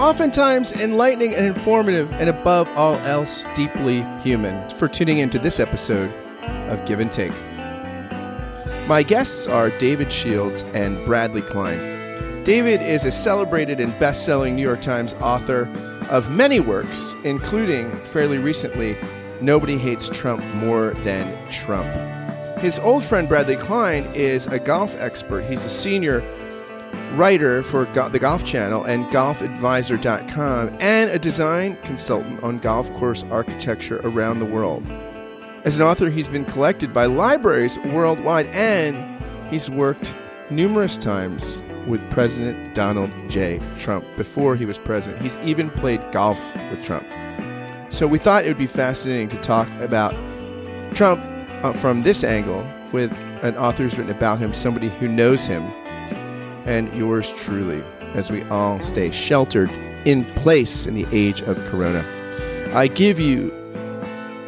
oftentimes 0.00 0.72
enlightening 0.72 1.34
and 1.34 1.46
informative, 1.46 2.10
and 2.14 2.30
above 2.30 2.66
all 2.68 2.94
else, 3.00 3.46
deeply 3.54 4.00
human. 4.22 4.68
For 4.70 4.88
tuning 4.88 5.18
into 5.18 5.38
this 5.38 5.60
episode 5.60 6.10
of 6.70 6.84
Give 6.86 7.00
and 7.00 7.12
Take. 7.12 7.34
My 8.88 9.02
guests 9.06 9.46
are 9.46 9.68
David 9.78 10.10
Shields 10.10 10.64
and 10.72 11.04
Bradley 11.04 11.42
Klein. 11.42 12.42
David 12.44 12.80
is 12.80 13.04
a 13.04 13.12
celebrated 13.12 13.78
and 13.78 13.96
best 13.98 14.24
selling 14.24 14.56
New 14.56 14.62
York 14.62 14.80
Times 14.80 15.14
author 15.20 15.68
of 16.08 16.30
many 16.30 16.60
works, 16.60 17.14
including 17.22 17.92
fairly 17.92 18.38
recently, 18.38 18.96
Nobody 19.42 19.76
Hates 19.76 20.08
Trump 20.08 20.42
More 20.54 20.92
Than 21.04 21.50
Trump. 21.50 21.88
His 22.58 22.78
old 22.78 23.04
friend 23.04 23.28
Bradley 23.28 23.56
Klein 23.56 24.04
is 24.14 24.46
a 24.46 24.58
golf 24.58 24.96
expert. 24.98 25.42
He's 25.42 25.64
a 25.64 25.70
senior 25.70 26.20
writer 27.12 27.62
for 27.62 27.86
Go- 27.86 28.08
the 28.08 28.18
Golf 28.18 28.44
Channel 28.44 28.84
and 28.84 29.06
golfadvisor.com 29.06 30.76
and 30.80 31.10
a 31.10 31.18
design 31.18 31.76
consultant 31.82 32.42
on 32.42 32.58
golf 32.58 32.92
course 32.94 33.24
architecture 33.30 34.00
around 34.04 34.38
the 34.38 34.44
world. 34.46 34.88
As 35.64 35.76
an 35.76 35.82
author, 35.82 36.08
he's 36.08 36.28
been 36.28 36.44
collected 36.44 36.92
by 36.92 37.06
libraries 37.06 37.78
worldwide 37.86 38.46
and 38.54 39.22
he's 39.50 39.68
worked 39.68 40.14
numerous 40.50 40.96
times 40.96 41.62
with 41.86 42.00
President 42.10 42.74
Donald 42.74 43.10
J. 43.28 43.60
Trump 43.78 44.04
before 44.16 44.56
he 44.56 44.64
was 44.64 44.78
president. 44.78 45.22
He's 45.22 45.36
even 45.38 45.70
played 45.70 46.00
golf 46.12 46.54
with 46.70 46.84
Trump. 46.84 47.06
So 47.90 48.06
we 48.06 48.18
thought 48.18 48.44
it 48.44 48.48
would 48.48 48.58
be 48.58 48.66
fascinating 48.66 49.28
to 49.30 49.36
talk 49.38 49.68
about 49.80 50.14
Trump 50.94 51.22
uh, 51.64 51.72
from 51.72 52.02
this 52.02 52.24
angle 52.24 52.66
with 52.92 53.12
an 53.42 53.56
author 53.56 53.82
who's 53.82 53.98
written 53.98 54.14
about 54.14 54.38
him, 54.38 54.52
somebody 54.54 54.88
who 54.88 55.08
knows 55.08 55.46
him, 55.46 55.62
and 56.64 56.92
yours 56.96 57.32
truly, 57.34 57.82
as 58.14 58.30
we 58.30 58.42
all 58.44 58.80
stay 58.80 59.10
sheltered 59.10 59.70
in 60.04 60.24
place 60.34 60.86
in 60.86 60.94
the 60.94 61.06
age 61.12 61.42
of 61.42 61.56
Corona. 61.66 62.04
I 62.74 62.86
give 62.86 63.18
you 63.20 63.50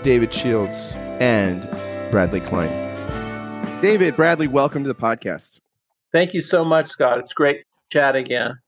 David 0.03 0.33
Shields 0.33 0.95
and 1.21 1.63
Bradley 2.11 2.41
Klein. 2.41 2.71
David, 3.81 4.17
Bradley, 4.17 4.49
welcome 4.49 4.85
to 4.85 4.89
the 4.89 4.95
podcast. 4.95 5.61
Thank 6.13 6.35
you 6.35 6.43
so 6.43 6.65
much, 6.65 6.89
Scott. 6.89 7.19
It's 7.19 7.33
great 7.33 7.59
to 7.61 7.65
chat 7.91 8.17
again. 8.17 8.59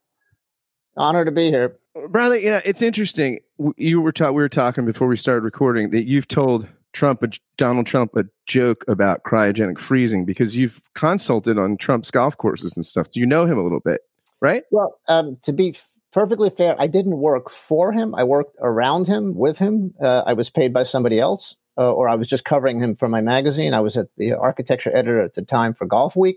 Honor 0.96 1.24
to 1.24 1.30
be 1.30 1.50
here. 1.50 1.76
Bradley, 2.08 2.44
you 2.44 2.50
know, 2.50 2.60
it's 2.64 2.82
interesting. 2.82 3.40
You 3.76 4.00
were 4.00 4.12
ta- 4.12 4.32
we 4.32 4.42
were 4.42 4.48
talking 4.48 4.84
before 4.84 5.06
we 5.06 5.16
started 5.16 5.44
recording 5.44 5.90
that 5.90 6.04
you've 6.04 6.26
told 6.28 6.66
Trump, 6.94 7.22
a, 7.22 7.28
Donald 7.56 7.86
Trump, 7.86 8.16
a 8.16 8.24
joke 8.46 8.84
about 8.88 9.24
cryogenic 9.24 9.78
freezing 9.78 10.24
because 10.24 10.56
you've 10.56 10.80
consulted 10.94 11.58
on 11.58 11.76
Trump's 11.76 12.10
golf 12.10 12.38
courses 12.38 12.76
and 12.76 12.86
stuff. 12.86 13.10
Do 13.10 13.20
you 13.20 13.26
know 13.26 13.44
him 13.44 13.58
a 13.58 13.62
little 13.62 13.80
bit, 13.80 14.00
right? 14.40 14.62
Well, 14.70 14.98
um, 15.08 15.36
to 15.42 15.52
be 15.52 15.70
f- 15.70 15.86
perfectly 16.12 16.50
fair, 16.50 16.80
I 16.80 16.86
didn't 16.86 17.18
work 17.18 17.50
for 17.50 17.92
him. 17.92 18.14
I 18.14 18.24
worked 18.24 18.56
around 18.60 19.06
him, 19.06 19.34
with 19.34 19.58
him. 19.58 19.94
Uh, 20.00 20.22
I 20.24 20.32
was 20.32 20.48
paid 20.48 20.72
by 20.72 20.84
somebody 20.84 21.18
else, 21.18 21.56
uh, 21.76 21.92
or 21.92 22.08
I 22.08 22.14
was 22.14 22.28
just 22.28 22.44
covering 22.44 22.80
him 22.80 22.96
for 22.96 23.08
my 23.08 23.20
magazine. 23.20 23.74
I 23.74 23.80
was 23.80 23.98
at 23.98 24.06
the 24.16 24.32
architecture 24.32 24.90
editor 24.94 25.20
at 25.20 25.34
the 25.34 25.42
time 25.42 25.74
for 25.74 25.86
Golfweek. 25.86 26.36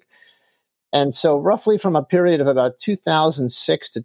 And 0.92 1.14
so, 1.14 1.38
roughly 1.38 1.78
from 1.78 1.96
a 1.96 2.04
period 2.04 2.42
of 2.42 2.48
about 2.48 2.80
2006 2.80 3.92
to 3.92 4.02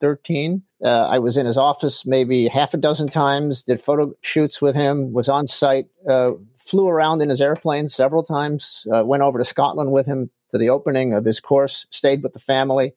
2013, 0.00 0.62
uh, 0.84 1.08
I 1.10 1.18
was 1.18 1.36
in 1.36 1.46
his 1.46 1.56
office 1.56 2.04
maybe 2.04 2.48
half 2.48 2.74
a 2.74 2.76
dozen 2.76 3.08
times, 3.08 3.62
did 3.62 3.80
photo 3.80 4.12
shoots 4.20 4.60
with 4.60 4.74
him, 4.74 5.12
was 5.12 5.28
on 5.28 5.46
site, 5.46 5.86
uh, 6.08 6.32
flew 6.56 6.88
around 6.88 7.22
in 7.22 7.30
his 7.30 7.40
airplane 7.40 7.88
several 7.88 8.22
times, 8.22 8.86
uh, 8.92 9.04
went 9.04 9.22
over 9.22 9.38
to 9.38 9.44
Scotland 9.44 9.92
with 9.92 10.06
him 10.06 10.30
to 10.50 10.58
the 10.58 10.68
opening 10.68 11.12
of 11.12 11.24
his 11.24 11.40
course, 11.40 11.86
stayed 11.90 12.22
with 12.22 12.32
the 12.32 12.38
family. 12.38 12.94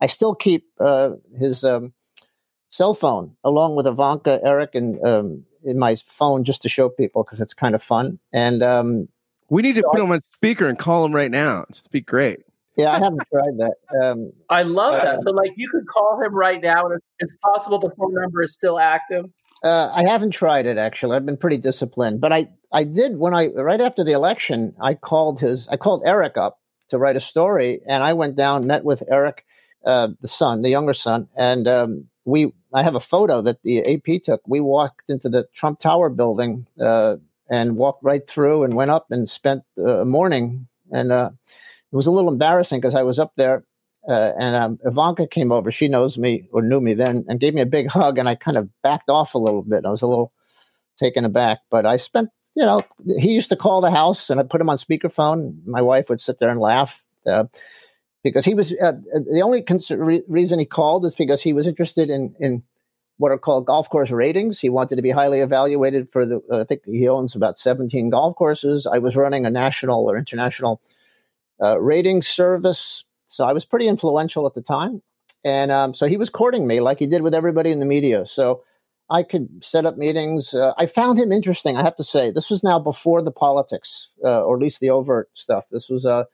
I 0.00 0.06
still 0.06 0.34
keep 0.34 0.66
uh, 0.80 1.12
his 1.38 1.64
um, 1.64 1.92
cell 2.70 2.94
phone 2.94 3.36
along 3.44 3.76
with 3.76 3.86
Ivanka, 3.86 4.40
Eric, 4.42 4.74
and 4.74 5.02
um, 5.04 5.44
in 5.64 5.78
my 5.78 5.96
phone 5.96 6.44
just 6.44 6.62
to 6.62 6.68
show 6.68 6.88
people 6.88 7.22
because 7.22 7.40
it's 7.40 7.54
kind 7.54 7.74
of 7.74 7.82
fun. 7.82 8.18
And 8.32 8.62
um, 8.62 9.08
we 9.48 9.62
need 9.62 9.74
to 9.74 9.82
so 9.82 9.90
put 9.90 10.00
him 10.00 10.10
on 10.10 10.22
speaker 10.32 10.68
and 10.68 10.78
call 10.78 11.04
him 11.04 11.14
right 11.14 11.30
now. 11.30 11.64
It'd 11.68 11.90
be 11.90 12.00
great. 12.00 12.40
Yeah, 12.76 12.90
I 12.90 12.98
haven't 12.98 13.22
tried 13.32 13.56
that. 13.58 13.74
Um, 14.02 14.32
I 14.50 14.62
love 14.62 15.00
that. 15.02 15.22
So, 15.22 15.30
like, 15.30 15.52
you 15.56 15.68
could 15.70 15.86
call 15.86 16.20
him 16.22 16.34
right 16.34 16.60
now, 16.62 16.86
and 16.86 17.00
it's 17.18 17.32
possible 17.42 17.78
the 17.78 17.90
phone 17.96 18.14
number 18.14 18.42
is 18.42 18.54
still 18.54 18.78
active. 18.78 19.26
Uh, 19.62 19.90
I 19.94 20.04
haven't 20.04 20.32
tried 20.32 20.66
it 20.66 20.76
actually. 20.76 21.16
I've 21.16 21.26
been 21.26 21.38
pretty 21.38 21.56
disciplined, 21.56 22.20
but 22.20 22.32
I 22.32 22.48
I 22.72 22.84
did 22.84 23.16
when 23.18 23.34
I 23.34 23.48
right 23.48 23.80
after 23.80 24.04
the 24.04 24.12
election. 24.12 24.74
I 24.80 24.94
called 24.94 25.40
his 25.40 25.66
I 25.68 25.76
called 25.76 26.02
Eric 26.04 26.36
up 26.36 26.60
to 26.90 26.98
write 26.98 27.16
a 27.16 27.20
story, 27.20 27.80
and 27.86 28.04
I 28.04 28.12
went 28.12 28.36
down, 28.36 28.66
met 28.66 28.84
with 28.84 29.02
Eric, 29.10 29.44
uh, 29.84 30.08
the 30.20 30.28
son, 30.28 30.62
the 30.62 30.68
younger 30.68 30.94
son, 30.94 31.28
and 31.36 31.66
um, 31.66 32.08
we. 32.24 32.52
I 32.74 32.82
have 32.82 32.94
a 32.94 33.00
photo 33.00 33.40
that 33.42 33.62
the 33.62 33.94
AP 33.94 34.22
took. 34.22 34.42
We 34.46 34.60
walked 34.60 35.08
into 35.08 35.30
the 35.30 35.48
Trump 35.54 35.78
Tower 35.78 36.10
building 36.10 36.66
uh, 36.78 37.16
and 37.48 37.76
walked 37.76 38.04
right 38.04 38.28
through 38.28 38.64
and 38.64 38.74
went 38.74 38.90
up 38.90 39.06
and 39.10 39.26
spent 39.26 39.62
a 39.78 40.04
morning. 40.04 40.68
And 40.92 41.10
uh, 41.10 41.30
it 41.92 41.96
was 41.96 42.06
a 42.06 42.10
little 42.10 42.32
embarrassing 42.32 42.80
because 42.80 42.94
I 42.94 43.02
was 43.02 43.18
up 43.18 43.32
there 43.36 43.64
uh, 44.08 44.32
and 44.38 44.56
um, 44.56 44.78
Ivanka 44.84 45.26
came 45.26 45.50
over. 45.50 45.72
She 45.72 45.88
knows 45.88 46.16
me 46.16 46.48
or 46.52 46.62
knew 46.62 46.80
me 46.80 46.94
then 46.94 47.24
and 47.28 47.40
gave 47.40 47.54
me 47.54 47.60
a 47.60 47.66
big 47.66 47.88
hug. 47.90 48.18
And 48.18 48.28
I 48.28 48.34
kind 48.34 48.56
of 48.56 48.68
backed 48.82 49.10
off 49.10 49.34
a 49.34 49.38
little 49.38 49.62
bit. 49.62 49.84
I 49.84 49.90
was 49.90 50.02
a 50.02 50.06
little 50.06 50.32
taken 50.96 51.24
aback, 51.24 51.58
but 51.70 51.84
I 51.84 51.96
spent, 51.96 52.30
you 52.54 52.64
know, 52.64 52.82
he 53.18 53.32
used 53.32 53.50
to 53.50 53.56
call 53.56 53.80
the 53.80 53.90
house 53.90 54.30
and 54.30 54.40
I 54.40 54.44
put 54.44 54.60
him 54.60 54.70
on 54.70 54.78
speakerphone. 54.78 55.66
My 55.66 55.82
wife 55.82 56.08
would 56.08 56.20
sit 56.20 56.38
there 56.38 56.50
and 56.50 56.60
laugh. 56.60 57.02
Uh, 57.26 57.44
because 58.22 58.44
he 58.44 58.54
was 58.54 58.72
uh, 58.72 58.92
the 59.30 59.40
only 59.42 59.64
re- 59.90 60.22
reason 60.26 60.58
he 60.58 60.64
called 60.64 61.04
is 61.04 61.14
because 61.14 61.42
he 61.42 61.52
was 61.52 61.66
interested 61.66 62.10
in 62.10 62.34
in 62.40 62.62
what 63.18 63.30
are 63.30 63.38
called 63.38 63.66
golf 63.66 63.88
course 63.88 64.10
ratings. 64.10 64.58
He 64.58 64.68
wanted 64.68 64.96
to 64.96 65.02
be 65.02 65.10
highly 65.10 65.40
evaluated 65.40 66.10
for 66.10 66.26
the. 66.26 66.42
Uh, 66.50 66.60
I 66.60 66.64
think 66.64 66.84
he 66.84 67.08
owns 67.08 67.36
about 67.36 67.58
seventeen 67.58 68.10
golf 68.10 68.34
courses. 68.36 68.86
I 68.86 68.98
was 68.98 69.16
running 69.16 69.46
a 69.46 69.50
national 69.50 70.10
or 70.10 70.16
international 70.16 70.80
uh, 71.62 71.78
rating 71.80 72.22
service, 72.22 73.04
so 73.26 73.44
I 73.44 73.52
was 73.52 73.64
pretty 73.64 73.88
influential 73.88 74.46
at 74.46 74.54
the 74.54 74.62
time. 74.62 75.02
And 75.44 75.70
um, 75.70 75.94
so 75.94 76.06
he 76.06 76.16
was 76.16 76.28
courting 76.28 76.66
me 76.66 76.80
like 76.80 76.98
he 76.98 77.06
did 77.06 77.22
with 77.22 77.34
everybody 77.34 77.70
in 77.70 77.78
the 77.78 77.86
media. 77.86 78.26
So 78.26 78.62
I 79.10 79.22
could 79.22 79.62
set 79.62 79.86
up 79.86 79.96
meetings. 79.96 80.54
Uh, 80.54 80.74
I 80.78 80.86
found 80.86 81.18
him 81.18 81.30
interesting. 81.30 81.76
I 81.76 81.82
have 81.82 81.96
to 81.96 82.04
say, 82.04 82.30
this 82.30 82.50
was 82.50 82.64
now 82.64 82.78
before 82.78 83.22
the 83.22 83.30
politics, 83.30 84.10
uh, 84.24 84.44
or 84.44 84.56
at 84.56 84.62
least 84.62 84.80
the 84.80 84.90
overt 84.90 85.30
stuff. 85.34 85.66
This 85.70 85.88
was 85.88 86.04
uh, 86.04 86.24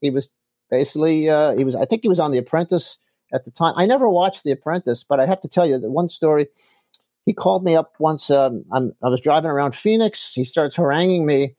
he 0.00 0.10
was 0.10 0.28
basically 0.70 1.28
uh, 1.28 1.54
he 1.56 1.64
was. 1.64 1.76
I 1.76 1.84
think 1.84 2.02
he 2.02 2.08
was 2.08 2.20
on 2.20 2.32
The 2.32 2.38
Apprentice 2.38 2.96
at 3.34 3.44
the 3.44 3.50
time. 3.50 3.74
I 3.76 3.84
never 3.84 4.08
watched 4.08 4.44
The 4.44 4.52
Apprentice, 4.52 5.04
but 5.04 5.20
I 5.20 5.26
have 5.26 5.40
to 5.42 5.48
tell 5.48 5.66
you 5.66 5.78
that 5.78 5.90
one 5.90 6.08
story. 6.08 6.48
He 7.26 7.32
called 7.32 7.62
me 7.62 7.76
up 7.76 7.92
once. 7.98 8.30
Um, 8.30 8.64
i 8.72 9.08
was 9.08 9.20
driving 9.20 9.50
around 9.50 9.76
Phoenix. 9.76 10.32
He 10.32 10.44
starts 10.44 10.74
haranguing 10.76 11.26
me 11.26 11.54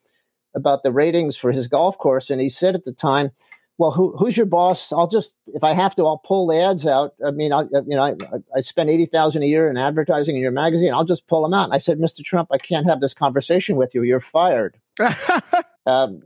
about 0.56 0.84
the 0.84 0.92
ratings 0.92 1.38
for 1.38 1.52
his 1.52 1.68
golf 1.68 1.98
course, 1.98 2.30
and 2.30 2.42
he 2.42 2.50
said 2.50 2.76
at 2.76 2.84
the 2.84 2.94
time, 2.94 3.32
"Well, 3.78 3.92
who, 3.92 4.16
who's 4.18 4.38
your 4.38 4.46
boss? 4.46 4.92
I'll 4.92 5.08
just, 5.08 5.34
if 5.48 5.64
I 5.64 5.74
have 5.74 5.96
to, 5.96 6.06
I'll 6.06 6.18
pull 6.18 6.48
the 6.48 6.62
ads 6.62 6.86
out. 6.86 7.14
I 7.26 7.32
mean, 7.32 7.52
I, 7.52 7.64
you 7.64 7.96
know, 7.96 8.04
I, 8.04 8.16
I 8.56 8.62
spend 8.62 8.90
eighty 8.90 9.06
thousand 9.06 9.44
a 9.44 9.48
year 9.48 9.70
in 9.70 9.78
advertising 9.78 10.36
in 10.36 10.42
your 10.42 10.52
magazine. 10.52 10.94
I'll 10.94 11.06
just 11.06 11.28
pull 11.28 11.44
them 11.44 11.54
out." 11.54 11.66
And 11.66 11.74
I 11.74 11.80
said, 11.80 12.00
"Mr. 12.00 12.24
Trump, 12.24 12.50
I 12.52 12.58
can't 12.58 12.88
have 12.88 13.02
this 13.02 13.14
conversation 13.14 13.76
with 13.76 13.94
you. 13.96 14.04
You're 14.04 14.20
fired." 14.20 14.78
um, 15.86 16.24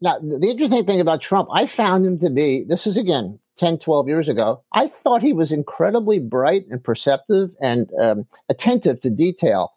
now, 0.00 0.18
the 0.18 0.48
interesting 0.48 0.84
thing 0.86 1.00
about 1.00 1.20
Trump, 1.20 1.48
I 1.52 1.66
found 1.66 2.06
him 2.06 2.18
to 2.20 2.30
be, 2.30 2.64
this 2.64 2.86
is 2.86 2.96
again 2.96 3.38
10, 3.56 3.78
12 3.78 4.08
years 4.08 4.28
ago, 4.28 4.62
I 4.72 4.88
thought 4.88 5.22
he 5.22 5.34
was 5.34 5.52
incredibly 5.52 6.18
bright 6.18 6.64
and 6.70 6.82
perceptive 6.82 7.54
and 7.60 7.90
um, 8.00 8.26
attentive 8.48 9.00
to 9.00 9.10
detail, 9.10 9.72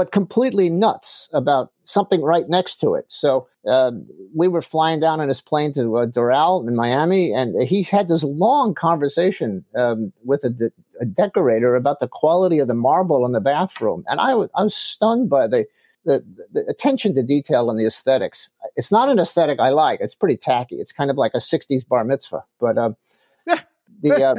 but 0.00 0.12
completely 0.12 0.70
nuts 0.70 1.28
about 1.34 1.72
something 1.84 2.22
right 2.22 2.48
next 2.48 2.76
to 2.76 2.94
it. 2.94 3.04
So 3.08 3.46
uh, 3.68 3.92
we 4.34 4.48
were 4.48 4.62
flying 4.62 4.98
down 4.98 5.20
in 5.20 5.28
his 5.28 5.42
plane 5.42 5.74
to 5.74 5.98
uh, 5.98 6.06
Doral 6.06 6.66
in 6.66 6.74
Miami, 6.74 7.34
and 7.34 7.68
he 7.68 7.82
had 7.82 8.08
this 8.08 8.24
long 8.24 8.72
conversation 8.72 9.62
um, 9.76 10.10
with 10.24 10.42
a, 10.42 10.48
de- 10.48 10.72
a, 11.02 11.04
decorator 11.04 11.76
about 11.76 12.00
the 12.00 12.08
quality 12.08 12.60
of 12.60 12.68
the 12.68 12.72
marble 12.72 13.26
in 13.26 13.32
the 13.32 13.42
bathroom. 13.42 14.02
And 14.06 14.20
I, 14.20 14.30
w- 14.30 14.48
I 14.54 14.62
was 14.62 14.74
stunned 14.74 15.28
by 15.28 15.46
the 15.46 15.66
the, 16.06 16.24
the 16.50 16.64
attention 16.66 17.14
to 17.16 17.22
detail 17.22 17.68
and 17.68 17.78
the 17.78 17.84
aesthetics. 17.84 18.48
It's 18.76 18.90
not 18.90 19.10
an 19.10 19.18
aesthetic 19.18 19.60
I 19.60 19.68
like. 19.68 20.00
It's 20.00 20.14
pretty 20.14 20.38
tacky. 20.38 20.76
It's 20.76 20.92
kind 20.92 21.10
of 21.10 21.18
like 21.18 21.32
a 21.34 21.40
'60s 21.40 21.86
bar 21.86 22.04
mitzvah. 22.04 22.44
But 22.58 22.78
uh, 22.78 22.92
the 24.02 24.24
uh, 24.24 24.34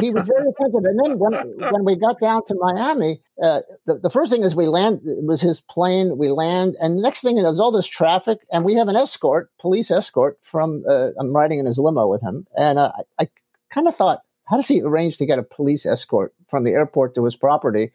he 0.00 0.10
was 0.10 0.24
very 0.26 0.48
attentive. 0.48 0.84
And 0.84 0.98
then 1.02 1.18
when 1.18 1.32
when 1.72 1.84
we 1.84 1.96
got 1.96 2.20
down 2.20 2.44
to 2.46 2.54
Miami, 2.58 3.20
uh, 3.42 3.60
the, 3.86 3.98
the 3.98 4.10
first 4.10 4.30
thing 4.32 4.42
is 4.42 4.54
we 4.54 4.66
land 4.66 5.00
it 5.04 5.24
was 5.24 5.40
his 5.40 5.60
plane. 5.60 6.18
We 6.18 6.30
land, 6.30 6.76
and 6.80 6.96
the 6.96 7.02
next 7.02 7.22
thing 7.22 7.38
is 7.38 7.44
there's 7.44 7.60
all 7.60 7.72
this 7.72 7.86
traffic, 7.86 8.38
and 8.50 8.64
we 8.64 8.74
have 8.74 8.88
an 8.88 8.96
escort, 8.96 9.50
police 9.58 9.90
escort 9.90 10.38
from. 10.42 10.84
Uh, 10.88 11.10
I'm 11.18 11.34
riding 11.34 11.58
in 11.58 11.66
his 11.66 11.78
limo 11.78 12.08
with 12.08 12.22
him, 12.22 12.46
and 12.56 12.78
uh, 12.78 12.92
I, 13.18 13.24
I 13.24 13.28
kind 13.70 13.88
of 13.88 13.96
thought, 13.96 14.20
how 14.44 14.56
does 14.56 14.68
he 14.68 14.82
arrange 14.82 15.18
to 15.18 15.26
get 15.26 15.38
a 15.38 15.42
police 15.42 15.86
escort 15.86 16.34
from 16.48 16.64
the 16.64 16.72
airport 16.72 17.14
to 17.14 17.24
his 17.24 17.36
property? 17.36 17.92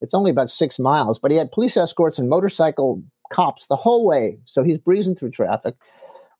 It's 0.00 0.14
only 0.14 0.30
about 0.30 0.50
six 0.50 0.78
miles, 0.78 1.18
but 1.18 1.30
he 1.30 1.36
had 1.36 1.50
police 1.50 1.76
escorts 1.76 2.18
and 2.18 2.28
motorcycle 2.28 3.02
cops 3.32 3.66
the 3.66 3.76
whole 3.76 4.06
way. 4.06 4.38
So 4.46 4.62
he's 4.62 4.78
breezing 4.78 5.16
through 5.16 5.32
traffic. 5.32 5.74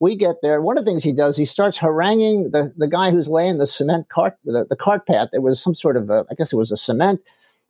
We 0.01 0.15
get 0.15 0.37
there. 0.43 0.63
One 0.63 0.79
of 0.79 0.85
the 0.85 0.91
things 0.91 1.03
he 1.03 1.13
does, 1.13 1.37
he 1.37 1.45
starts 1.45 1.79
haranguing 1.79 2.53
the, 2.53 2.73
the 2.77 2.89
guy 2.89 3.11
who's 3.11 3.29
laying 3.29 3.59
the 3.59 3.67
cement 3.67 4.09
cart, 4.09 4.37
the, 4.45 4.65
the 4.65 4.77
cart 4.77 5.07
path. 5.07 5.29
It 5.33 5.43
was 5.43 5.61
some 5.61 5.75
sort 5.75 5.97
of, 5.97 6.09
a, 6.09 6.25
I 6.31 6.35
guess 6.35 6.53
it 6.53 6.57
was 6.57 6.71
a 6.71 6.77
cement. 6.77 7.21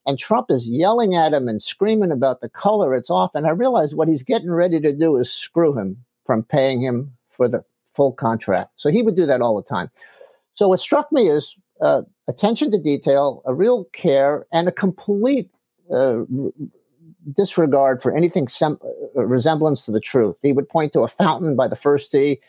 And 0.06 0.19
Trump 0.19 0.46
is 0.50 0.69
yelling 0.69 1.14
at 1.14 1.32
him 1.32 1.48
and 1.48 1.62
screaming 1.62 2.10
about 2.10 2.40
the 2.40 2.48
color 2.48 2.94
it's 2.94 3.10
off. 3.10 3.34
And 3.34 3.46
I 3.46 3.50
realize 3.50 3.94
what 3.94 4.08
he's 4.08 4.22
getting 4.22 4.50
ready 4.50 4.80
to 4.80 4.92
do 4.92 5.16
is 5.16 5.32
screw 5.32 5.76
him 5.76 6.04
from 6.25 6.42
paying 6.42 6.80
him 6.80 7.12
for 7.30 7.48
the 7.48 7.64
full 7.94 8.12
contract. 8.12 8.72
So 8.76 8.90
he 8.90 9.02
would 9.02 9.16
do 9.16 9.26
that 9.26 9.40
all 9.40 9.56
the 9.56 9.62
time. 9.62 9.90
So 10.54 10.69
what 10.69 10.80
struck 10.80 11.10
me 11.12 11.28
is 11.28 11.56
uh, 11.80 12.02
attention 12.26 12.70
to 12.72 12.78
detail, 12.78 13.42
a 13.46 13.54
real 13.54 13.84
care, 13.92 14.46
and 14.52 14.69
a 14.69 14.72
complete 14.72 15.50
uh, 15.92 16.25
disregard 17.32 18.02
for 18.02 18.16
anything 18.16 18.48
sem- 18.48 18.78
uh, 19.16 19.25
resemblance 19.25 19.84
to 19.84 19.92
the 19.92 20.00
truth. 20.00 20.36
He 20.42 20.52
would 20.52 20.69
point 20.69 20.92
to 20.92 21.00
a 21.00 21.08
fountain 21.08 21.56
by 21.56 21.69
the 21.69 21.76
first 21.76 22.10
tee, 22.10 22.40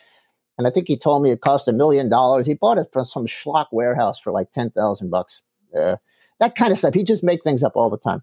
and 0.58 0.66
I 0.66 0.70
think 0.70 0.88
he 0.88 0.96
told 0.96 1.22
me 1.22 1.30
it 1.30 1.40
cost 1.40 1.68
a 1.68 1.72
million 1.72 2.08
dollars. 2.08 2.46
He 2.46 2.54
bought 2.54 2.78
it 2.78 2.88
from 2.92 3.06
some 3.06 3.26
schlock 3.26 3.66
warehouse 3.72 4.18
for 4.18 4.32
like 4.32 4.52
ten 4.52 4.70
thousand 4.70 5.10
bucks. 5.10 5.42
Uh, 5.76 5.96
that 6.40 6.56
kind 6.56 6.72
of 6.72 6.78
stuff. 6.78 6.94
He 6.94 7.04
just 7.04 7.22
make 7.22 7.44
things 7.44 7.62
up 7.62 7.76
all 7.76 7.90
the 7.90 7.98
time. 7.98 8.22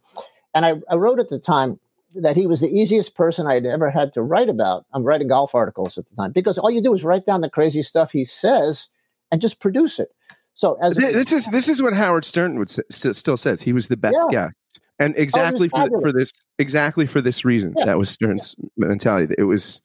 And 0.53 0.65
I, 0.65 0.73
I 0.89 0.95
wrote 0.95 1.19
at 1.19 1.29
the 1.29 1.39
time 1.39 1.79
that 2.15 2.35
he 2.35 2.47
was 2.47 2.61
the 2.61 2.69
easiest 2.69 3.15
person 3.15 3.45
I'd 3.45 3.65
ever 3.65 3.89
had 3.89 4.13
to 4.13 4.21
write 4.21 4.49
about. 4.49 4.85
I'm 4.93 5.03
writing 5.03 5.27
golf 5.27 5.53
articles 5.53 5.97
at 5.97 6.07
the 6.09 6.15
time 6.15 6.31
because 6.31 6.57
all 6.57 6.71
you 6.71 6.81
do 6.81 6.93
is 6.93 7.03
write 7.03 7.25
down 7.25 7.41
the 7.41 7.49
crazy 7.49 7.83
stuff 7.83 8.11
he 8.11 8.25
says 8.25 8.89
and 9.31 9.41
just 9.41 9.59
produce 9.59 9.99
it. 9.99 10.09
So 10.55 10.77
as 10.81 10.95
this 10.95 11.31
is 11.31 11.47
this 11.47 11.69
is 11.69 11.83
what 11.83 11.93
Howard 11.93 12.25
Stern 12.25 12.57
would 12.57 12.69
say, 12.69 12.81
still 12.89 13.37
says 13.37 13.61
he 13.61 13.73
was 13.73 13.87
the 13.87 13.97
best 13.97 14.15
yeah. 14.31 14.47
guest, 14.47 14.79
and 14.99 15.15
oh, 15.17 15.21
exactly 15.21 15.69
for, 15.69 15.89
for 16.01 16.11
this 16.11 16.31
exactly 16.59 17.05
for 17.05 17.21
this 17.21 17.45
reason 17.45 17.73
yeah. 17.77 17.85
that 17.85 17.97
was 17.97 18.09
Stern's 18.09 18.55
yeah. 18.57 18.87
mentality. 18.87 19.33
It 19.37 19.43
was 19.43 19.81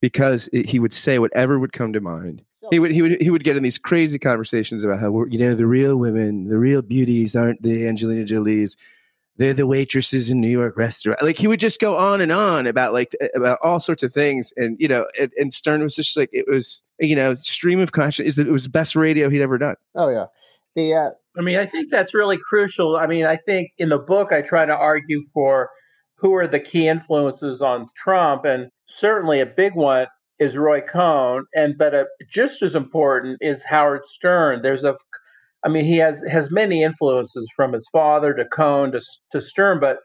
because 0.00 0.48
it, 0.52 0.66
he 0.66 0.78
would 0.78 0.92
say 0.92 1.18
whatever 1.18 1.58
would 1.58 1.72
come 1.72 1.92
to 1.92 2.00
mind. 2.00 2.42
He 2.70 2.78
would 2.80 2.90
he 2.90 3.02
would 3.02 3.20
he 3.20 3.30
would 3.30 3.44
get 3.44 3.56
in 3.56 3.62
these 3.62 3.78
crazy 3.78 4.18
conversations 4.18 4.82
about 4.82 4.98
how 4.98 5.24
you 5.26 5.38
know 5.38 5.54
the 5.54 5.66
real 5.66 5.96
women, 5.98 6.48
the 6.48 6.58
real 6.58 6.82
beauties 6.82 7.36
aren't 7.36 7.62
the 7.62 7.86
Angelina 7.86 8.24
Jolie's 8.24 8.76
they're 9.38 9.54
the 9.54 9.66
waitresses 9.66 10.30
in 10.30 10.40
New 10.40 10.48
York 10.48 10.76
restaurant. 10.76 11.22
Like 11.22 11.36
he 11.36 11.46
would 11.46 11.60
just 11.60 11.80
go 11.80 11.96
on 11.96 12.20
and 12.20 12.32
on 12.32 12.66
about 12.66 12.92
like 12.92 13.14
about 13.34 13.58
all 13.62 13.80
sorts 13.80 14.02
of 14.02 14.12
things, 14.12 14.52
and 14.56 14.76
you 14.80 14.88
know, 14.88 15.06
and, 15.20 15.32
and 15.36 15.52
Stern 15.52 15.82
was 15.82 15.94
just 15.94 16.16
like 16.16 16.30
it 16.32 16.46
was, 16.48 16.82
you 16.98 17.16
know, 17.16 17.34
stream 17.34 17.80
of 17.80 17.92
consciousness. 17.92 18.38
It 18.38 18.50
was 18.50 18.64
the 18.64 18.70
best 18.70 18.96
radio 18.96 19.28
he'd 19.28 19.42
ever 19.42 19.58
done. 19.58 19.76
Oh 19.94 20.08
yeah, 20.08 20.26
the. 20.74 20.94
Uh, 20.94 21.10
I 21.38 21.42
mean, 21.42 21.58
I 21.58 21.66
think 21.66 21.90
that's 21.90 22.14
really 22.14 22.38
crucial. 22.38 22.96
I 22.96 23.06
mean, 23.06 23.26
I 23.26 23.36
think 23.36 23.70
in 23.78 23.90
the 23.90 23.98
book 23.98 24.32
I 24.32 24.40
try 24.40 24.64
to 24.64 24.74
argue 24.74 25.22
for 25.34 25.70
who 26.16 26.34
are 26.34 26.46
the 26.46 26.60
key 26.60 26.88
influences 26.88 27.60
on 27.60 27.88
Trump, 27.94 28.44
and 28.44 28.70
certainly 28.86 29.40
a 29.40 29.46
big 29.46 29.74
one 29.74 30.06
is 30.38 30.56
Roy 30.56 30.80
Cohn, 30.80 31.44
and 31.54 31.76
but 31.78 31.94
a, 31.94 32.06
just 32.28 32.62
as 32.62 32.74
important 32.74 33.38
is 33.40 33.64
Howard 33.64 34.06
Stern. 34.06 34.62
There's 34.62 34.84
a 34.84 34.96
I 35.64 35.68
mean, 35.68 35.84
he 35.84 35.96
has 35.98 36.22
has 36.28 36.50
many 36.50 36.82
influences 36.82 37.48
from 37.56 37.72
his 37.72 37.88
father 37.92 38.32
to 38.34 38.44
Cohn 38.44 38.92
to, 38.92 39.00
to 39.32 39.40
Stern, 39.40 39.80
but 39.80 39.98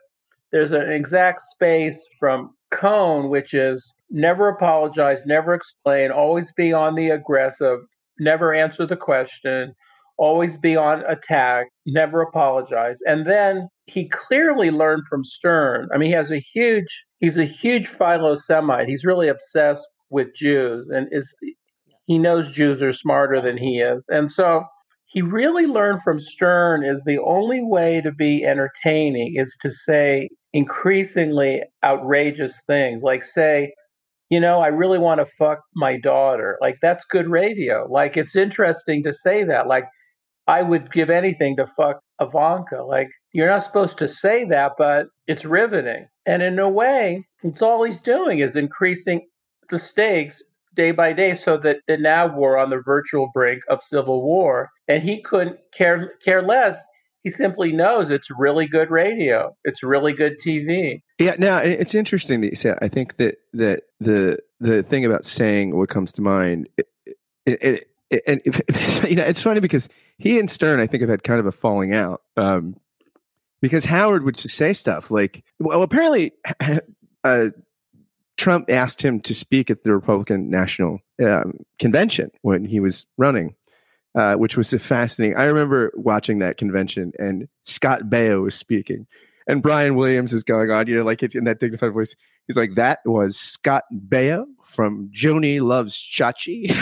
there's 0.50 0.72
an 0.72 0.90
exact 0.90 1.40
space 1.40 2.06
from 2.18 2.50
Cohn, 2.70 3.30
which 3.30 3.54
is 3.54 3.92
never 4.10 4.48
apologize, 4.48 5.24
never 5.24 5.54
explain, 5.54 6.10
always 6.10 6.52
be 6.52 6.72
on 6.72 6.94
the 6.94 7.10
aggressive, 7.10 7.78
never 8.18 8.52
answer 8.52 8.86
the 8.86 8.96
question, 8.96 9.74
always 10.22 10.56
be 10.56 10.76
on 10.76 11.02
attack, 11.08 11.66
never 11.84 12.22
apologize. 12.22 13.00
And 13.06 13.26
then 13.26 13.68
he 13.86 14.08
clearly 14.08 14.70
learned 14.70 15.02
from 15.10 15.24
Stern. 15.24 15.88
I 15.92 15.98
mean, 15.98 16.10
he 16.10 16.14
has 16.14 16.30
a 16.30 16.38
huge, 16.38 17.04
he's 17.18 17.38
a 17.38 17.44
huge 17.44 17.88
philo 17.88 18.36
Semite. 18.36 18.88
He's 18.88 19.04
really 19.04 19.26
obsessed 19.26 19.84
with 20.10 20.28
Jews 20.34 20.88
and 20.88 21.08
is 21.10 21.34
he 22.06 22.18
knows 22.18 22.54
Jews 22.54 22.82
are 22.82 22.92
smarter 22.92 23.40
than 23.40 23.56
he 23.56 23.80
is. 23.80 24.04
And 24.08 24.30
so 24.30 24.62
he 25.06 25.22
really 25.22 25.66
learned 25.66 26.02
from 26.02 26.20
Stern 26.20 26.84
is 26.84 27.02
the 27.04 27.18
only 27.18 27.60
way 27.62 28.00
to 28.00 28.12
be 28.12 28.44
entertaining 28.44 29.34
is 29.36 29.56
to 29.60 29.70
say 29.70 30.28
increasingly 30.52 31.62
outrageous 31.84 32.60
things, 32.66 33.02
like 33.02 33.24
say, 33.24 33.72
you 34.30 34.38
know, 34.38 34.60
I 34.60 34.68
really 34.68 34.98
want 34.98 35.20
to 35.20 35.26
fuck 35.26 35.58
my 35.74 35.98
daughter. 35.98 36.58
Like 36.60 36.76
that's 36.80 37.04
good 37.10 37.28
radio. 37.28 37.88
Like 37.90 38.16
it's 38.16 38.36
interesting 38.36 39.02
to 39.02 39.12
say 39.12 39.42
that. 39.44 39.66
Like 39.66 39.84
I 40.46 40.62
would 40.62 40.90
give 40.92 41.10
anything 41.10 41.56
to 41.56 41.66
fuck 41.66 42.00
Ivanka. 42.20 42.82
Like 42.82 43.10
you're 43.32 43.48
not 43.48 43.64
supposed 43.64 43.98
to 43.98 44.08
say 44.08 44.44
that, 44.46 44.72
but 44.78 45.06
it's 45.26 45.44
riveting. 45.44 46.08
And 46.26 46.42
in 46.42 46.58
a 46.58 46.68
way, 46.68 47.26
it's 47.42 47.62
all 47.62 47.84
he's 47.84 48.00
doing 48.00 48.38
is 48.38 48.56
increasing 48.56 49.28
the 49.70 49.78
stakes 49.78 50.42
day 50.74 50.92
by 50.92 51.12
day 51.12 51.36
so 51.36 51.56
that, 51.58 51.78
that 51.86 52.00
now 52.00 52.34
we're 52.34 52.58
on 52.58 52.70
the 52.70 52.80
virtual 52.84 53.30
brink 53.32 53.62
of 53.68 53.82
civil 53.82 54.22
war 54.22 54.70
and 54.88 55.02
he 55.02 55.20
couldn't 55.20 55.58
care 55.72 56.12
care 56.24 56.42
less 56.42 56.82
he 57.22 57.30
simply 57.30 57.72
knows 57.72 58.10
it's 58.10 58.28
really 58.30 58.66
good 58.66 58.90
radio 58.90 59.54
it's 59.64 59.82
really 59.82 60.12
good 60.12 60.38
tv 60.44 61.02
yeah 61.18 61.34
now 61.38 61.58
it's 61.58 61.94
interesting 61.94 62.40
that 62.40 62.50
you 62.50 62.56
say 62.56 62.74
i 62.80 62.88
think 62.88 63.16
that 63.16 63.36
that 63.52 63.82
the 64.00 64.38
the 64.60 64.82
thing 64.82 65.04
about 65.04 65.24
saying 65.24 65.76
what 65.76 65.88
comes 65.88 66.12
to 66.12 66.22
mind 66.22 66.68
it, 66.76 66.88
it, 67.44 67.62
it, 67.62 67.88
and 68.26 68.42
you 69.08 69.16
know 69.16 69.24
it's 69.24 69.42
funny 69.42 69.60
because 69.60 69.88
he 70.18 70.38
and 70.38 70.50
stern 70.50 70.80
i 70.80 70.86
think 70.86 71.00
have 71.00 71.10
had 71.10 71.22
kind 71.22 71.40
of 71.40 71.46
a 71.46 71.52
falling 71.52 71.94
out 71.94 72.22
um, 72.36 72.76
because 73.60 73.84
howard 73.84 74.24
would 74.24 74.36
say 74.36 74.72
stuff 74.72 75.10
like 75.10 75.44
well 75.58 75.82
apparently 75.82 76.32
uh, 77.24 77.48
Trump 78.42 78.70
asked 78.70 79.02
him 79.02 79.20
to 79.20 79.34
speak 79.34 79.70
at 79.70 79.84
the 79.84 79.94
Republican 79.94 80.50
National 80.50 80.98
um, 81.24 81.60
Convention 81.78 82.32
when 82.42 82.64
he 82.64 82.80
was 82.80 83.06
running, 83.16 83.54
uh, 84.16 84.34
which 84.34 84.56
was 84.56 84.72
fascinating. 84.72 85.36
I 85.36 85.44
remember 85.44 85.92
watching 85.94 86.40
that 86.40 86.56
convention, 86.56 87.12
and 87.20 87.46
Scott 87.62 88.02
Baio 88.06 88.42
was 88.42 88.56
speaking, 88.56 89.06
and 89.46 89.62
Brian 89.62 89.94
Williams 89.94 90.32
is 90.32 90.44
going 90.44 90.70
on, 90.70 90.86
you 90.86 90.96
know, 90.96 91.04
like 91.04 91.22
it's 91.22 91.34
in 91.34 91.44
that 91.44 91.58
dignified 91.58 91.92
voice. 91.92 92.14
He's 92.46 92.56
like, 92.56 92.74
"That 92.74 93.00
was 93.04 93.36
Scott 93.38 93.84
Baio 93.92 94.46
from 94.64 95.08
Joanie 95.12 95.60
Loves 95.60 95.94
Chachi." 95.96 96.64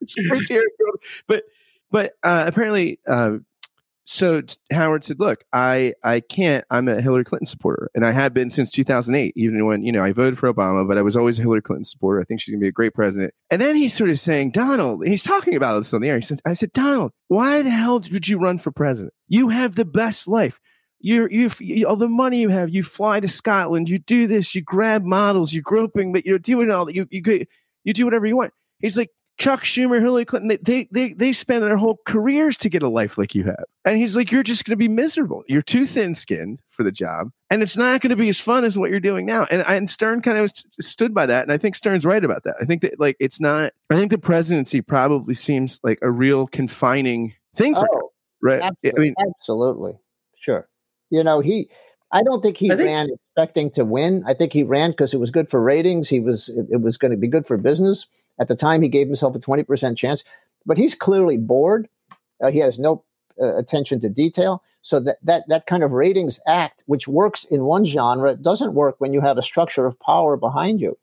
it's 0.00 0.16
but 1.26 1.44
but 1.90 2.12
uh, 2.22 2.44
apparently 2.46 3.00
uh, 3.06 3.38
so 4.10 4.40
Howard 4.72 5.04
said, 5.04 5.20
"Look, 5.20 5.44
I 5.52 5.92
I 6.02 6.20
can't. 6.20 6.64
I'm 6.70 6.88
a 6.88 6.98
Hillary 6.98 7.24
Clinton 7.24 7.44
supporter, 7.44 7.90
and 7.94 8.06
I 8.06 8.12
have 8.12 8.32
been 8.32 8.48
since 8.48 8.70
2008. 8.70 9.34
Even 9.36 9.66
when 9.66 9.82
you 9.82 9.92
know 9.92 10.02
I 10.02 10.12
voted 10.12 10.38
for 10.38 10.50
Obama, 10.50 10.88
but 10.88 10.96
I 10.96 11.02
was 11.02 11.14
always 11.14 11.38
a 11.38 11.42
Hillary 11.42 11.60
Clinton 11.60 11.84
supporter. 11.84 12.18
I 12.18 12.24
think 12.24 12.40
she's 12.40 12.52
going 12.52 12.60
to 12.60 12.64
be 12.64 12.68
a 12.68 12.72
great 12.72 12.94
president." 12.94 13.34
And 13.50 13.60
then 13.60 13.76
he's 13.76 13.92
sort 13.92 14.08
of 14.08 14.18
saying, 14.18 14.52
"Donald," 14.52 15.06
he's 15.06 15.24
talking 15.24 15.54
about 15.54 15.78
this 15.78 15.92
on 15.92 16.00
the 16.00 16.08
air. 16.08 16.16
He 16.16 16.22
said, 16.22 16.40
"I 16.46 16.54
said, 16.54 16.72
Donald, 16.72 17.12
why 17.26 17.60
the 17.60 17.68
hell 17.68 17.98
did 17.98 18.28
you 18.28 18.38
run 18.38 18.56
for 18.56 18.70
president? 18.70 19.12
You 19.28 19.50
have 19.50 19.74
the 19.74 19.84
best 19.84 20.26
life. 20.26 20.58
You're 21.00 21.30
you 21.30 21.50
all 21.86 21.96
the 21.96 22.08
money 22.08 22.40
you 22.40 22.48
have. 22.48 22.70
You 22.70 22.84
fly 22.84 23.20
to 23.20 23.28
Scotland. 23.28 23.90
You 23.90 23.98
do 23.98 24.26
this. 24.26 24.54
You 24.54 24.62
grab 24.62 25.04
models. 25.04 25.52
You're 25.52 25.62
groping, 25.62 26.14
but 26.14 26.24
you're 26.24 26.38
doing 26.38 26.70
all 26.70 26.86
that. 26.86 26.94
You 26.94 27.06
you 27.10 27.44
you 27.84 27.92
do 27.92 28.06
whatever 28.06 28.24
you 28.24 28.38
want." 28.38 28.54
He's 28.78 28.96
like, 28.96 29.10
Chuck 29.38 29.62
Schumer, 29.62 30.00
Hillary 30.00 30.24
Clinton, 30.24 30.58
they, 30.62 30.88
they, 30.90 31.12
they 31.12 31.32
spend 31.32 31.62
their 31.62 31.76
whole 31.76 32.00
careers 32.04 32.56
to 32.58 32.68
get 32.68 32.82
a 32.82 32.88
life 32.88 33.16
like 33.16 33.36
you 33.36 33.44
have. 33.44 33.64
And 33.84 33.96
he's 33.96 34.16
like, 34.16 34.32
you're 34.32 34.42
just 34.42 34.64
going 34.64 34.72
to 34.72 34.76
be 34.76 34.88
miserable. 34.88 35.44
You're 35.46 35.62
too 35.62 35.86
thin 35.86 36.14
skinned 36.14 36.60
for 36.68 36.82
the 36.82 36.90
job. 36.90 37.30
And 37.48 37.62
it's 37.62 37.76
not 37.76 38.00
going 38.00 38.10
to 38.10 38.16
be 38.16 38.28
as 38.28 38.40
fun 38.40 38.64
as 38.64 38.76
what 38.76 38.90
you're 38.90 38.98
doing 38.98 39.26
now. 39.26 39.46
And, 39.48 39.62
and 39.68 39.88
Stern 39.88 40.22
kind 40.22 40.38
of 40.38 40.50
stood 40.80 41.14
by 41.14 41.26
that. 41.26 41.44
And 41.44 41.52
I 41.52 41.56
think 41.56 41.76
Stern's 41.76 42.04
right 42.04 42.24
about 42.24 42.42
that. 42.44 42.56
I 42.60 42.64
think 42.64 42.82
that, 42.82 42.98
like, 42.98 43.16
it's 43.20 43.40
not, 43.40 43.72
I 43.90 43.96
think 43.96 44.10
the 44.10 44.18
presidency 44.18 44.80
probably 44.80 45.34
seems 45.34 45.78
like 45.84 46.00
a 46.02 46.10
real 46.10 46.48
confining 46.48 47.34
thing 47.54 47.74
for 47.74 47.88
oh, 47.88 47.96
him. 47.96 48.02
Right. 48.42 48.60
Absolutely, 48.60 49.00
I 49.00 49.04
mean, 49.04 49.14
absolutely. 49.40 49.98
Sure. 50.36 50.68
You 51.10 51.22
know, 51.22 51.38
he, 51.38 51.70
I 52.10 52.24
don't 52.24 52.42
think 52.42 52.56
he 52.56 52.68
think, 52.68 52.80
ran 52.80 53.08
expecting 53.08 53.70
to 53.72 53.84
win. 53.84 54.24
I 54.26 54.34
think 54.34 54.52
he 54.52 54.64
ran 54.64 54.90
because 54.90 55.14
it 55.14 55.20
was 55.20 55.30
good 55.30 55.48
for 55.48 55.62
ratings. 55.62 56.08
He 56.08 56.18
was, 56.18 56.48
it, 56.48 56.66
it 56.72 56.80
was 56.80 56.98
going 56.98 57.12
to 57.12 57.16
be 57.16 57.28
good 57.28 57.46
for 57.46 57.56
business 57.56 58.06
at 58.40 58.48
the 58.48 58.56
time, 58.56 58.82
he 58.82 58.88
gave 58.88 59.06
himself 59.06 59.34
a 59.34 59.40
20% 59.40 59.96
chance, 59.96 60.24
but 60.66 60.78
he's 60.78 60.94
clearly 60.94 61.36
bored. 61.36 61.88
Uh, 62.42 62.50
he 62.50 62.58
has 62.58 62.78
no 62.78 63.04
uh, 63.40 63.56
attention 63.56 64.00
to 64.00 64.08
detail. 64.08 64.62
So 64.82 65.00
that, 65.00 65.18
that, 65.24 65.44
that 65.48 65.66
kind 65.66 65.82
of 65.82 65.92
ratings 65.92 66.40
act, 66.46 66.82
which 66.86 67.08
works 67.08 67.44
in 67.44 67.64
one 67.64 67.84
genre, 67.84 68.36
doesn't 68.36 68.74
work 68.74 68.96
when 68.98 69.12
you 69.12 69.20
have 69.20 69.38
a 69.38 69.42
structure 69.42 69.86
of 69.86 69.98
power 70.00 70.36
behind 70.36 70.80
you. 70.80 70.96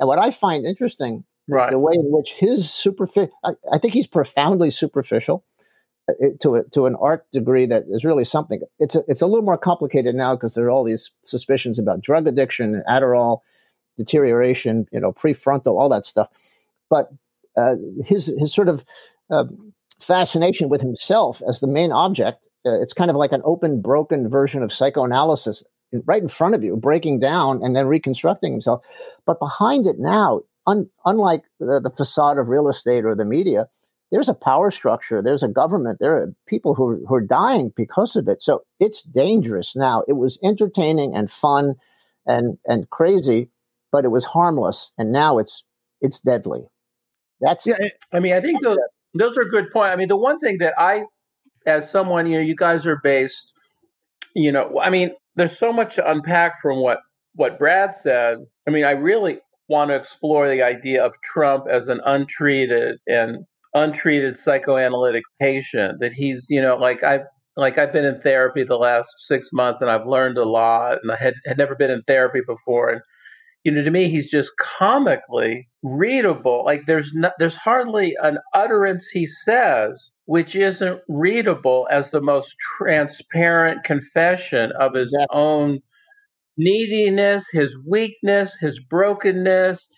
And 0.00 0.08
what 0.08 0.18
I 0.18 0.30
find 0.30 0.66
interesting 0.66 1.24
Right. 1.46 1.70
The 1.70 1.78
way 1.78 1.94
in 1.94 2.10
which 2.10 2.32
his 2.32 2.72
superficial, 2.72 3.30
I, 3.44 3.52
I 3.72 3.78
think 3.78 3.92
he's 3.92 4.06
profoundly 4.06 4.70
superficial 4.70 5.44
uh, 6.08 6.28
to 6.40 6.56
a, 6.56 6.64
to 6.70 6.86
an 6.86 6.96
art 6.96 7.30
degree 7.32 7.66
that 7.66 7.84
is 7.88 8.04
really 8.04 8.24
something. 8.24 8.62
It's 8.78 8.94
a, 8.94 9.02
it's 9.08 9.20
a 9.20 9.26
little 9.26 9.44
more 9.44 9.58
complicated 9.58 10.14
now 10.14 10.34
because 10.34 10.54
there 10.54 10.64
are 10.66 10.70
all 10.70 10.84
these 10.84 11.10
suspicions 11.22 11.78
about 11.78 12.00
drug 12.00 12.26
addiction, 12.26 12.82
Adderall, 12.88 13.40
deterioration, 13.96 14.86
you 14.90 15.00
know, 15.00 15.12
prefrontal, 15.12 15.78
all 15.78 15.90
that 15.90 16.06
stuff. 16.06 16.28
But 16.90 17.10
uh, 17.56 17.76
his 18.04 18.32
his 18.38 18.52
sort 18.52 18.68
of 18.68 18.84
uh, 19.30 19.44
fascination 20.00 20.68
with 20.68 20.80
himself 20.80 21.42
as 21.48 21.60
the 21.60 21.66
main 21.66 21.92
object, 21.92 22.46
uh, 22.66 22.80
it's 22.80 22.92
kind 22.92 23.10
of 23.10 23.16
like 23.16 23.32
an 23.32 23.42
open, 23.44 23.80
broken 23.80 24.28
version 24.28 24.62
of 24.62 24.72
psychoanalysis 24.72 25.62
right 26.06 26.22
in 26.22 26.28
front 26.28 26.54
of 26.54 26.64
you, 26.64 26.76
breaking 26.76 27.20
down 27.20 27.62
and 27.62 27.76
then 27.76 27.86
reconstructing 27.86 28.52
himself. 28.52 28.84
But 29.26 29.38
behind 29.38 29.86
it 29.86 29.96
now, 29.98 30.40
un, 30.66 30.90
unlike 31.04 31.42
the, 31.60 31.80
the, 31.80 31.90
facade 31.90 32.38
of 32.38 32.48
real 32.48 32.68
estate 32.68 33.04
or 33.04 33.14
the 33.14 33.24
media, 33.24 33.68
there's 34.10 34.28
a 34.28 34.34
power 34.34 34.70
structure, 34.70 35.22
there's 35.22 35.42
a 35.42 35.48
government, 35.48 35.98
there 36.00 36.16
are 36.16 36.32
people 36.46 36.74
who, 36.74 37.04
who 37.06 37.14
are 37.14 37.20
dying 37.20 37.72
because 37.76 38.16
of 38.16 38.28
it. 38.28 38.42
So 38.42 38.64
it's 38.80 39.02
dangerous 39.02 39.74
now. 39.76 40.02
It 40.08 40.14
was 40.14 40.38
entertaining 40.42 41.14
and 41.14 41.30
fun 41.30 41.74
and 42.26 42.58
and 42.66 42.88
crazy, 42.90 43.50
but 43.92 44.04
it 44.04 44.08
was 44.08 44.24
harmless, 44.24 44.92
and 44.96 45.12
now 45.12 45.38
it's 45.38 45.62
it's 46.00 46.20
deadly. 46.20 46.62
That's 47.44 47.66
yeah. 47.66 47.76
I 48.12 48.20
mean, 48.20 48.32
I 48.32 48.40
think 48.40 48.62
those 48.62 48.78
those 49.14 49.36
are 49.36 49.44
good 49.44 49.70
points. 49.70 49.92
I 49.92 49.96
mean, 49.96 50.08
the 50.08 50.16
one 50.16 50.38
thing 50.40 50.58
that 50.58 50.74
I, 50.78 51.04
as 51.66 51.90
someone, 51.90 52.26
you 52.26 52.38
know, 52.38 52.44
you 52.44 52.56
guys 52.56 52.86
are 52.86 53.00
based, 53.02 53.52
you 54.34 54.50
know, 54.50 54.80
I 54.80 54.90
mean, 54.90 55.10
there's 55.36 55.56
so 55.56 55.72
much 55.72 55.96
to 55.96 56.10
unpack 56.10 56.60
from 56.60 56.80
what 56.80 56.98
what 57.34 57.58
Brad 57.58 57.96
said. 57.96 58.38
I 58.66 58.70
mean, 58.70 58.84
I 58.84 58.92
really 58.92 59.38
want 59.68 59.90
to 59.90 59.94
explore 59.94 60.48
the 60.48 60.62
idea 60.62 61.04
of 61.04 61.14
Trump 61.22 61.66
as 61.70 61.88
an 61.88 62.00
untreated 62.04 62.98
and 63.06 63.44
untreated 63.74 64.38
psychoanalytic 64.38 65.24
patient. 65.40 66.00
That 66.00 66.12
he's, 66.12 66.46
you 66.48 66.62
know, 66.62 66.76
like 66.76 67.02
I've 67.02 67.26
like 67.56 67.78
I've 67.78 67.92
been 67.92 68.04
in 68.04 68.20
therapy 68.20 68.64
the 68.64 68.76
last 68.76 69.08
six 69.18 69.52
months 69.52 69.80
and 69.80 69.90
I've 69.90 70.06
learned 70.06 70.38
a 70.38 70.44
lot, 70.48 70.98
and 71.02 71.12
I 71.12 71.16
had 71.16 71.34
had 71.44 71.58
never 71.58 71.74
been 71.74 71.90
in 71.90 72.02
therapy 72.06 72.40
before, 72.46 72.88
and 72.90 73.02
you 73.64 73.72
know, 73.72 73.82
to 73.82 73.90
me, 73.90 74.10
he's 74.10 74.30
just 74.30 74.52
comically 74.58 75.68
readable. 75.82 76.64
Like 76.64 76.82
there's 76.86 77.12
no, 77.14 77.30
there's 77.38 77.56
hardly 77.56 78.14
an 78.22 78.38
utterance 78.54 79.08
he 79.08 79.26
says 79.26 80.10
which 80.26 80.56
isn't 80.56 81.00
readable 81.08 81.86
as 81.90 82.10
the 82.10 82.20
most 82.20 82.56
transparent 82.58 83.84
confession 83.84 84.72
of 84.80 84.94
his 84.94 85.14
own 85.30 85.80
neediness, 86.56 87.46
his 87.52 87.76
weakness, 87.86 88.56
his 88.60 88.80
brokenness, 88.80 89.88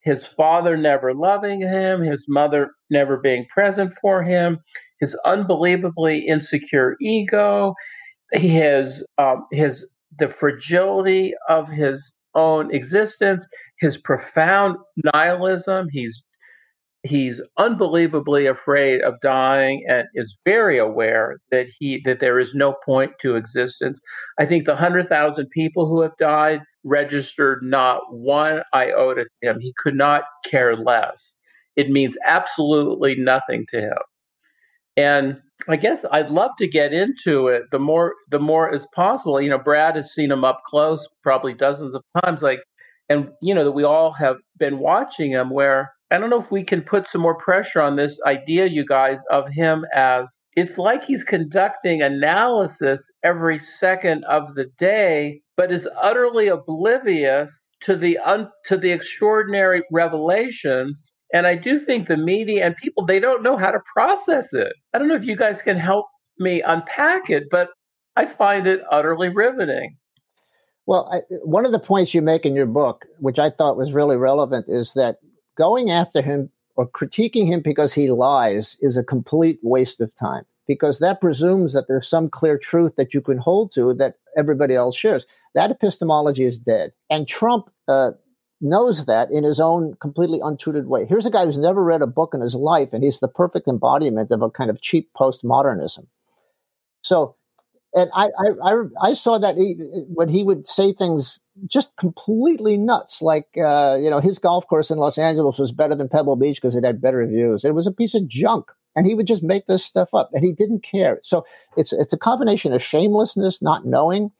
his 0.00 0.26
father 0.26 0.76
never 0.76 1.14
loving 1.14 1.60
him, 1.60 2.02
his 2.02 2.24
mother 2.28 2.70
never 2.90 3.16
being 3.16 3.46
present 3.52 3.92
for 4.00 4.22
him, 4.22 4.58
his 5.00 5.16
unbelievably 5.24 6.26
insecure 6.26 6.96
ego, 7.00 7.74
his 8.32 9.04
um, 9.18 9.46
his 9.50 9.86
the 10.18 10.28
fragility 10.28 11.34
of 11.48 11.68
his 11.68 12.14
own 12.34 12.74
existence, 12.74 13.46
his 13.78 13.98
profound 13.98 14.76
nihilism. 15.12 15.88
He's 15.90 16.22
he's 17.04 17.42
unbelievably 17.58 18.46
afraid 18.46 19.02
of 19.02 19.20
dying 19.20 19.84
and 19.88 20.06
is 20.14 20.38
very 20.44 20.78
aware 20.78 21.38
that 21.50 21.66
he 21.78 22.00
that 22.04 22.20
there 22.20 22.38
is 22.38 22.54
no 22.54 22.74
point 22.84 23.12
to 23.20 23.36
existence. 23.36 24.00
I 24.38 24.46
think 24.46 24.64
the 24.64 24.76
hundred 24.76 25.08
thousand 25.08 25.50
people 25.50 25.86
who 25.86 26.00
have 26.02 26.16
died 26.18 26.60
registered 26.84 27.60
not 27.62 28.00
one 28.10 28.62
iota 28.72 29.24
to 29.24 29.50
him. 29.50 29.60
He 29.60 29.74
could 29.78 29.94
not 29.96 30.24
care 30.46 30.76
less. 30.76 31.36
It 31.76 31.90
means 31.90 32.16
absolutely 32.26 33.14
nothing 33.16 33.66
to 33.70 33.80
him. 33.80 33.98
And 34.96 35.40
I 35.68 35.76
guess 35.76 36.04
I'd 36.10 36.30
love 36.30 36.50
to 36.58 36.68
get 36.68 36.92
into 36.92 37.48
it. 37.48 37.64
The 37.70 37.78
more 37.78 38.14
the 38.30 38.40
more 38.40 38.72
as 38.72 38.86
possible. 38.94 39.40
You 39.40 39.50
know, 39.50 39.58
Brad 39.58 39.96
has 39.96 40.12
seen 40.12 40.30
him 40.30 40.44
up 40.44 40.62
close 40.66 41.06
probably 41.22 41.54
dozens 41.54 41.94
of 41.94 42.02
times. 42.22 42.42
Like, 42.42 42.60
and 43.08 43.28
you 43.40 43.54
know 43.54 43.64
that 43.64 43.72
we 43.72 43.84
all 43.84 44.12
have 44.12 44.36
been 44.58 44.78
watching 44.78 45.30
him. 45.30 45.50
Where 45.50 45.92
I 46.10 46.18
don't 46.18 46.30
know 46.30 46.40
if 46.40 46.50
we 46.50 46.64
can 46.64 46.82
put 46.82 47.08
some 47.08 47.20
more 47.20 47.36
pressure 47.36 47.80
on 47.80 47.96
this 47.96 48.20
idea, 48.26 48.66
you 48.66 48.84
guys, 48.84 49.22
of 49.30 49.48
him 49.48 49.84
as 49.94 50.36
it's 50.54 50.76
like 50.76 51.04
he's 51.04 51.24
conducting 51.24 52.02
analysis 52.02 53.10
every 53.22 53.58
second 53.58 54.24
of 54.24 54.54
the 54.54 54.66
day, 54.78 55.40
but 55.56 55.72
is 55.72 55.88
utterly 56.00 56.48
oblivious 56.48 57.68
to 57.80 57.96
the 57.96 58.18
un, 58.18 58.50
to 58.66 58.76
the 58.76 58.90
extraordinary 58.90 59.82
revelations 59.90 61.14
and 61.32 61.46
I 61.46 61.56
do 61.56 61.78
think 61.78 62.08
the 62.08 62.16
media 62.16 62.66
and 62.66 62.76
people, 62.76 63.04
they 63.04 63.18
don't 63.18 63.42
know 63.42 63.56
how 63.56 63.70
to 63.70 63.80
process 63.92 64.52
it. 64.52 64.72
I 64.92 64.98
don't 64.98 65.08
know 65.08 65.14
if 65.16 65.24
you 65.24 65.36
guys 65.36 65.62
can 65.62 65.78
help 65.78 66.06
me 66.38 66.62
unpack 66.62 67.30
it, 67.30 67.44
but 67.50 67.70
I 68.16 68.26
find 68.26 68.66
it 68.66 68.80
utterly 68.90 69.28
riveting. 69.28 69.96
Well, 70.86 71.08
I, 71.12 71.20
one 71.44 71.64
of 71.64 71.72
the 71.72 71.78
points 71.78 72.12
you 72.12 72.22
make 72.22 72.44
in 72.44 72.54
your 72.54 72.66
book, 72.66 73.06
which 73.18 73.38
I 73.38 73.50
thought 73.50 73.76
was 73.76 73.92
really 73.92 74.16
relevant, 74.16 74.66
is 74.68 74.92
that 74.94 75.18
going 75.56 75.90
after 75.90 76.20
him 76.20 76.50
or 76.76 76.88
critiquing 76.88 77.46
him 77.46 77.60
because 77.60 77.94
he 77.94 78.10
lies 78.10 78.76
is 78.80 78.96
a 78.96 79.04
complete 79.04 79.58
waste 79.62 80.00
of 80.00 80.14
time 80.16 80.44
because 80.66 80.98
that 80.98 81.20
presumes 81.20 81.72
that 81.72 81.86
there's 81.88 82.08
some 82.08 82.28
clear 82.28 82.58
truth 82.58 82.96
that 82.96 83.14
you 83.14 83.20
can 83.20 83.38
hold 83.38 83.72
to 83.72 83.94
that 83.94 84.16
everybody 84.36 84.74
else 84.74 84.96
shares. 84.96 85.26
That 85.54 85.70
epistemology 85.70 86.44
is 86.44 86.58
dead. 86.58 86.92
And 87.10 87.28
Trump 87.28 87.70
uh, 87.88 88.12
knows 88.62 89.06
that 89.06 89.30
in 89.30 89.44
his 89.44 89.60
own 89.60 89.94
completely 90.00 90.40
untutored 90.42 90.86
way. 90.86 91.04
Here's 91.06 91.26
a 91.26 91.30
guy 91.30 91.44
who's 91.44 91.58
never 91.58 91.82
read 91.82 92.00
a 92.00 92.06
book 92.06 92.32
in 92.32 92.40
his 92.40 92.54
life, 92.54 92.90
and 92.92 93.02
he's 93.02 93.20
the 93.20 93.28
perfect 93.28 93.68
embodiment 93.68 94.30
of 94.30 94.42
a 94.42 94.50
kind 94.50 94.70
of 94.70 94.80
cheap 94.80 95.10
postmodernism. 95.14 96.06
So, 97.02 97.34
and 97.94 98.10
I, 98.14 98.26
I, 98.26 98.50
I, 98.64 98.82
I 99.02 99.12
saw 99.14 99.38
that 99.38 99.56
he, 99.56 99.74
when 100.08 100.28
he 100.28 100.44
would 100.44 100.66
say 100.66 100.92
things 100.92 101.40
just 101.66 101.94
completely 101.96 102.76
nuts, 102.78 103.20
like 103.20 103.48
uh, 103.62 103.98
you 104.00 104.08
know 104.08 104.20
his 104.20 104.38
golf 104.38 104.66
course 104.66 104.90
in 104.90 104.98
Los 104.98 105.18
Angeles 105.18 105.58
was 105.58 105.72
better 105.72 105.94
than 105.94 106.08
Pebble 106.08 106.36
Beach 106.36 106.56
because 106.56 106.74
it 106.74 106.84
had 106.84 107.02
better 107.02 107.26
views. 107.26 107.64
It 107.64 107.74
was 107.74 107.86
a 107.86 107.92
piece 107.92 108.14
of 108.14 108.28
junk, 108.28 108.70
and 108.96 109.06
he 109.06 109.14
would 109.14 109.26
just 109.26 109.42
make 109.42 109.66
this 109.66 109.84
stuff 109.84 110.14
up, 110.14 110.30
and 110.32 110.44
he 110.44 110.52
didn't 110.52 110.84
care. 110.84 111.20
So 111.24 111.44
it's 111.76 111.92
it's 111.92 112.12
a 112.12 112.18
combination 112.18 112.72
of 112.72 112.82
shamelessness, 112.82 113.60
not 113.60 113.84
knowing, 113.84 114.30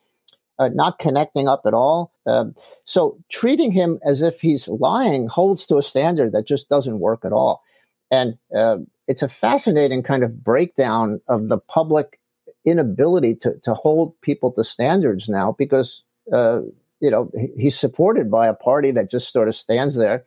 uh, 0.63 0.69
not 0.69 0.99
connecting 0.99 1.49
up 1.49 1.63
at 1.67 1.75
all. 1.75 2.13
Um, 2.27 2.55
so 2.85 3.19
treating 3.31 3.73
him 3.73 3.99
as 4.05 4.23
if 4.23 4.41
he's 4.41 4.69
lying 4.69 5.27
holds 5.27 5.67
to 5.67 5.77
a 5.77 5.83
standard 5.83 6.33
that 6.33 6.47
just 6.47 6.69
doesn't 6.69 7.01
work 7.01 7.25
at 7.25 7.33
all. 7.33 7.63
And 8.11 8.39
uh, 8.57 8.79
it's 9.09 9.23
a 9.23 9.29
fascinating 9.29 10.03
kind 10.03 10.23
of 10.23 10.45
breakdown 10.45 11.21
of 11.29 11.49
the 11.49 11.59
public 11.59 12.21
inability 12.65 13.35
to, 13.37 13.59
to 13.65 13.75
hold 13.75 14.21
people 14.21 14.53
to 14.53 14.63
standards 14.63 15.29
now 15.29 15.57
because, 15.59 16.05
uh, 16.33 16.61
you 17.01 17.11
know, 17.11 17.31
he's 17.59 17.77
supported 17.77 18.31
by 18.31 18.47
a 18.47 18.55
party 18.55 18.93
that 18.93 19.11
just 19.11 19.33
sort 19.33 19.49
of 19.49 19.57
stands 19.57 19.97
there. 19.97 20.25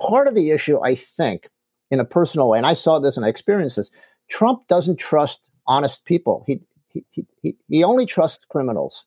Part 0.00 0.26
of 0.26 0.34
the 0.34 0.50
issue, 0.50 0.80
I 0.82 0.96
think, 0.96 1.48
in 1.90 2.00
a 2.00 2.04
personal 2.04 2.48
way, 2.48 2.58
and 2.58 2.66
I 2.66 2.74
saw 2.74 2.98
this 2.98 3.16
and 3.16 3.24
I 3.24 3.28
experienced 3.28 3.76
this, 3.76 3.90
Trump 4.28 4.66
doesn't 4.66 4.98
trust 4.98 5.48
honest 5.66 6.04
people. 6.04 6.44
He, 6.46 6.62
he, 6.88 7.04
he, 7.42 7.56
he 7.68 7.84
only 7.84 8.06
trusts 8.06 8.44
criminals. 8.44 9.04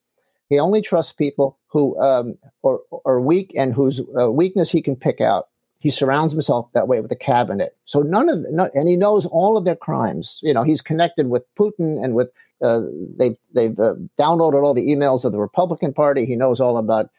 He 0.50 0.60
only 0.60 0.82
trusts 0.82 1.14
people 1.14 1.58
who 1.68 2.00
um, 2.00 2.38
are, 2.64 2.80
are 3.06 3.22
weak 3.22 3.54
and 3.56 3.74
whose 3.74 4.02
uh, 4.20 4.32
weakness 4.32 4.72
he 4.72 4.82
can 4.82 4.96
pick 4.96 5.22
out. 5.22 5.50
He 5.80 5.90
surrounds 5.90 6.32
himself 6.32 6.72
that 6.74 6.88
way 6.88 7.02
with 7.02 7.12
a 7.12 7.16
cabinet. 7.16 7.76
So 7.86 8.02
none 8.02 8.30
of, 8.30 8.46
no, 8.50 8.70
and 8.74 8.88
he 8.88 8.96
knows 8.96 9.26
all 9.26 9.58
of 9.58 9.66
their 9.66 9.76
crimes. 9.76 10.40
You 10.42 10.54
know, 10.54 10.64
he's 10.64 10.82
connected 10.82 11.28
with 11.28 11.44
Putin 11.56 12.04
and 12.04 12.16
with 12.16 12.30
uh, 12.62 12.84
they've 13.18 13.36
they've 13.54 13.78
uh, 13.78 13.96
downloaded 14.18 14.64
all 14.64 14.74
the 14.74 14.88
emails 14.88 15.26
of 15.26 15.34
the 15.34 15.40
Republican 15.40 15.94
Party. 15.94 16.26
He 16.26 16.38
knows 16.38 16.62
all 16.62 16.78
about 16.78 17.10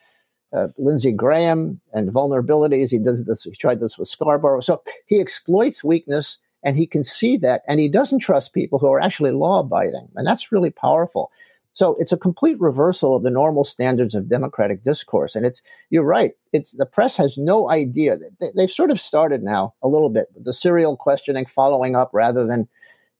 uh, 0.54 0.69
Lindsey 0.78 1.12
Graham 1.12 1.81
and 1.93 2.09
vulnerabilities. 2.11 2.90
He 2.90 2.99
does 2.99 3.25
this. 3.25 3.43
He 3.43 3.50
tried 3.52 3.81
this 3.81 3.99
with 3.99 4.09
Scarborough. 4.09 4.61
So 4.61 4.83
he 5.07 5.21
exploits 5.21 5.85
weakness, 5.85 6.38
and 6.62 6.76
he 6.76 6.87
can 6.87 7.04
see 7.04 7.37
that, 7.38 7.62
and 7.69 7.78
he 7.78 7.88
doesn't 7.88 8.21
trust 8.21 8.54
people 8.54 8.78
who 8.78 8.87
are 8.87 9.00
actually 9.00 9.33
law 9.33 9.61
abiding, 9.61 10.09
and 10.14 10.26
that's 10.26 10.52
really 10.52 10.71
powerful. 10.71 11.31
So 11.75 11.97
it's 11.99 12.12
a 12.12 12.16
complete 12.16 12.59
reversal 12.61 13.16
of 13.16 13.25
the 13.25 13.31
normal 13.31 13.64
standards 13.64 14.14
of 14.14 14.28
democratic 14.28 14.85
discourse. 14.85 15.35
And 15.35 15.45
it's, 15.45 15.61
you're 15.90 16.04
right. 16.04 16.33
It's 16.52 16.73
the 16.73 16.87
press 16.87 17.16
has 17.16 17.37
no 17.37 17.69
idea. 17.69 18.16
They, 18.40 18.62
have 18.62 18.71
sort 18.71 18.93
of 18.93 19.00
started 19.00 19.43
now 19.43 19.75
a 19.83 19.88
little 19.88 20.09
bit, 20.09 20.28
the 20.40 20.52
serial 20.52 20.97
questioning, 20.97 21.47
following 21.47 21.97
up 21.97 22.11
rather 22.14 22.47
than, 22.47 22.69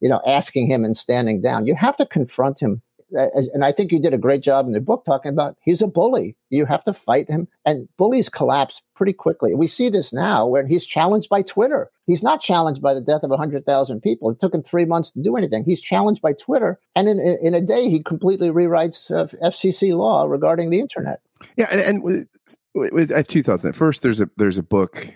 you 0.01 0.09
know, 0.09 0.23
asking 0.25 0.71
him 0.71 0.85
and 0.85 0.97
standing 0.97 1.43
down. 1.43 1.67
You 1.67 1.75
have 1.75 1.97
to 1.97 2.07
confront 2.07 2.61
him 2.61 2.81
and 3.15 3.65
I 3.65 3.73
think 3.73 3.93
you 3.93 4.01
did 4.01 4.15
a 4.15 4.19
great 4.19 4.43
job 4.43 4.67
in 4.67 4.73
the 4.73 4.81
book 4.81 5.05
talking 5.05 5.31
about 5.31 5.57
he's 5.63 5.83
a 5.83 5.87
bully. 5.87 6.37
You 6.51 6.67
have 6.67 6.85
to 6.85 6.93
fight 6.93 7.29
him. 7.29 7.49
And 7.65 7.89
bullies 7.97 8.29
collapse 8.29 8.83
pretty 8.95 9.13
quickly. 9.13 9.55
We 9.55 9.67
see 9.67 9.89
this 9.89 10.13
now 10.13 10.47
when 10.47 10.67
he's 10.67 10.87
challenged 10.87 11.29
by 11.29 11.43
Twitter. 11.43 11.91
He's 12.07 12.23
not 12.23 12.41
challenged 12.41 12.83
by 12.83 12.95
the 12.95 13.01
death 13.01 13.23
of 13.23 13.31
100,000 13.31 14.01
people. 14.01 14.31
It 14.31 14.41
took 14.41 14.55
him 14.55 14.63
three 14.63 14.85
months 14.85 15.11
to 15.13 15.23
do 15.23 15.37
anything. 15.37 15.65
He's 15.65 15.81
challenged 15.81 16.23
by 16.23 16.35
Twitter. 16.35 16.79
And 16.95 17.09
in, 17.09 17.19
in 17.19 17.55
a 17.55 17.61
day, 17.61 17.89
he 17.89 18.03
completely 18.03 18.49
rewrites 18.49 19.11
uh, 19.11 19.27
FCC 19.43 19.97
law 19.97 20.25
regarding 20.25 20.71
the 20.71 20.81
internet. 20.81 21.21
Yeah. 21.57 21.69
And, 21.71 21.81
and 21.81 22.03
with, 22.03 22.29
with, 22.75 23.29
two 23.29 23.43
thoughts. 23.43 23.67
First, 23.77 24.03
there's 24.03 24.21
a, 24.21 24.29
there's 24.37 24.59
a 24.59 24.63
book 24.63 25.13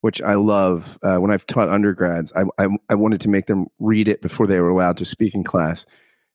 which 0.00 0.22
I 0.22 0.34
love. 0.34 0.98
Uh, 1.02 1.18
when 1.18 1.30
I've 1.30 1.46
taught 1.46 1.68
undergrads, 1.68 2.32
I, 2.34 2.44
I, 2.58 2.68
I 2.88 2.94
wanted 2.94 3.20
to 3.22 3.28
make 3.28 3.46
them 3.46 3.66
read 3.78 4.08
it 4.08 4.22
before 4.22 4.46
they 4.46 4.60
were 4.60 4.68
allowed 4.68 4.96
to 4.98 5.04
speak 5.04 5.34
in 5.34 5.44
class. 5.44 5.86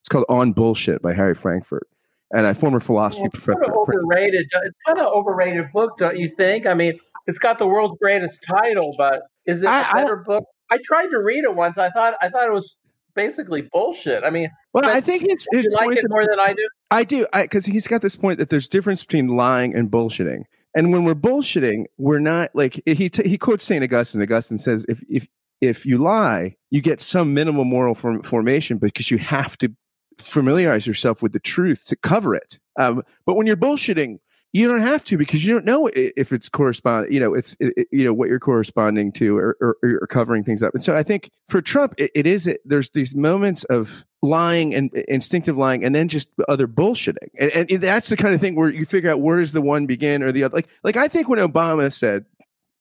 It's 0.03 0.09
called 0.09 0.25
On 0.27 0.51
Bullshit 0.51 1.01
by 1.01 1.13
Harry 1.13 1.33
Frankfurt, 1.33 1.87
and 2.33 2.45
a 2.45 2.53
former 2.53 2.81
philosophy 2.81 3.21
yeah, 3.21 3.29
it's 3.33 3.43
professor. 3.45 3.61
Kind 3.61 3.71
of 3.71 3.77
overrated. 3.77 4.51
Uh, 4.53 4.59
it's 4.65 4.77
kind 4.85 4.99
of 4.99 5.05
overrated 5.13 5.71
book, 5.71 5.97
don't 5.97 6.17
you 6.17 6.27
think? 6.27 6.67
I 6.67 6.73
mean, 6.73 6.99
it's 7.25 7.39
got 7.39 7.57
the 7.57 7.67
world's 7.67 7.97
greatest 8.01 8.43
title, 8.45 8.93
but 8.97 9.21
is 9.45 9.63
it 9.63 9.69
I, 9.69 9.89
a 9.89 9.93
better 9.95 10.19
I, 10.19 10.23
book? 10.23 10.43
I 10.69 10.77
tried 10.83 11.07
to 11.07 11.19
read 11.19 11.45
it 11.45 11.55
once. 11.55 11.77
I 11.77 11.89
thought 11.89 12.15
I 12.21 12.27
thought 12.27 12.45
it 12.45 12.51
was 12.51 12.75
basically 13.15 13.69
bullshit. 13.71 14.25
I 14.25 14.29
mean, 14.29 14.49
well, 14.73 14.85
I 14.85 14.99
think 14.99 15.23
it's 15.23 15.47
you 15.53 15.71
like 15.71 15.95
it 15.95 16.05
more 16.09 16.25
than 16.25 16.39
I 16.39 16.53
do. 16.53 16.67
I 16.91 17.03
do, 17.05 17.25
because 17.33 17.65
he's 17.65 17.87
got 17.87 18.01
this 18.01 18.17
point 18.17 18.39
that 18.39 18.49
there's 18.49 18.67
difference 18.67 19.03
between 19.03 19.29
lying 19.29 19.73
and 19.73 19.89
bullshitting. 19.89 20.43
And 20.75 20.91
when 20.91 21.05
we're 21.05 21.15
bullshitting, 21.15 21.85
we're 21.97 22.19
not 22.19 22.49
like 22.53 22.81
he 22.85 23.09
t- 23.09 23.29
he 23.29 23.37
quotes 23.37 23.63
Saint 23.63 23.85
Augustine. 23.85 24.21
Augustine 24.21 24.57
says, 24.57 24.85
if 24.89 25.01
if 25.07 25.27
if 25.61 25.85
you 25.85 25.97
lie, 25.97 26.57
you 26.71 26.81
get 26.81 26.99
some 26.99 27.33
minimal 27.33 27.63
moral 27.63 27.95
form- 27.95 28.21
formation 28.21 28.79
because 28.79 29.09
you 29.09 29.17
have 29.17 29.57
to 29.59 29.73
familiarize 30.17 30.87
yourself 30.87 31.21
with 31.21 31.33
the 31.33 31.39
truth 31.39 31.85
to 31.87 31.95
cover 31.95 32.35
it. 32.35 32.59
Um, 32.77 33.03
but 33.25 33.35
when 33.35 33.47
you're 33.47 33.57
bullshitting, 33.57 34.19
you 34.53 34.67
don't 34.67 34.81
have 34.81 35.03
to 35.05 35.17
because 35.17 35.43
you 35.43 35.51
don't 35.51 35.65
know 35.65 35.89
if 35.91 36.31
it's 36.31 36.47
correspond. 36.47 37.11
You 37.11 37.19
know, 37.19 37.33
it's 37.33 37.57
it, 37.59 37.87
you 37.91 38.05
know 38.05 38.13
what 38.13 38.29
you're 38.29 38.39
corresponding 38.39 39.11
to 39.13 39.35
or, 39.35 39.57
or, 39.59 39.77
or, 39.83 40.07
covering 40.07 40.43
things 40.43 40.61
up. 40.61 40.75
And 40.75 40.83
so 40.83 40.95
I 40.95 41.01
think 41.01 41.31
for 41.49 41.59
Trump, 41.59 41.95
it, 41.97 42.11
it 42.13 42.27
is. 42.27 42.45
It, 42.45 42.61
there's 42.63 42.91
these 42.91 43.15
moments 43.15 43.63
of 43.63 44.05
lying 44.21 44.75
and 44.75 44.93
instinctive 45.07 45.57
lying, 45.57 45.83
and 45.83 45.95
then 45.95 46.07
just 46.07 46.29
other 46.47 46.67
bullshitting. 46.67 47.29
And, 47.39 47.71
and 47.71 47.81
that's 47.81 48.09
the 48.09 48.17
kind 48.17 48.35
of 48.35 48.41
thing 48.41 48.55
where 48.55 48.69
you 48.69 48.85
figure 48.85 49.09
out 49.09 49.21
where 49.21 49.39
does 49.39 49.53
the 49.53 49.61
one 49.61 49.87
begin 49.87 50.21
or 50.21 50.31
the 50.31 50.43
other. 50.43 50.55
Like 50.55 50.69
like 50.83 50.97
I 50.97 51.07
think 51.07 51.27
when 51.27 51.39
Obama 51.39 51.91
said, 51.91 52.25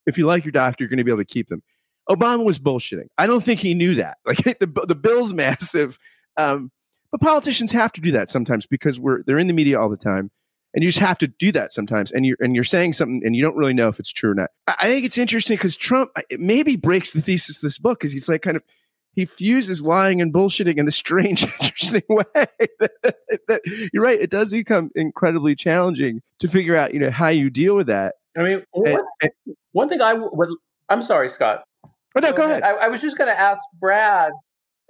"If 0.07 0.19
you 0.19 0.27
like 0.27 0.45
your 0.45 0.53
doctor, 0.53 0.85
you're 0.85 0.91
going 0.91 0.99
to 0.99 1.05
be 1.05 1.11
able 1.11 1.23
to 1.23 1.25
keep 1.25 1.49
them." 1.49 1.63
Obama 2.11 2.45
was 2.45 2.59
bullshitting. 2.59 3.09
I 3.17 3.27
don't 3.27 3.43
think 3.43 3.61
he 3.61 3.73
knew 3.73 3.95
that. 3.95 4.19
Like 4.27 4.59
the 4.59 4.85
the 4.87 4.95
bill's 4.95 5.33
massive. 5.35 5.99
Um, 6.37 6.71
but 7.13 7.21
politicians 7.21 7.71
have 7.71 7.93
to 7.93 8.01
do 8.01 8.11
that 8.13 8.29
sometimes 8.29 8.67
because 8.67 8.99
we're 8.99 9.23
they're 9.23 9.39
in 9.39 9.47
the 9.47 9.53
media 9.53 9.79
all 9.79 9.89
the 9.89 9.97
time 9.97 10.31
and 10.75 10.83
you 10.83 10.91
just 10.91 10.99
have 10.99 11.19
to 11.19 11.29
do 11.29 11.53
that 11.53 11.73
sometimes 11.73 12.11
and 12.11 12.27
you're 12.27 12.37
and 12.41 12.55
you're 12.55 12.65
saying 12.65 12.95
something 12.95 13.23
and 13.25 13.37
you 13.37 13.43
don't 13.43 13.57
really 13.57 13.75
know 13.75 13.89
if 13.89 14.01
it's 14.01 14.13
true 14.13 14.31
or 14.31 14.35
not. 14.35 14.51
I 14.67 14.87
think 14.87 15.05
it's 15.05 15.19
interesting 15.19 15.57
because 15.57 15.77
trump 15.77 16.11
maybe 16.39 16.77
breaks 16.77 17.13
the 17.13 17.21
thesis 17.21 17.59
of 17.59 17.63
this 17.63 17.79
book 17.79 18.01
because 18.01 18.13
he's 18.13 18.29
like 18.29 18.43
kind 18.43 18.57
of 18.57 18.65
he 19.15 19.27
fuses 19.27 19.83
lying 19.83 20.23
and 20.23 20.33
bullshitting 20.33 20.79
in 20.79 20.89
a 20.89 20.93
strange 20.93 21.43
interesting 21.61 22.03
way. 22.09 22.25
That, 22.35 22.93
that, 23.49 23.91
you're 23.93 24.03
right 24.03 24.19
it 24.19 24.31
does 24.31 24.53
become 24.53 24.91
incredibly 24.95 25.55
challenging 25.55 26.23
to 26.41 26.49
figure 26.49 26.75
out 26.75 26.95
you 26.95 27.01
know 27.01 27.11
how 27.11 27.29
you 27.29 27.51
deal 27.51 27.77
with 27.77 27.89
that. 27.89 28.15
I 28.37 28.43
mean 28.43 28.63
one, 28.71 29.01
and, 29.21 29.33
one 29.73 29.89
thing 29.91 30.01
i 30.01 30.15
would 30.15 30.49
i'm 30.89 31.03
sorry 31.03 31.29
scott. 31.29 31.65
Oh 31.85 32.21
no 32.21 32.33
go 32.33 32.45
ahead. 32.45 32.63
I, 32.63 32.73
I 32.73 32.89
was 32.89 33.01
just 33.01 33.19
going 33.19 33.29
to 33.29 33.39
ask 33.39 33.61
brad 33.79 34.33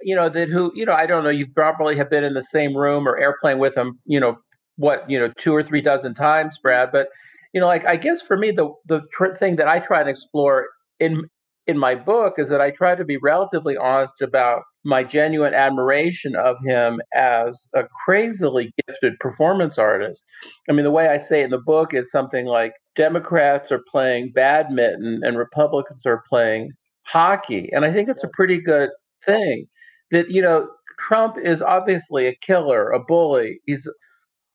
you 0.03 0.15
know 0.15 0.29
that 0.29 0.49
who 0.49 0.71
you 0.75 0.85
know 0.85 0.93
i 0.93 1.05
don't 1.05 1.23
know 1.23 1.29
you 1.29 1.47
probably 1.55 1.95
have 1.97 2.09
been 2.09 2.23
in 2.23 2.33
the 2.33 2.41
same 2.41 2.75
room 2.75 3.07
or 3.07 3.17
airplane 3.17 3.59
with 3.59 3.75
him 3.75 3.99
you 4.05 4.19
know 4.19 4.37
what 4.77 5.09
you 5.09 5.19
know 5.19 5.31
two 5.37 5.53
or 5.55 5.63
three 5.63 5.81
dozen 5.81 6.13
times, 6.13 6.57
Brad. 6.57 6.89
But 6.91 7.09
you 7.53 7.61
know, 7.61 7.67
like 7.67 7.85
I 7.85 7.95
guess 7.95 8.21
for 8.21 8.37
me, 8.37 8.51
the 8.51 8.71
the 8.87 9.01
tr- 9.11 9.33
thing 9.33 9.57
that 9.57 9.67
I 9.67 9.79
try 9.79 10.01
and 10.01 10.09
explore 10.09 10.67
in 10.99 11.23
in 11.67 11.77
my 11.77 11.95
book 11.95 12.33
is 12.37 12.49
that 12.49 12.59
I 12.59 12.71
try 12.71 12.95
to 12.95 13.05
be 13.05 13.17
relatively 13.17 13.77
honest 13.77 14.21
about 14.21 14.63
my 14.83 15.03
genuine 15.03 15.53
admiration 15.53 16.35
of 16.35 16.57
him 16.65 16.99
as 17.15 17.69
a 17.73 17.83
crazily 18.03 18.73
gifted 18.85 19.13
performance 19.19 19.77
artist. 19.77 20.21
I 20.69 20.73
mean, 20.73 20.83
the 20.83 20.91
way 20.91 21.07
I 21.07 21.17
say 21.17 21.41
it 21.41 21.45
in 21.45 21.49
the 21.51 21.57
book 21.59 21.93
is 21.93 22.11
something 22.11 22.45
like 22.45 22.73
Democrats 22.95 23.71
are 23.71 23.81
playing 23.89 24.33
badminton 24.35 25.21
and 25.23 25.37
Republicans 25.37 26.05
are 26.05 26.23
playing 26.27 26.71
hockey. 27.05 27.69
And 27.71 27.85
I 27.85 27.93
think 27.93 28.09
it's 28.09 28.25
a 28.25 28.29
pretty 28.33 28.59
good 28.59 28.89
thing 29.25 29.67
that, 30.13 30.31
you 30.31 30.41
know, 30.41 30.69
Trump 30.99 31.37
is 31.37 31.61
obviously 31.61 32.27
a 32.27 32.35
killer, 32.41 32.91
a 32.91 32.99
bully. 32.99 33.59
He's 33.65 33.89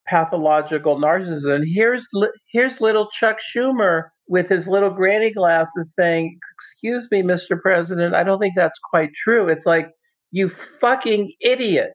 pathological 0.08 0.96
narcissism. 0.96 1.62
Here's 1.66 2.08
here's 2.52 2.80
little 2.80 3.08
Chuck 3.10 3.38
Schumer 3.38 4.04
with 4.28 4.48
his 4.48 4.68
little 4.68 4.90
granny 4.90 5.32
glasses 5.32 5.94
saying, 5.94 6.38
"Excuse 6.54 7.08
me, 7.10 7.22
Mr. 7.22 7.60
President, 7.60 8.14
I 8.14 8.24
don't 8.24 8.40
think 8.40 8.54
that's 8.56 8.78
quite 8.90 9.10
true." 9.14 9.48
It's 9.48 9.66
like 9.66 9.90
you 10.30 10.48
fucking 10.48 11.32
idiot. 11.40 11.94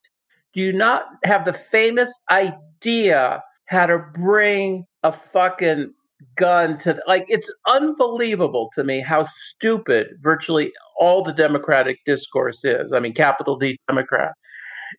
Do 0.54 0.62
you 0.62 0.74
not 0.74 1.06
have 1.24 1.46
the 1.46 1.54
famous 1.54 2.14
idea 2.30 3.42
how 3.68 3.88
to 3.88 4.00
bring 4.14 4.86
a 5.04 5.12
fucking 5.12 5.94
gun 6.38 6.78
to 6.80 7.02
like 7.08 7.26
it's 7.28 7.52
unbelievable 7.68 8.70
to 8.76 8.84
me 8.84 9.02
how 9.02 9.26
stupid 9.36 10.08
virtually 10.22 10.72
all 11.00 11.24
the 11.24 11.34
democratic 11.34 11.98
discourse 12.06 12.64
is 12.64 12.94
i 12.94 13.00
mean 13.00 13.14
capital 13.14 13.58
d 13.58 13.78
democrat 13.88 14.34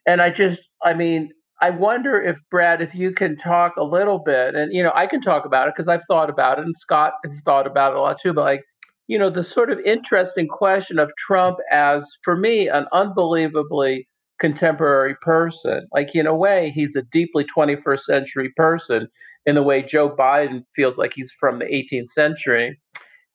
and 0.07 0.21
i 0.21 0.31
just 0.31 0.71
i 0.85 0.95
mean 0.95 1.31
I 1.63 1.71
wonder 1.71 2.21
if 2.21 2.37
Brad, 2.51 2.83
if 2.83 2.95
you 2.95 3.13
can 3.13 3.37
talk 3.37 3.77
a 3.77 3.85
little 3.85 4.19
bit, 4.19 4.55
and 4.55 4.73
you 4.73 4.83
know, 4.83 4.93
I 4.95 5.07
can 5.07 5.21
talk 5.21 5.47
about 5.47 5.69
it 5.69 5.75
because 5.75 5.89
I've 5.89 6.05
thought 6.05 6.29
about 6.29 6.59
it, 6.59 6.65
and 6.65 6.77
Scott 6.77 7.13
has 7.25 7.41
thought 7.43 7.67
about 7.67 7.93
it 7.93 7.97
a 7.97 8.01
lot 8.01 8.19
too. 8.21 8.33
But 8.33 8.45
like, 8.45 8.65
you 9.07 9.19
know, 9.19 9.31
the 9.31 9.45
sort 9.45 9.71
of 9.71 9.79
interesting 9.81 10.49
question 10.49 10.99
of 10.99 11.11
Trump 11.17 11.59
as, 11.71 12.11
for 12.23 12.37
me, 12.37 12.69
an 12.69 12.87
unbelievably 12.93 14.09
contemporary 14.39 15.15
person. 15.23 15.87
Like, 15.93 16.15
in 16.15 16.27
a 16.27 16.35
way, 16.35 16.73
he's 16.75 16.97
a 16.97 17.03
deeply 17.03 17.45
21st 17.45 18.01
century 18.01 18.53
person 18.57 19.09
in 19.47 19.55
the 19.55 19.63
way 19.63 19.83
Joe 19.83 20.11
Biden 20.11 20.65
feels 20.75 20.99
like 20.99 21.13
he's 21.15 21.33
from 21.39 21.59
the 21.59 21.67
18th 21.67 22.09
century. 22.09 22.81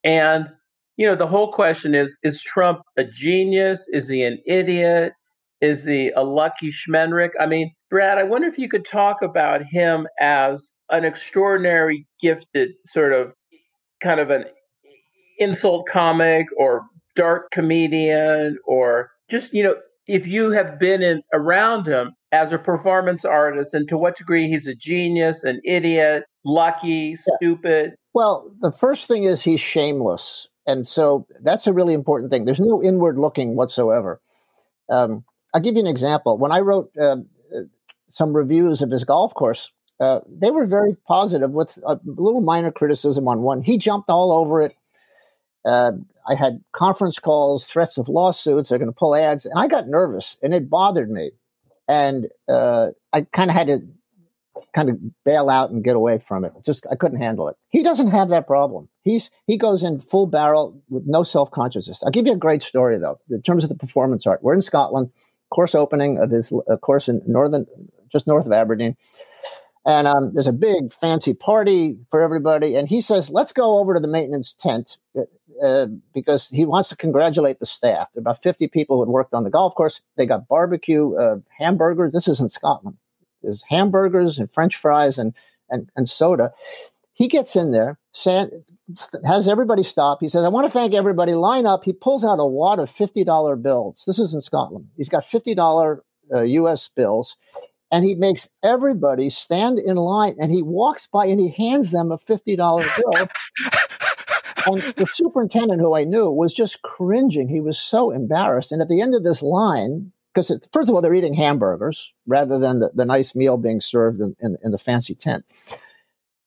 And, 0.03 0.49
you 0.99 1.05
know, 1.05 1.15
the 1.15 1.27
whole 1.27 1.53
question 1.53 1.95
is 1.95 2.19
is 2.23 2.43
Trump 2.43 2.81
a 2.97 3.05
genius? 3.05 3.87
Is 3.93 4.09
he 4.09 4.21
an 4.23 4.37
idiot? 4.45 5.13
Is 5.61 5.85
he 5.85 6.11
a 6.13 6.23
lucky 6.23 6.71
schmenrick? 6.71 7.29
I 7.39 7.45
mean, 7.45 7.71
Brad, 7.89 8.17
I 8.17 8.23
wonder 8.23 8.49
if 8.49 8.59
you 8.59 8.67
could 8.67 8.85
talk 8.85 9.21
about 9.21 9.61
him 9.63 10.07
as 10.19 10.73
an 10.89 11.05
extraordinary, 11.05 12.05
gifted 12.21 12.71
sort 12.87 13.13
of 13.13 13.31
kind 14.01 14.19
of 14.19 14.29
an 14.29 14.43
insult 15.37 15.87
comic 15.87 16.47
or 16.57 16.83
dark 17.15 17.49
comedian 17.51 18.57
or 18.67 19.09
just, 19.29 19.53
you 19.53 19.63
know, 19.63 19.75
if 20.05 20.27
you 20.27 20.51
have 20.51 20.79
been 20.79 21.01
in 21.01 21.21
around 21.33 21.87
him 21.87 22.11
as 22.33 22.51
a 22.51 22.57
performance 22.57 23.23
artist 23.23 23.73
and 23.73 23.87
to 23.87 23.97
what 23.97 24.17
degree 24.17 24.49
he's 24.49 24.67
a 24.67 24.75
genius, 24.75 25.45
an 25.45 25.61
idiot, 25.63 26.23
lucky, 26.43 27.15
stupid. 27.15 27.91
Well, 28.13 28.51
the 28.59 28.71
first 28.73 29.07
thing 29.07 29.23
is 29.23 29.41
he's 29.41 29.61
shameless. 29.61 30.49
And 30.69 30.85
so 30.85 31.25
that's 31.41 31.65
a 31.65 31.73
really 31.73 31.95
important 31.95 32.31
thing. 32.31 32.45
There's 32.45 32.59
no 32.59 32.83
inward 32.83 33.17
looking 33.17 33.55
whatsoever. 33.55 34.21
Um, 34.87 35.25
I'll 35.51 35.61
give 35.61 35.73
you 35.73 35.81
an 35.81 35.87
example. 35.87 36.37
When 36.37 36.51
I 36.51 36.59
wrote 36.59 36.91
uh, 36.95 37.17
some 38.07 38.35
reviews 38.35 38.83
of 38.83 38.91
his 38.91 39.03
golf 39.03 39.33
course, 39.33 39.71
uh, 39.99 40.19
they 40.29 40.51
were 40.51 40.67
very 40.67 40.95
positive 41.07 41.49
with 41.49 41.79
a 41.83 41.99
little 42.05 42.41
minor 42.41 42.71
criticism 42.71 43.27
on 43.27 43.41
one. 43.41 43.63
He 43.63 43.79
jumped 43.79 44.11
all 44.11 44.31
over 44.31 44.61
it. 44.61 44.75
Uh, 45.65 45.93
I 46.27 46.35
had 46.35 46.63
conference 46.71 47.17
calls, 47.17 47.65
threats 47.65 47.97
of 47.97 48.07
lawsuits. 48.07 48.69
They're 48.69 48.77
going 48.77 48.91
to 48.91 48.95
pull 48.95 49.15
ads, 49.15 49.47
and 49.47 49.59
I 49.59 49.67
got 49.67 49.87
nervous, 49.87 50.37
and 50.43 50.53
it 50.53 50.69
bothered 50.69 51.09
me. 51.09 51.31
And 51.87 52.27
uh, 52.47 52.89
I 53.11 53.21
kind 53.21 53.49
of 53.49 53.55
had 53.55 53.67
to 53.67 53.79
kind 54.75 54.89
of 54.89 54.97
bail 55.23 55.49
out 55.49 55.71
and 55.71 55.83
get 55.83 55.95
away 55.95 56.19
from 56.19 56.45
it. 56.45 56.53
Just 56.65 56.85
I 56.91 56.95
couldn't 56.95 57.19
handle 57.19 57.47
it. 57.47 57.55
He 57.69 57.83
doesn't 57.83 58.11
have 58.11 58.29
that 58.29 58.47
problem. 58.47 58.89
He's 59.03 59.31
he 59.47 59.57
goes 59.57 59.83
in 59.83 59.99
full 59.99 60.27
barrel 60.27 60.81
with 60.89 61.03
no 61.05 61.23
self 61.23 61.51
consciousness. 61.51 62.03
I'll 62.03 62.11
give 62.11 62.27
you 62.27 62.33
a 62.33 62.37
great 62.37 62.63
story 62.63 62.97
though. 62.97 63.19
In 63.29 63.41
terms 63.41 63.63
of 63.63 63.69
the 63.69 63.75
performance 63.75 64.25
art, 64.27 64.43
we're 64.43 64.53
in 64.53 64.61
Scotland 64.61 65.11
course 65.49 65.75
opening 65.75 66.17
of 66.17 66.31
his 66.31 66.51
uh, 66.51 66.77
course 66.77 67.07
in 67.07 67.21
northern, 67.25 67.65
just 68.11 68.27
north 68.27 68.45
of 68.45 68.51
Aberdeen. 68.51 68.95
And 69.85 70.07
um, 70.07 70.33
there's 70.33 70.47
a 70.47 70.53
big 70.53 70.93
fancy 70.93 71.33
party 71.33 71.97
for 72.11 72.21
everybody. 72.21 72.75
And 72.75 72.87
he 72.87 73.01
says, 73.01 73.29
let's 73.29 73.53
go 73.53 73.79
over 73.79 73.93
to 73.93 73.99
the 73.99 74.07
maintenance 74.07 74.53
tent 74.53 74.97
uh, 75.17 75.23
uh 75.63 75.87
because 76.13 76.49
he 76.49 76.65
wants 76.65 76.89
to 76.89 76.95
congratulate 76.95 77.59
the 77.59 77.65
staff. 77.65 78.09
There 78.13 78.19
are 78.19 78.23
about 78.23 78.43
50 78.43 78.67
people 78.67 78.97
who 78.97 79.03
had 79.03 79.09
worked 79.09 79.33
on 79.33 79.43
the 79.43 79.49
golf 79.49 79.73
course. 79.75 80.01
They 80.15 80.25
got 80.25 80.47
barbecue, 80.47 81.15
uh, 81.15 81.37
hamburgers. 81.57 82.13
This 82.13 82.27
is 82.27 82.39
in 82.39 82.49
Scotland. 82.49 82.97
There's 83.41 83.63
hamburgers 83.69 84.37
and 84.37 84.51
French 84.51 84.75
fries 84.75 85.17
and, 85.17 85.33
and, 85.69 85.89
and 85.95 86.09
soda. 86.09 86.51
He 87.13 87.27
gets 87.27 87.55
in 87.55 87.71
there, 87.71 87.99
has 89.25 89.47
everybody 89.47 89.83
stop. 89.83 90.19
He 90.21 90.29
says, 90.29 90.45
I 90.45 90.49
want 90.49 90.65
to 90.65 90.71
thank 90.71 90.93
everybody. 90.93 91.33
Line 91.33 91.65
up. 91.65 91.83
He 91.83 91.93
pulls 91.93 92.25
out 92.25 92.39
a 92.39 92.45
wad 92.45 92.79
of 92.79 92.89
$50 92.89 93.61
bills. 93.61 94.03
This 94.07 94.19
is 94.19 94.33
in 94.33 94.41
Scotland. 94.41 94.87
He's 94.97 95.09
got 95.09 95.23
$50 95.23 95.99
uh, 96.33 96.41
US 96.41 96.89
bills. 96.95 97.35
And 97.91 98.05
he 98.05 98.13
makes 98.13 98.47
everybody 98.63 99.29
stand 99.31 99.79
in 99.79 99.95
line 99.95 100.35
and 100.39 100.51
he 100.51 100.61
walks 100.61 101.07
by 101.07 101.25
and 101.25 101.39
he 101.39 101.49
hands 101.49 101.91
them 101.91 102.11
a 102.11 102.17
$50 102.17 102.55
bill. 102.57 103.27
and 104.67 104.95
the 104.95 105.07
superintendent, 105.11 105.81
who 105.81 105.95
I 105.95 106.03
knew, 106.03 106.29
was 106.29 106.53
just 106.53 106.83
cringing. 106.83 107.49
He 107.49 107.59
was 107.59 107.79
so 107.79 108.11
embarrassed. 108.11 108.71
And 108.71 108.81
at 108.81 108.89
the 108.89 109.01
end 109.01 109.15
of 109.15 109.23
this 109.23 109.41
line, 109.41 110.11
because 110.33 110.51
first 110.71 110.89
of 110.89 110.95
all, 110.95 111.01
they're 111.01 111.13
eating 111.13 111.33
hamburgers 111.33 112.13
rather 112.27 112.59
than 112.59 112.79
the, 112.79 112.91
the 112.93 113.05
nice 113.05 113.35
meal 113.35 113.57
being 113.57 113.81
served 113.81 114.21
in, 114.21 114.35
in, 114.39 114.57
in 114.63 114.71
the 114.71 114.77
fancy 114.77 115.15
tent. 115.15 115.45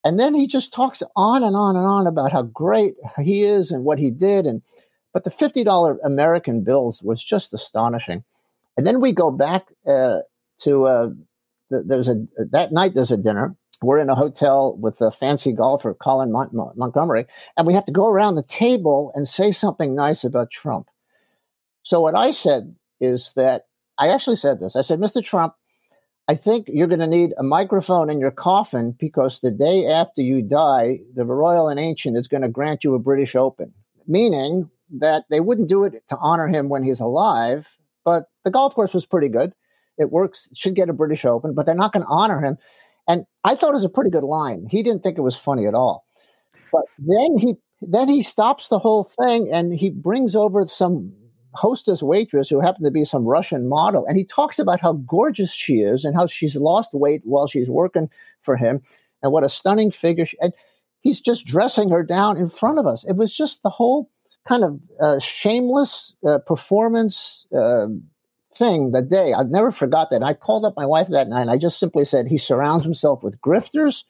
And 0.04 0.18
then 0.18 0.34
he 0.34 0.46
just 0.46 0.72
talks 0.72 1.02
on 1.14 1.44
and 1.44 1.54
on 1.54 1.76
and 1.76 1.86
on 1.86 2.06
about 2.06 2.32
how 2.32 2.42
great 2.42 2.94
he 3.22 3.42
is 3.42 3.70
and 3.70 3.84
what 3.84 3.98
he 3.98 4.10
did. 4.10 4.46
And 4.46 4.62
but 5.12 5.24
the 5.24 5.30
$50 5.30 5.98
American 6.04 6.64
bills 6.64 7.02
was 7.02 7.22
just 7.22 7.52
astonishing. 7.52 8.24
And 8.76 8.86
then 8.86 9.00
we 9.00 9.12
go 9.12 9.30
back 9.30 9.66
uh, 9.86 10.20
to 10.62 10.86
uh, 10.86 11.10
there's 11.70 12.08
a 12.08 12.26
that 12.50 12.72
night 12.72 12.94
there's 12.94 13.12
a 13.12 13.16
dinner. 13.16 13.56
We're 13.82 13.98
in 13.98 14.08
a 14.08 14.14
hotel 14.14 14.76
with 14.76 15.00
a 15.00 15.10
fancy 15.10 15.52
golfer, 15.52 15.94
Colin 15.94 16.30
Mont- 16.30 16.54
Montgomerie, 16.54 17.26
and 17.56 17.66
we 17.66 17.74
have 17.74 17.84
to 17.86 17.92
go 17.92 18.06
around 18.06 18.36
the 18.36 18.44
table 18.44 19.10
and 19.14 19.26
say 19.26 19.50
something 19.50 19.94
nice 19.94 20.22
about 20.22 20.52
Trump. 20.52 20.88
So 21.82 22.00
what 22.00 22.14
I 22.14 22.30
said 22.30 22.76
is 23.00 23.32
that 23.34 23.66
I 24.02 24.08
actually 24.08 24.34
said 24.34 24.58
this. 24.58 24.74
I 24.74 24.82
said, 24.82 24.98
Mr. 24.98 25.24
Trump, 25.24 25.54
I 26.26 26.34
think 26.34 26.66
you're 26.66 26.88
going 26.88 26.98
to 26.98 27.06
need 27.06 27.34
a 27.38 27.44
microphone 27.44 28.10
in 28.10 28.18
your 28.18 28.32
coffin 28.32 28.96
because 28.98 29.38
the 29.38 29.52
day 29.52 29.86
after 29.86 30.22
you 30.22 30.42
die, 30.42 30.98
the 31.14 31.24
Royal 31.24 31.68
and 31.68 31.78
Ancient 31.78 32.16
is 32.16 32.26
going 32.26 32.42
to 32.42 32.48
grant 32.48 32.82
you 32.82 32.96
a 32.96 32.98
British 32.98 33.36
Open, 33.36 33.72
meaning 34.08 34.68
that 34.98 35.26
they 35.30 35.38
wouldn't 35.38 35.68
do 35.68 35.84
it 35.84 36.02
to 36.08 36.16
honor 36.20 36.48
him 36.48 36.68
when 36.68 36.82
he's 36.82 36.98
alive, 36.98 37.78
but 38.04 38.24
the 38.44 38.50
golf 38.50 38.74
course 38.74 38.92
was 38.92 39.06
pretty 39.06 39.28
good. 39.28 39.52
It 39.98 40.10
works, 40.10 40.48
should 40.52 40.74
get 40.74 40.88
a 40.88 40.92
British 40.92 41.24
Open, 41.24 41.54
but 41.54 41.64
they're 41.64 41.76
not 41.76 41.92
going 41.92 42.04
to 42.04 42.10
honor 42.10 42.40
him. 42.40 42.56
And 43.06 43.24
I 43.44 43.54
thought 43.54 43.70
it 43.70 43.74
was 43.74 43.84
a 43.84 43.88
pretty 43.88 44.10
good 44.10 44.24
line. 44.24 44.66
He 44.68 44.82
didn't 44.82 45.04
think 45.04 45.16
it 45.16 45.22
was 45.22 45.36
funny 45.36 45.66
at 45.68 45.74
all. 45.74 46.06
But 46.72 46.86
then 46.98 47.38
he 47.38 47.54
then 47.82 48.08
he 48.08 48.22
stops 48.22 48.68
the 48.68 48.78
whole 48.78 49.10
thing 49.22 49.48
and 49.52 49.72
he 49.74 49.90
brings 49.90 50.34
over 50.34 50.66
some 50.66 51.12
hostess 51.54 52.02
waitress 52.02 52.48
who 52.48 52.60
happened 52.60 52.84
to 52.84 52.90
be 52.90 53.04
some 53.04 53.24
Russian 53.24 53.68
model, 53.68 54.06
and 54.06 54.16
he 54.16 54.24
talks 54.24 54.58
about 54.58 54.80
how 54.80 54.94
gorgeous 54.94 55.52
she 55.52 55.80
is 55.80 56.04
and 56.04 56.14
how 56.14 56.26
she's 56.26 56.56
lost 56.56 56.94
weight 56.94 57.22
while 57.24 57.46
she's 57.46 57.68
working 57.68 58.08
for 58.40 58.56
him, 58.56 58.82
and 59.22 59.32
what 59.32 59.44
a 59.44 59.48
stunning 59.48 59.90
figure. 59.90 60.26
She, 60.26 60.38
and 60.40 60.52
he's 61.00 61.20
just 61.20 61.46
dressing 61.46 61.90
her 61.90 62.02
down 62.02 62.36
in 62.36 62.48
front 62.48 62.78
of 62.78 62.86
us. 62.86 63.04
It 63.04 63.16
was 63.16 63.32
just 63.32 63.62
the 63.62 63.70
whole 63.70 64.10
kind 64.48 64.64
of 64.64 64.80
uh, 65.00 65.18
shameless 65.18 66.14
uh, 66.26 66.38
performance 66.38 67.46
uh, 67.56 67.86
thing 68.56 68.92
that 68.92 69.08
day. 69.08 69.32
I've 69.32 69.50
never 69.50 69.70
forgot 69.70 70.10
that. 70.10 70.22
I 70.22 70.34
called 70.34 70.64
up 70.64 70.74
my 70.76 70.86
wife 70.86 71.08
that 71.08 71.28
night 71.28 71.42
and 71.42 71.50
I 71.50 71.58
just 71.58 71.78
simply 71.78 72.04
said 72.04 72.26
he 72.26 72.38
surrounds 72.38 72.84
himself 72.84 73.22
with 73.22 73.40
grifters 73.40 74.04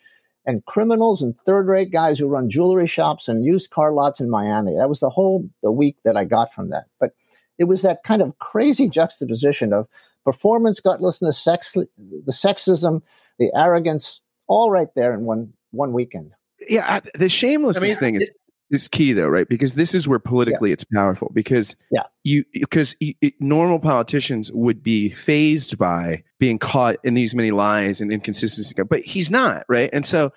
and 0.46 0.64
criminals 0.64 1.22
and 1.22 1.36
third 1.38 1.68
rate 1.68 1.92
guys 1.92 2.18
who 2.18 2.26
run 2.26 2.50
jewelry 2.50 2.86
shops 2.86 3.28
and 3.28 3.44
used 3.44 3.70
car 3.70 3.92
lots 3.92 4.20
in 4.20 4.30
Miami. 4.30 4.76
That 4.76 4.88
was 4.88 5.00
the 5.00 5.10
whole 5.10 5.48
the 5.62 5.72
week 5.72 5.96
that 6.04 6.16
I 6.16 6.24
got 6.24 6.52
from 6.52 6.70
that. 6.70 6.84
But 6.98 7.12
it 7.58 7.64
was 7.64 7.82
that 7.82 8.02
kind 8.02 8.22
of 8.22 8.38
crazy 8.38 8.88
juxtaposition 8.88 9.72
of 9.72 9.86
performance 10.24 10.80
gutlessness, 10.80 11.34
sex, 11.34 11.72
the 11.72 11.88
sexism, 12.28 13.02
the 13.38 13.50
arrogance, 13.54 14.20
all 14.46 14.70
right 14.70 14.88
there 14.94 15.14
in 15.14 15.24
one 15.24 15.52
one 15.70 15.92
weekend. 15.92 16.32
Yeah, 16.68 17.00
the 17.14 17.28
shamelessness 17.28 17.82
I 17.82 17.86
mean, 17.86 17.94
thing 17.96 18.22
is, 18.22 18.30
is 18.72 18.88
key 18.88 19.12
though, 19.12 19.28
right? 19.28 19.48
Because 19.48 19.74
this 19.74 19.94
is 19.94 20.08
where 20.08 20.18
politically 20.18 20.70
yeah. 20.70 20.74
it's 20.74 20.84
powerful. 20.84 21.30
Because 21.34 21.76
yeah, 21.90 22.04
you 22.24 22.44
because 22.52 22.96
normal 23.40 23.78
politicians 23.78 24.50
would 24.52 24.82
be 24.82 25.10
fazed 25.10 25.78
by 25.78 26.22
being 26.38 26.58
caught 26.58 26.96
in 27.04 27.14
these 27.14 27.34
many 27.34 27.50
lies 27.50 28.00
and 28.00 28.12
inconsistencies, 28.12 28.74
but 28.88 29.00
he's 29.00 29.30
not, 29.30 29.64
right? 29.68 29.90
And 29.92 30.04
so, 30.04 30.30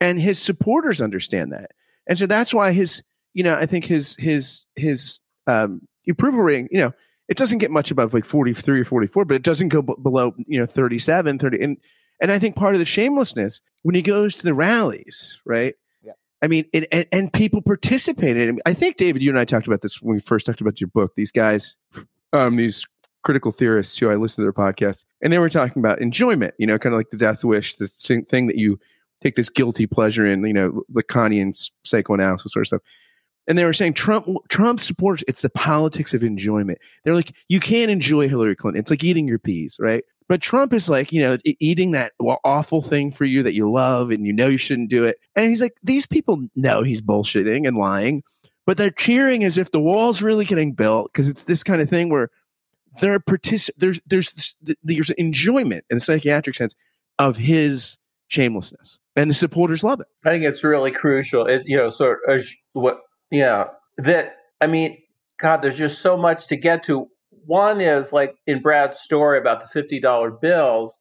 and 0.00 0.20
his 0.20 0.38
supporters 0.38 1.00
understand 1.00 1.52
that, 1.52 1.72
and 2.06 2.18
so 2.18 2.26
that's 2.26 2.54
why 2.54 2.72
his, 2.72 3.02
you 3.34 3.42
know, 3.42 3.54
I 3.54 3.66
think 3.66 3.84
his 3.84 4.16
his 4.16 4.66
his 4.76 5.20
um 5.46 5.82
approval 6.08 6.40
rating, 6.40 6.68
you 6.70 6.78
know, 6.78 6.92
it 7.28 7.36
doesn't 7.36 7.58
get 7.58 7.70
much 7.70 7.90
above 7.90 8.12
like 8.12 8.24
43 8.24 8.80
or 8.80 8.84
44, 8.84 9.24
but 9.24 9.36
it 9.36 9.42
doesn't 9.42 9.68
go 9.68 9.82
b- 9.82 9.94
below, 10.02 10.34
you 10.46 10.58
know, 10.58 10.66
37, 10.66 11.38
30. 11.38 11.62
And, 11.62 11.76
and 12.20 12.32
I 12.32 12.38
think 12.38 12.56
part 12.56 12.74
of 12.74 12.80
the 12.80 12.84
shamelessness 12.84 13.62
when 13.82 13.94
he 13.94 14.02
goes 14.02 14.36
to 14.36 14.42
the 14.42 14.54
rallies, 14.54 15.40
right? 15.46 15.74
I 16.42 16.48
mean, 16.48 16.64
it, 16.72 16.86
and, 16.90 17.06
and 17.12 17.32
people 17.32 17.60
participated. 17.60 18.60
I 18.64 18.72
think, 18.72 18.96
David, 18.96 19.22
you 19.22 19.30
and 19.30 19.38
I 19.38 19.44
talked 19.44 19.66
about 19.66 19.82
this 19.82 20.00
when 20.00 20.14
we 20.14 20.20
first 20.20 20.46
talked 20.46 20.60
about 20.60 20.80
your 20.80 20.88
book. 20.88 21.12
These 21.16 21.32
guys, 21.32 21.76
um, 22.32 22.56
these 22.56 22.86
critical 23.22 23.52
theorists 23.52 23.98
who 23.98 24.08
I 24.08 24.14
listen 24.14 24.42
to 24.42 24.46
their 24.46 24.52
podcast, 24.52 25.04
and 25.20 25.32
they 25.32 25.38
were 25.38 25.50
talking 25.50 25.80
about 25.80 26.00
enjoyment, 26.00 26.54
you 26.58 26.66
know, 26.66 26.78
kind 26.78 26.94
of 26.94 26.98
like 26.98 27.10
the 27.10 27.16
death 27.18 27.44
wish, 27.44 27.76
the 27.76 27.88
thing, 27.88 28.24
thing 28.24 28.46
that 28.46 28.56
you 28.56 28.78
take 29.20 29.36
this 29.36 29.50
guilty 29.50 29.86
pleasure 29.86 30.26
in, 30.26 30.44
you 30.44 30.54
know, 30.54 30.82
Lacanian 30.92 31.70
psychoanalysis 31.84 32.52
sort 32.52 32.62
of 32.62 32.66
stuff 32.68 32.82
and 33.50 33.58
they 33.58 33.64
were 33.64 33.72
saying 33.72 33.94
Trump 33.94 34.28
Trump 34.48 34.78
supporters 34.80 35.24
it's 35.26 35.42
the 35.42 35.50
politics 35.50 36.14
of 36.14 36.22
enjoyment. 36.22 36.78
They're 37.04 37.14
like 37.16 37.32
you 37.48 37.58
can't 37.58 37.90
enjoy 37.90 38.28
Hillary 38.28 38.54
Clinton. 38.54 38.78
It's 38.78 38.90
like 38.90 39.02
eating 39.02 39.26
your 39.26 39.40
peas, 39.40 39.76
right? 39.80 40.04
But 40.30 40.40
Trump 40.40 40.72
is 40.72 40.88
like, 40.88 41.10
you 41.10 41.20
know, 41.20 41.38
eating 41.44 41.90
that 41.90 42.12
awful 42.44 42.82
thing 42.82 43.10
for 43.10 43.24
you 43.24 43.42
that 43.42 43.54
you 43.54 43.68
love 43.68 44.12
and 44.12 44.24
you 44.24 44.32
know 44.32 44.46
you 44.46 44.58
shouldn't 44.58 44.88
do 44.88 45.04
it. 45.04 45.18
And 45.34 45.48
he's 45.48 45.60
like, 45.60 45.74
these 45.82 46.06
people 46.06 46.46
know 46.54 46.84
he's 46.84 47.02
bullshitting 47.02 47.66
and 47.66 47.76
lying, 47.76 48.22
but 48.64 48.76
they're 48.76 48.92
cheering 48.92 49.42
as 49.42 49.58
if 49.58 49.72
the 49.72 49.80
wall's 49.80 50.22
really 50.22 50.44
getting 50.44 50.70
built 50.70 51.12
because 51.12 51.26
it's 51.26 51.42
this 51.42 51.64
kind 51.64 51.80
of 51.80 51.90
thing 51.90 52.10
where 52.10 52.30
they're 53.00 53.18
there's 53.76 54.00
there's 54.06 54.32
this, 54.32 54.54
there's 54.84 55.10
enjoyment 55.10 55.84
in 55.90 55.96
the 55.96 56.00
psychiatric 56.00 56.54
sense 56.54 56.76
of 57.18 57.36
his 57.36 57.98
shamelessness, 58.28 59.00
and 59.16 59.30
the 59.30 59.34
supporters 59.34 59.82
love 59.82 59.98
it. 59.98 60.06
I 60.24 60.30
think 60.30 60.44
it's 60.44 60.62
really 60.62 60.92
crucial. 60.92 61.46
It, 61.46 61.62
you 61.64 61.76
know, 61.76 61.90
sort 61.90 62.20
of 62.28 62.38
uh, 62.38 62.42
what 62.74 62.98
yeah. 63.32 63.64
That, 63.98 64.36
I 64.60 64.68
mean, 64.68 64.96
God, 65.40 65.60
there's 65.60 65.76
just 65.76 66.00
so 66.02 66.16
much 66.16 66.46
to 66.46 66.56
get 66.56 66.84
to. 66.84 67.08
One 67.46 67.80
is 67.80 68.12
like 68.12 68.34
in 68.46 68.62
Brad's 68.62 69.00
story 69.00 69.38
about 69.38 69.60
the 69.60 69.82
$50 69.82 70.40
bills, 70.40 70.98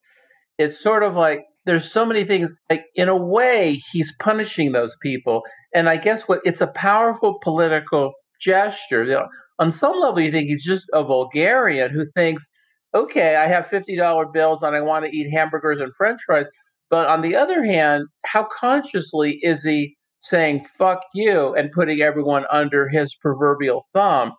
it's 0.57 0.81
sort 0.81 1.03
of 1.03 1.15
like 1.15 1.43
there's 1.65 1.91
so 1.91 2.05
many 2.05 2.23
things 2.23 2.57
like 2.69 2.85
in 2.95 3.09
a 3.09 3.15
way 3.15 3.81
he's 3.91 4.13
punishing 4.19 4.71
those 4.71 4.95
people. 5.01 5.43
And 5.73 5.87
i 5.89 5.97
guess 5.97 6.23
what 6.23 6.41
it's 6.43 6.61
a 6.61 6.67
powerful 6.67 7.39
political 7.41 8.13
gesture. 8.39 9.27
On 9.59 9.71
some 9.71 9.99
level 9.99 10.21
you 10.21 10.31
think 10.31 10.47
he's 10.47 10.65
just 10.65 10.89
a 10.93 11.03
vulgarian 11.03 11.91
who 11.91 12.05
thinks 12.15 12.47
okay 12.95 13.35
i 13.35 13.47
have 13.47 13.67
$50 13.67 14.33
bills 14.33 14.63
and 14.63 14.75
i 14.75 14.81
want 14.81 15.05
to 15.05 15.15
eat 15.15 15.29
hamburgers 15.31 15.79
and 15.79 15.93
french 15.95 16.21
fries. 16.25 16.47
But 16.89 17.07
on 17.07 17.21
the 17.21 17.35
other 17.35 17.63
hand 17.63 18.05
how 18.25 18.45
consciously 18.45 19.39
is 19.41 19.63
he 19.63 19.95
saying 20.21 20.65
fuck 20.65 21.01
you 21.13 21.53
and 21.53 21.71
putting 21.71 22.01
everyone 22.01 22.45
under 22.51 22.89
his 22.89 23.15
proverbial 23.15 23.87
thumb. 23.93 24.33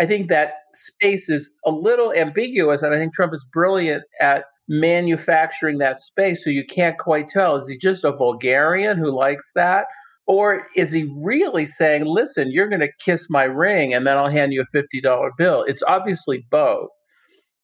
I 0.00 0.06
think 0.06 0.28
that 0.28 0.54
space 0.72 1.28
is 1.28 1.50
a 1.66 1.70
little 1.70 2.12
ambiguous, 2.12 2.82
and 2.82 2.94
I 2.94 2.98
think 2.98 3.14
Trump 3.14 3.32
is 3.32 3.46
brilliant 3.52 4.04
at 4.20 4.44
manufacturing 4.68 5.78
that 5.78 6.00
space 6.00 6.42
so 6.42 6.50
you 6.50 6.64
can't 6.64 6.98
quite 6.98 7.28
tell. 7.28 7.56
Is 7.56 7.68
he 7.68 7.76
just 7.76 8.04
a 8.04 8.12
vulgarian 8.12 8.96
who 8.96 9.10
likes 9.10 9.50
that? 9.54 9.86
Or 10.26 10.66
is 10.76 10.92
he 10.92 11.10
really 11.16 11.66
saying, 11.66 12.04
listen, 12.06 12.50
you're 12.50 12.68
going 12.68 12.80
to 12.80 12.92
kiss 13.04 13.28
my 13.28 13.42
ring 13.42 13.92
and 13.92 14.06
then 14.06 14.16
I'll 14.16 14.30
hand 14.30 14.52
you 14.52 14.62
a 14.62 14.76
$50 14.76 15.30
bill? 15.36 15.64
It's 15.66 15.82
obviously 15.82 16.46
both. 16.50 16.88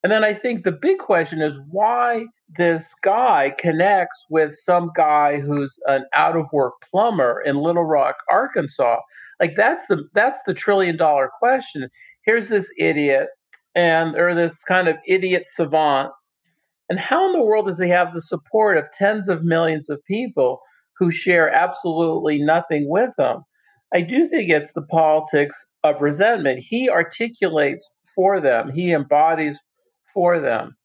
And 0.03 0.11
then 0.11 0.23
I 0.23 0.33
think 0.33 0.63
the 0.63 0.71
big 0.71 0.97
question 0.99 1.41
is 1.41 1.59
why 1.69 2.25
this 2.57 2.93
guy 3.03 3.53
connects 3.59 4.25
with 4.29 4.55
some 4.55 4.91
guy 4.95 5.39
who's 5.39 5.77
an 5.87 6.05
out 6.13 6.37
of 6.37 6.47
work 6.53 6.73
plumber 6.89 7.41
in 7.45 7.57
Little 7.57 7.83
Rock, 7.83 8.15
Arkansas. 8.29 8.97
Like 9.41 9.55
that's 9.55 9.87
the 9.87 10.03
that's 10.13 10.39
the 10.45 10.53
trillion 10.53 10.95
dollar 10.95 11.29
question. 11.39 11.89
Here's 12.25 12.47
this 12.47 12.71
idiot 12.77 13.27
and 13.75 14.15
or 14.15 14.35
this 14.35 14.63
kind 14.63 14.87
of 14.87 14.97
idiot 15.07 15.45
savant. 15.49 16.11
And 16.89 16.99
how 16.99 17.25
in 17.27 17.33
the 17.33 17.43
world 17.43 17.67
does 17.67 17.79
he 17.79 17.89
have 17.89 18.13
the 18.13 18.21
support 18.21 18.77
of 18.77 18.91
tens 18.91 19.29
of 19.29 19.43
millions 19.43 19.89
of 19.89 20.03
people 20.05 20.59
who 20.97 21.11
share 21.11 21.49
absolutely 21.49 22.41
nothing 22.41 22.89
with 22.89 23.11
him? 23.17 23.43
I 23.93 24.01
do 24.01 24.27
think 24.27 24.49
it's 24.49 24.73
the 24.73 24.83
politics 24.83 25.65
of 25.83 26.01
resentment. 26.01 26.59
He 26.59 26.89
articulates 26.89 27.85
for 28.15 28.39
them, 28.39 28.71
he 28.73 28.91
embodies 28.91 29.59
for 30.13 30.39
them 30.39 30.75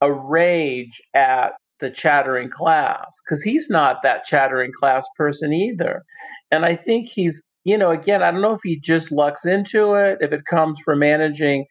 a 0.00 0.12
rage 0.12 1.00
at 1.14 1.52
the 1.80 1.90
chattering 1.90 2.50
class 2.50 3.20
because 3.24 3.42
he's 3.42 3.70
not 3.70 3.96
that 4.02 4.24
chattering 4.24 4.72
class 4.78 5.06
person 5.16 5.52
either. 5.52 6.02
And 6.50 6.64
I 6.64 6.76
think 6.76 7.08
he's, 7.08 7.42
you 7.70 7.78
know, 7.78 7.92
again, 7.92 8.20
I 8.20 8.32
don't 8.32 8.40
know 8.40 8.52
if 8.52 8.62
he 8.64 8.80
just 8.80 9.12
lucks 9.12 9.46
into 9.46 9.94
it, 9.94 10.18
if 10.20 10.32
it 10.32 10.44
comes 10.44 10.80
from 10.84 10.98
managing 10.98 11.66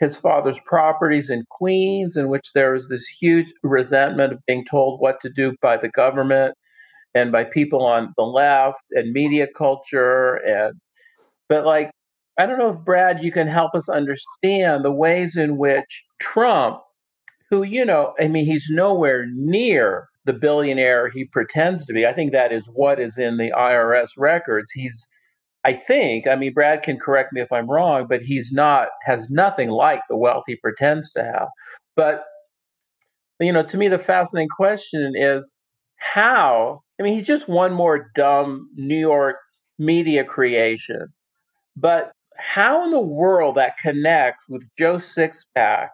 his 0.00 0.16
father's 0.16 0.58
properties 0.66 1.30
in 1.30 1.44
Queens, 1.48 2.16
in 2.16 2.28
which 2.28 2.52
there 2.54 2.74
is 2.74 2.88
this 2.88 3.06
huge 3.06 3.52
resentment 3.62 4.32
of 4.32 4.40
being 4.48 4.64
told 4.68 5.00
what 5.00 5.20
to 5.20 5.30
do 5.30 5.54
by 5.62 5.76
the 5.76 5.88
government 5.88 6.56
and 7.14 7.30
by 7.30 7.44
people 7.44 7.86
on 7.86 8.12
the 8.16 8.24
left 8.24 8.80
and 8.90 9.12
media 9.12 9.46
culture. 9.56 10.34
And, 10.44 10.74
but 11.48 11.64
like, 11.64 11.92
I 12.36 12.46
don't 12.46 12.58
know 12.58 12.70
if 12.70 12.84
Brad, 12.84 13.22
you 13.22 13.30
can 13.30 13.46
help 13.46 13.76
us 13.76 13.88
understand 13.88 14.84
the 14.84 14.90
ways 14.90 15.36
in 15.36 15.56
which 15.56 16.02
Trump 16.20 16.80
who, 17.48 17.62
you 17.62 17.84
know, 17.84 18.12
I 18.20 18.26
mean, 18.26 18.44
he's 18.44 18.66
nowhere 18.70 19.26
near 19.32 20.08
the 20.24 20.32
billionaire 20.32 21.10
he 21.10 21.26
pretends 21.26 21.86
to 21.86 21.92
be. 21.92 22.06
I 22.06 22.12
think 22.12 22.32
that 22.32 22.50
is 22.50 22.66
what 22.72 22.98
is 22.98 23.18
in 23.18 23.36
the 23.36 23.52
IRS 23.52 24.08
records. 24.16 24.72
He's, 24.72 25.06
I 25.64 25.72
think, 25.72 26.26
I 26.26 26.36
mean, 26.36 26.52
Brad 26.52 26.82
can 26.82 26.98
correct 26.98 27.32
me 27.32 27.40
if 27.40 27.50
I'm 27.50 27.70
wrong, 27.70 28.06
but 28.08 28.20
he's 28.20 28.52
not, 28.52 28.88
has 29.04 29.30
nothing 29.30 29.70
like 29.70 30.00
the 30.08 30.16
wealth 30.16 30.44
he 30.46 30.56
pretends 30.56 31.10
to 31.12 31.24
have. 31.24 31.48
But, 31.96 32.24
you 33.40 33.52
know, 33.52 33.62
to 33.62 33.76
me, 33.78 33.88
the 33.88 33.98
fascinating 33.98 34.50
question 34.54 35.14
is 35.16 35.54
how, 35.96 36.82
I 37.00 37.02
mean, 37.02 37.14
he's 37.14 37.26
just 37.26 37.48
one 37.48 37.72
more 37.72 38.10
dumb 38.14 38.68
New 38.74 38.98
York 38.98 39.36
media 39.78 40.22
creation. 40.24 41.06
But 41.76 42.12
how 42.36 42.84
in 42.84 42.90
the 42.90 43.00
world 43.00 43.56
that 43.56 43.78
connects 43.78 44.46
with 44.48 44.68
Joe 44.78 44.96
Sixpack 44.96 45.88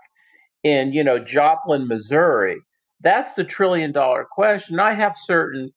in, 0.64 0.92
you 0.92 1.04
know, 1.04 1.18
Joplin, 1.18 1.87
Missouri? 1.87 2.56
That's 3.02 3.35
the 3.37 3.44
trillion 3.44 3.92
dollar 3.92 4.26
question. 4.30 4.80
I 4.80 4.94
have 4.94 5.14
certain 5.16 5.70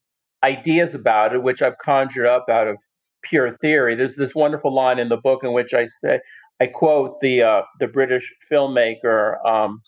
ideas 0.44 0.96
about 0.96 1.34
it, 1.34 1.44
which 1.44 1.62
I've 1.62 1.78
conjured 1.78 2.26
up 2.26 2.46
out 2.50 2.68
of 2.68 2.78
pure 3.24 3.58
theory. 3.58 3.96
There's 3.96 4.16
this 4.16 4.36
wonderful 4.36 4.74
line 4.74 5.00
in 5.00 5.10
the 5.10 5.18
book 5.18 5.44
in 5.44 5.54
which 5.54 5.74
I 5.74 5.86
say, 5.86 6.20
I 6.62 6.68
quote 6.68 7.20
the 7.22 7.42
uh, 7.42 7.62
the 7.80 7.88
British 7.88 8.34
filmmaker, 8.52 9.44
um, 9.46 9.82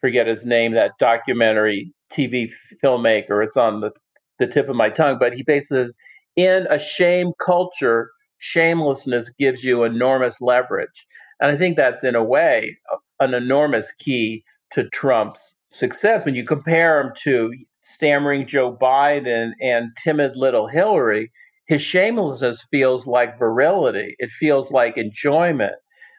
forget 0.00 0.26
his 0.26 0.44
name, 0.44 0.72
that 0.72 0.92
documentary 0.98 1.92
TV 2.12 2.50
filmmaker. 2.84 3.44
It's 3.44 3.56
on 3.56 3.80
the, 3.80 3.90
the 4.38 4.46
tip 4.46 4.68
of 4.68 4.76
my 4.76 4.90
tongue, 4.90 5.16
but 5.18 5.32
he 5.32 5.42
basically 5.42 5.84
says, 5.84 5.96
in 6.36 6.66
a 6.70 6.78
shame 6.78 7.32
culture, 7.38 8.10
shamelessness 8.38 9.30
gives 9.30 9.64
you 9.64 9.84
enormous 9.84 10.40
leverage. 10.40 11.06
And 11.40 11.50
I 11.50 11.56
think 11.56 11.76
that's 11.76 12.04
in 12.04 12.14
a 12.14 12.24
way 12.24 12.78
an 13.20 13.34
enormous 13.34 13.92
key 13.92 14.44
to 14.72 14.88
Trump's 14.90 15.56
success. 15.70 16.24
When 16.24 16.34
you 16.34 16.44
compare 16.44 17.00
him 17.00 17.12
to 17.22 17.52
stammering 17.82 18.46
Joe 18.46 18.76
Biden 18.76 19.52
and 19.60 19.90
timid 20.02 20.36
little 20.36 20.66
Hillary, 20.66 21.30
his 21.66 21.82
shamelessness 21.82 22.64
feels 22.70 23.06
like 23.06 23.38
virility. 23.38 24.14
It 24.18 24.30
feels 24.30 24.70
like 24.70 24.96
enjoyment, 24.96 25.74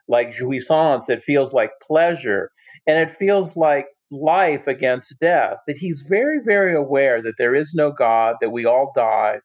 like 0.07 0.29
jouissance. 0.29 1.09
It 1.09 1.21
feels 1.21 1.53
like 1.53 1.71
pleasure. 1.81 2.49
And 2.87 2.97
it 2.97 3.11
feels 3.11 3.55
like 3.55 3.87
life 4.11 4.67
against 4.67 5.19
death. 5.19 5.57
That 5.67 5.77
he's 5.77 6.05
very, 6.07 6.39
very 6.43 6.75
aware 6.75 7.21
that 7.21 7.35
there 7.37 7.55
is 7.55 7.73
no 7.73 7.91
God, 7.91 8.35
that 8.41 8.51
we 8.51 8.65
all 8.65 8.91
die, 8.95 9.39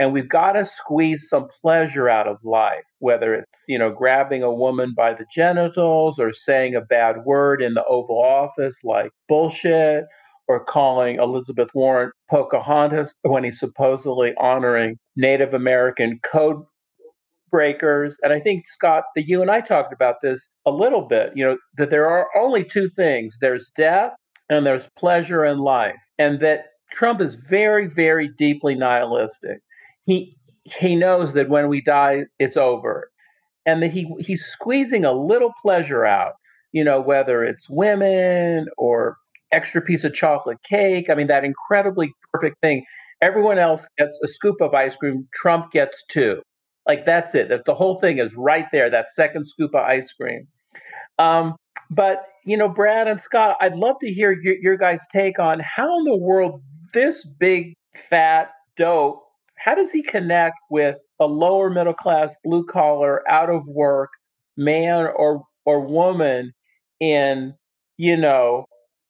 and 0.00 0.14
we've 0.14 0.28
got 0.30 0.52
to 0.52 0.64
squeeze 0.64 1.28
some 1.28 1.46
pleasure 1.60 2.08
out 2.08 2.26
of 2.26 2.38
life 2.42 2.84
whether 2.98 3.34
it's 3.34 3.62
you 3.68 3.78
know 3.78 3.90
grabbing 3.90 4.42
a 4.42 4.52
woman 4.52 4.94
by 4.96 5.12
the 5.12 5.26
genitals 5.32 6.18
or 6.18 6.32
saying 6.32 6.74
a 6.74 6.80
bad 6.80 7.16
word 7.24 7.62
in 7.62 7.74
the 7.74 7.84
oval 7.84 8.20
office 8.20 8.80
like 8.82 9.10
bullshit 9.28 10.04
or 10.50 10.64
calling 10.64 11.16
elizabeth 11.18 11.70
warren 11.74 12.10
pocahontas 12.28 13.14
when 13.22 13.44
he's 13.44 13.60
supposedly 13.60 14.34
honoring 14.38 14.96
native 15.16 15.54
american 15.54 16.18
code 16.24 16.62
breakers 17.50 18.16
and 18.22 18.32
i 18.32 18.40
think 18.40 18.66
scott 18.66 19.04
that 19.14 19.26
you 19.26 19.40
and 19.42 19.50
i 19.50 19.60
talked 19.60 19.92
about 19.92 20.16
this 20.22 20.48
a 20.66 20.70
little 20.70 21.02
bit 21.02 21.32
you 21.34 21.44
know 21.44 21.56
that 21.76 21.90
there 21.90 22.08
are 22.08 22.28
only 22.36 22.64
two 22.64 22.88
things 22.88 23.36
there's 23.40 23.70
death 23.76 24.12
and 24.48 24.66
there's 24.66 24.88
pleasure 24.96 25.44
in 25.44 25.58
life 25.58 25.96
and 26.18 26.40
that 26.40 26.64
Trump 26.92 27.20
is 27.20 27.36
very, 27.36 27.86
very 27.86 28.28
deeply 28.36 28.74
nihilistic 28.74 29.60
he 30.04 30.36
he 30.64 30.94
knows 30.96 31.32
that 31.34 31.48
when 31.48 31.68
we 31.68 31.80
die, 31.82 32.24
it's 32.38 32.56
over, 32.56 33.10
and 33.66 33.82
that 33.82 33.92
he 33.92 34.12
he's 34.18 34.44
squeezing 34.44 35.04
a 35.04 35.12
little 35.12 35.52
pleasure 35.62 36.04
out. 36.04 36.32
You 36.72 36.84
know, 36.84 37.00
whether 37.00 37.42
it's 37.44 37.68
women 37.68 38.66
or 38.76 39.16
extra 39.52 39.80
piece 39.80 40.04
of 40.04 40.14
chocolate 40.14 40.62
cake. 40.62 41.10
I 41.10 41.14
mean, 41.14 41.26
that 41.28 41.44
incredibly 41.44 42.12
perfect 42.32 42.56
thing. 42.60 42.84
Everyone 43.20 43.58
else 43.58 43.86
gets 43.98 44.18
a 44.24 44.28
scoop 44.28 44.60
of 44.60 44.74
ice 44.74 44.96
cream. 44.96 45.28
Trump 45.34 45.72
gets 45.72 46.04
two. 46.08 46.42
Like 46.86 47.04
that's 47.04 47.34
it. 47.34 47.48
That 47.48 47.64
the 47.66 47.74
whole 47.74 47.98
thing 47.98 48.18
is 48.18 48.34
right 48.36 48.66
there. 48.72 48.90
That 48.90 49.08
second 49.08 49.46
scoop 49.46 49.74
of 49.74 49.82
ice 49.82 50.12
cream. 50.12 50.48
Um, 51.18 51.56
but 51.90 52.22
you 52.44 52.56
know, 52.56 52.68
Brad 52.68 53.06
and 53.06 53.20
Scott, 53.20 53.56
I'd 53.60 53.76
love 53.76 53.96
to 54.00 54.10
hear 54.10 54.32
your, 54.32 54.54
your 54.62 54.76
guys' 54.76 55.06
take 55.12 55.38
on 55.38 55.60
how 55.60 55.98
in 55.98 56.04
the 56.04 56.16
world 56.16 56.62
this 56.94 57.24
big 57.38 57.74
fat 57.94 58.50
dope 58.76 59.22
how 59.60 59.74
does 59.74 59.92
he 59.92 60.02
connect 60.02 60.56
with 60.70 60.96
a 61.20 61.26
lower 61.26 61.68
middle 61.68 61.92
class, 61.92 62.34
blue 62.44 62.64
collar, 62.64 63.22
out 63.30 63.50
of 63.50 63.68
work 63.68 64.10
man 64.56 65.06
or 65.16 65.44
or 65.64 65.80
woman 65.80 66.52
in 66.98 67.54
you 67.96 68.16
know 68.16 68.64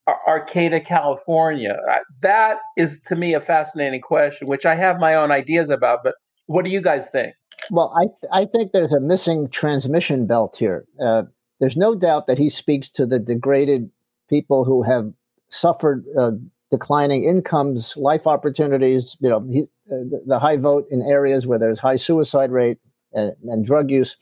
Arcata, 0.07 0.81
California? 0.81 1.77
That 2.21 2.59
is 2.77 3.01
to 3.07 3.17
me 3.17 3.35
a 3.35 3.41
fascinating 3.41 4.01
question, 4.01 4.49
which 4.49 4.67
I 4.67 4.75
have 4.75 4.99
my 4.99 5.15
own 5.15 5.31
ideas 5.31 5.71
about. 5.71 6.01
But 6.05 6.15
what 6.47 6.65
do 6.65 6.71
you 6.71 6.81
guys 6.81 7.09
think? 7.09 7.35
Well, 7.71 7.95
I 7.97 8.05
th- 8.05 8.31
I 8.33 8.45
think 8.47 8.73
there's 8.73 8.93
a 8.93 9.01
missing 9.01 9.49
transmission 9.49 10.27
belt 10.27 10.57
here. 10.57 10.85
Uh, 11.01 11.25
there's 11.61 11.77
no 11.77 11.95
doubt 11.95 12.27
that 12.27 12.39
he 12.39 12.49
speaks 12.49 12.89
to 12.91 13.07
the 13.07 13.19
degraded 13.19 13.91
people 14.29 14.65
who 14.65 14.83
have 14.83 15.13
suffered 15.51 16.05
uh, 16.19 16.33
declining 16.71 17.25
incomes, 17.25 17.97
life 17.97 18.27
opportunities. 18.27 19.17
You 19.21 19.29
know, 19.29 19.47
he, 19.49 19.63
uh, 19.93 20.19
the, 20.27 20.39
high 20.39 20.57
vote 20.57 20.87
in 20.91 21.03
areas 21.03 21.47
where 21.47 21.59
there's 21.59 21.79
high 21.79 21.97
suicide 21.97 22.51
rate 22.51 22.79
and, 23.13 23.35
and 23.45 23.65
drug 23.65 23.91
use. 23.91 24.17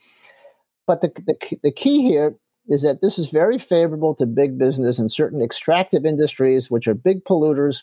But 0.85 1.01
the, 1.01 1.11
the 1.25 1.57
the 1.63 1.71
key 1.71 2.01
here 2.01 2.35
is 2.69 2.83
that 2.83 3.01
this 3.01 3.17
is 3.17 3.29
very 3.29 3.57
favorable 3.57 4.15
to 4.15 4.25
big 4.25 4.57
business 4.57 4.99
and 4.99 5.11
certain 5.11 5.41
extractive 5.41 6.05
industries, 6.05 6.69
which 6.69 6.87
are 6.87 6.93
big 6.93 7.25
polluters, 7.25 7.81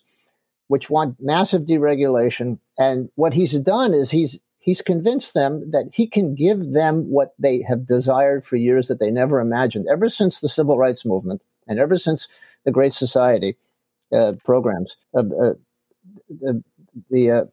which 0.69 0.89
want 0.89 1.17
massive 1.21 1.63
deregulation. 1.63 2.59
And 2.79 3.11
what 3.17 3.35
he's 3.35 3.59
done 3.59 3.93
is 3.93 4.11
he's 4.11 4.39
he's 4.59 4.83
convinced 4.83 5.35
them 5.35 5.71
that 5.71 5.91
he 5.93 6.07
can 6.07 6.35
give 6.35 6.73
them 6.73 7.11
what 7.11 7.35
they 7.39 7.63
have 7.69 7.87
desired 7.87 8.45
for 8.45 8.57
years 8.57 8.89
that 8.89 9.01
they 9.01 9.11
never 9.11 9.41
imagined, 9.41 9.87
ever 9.91 10.09
since 10.09 10.41
the 10.41 10.49
civil 10.49 10.79
rights 10.79 11.05
movement 11.05 11.43
and 11.69 11.79
ever 11.79 11.99
since 11.99 12.29
the 12.65 12.73
Great 12.73 12.93
Society 12.93 13.57
uh, 14.13 14.35
programs. 14.45 14.97
Uh, 15.15 15.21
uh, 15.21 15.55
the, 16.29 16.63
the 17.11 17.31
uh, 17.31 17.45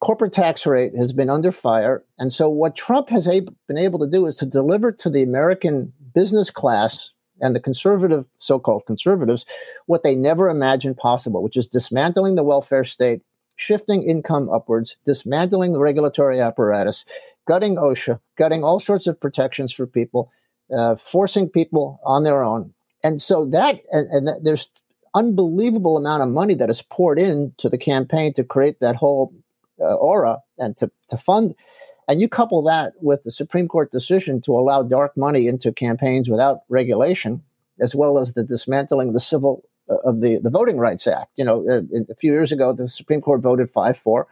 corporate 0.00 0.32
tax 0.32 0.66
rate 0.66 0.94
has 0.94 1.12
been 1.12 1.30
under 1.30 1.52
fire. 1.52 2.04
And 2.18 2.32
so, 2.32 2.48
what 2.48 2.76
Trump 2.76 3.08
has 3.10 3.26
been 3.26 3.78
able 3.78 3.98
to 3.98 4.06
do 4.06 4.26
is 4.26 4.36
to 4.36 4.46
deliver 4.46 4.92
to 4.92 5.10
the 5.10 5.22
American 5.22 5.92
business 6.14 6.50
class 6.50 7.10
and 7.40 7.54
the 7.54 7.60
conservative, 7.60 8.26
so 8.38 8.58
called 8.58 8.86
conservatives, 8.86 9.46
what 9.86 10.02
they 10.02 10.14
never 10.14 10.48
imagined 10.48 10.96
possible, 10.96 11.42
which 11.42 11.56
is 11.56 11.68
dismantling 11.68 12.34
the 12.34 12.42
welfare 12.42 12.84
state, 12.84 13.22
shifting 13.56 14.02
income 14.02 14.48
upwards, 14.50 14.96
dismantling 15.06 15.72
the 15.72 15.78
regulatory 15.78 16.40
apparatus, 16.40 17.04
gutting 17.46 17.76
OSHA, 17.76 18.20
gutting 18.36 18.64
all 18.64 18.80
sorts 18.80 19.06
of 19.06 19.20
protections 19.20 19.72
for 19.72 19.86
people, 19.86 20.30
uh, 20.76 20.96
forcing 20.96 21.48
people 21.48 22.00
on 22.04 22.24
their 22.24 22.42
own. 22.42 22.74
And 23.04 23.22
so 23.22 23.46
that, 23.46 23.80
and, 23.92 24.08
and 24.08 24.44
there's 24.44 24.68
unbelievable 25.14 25.96
amount 25.96 26.22
of 26.22 26.28
money 26.28 26.54
that 26.54 26.70
is 26.70 26.82
poured 26.82 27.18
into 27.18 27.68
the 27.68 27.78
campaign 27.78 28.34
to 28.34 28.44
create 28.44 28.80
that 28.80 28.96
whole 28.96 29.32
uh, 29.80 29.94
aura 29.94 30.38
and 30.58 30.76
to, 30.78 30.90
to 31.08 31.16
fund. 31.16 31.54
And 32.08 32.20
you 32.20 32.28
couple 32.28 32.62
that 32.62 32.94
with 33.00 33.22
the 33.22 33.30
Supreme 33.30 33.68
Court 33.68 33.92
decision 33.92 34.40
to 34.42 34.52
allow 34.52 34.82
dark 34.82 35.16
money 35.16 35.46
into 35.46 35.72
campaigns 35.72 36.28
without 36.28 36.62
regulation, 36.70 37.42
as 37.80 37.94
well 37.94 38.18
as 38.18 38.32
the 38.32 38.42
dismantling 38.42 39.08
of 39.08 39.14
the 39.14 39.20
civil 39.20 39.62
uh, 39.90 39.96
of 40.04 40.20
the, 40.20 40.38
the 40.38 40.50
Voting 40.50 40.78
Rights 40.78 41.06
Act. 41.06 41.30
You 41.36 41.44
know, 41.44 41.68
uh, 41.68 41.82
a 42.10 42.14
few 42.14 42.32
years 42.32 42.50
ago, 42.50 42.72
the 42.72 42.88
Supreme 42.88 43.20
Court 43.20 43.40
voted 43.40 43.70
5 43.70 43.96
4 43.98 44.26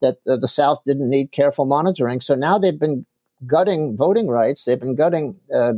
that 0.00 0.18
uh, 0.26 0.36
the 0.36 0.48
South 0.48 0.82
didn't 0.86 1.10
need 1.10 1.32
careful 1.32 1.64
monitoring. 1.64 2.20
So 2.20 2.34
now 2.34 2.58
they've 2.58 2.78
been 2.78 3.06
gutting 3.46 3.96
voting 3.96 4.28
rights, 4.28 4.64
they've 4.64 4.80
been 4.80 4.94
gutting 4.94 5.36
uh, 5.52 5.74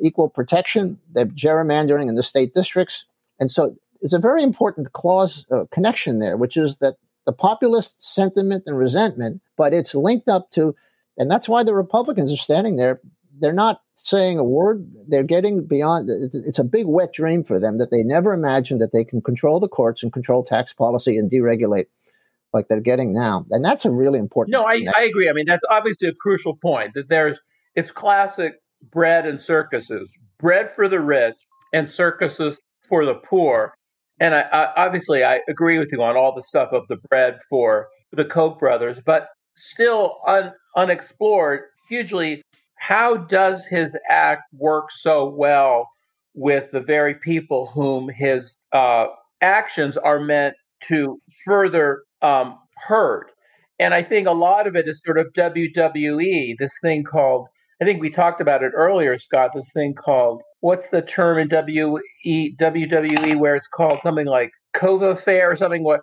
equal 0.00 0.28
protection, 0.28 0.98
they're 1.12 1.26
gerrymandering 1.26 2.08
in 2.08 2.14
the 2.14 2.22
state 2.22 2.54
districts. 2.54 3.04
And 3.40 3.52
so 3.52 3.76
it's 4.00 4.12
a 4.12 4.18
very 4.18 4.42
important 4.42 4.92
clause 4.92 5.44
uh, 5.50 5.64
connection 5.70 6.18
there, 6.18 6.36
which 6.36 6.56
is 6.56 6.78
that 6.78 6.96
the 7.26 7.32
populist 7.32 8.00
sentiment 8.00 8.64
and 8.66 8.78
resentment, 8.78 9.40
but 9.58 9.74
it's 9.74 9.94
linked 9.94 10.28
up 10.28 10.50
to, 10.52 10.74
and 11.18 11.30
that's 11.30 11.48
why 11.48 11.64
the 11.64 11.74
Republicans 11.74 12.32
are 12.32 12.36
standing 12.36 12.76
there. 12.76 13.00
They're 13.40 13.52
not 13.52 13.82
saying 13.96 14.38
a 14.38 14.44
word. 14.44 14.90
They're 15.08 15.22
getting 15.22 15.66
beyond. 15.66 16.08
It's 16.08 16.58
a 16.58 16.64
big 16.64 16.86
wet 16.86 17.12
dream 17.12 17.44
for 17.44 17.60
them 17.60 17.78
that 17.78 17.90
they 17.90 18.02
never 18.02 18.32
imagined 18.32 18.80
that 18.80 18.92
they 18.92 19.04
can 19.04 19.20
control 19.20 19.60
the 19.60 19.68
courts 19.68 20.02
and 20.02 20.12
control 20.12 20.44
tax 20.44 20.72
policy 20.72 21.18
and 21.18 21.30
deregulate 21.30 21.86
like 22.52 22.68
they're 22.68 22.80
getting 22.80 23.12
now. 23.12 23.44
And 23.50 23.64
that's 23.64 23.84
a 23.84 23.90
really 23.90 24.18
important. 24.18 24.52
No, 24.52 24.62
I, 24.62 24.80
I 24.96 25.02
agree. 25.02 25.28
I 25.28 25.32
mean, 25.32 25.46
that's 25.46 25.64
obviously 25.70 26.08
a 26.08 26.14
crucial 26.14 26.56
point 26.56 26.92
that 26.94 27.08
there's, 27.08 27.38
it's 27.74 27.92
classic 27.92 28.54
bread 28.90 29.26
and 29.26 29.40
circuses, 29.42 30.16
bread 30.38 30.72
for 30.72 30.88
the 30.88 31.00
rich 31.00 31.36
and 31.72 31.90
circuses 31.90 32.60
for 32.88 33.04
the 33.04 33.14
poor. 33.14 33.74
And 34.18 34.34
I, 34.34 34.40
I, 34.40 34.86
obviously, 34.86 35.22
I 35.24 35.40
agree 35.48 35.78
with 35.78 35.90
you 35.92 36.02
on 36.02 36.16
all 36.16 36.34
the 36.34 36.42
stuff 36.42 36.72
of 36.72 36.88
the 36.88 36.96
bread 37.10 37.38
for 37.50 37.88
the 38.12 38.24
Koch 38.24 38.58
brothers, 38.58 39.02
but 39.04 39.28
still 39.58 40.18
un, 40.26 40.52
unexplored 40.76 41.60
hugely. 41.88 42.42
How 42.78 43.16
does 43.16 43.66
his 43.66 43.96
act 44.08 44.42
work 44.52 44.90
so 44.90 45.28
well 45.28 45.88
with 46.34 46.70
the 46.72 46.80
very 46.80 47.14
people 47.14 47.66
whom 47.66 48.08
his 48.08 48.56
uh, 48.72 49.06
actions 49.40 49.96
are 49.96 50.20
meant 50.20 50.54
to 50.84 51.20
further 51.44 52.02
um, 52.22 52.58
hurt? 52.86 53.30
And 53.78 53.94
I 53.94 54.02
think 54.02 54.26
a 54.26 54.32
lot 54.32 54.66
of 54.66 54.74
it 54.76 54.88
is 54.88 55.00
sort 55.04 55.18
of 55.18 55.32
WWE, 55.36 56.54
this 56.58 56.74
thing 56.82 57.04
called, 57.04 57.46
I 57.80 57.84
think 57.84 58.00
we 58.00 58.10
talked 58.10 58.40
about 58.40 58.62
it 58.62 58.72
earlier, 58.74 59.18
Scott, 59.18 59.50
this 59.54 59.70
thing 59.72 59.94
called 59.94 60.42
what's 60.60 60.88
the 60.90 61.02
term 61.02 61.38
in 61.38 61.48
WWE 61.48 62.00
WWE 62.26 63.38
where 63.38 63.54
it's 63.54 63.68
called 63.68 64.00
something 64.02 64.26
like 64.26 64.50
Kova 64.74 65.18
Fair 65.18 65.50
or 65.50 65.56
something 65.56 65.84
what 65.84 66.00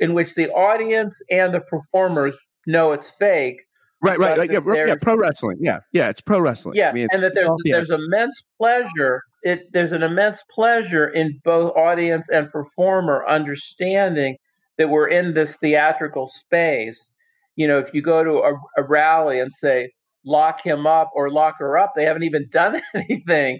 in 0.00 0.14
which 0.14 0.34
the 0.34 0.48
audience 0.50 1.20
and 1.30 1.52
the 1.52 1.60
performers 1.60 2.36
know 2.66 2.92
it's 2.92 3.10
fake. 3.10 3.62
Right, 4.00 4.18
right, 4.18 4.38
right 4.38 4.50
yeah, 4.50 4.84
yeah, 4.86 4.94
pro 5.00 5.16
wrestling. 5.16 5.58
Yeah, 5.60 5.80
yeah, 5.92 6.08
it's 6.08 6.20
pro 6.20 6.40
wrestling. 6.40 6.76
Yeah, 6.76 6.90
I 6.90 6.92
mean, 6.92 7.08
and 7.10 7.22
that 7.24 7.34
there's 7.34 7.50
there's 7.64 7.90
immense 7.90 8.44
pleasure. 8.56 9.22
It 9.42 9.72
there's 9.72 9.90
an 9.90 10.04
immense 10.04 10.42
pleasure 10.50 11.08
in 11.08 11.40
both 11.42 11.76
audience 11.76 12.28
and 12.30 12.48
performer 12.50 13.26
understanding 13.26 14.36
that 14.76 14.88
we're 14.88 15.08
in 15.08 15.34
this 15.34 15.56
theatrical 15.56 16.28
space. 16.28 17.12
You 17.56 17.66
know, 17.66 17.78
if 17.78 17.92
you 17.92 18.00
go 18.00 18.22
to 18.22 18.34
a, 18.38 18.54
a 18.80 18.86
rally 18.86 19.40
and 19.40 19.52
say 19.52 19.90
lock 20.24 20.64
him 20.64 20.86
up 20.86 21.10
or 21.14 21.30
lock 21.30 21.56
her 21.58 21.76
up, 21.76 21.94
they 21.96 22.04
haven't 22.04 22.22
even 22.22 22.46
done 22.52 22.80
anything, 22.94 23.58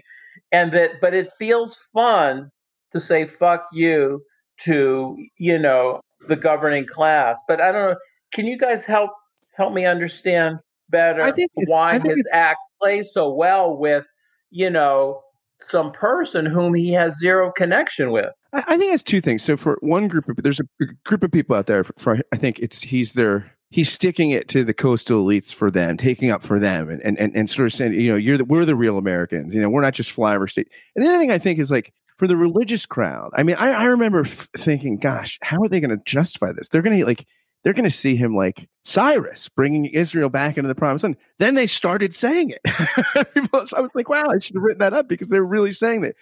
and 0.53 0.71
that 0.71 1.01
but 1.01 1.13
it 1.13 1.27
feels 1.37 1.75
fun 1.93 2.49
to 2.93 2.99
say 2.99 3.25
fuck 3.25 3.65
you 3.73 4.21
to 4.61 5.17
you 5.37 5.59
know 5.59 5.99
the 6.29 6.37
governing 6.37 6.85
class. 6.85 7.41
But 7.45 7.59
I 7.59 7.73
don't 7.73 7.89
know. 7.91 7.97
Can 8.33 8.47
you 8.47 8.57
guys 8.57 8.85
help 8.85 9.11
help 9.55 9.73
me 9.73 9.85
understand 9.85 10.59
better 10.89 11.21
I 11.21 11.31
think 11.31 11.51
why 11.53 11.89
I 11.89 11.99
think 11.99 12.17
his 12.17 12.27
act 12.31 12.59
plays 12.81 13.13
so 13.13 13.33
well 13.33 13.75
with 13.75 14.05
you 14.49 14.69
know 14.69 15.21
some 15.67 15.91
person 15.91 16.45
whom 16.45 16.73
he 16.73 16.91
has 16.93 17.17
zero 17.19 17.51
connection 17.51 18.11
with? 18.11 18.31
I, 18.53 18.63
I 18.67 18.77
think 18.77 18.93
it's 18.93 19.03
two 19.03 19.21
things. 19.21 19.43
So 19.43 19.57
for 19.57 19.77
one 19.81 20.07
group 20.07 20.29
of 20.29 20.37
there's 20.37 20.59
a 20.59 20.85
group 21.05 21.23
of 21.23 21.31
people 21.31 21.55
out 21.55 21.67
there. 21.67 21.83
For, 21.83 21.93
for 21.97 22.19
I 22.31 22.37
think 22.37 22.59
it's 22.59 22.81
he's 22.81 23.13
their 23.13 23.55
he's 23.71 23.91
sticking 23.91 24.31
it 24.31 24.47
to 24.49 24.63
the 24.63 24.73
coastal 24.73 25.23
elites 25.23 25.53
for 25.53 25.69
them, 25.69 25.97
taking 25.97 26.31
up 26.31 26.43
for 26.43 26.59
them, 26.59 26.89
and 26.89 27.19
and 27.19 27.35
and 27.35 27.49
sort 27.49 27.67
of 27.67 27.73
saying, 27.73 27.93
you 27.93 28.11
know, 28.11 28.17
you're 28.17 28.37
the, 28.37 28.45
we're 28.45 28.65
the 28.65 28.75
real 28.75 28.97
Americans. 28.97 29.53
You 29.53 29.61
know, 29.61 29.69
we're 29.69 29.81
not 29.81 29.93
just 29.93 30.15
flyover 30.15 30.49
state. 30.49 30.69
And 30.95 31.03
the 31.03 31.09
other 31.09 31.19
thing 31.19 31.31
I 31.31 31.37
think 31.37 31.59
is 31.59 31.71
like 31.71 31.93
for 32.19 32.27
the 32.27 32.35
religious 32.35 32.85
crowd. 32.85 33.31
I 33.33 33.43
mean, 33.43 33.55
I, 33.57 33.71
I 33.71 33.85
remember 33.85 34.21
f- 34.21 34.49
thinking, 34.57 34.97
gosh, 34.97 35.39
how 35.41 35.61
are 35.63 35.69
they 35.69 35.79
going 35.79 35.97
to 35.97 36.03
justify 36.03 36.51
this? 36.51 36.67
They're 36.67 36.81
going 36.81 36.99
to 36.99 37.05
like, 37.05 37.25
they're 37.63 37.73
going 37.73 37.83
to 37.83 37.91
see 37.91 38.15
him 38.15 38.35
like 38.35 38.69
Cyrus 38.83 39.49
bringing 39.49 39.85
Israel 39.85 40.29
back 40.29 40.57
into 40.57 40.67
the 40.67 40.75
promised 40.75 41.03
land. 41.03 41.17
Then 41.37 41.55
they 41.55 41.67
started 41.67 42.13
saying 42.13 42.51
it. 42.51 42.61
I 42.65 43.25
was 43.51 43.73
like, 43.93 44.09
wow, 44.09 44.25
I 44.29 44.39
should 44.39 44.55
have 44.55 44.63
written 44.63 44.79
that 44.79 44.93
up 44.93 45.07
because 45.07 45.29
they're 45.29 45.43
really 45.43 45.71
saying 45.71 46.01
that. 46.01 46.15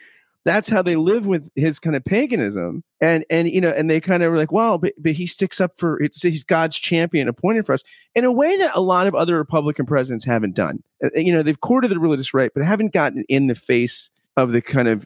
That's 0.45 0.69
how 0.69 0.81
they 0.81 0.95
live 0.95 1.27
with 1.27 1.49
his 1.55 1.77
kind 1.77 1.93
of 1.93 2.05
paganism, 2.05 2.81
and 3.01 3.25
and 3.29 3.49
you 3.49 3.59
know, 3.59 3.69
and 3.69 3.89
they 3.89 3.99
kind 3.99 4.23
of 4.23 4.31
were 4.31 4.37
like, 4.37 4.53
well, 4.53 4.77
but, 4.77 4.93
but 4.97 5.11
he 5.11 5.25
sticks 5.25 5.59
up 5.59 5.73
for 5.77 6.01
it's 6.01 6.21
he's 6.21 6.45
God's 6.45 6.79
champion, 6.79 7.27
appointed 7.27 7.65
for 7.65 7.73
us 7.73 7.83
in 8.15 8.23
a 8.23 8.31
way 8.31 8.55
that 8.55 8.71
a 8.73 8.79
lot 8.79 9.07
of 9.07 9.15
other 9.15 9.35
Republican 9.35 9.85
presidents 9.85 10.23
haven't 10.23 10.55
done. 10.55 10.81
Uh, 11.03 11.09
you 11.15 11.33
know, 11.33 11.43
they've 11.43 11.59
courted 11.59 11.89
the 11.89 11.99
religious 11.99 12.33
right, 12.33 12.49
but 12.53 12.63
haven't 12.63 12.93
gotten 12.93 13.25
in 13.27 13.47
the 13.47 13.55
face 13.55 14.09
of 14.37 14.53
the 14.53 14.61
kind 14.61 14.87
of 14.87 15.05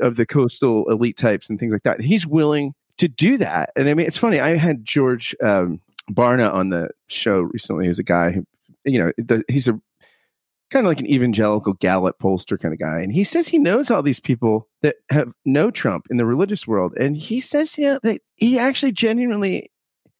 of 0.00 0.16
the 0.16 0.24
coastal 0.24 0.90
elite 0.90 1.18
types 1.18 1.50
and 1.50 1.58
things 1.58 1.72
like 1.74 1.82
that. 1.82 2.00
he's 2.00 2.26
willing 2.26 2.72
to 2.98 3.08
do 3.08 3.38
that. 3.38 3.70
And 3.76 3.88
I 3.88 3.94
mean, 3.94 4.06
it's 4.06 4.18
funny. 4.18 4.40
I 4.40 4.56
had 4.56 4.84
George 4.84 5.34
um, 5.42 5.80
Barna 6.10 6.52
on 6.52 6.70
the 6.70 6.90
show 7.08 7.40
recently. 7.40 7.86
He's 7.86 7.98
a 7.98 8.04
guy 8.04 8.32
who, 8.32 8.44
you 8.84 8.98
know, 8.98 9.40
he's 9.48 9.68
a 9.68 9.80
kind 10.70 10.84
of 10.84 10.90
like 10.90 11.00
an 11.00 11.10
evangelical 11.10 11.72
Gallup 11.74 12.18
pollster 12.18 12.60
kind 12.60 12.74
of 12.74 12.80
guy, 12.80 13.00
and 13.00 13.12
he 13.12 13.24
says 13.24 13.48
he 13.48 13.58
knows 13.58 13.90
all 13.90 14.02
these 14.02 14.20
people 14.20 14.68
that 14.82 14.96
have 15.10 15.32
no 15.44 15.70
Trump 15.70 16.06
in 16.10 16.18
the 16.18 16.26
religious 16.26 16.66
world, 16.66 16.92
and 16.98 17.16
he 17.16 17.40
says, 17.40 17.78
yeah, 17.78 17.98
that 18.02 18.20
he 18.36 18.58
actually 18.58 18.92
genuinely 18.92 19.70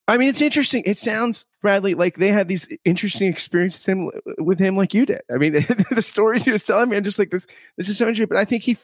I 0.09 0.17
mean, 0.17 0.31
it's 0.31 0.41
interesting. 0.41 0.83
It 0.87 0.97
sounds 0.97 1.45
Bradley 1.61 1.95
like 1.95 2.17
they 2.17 2.29
had 2.29 2.49
these 2.49 2.67
interesting 2.87 3.31
experiences 3.31 3.87
with 4.39 4.59
him, 4.59 4.75
like 4.75 4.95
you 4.95 5.05
did. 5.05 5.21
I 5.31 5.37
mean, 5.37 5.53
the 5.91 6.01
stories 6.01 6.47
he 6.47 6.51
was 6.51 6.65
telling 6.65 6.89
me, 6.89 6.97
I'm 6.97 7.05
just 7.05 7.19
like 7.19 7.31
this. 7.31 7.47
This 7.77 7.91
is 7.91 7.99
so 7.99 8.07
interesting. 8.07 8.29
But 8.29 8.39
I 8.39 8.47
think 8.47 8.63
he 8.63 8.79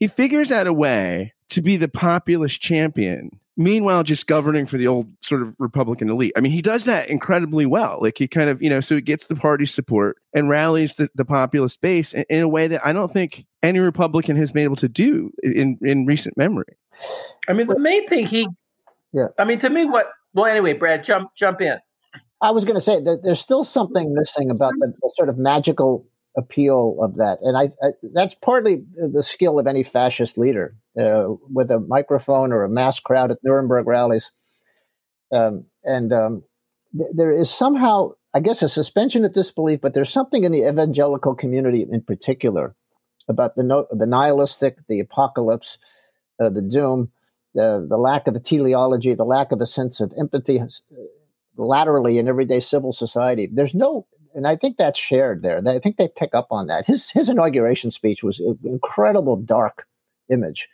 he 0.00 0.08
figures 0.08 0.50
out 0.50 0.66
a 0.66 0.72
way 0.72 1.34
to 1.56 1.62
be 1.62 1.78
the 1.78 1.88
populist 1.88 2.60
champion. 2.60 3.40
Meanwhile, 3.56 4.02
just 4.02 4.26
governing 4.26 4.66
for 4.66 4.76
the 4.76 4.86
old 4.86 5.08
sort 5.24 5.40
of 5.40 5.56
Republican 5.58 6.10
elite. 6.10 6.34
I 6.36 6.40
mean, 6.40 6.52
he 6.52 6.60
does 6.60 6.84
that 6.84 7.08
incredibly 7.08 7.64
well. 7.64 7.98
Like 7.98 8.18
he 8.18 8.28
kind 8.28 8.50
of, 8.50 8.60
you 8.60 8.68
know, 8.68 8.80
so 8.80 8.96
he 8.96 9.00
gets 9.00 9.26
the 9.26 9.36
party 9.36 9.64
support 9.64 10.18
and 10.34 10.50
rallies 10.50 10.96
the, 10.96 11.08
the 11.14 11.24
populist 11.24 11.80
base 11.80 12.12
in, 12.12 12.26
in 12.28 12.42
a 12.42 12.48
way 12.48 12.68
that 12.68 12.82
I 12.84 12.92
don't 12.92 13.10
think 13.10 13.46
any 13.62 13.78
Republican 13.78 14.36
has 14.36 14.52
been 14.52 14.64
able 14.64 14.76
to 14.76 14.88
do 14.90 15.32
in 15.42 15.78
in 15.80 16.04
recent 16.04 16.36
memory. 16.36 16.76
I 17.48 17.54
mean, 17.54 17.66
the 17.66 17.78
main 17.78 18.06
thing 18.06 18.26
he 18.26 18.46
yeah. 19.14 19.28
I 19.38 19.44
mean, 19.44 19.58
to 19.60 19.70
me, 19.70 19.86
what 19.86 20.10
well, 20.34 20.44
anyway, 20.44 20.74
Brad, 20.74 21.02
jump 21.02 21.34
jump 21.34 21.62
in. 21.62 21.78
I 22.42 22.50
was 22.50 22.66
going 22.66 22.74
to 22.74 22.82
say 22.82 23.00
that 23.00 23.20
there's 23.24 23.40
still 23.40 23.64
something 23.64 24.12
missing 24.12 24.50
about 24.50 24.74
the, 24.78 24.92
the 25.00 25.10
sort 25.16 25.30
of 25.30 25.38
magical 25.38 26.06
appeal 26.36 26.98
of 27.00 27.16
that, 27.16 27.38
and 27.42 27.56
I, 27.56 27.70
I, 27.82 27.92
that's 28.14 28.34
partly 28.34 28.84
the 28.94 29.22
skill 29.22 29.58
of 29.58 29.66
any 29.66 29.82
fascist 29.82 30.36
leader 30.38 30.76
uh, 30.98 31.24
with 31.50 31.70
a 31.70 31.80
microphone 31.80 32.52
or 32.52 32.64
a 32.64 32.68
mass 32.68 33.00
crowd 33.00 33.30
at 33.30 33.38
Nuremberg 33.42 33.86
rallies, 33.86 34.30
um, 35.32 35.66
and 35.84 36.12
um, 36.12 36.42
th- 36.96 37.10
there 37.14 37.32
is 37.32 37.50
somehow, 37.50 38.12
I 38.34 38.40
guess, 38.40 38.62
a 38.62 38.68
suspension 38.68 39.24
of 39.24 39.32
disbelief, 39.32 39.80
but 39.80 39.94
there's 39.94 40.10
something 40.10 40.44
in 40.44 40.52
the 40.52 40.68
evangelical 40.68 41.34
community 41.34 41.86
in 41.90 42.02
particular 42.02 42.74
about 43.28 43.56
the 43.56 43.62
no- 43.62 43.86
the 43.90 44.06
nihilistic, 44.06 44.78
the 44.88 45.00
apocalypse, 45.00 45.78
uh, 46.40 46.50
the 46.50 46.62
doom 46.62 47.10
the, 47.56 47.86
the 47.88 47.96
lack 47.96 48.28
of 48.28 48.36
a 48.36 48.40
teleology, 48.40 49.14
the 49.14 49.24
lack 49.24 49.50
of 49.50 49.60
a 49.60 49.66
sense 49.66 49.98
of 49.98 50.12
empathy 50.18 50.60
uh, 50.60 50.66
laterally 51.56 52.18
in 52.18 52.28
everyday 52.28 52.60
civil 52.60 52.92
society. 52.92 53.48
There's 53.50 53.74
no, 53.74 54.06
and 54.36 54.46
I 54.46 54.54
think 54.54 54.76
that's 54.76 54.98
shared 54.98 55.42
there. 55.42 55.60
I 55.66 55.78
think 55.80 55.96
they 55.96 56.08
pick 56.08 56.34
up 56.34 56.48
on 56.50 56.68
that. 56.68 56.86
His 56.86 57.10
his 57.10 57.28
inauguration 57.28 57.90
speech 57.90 58.22
was 58.22 58.38
an 58.38 58.58
incredible 58.64 59.36
dark 59.36 59.86
image. 60.30 60.68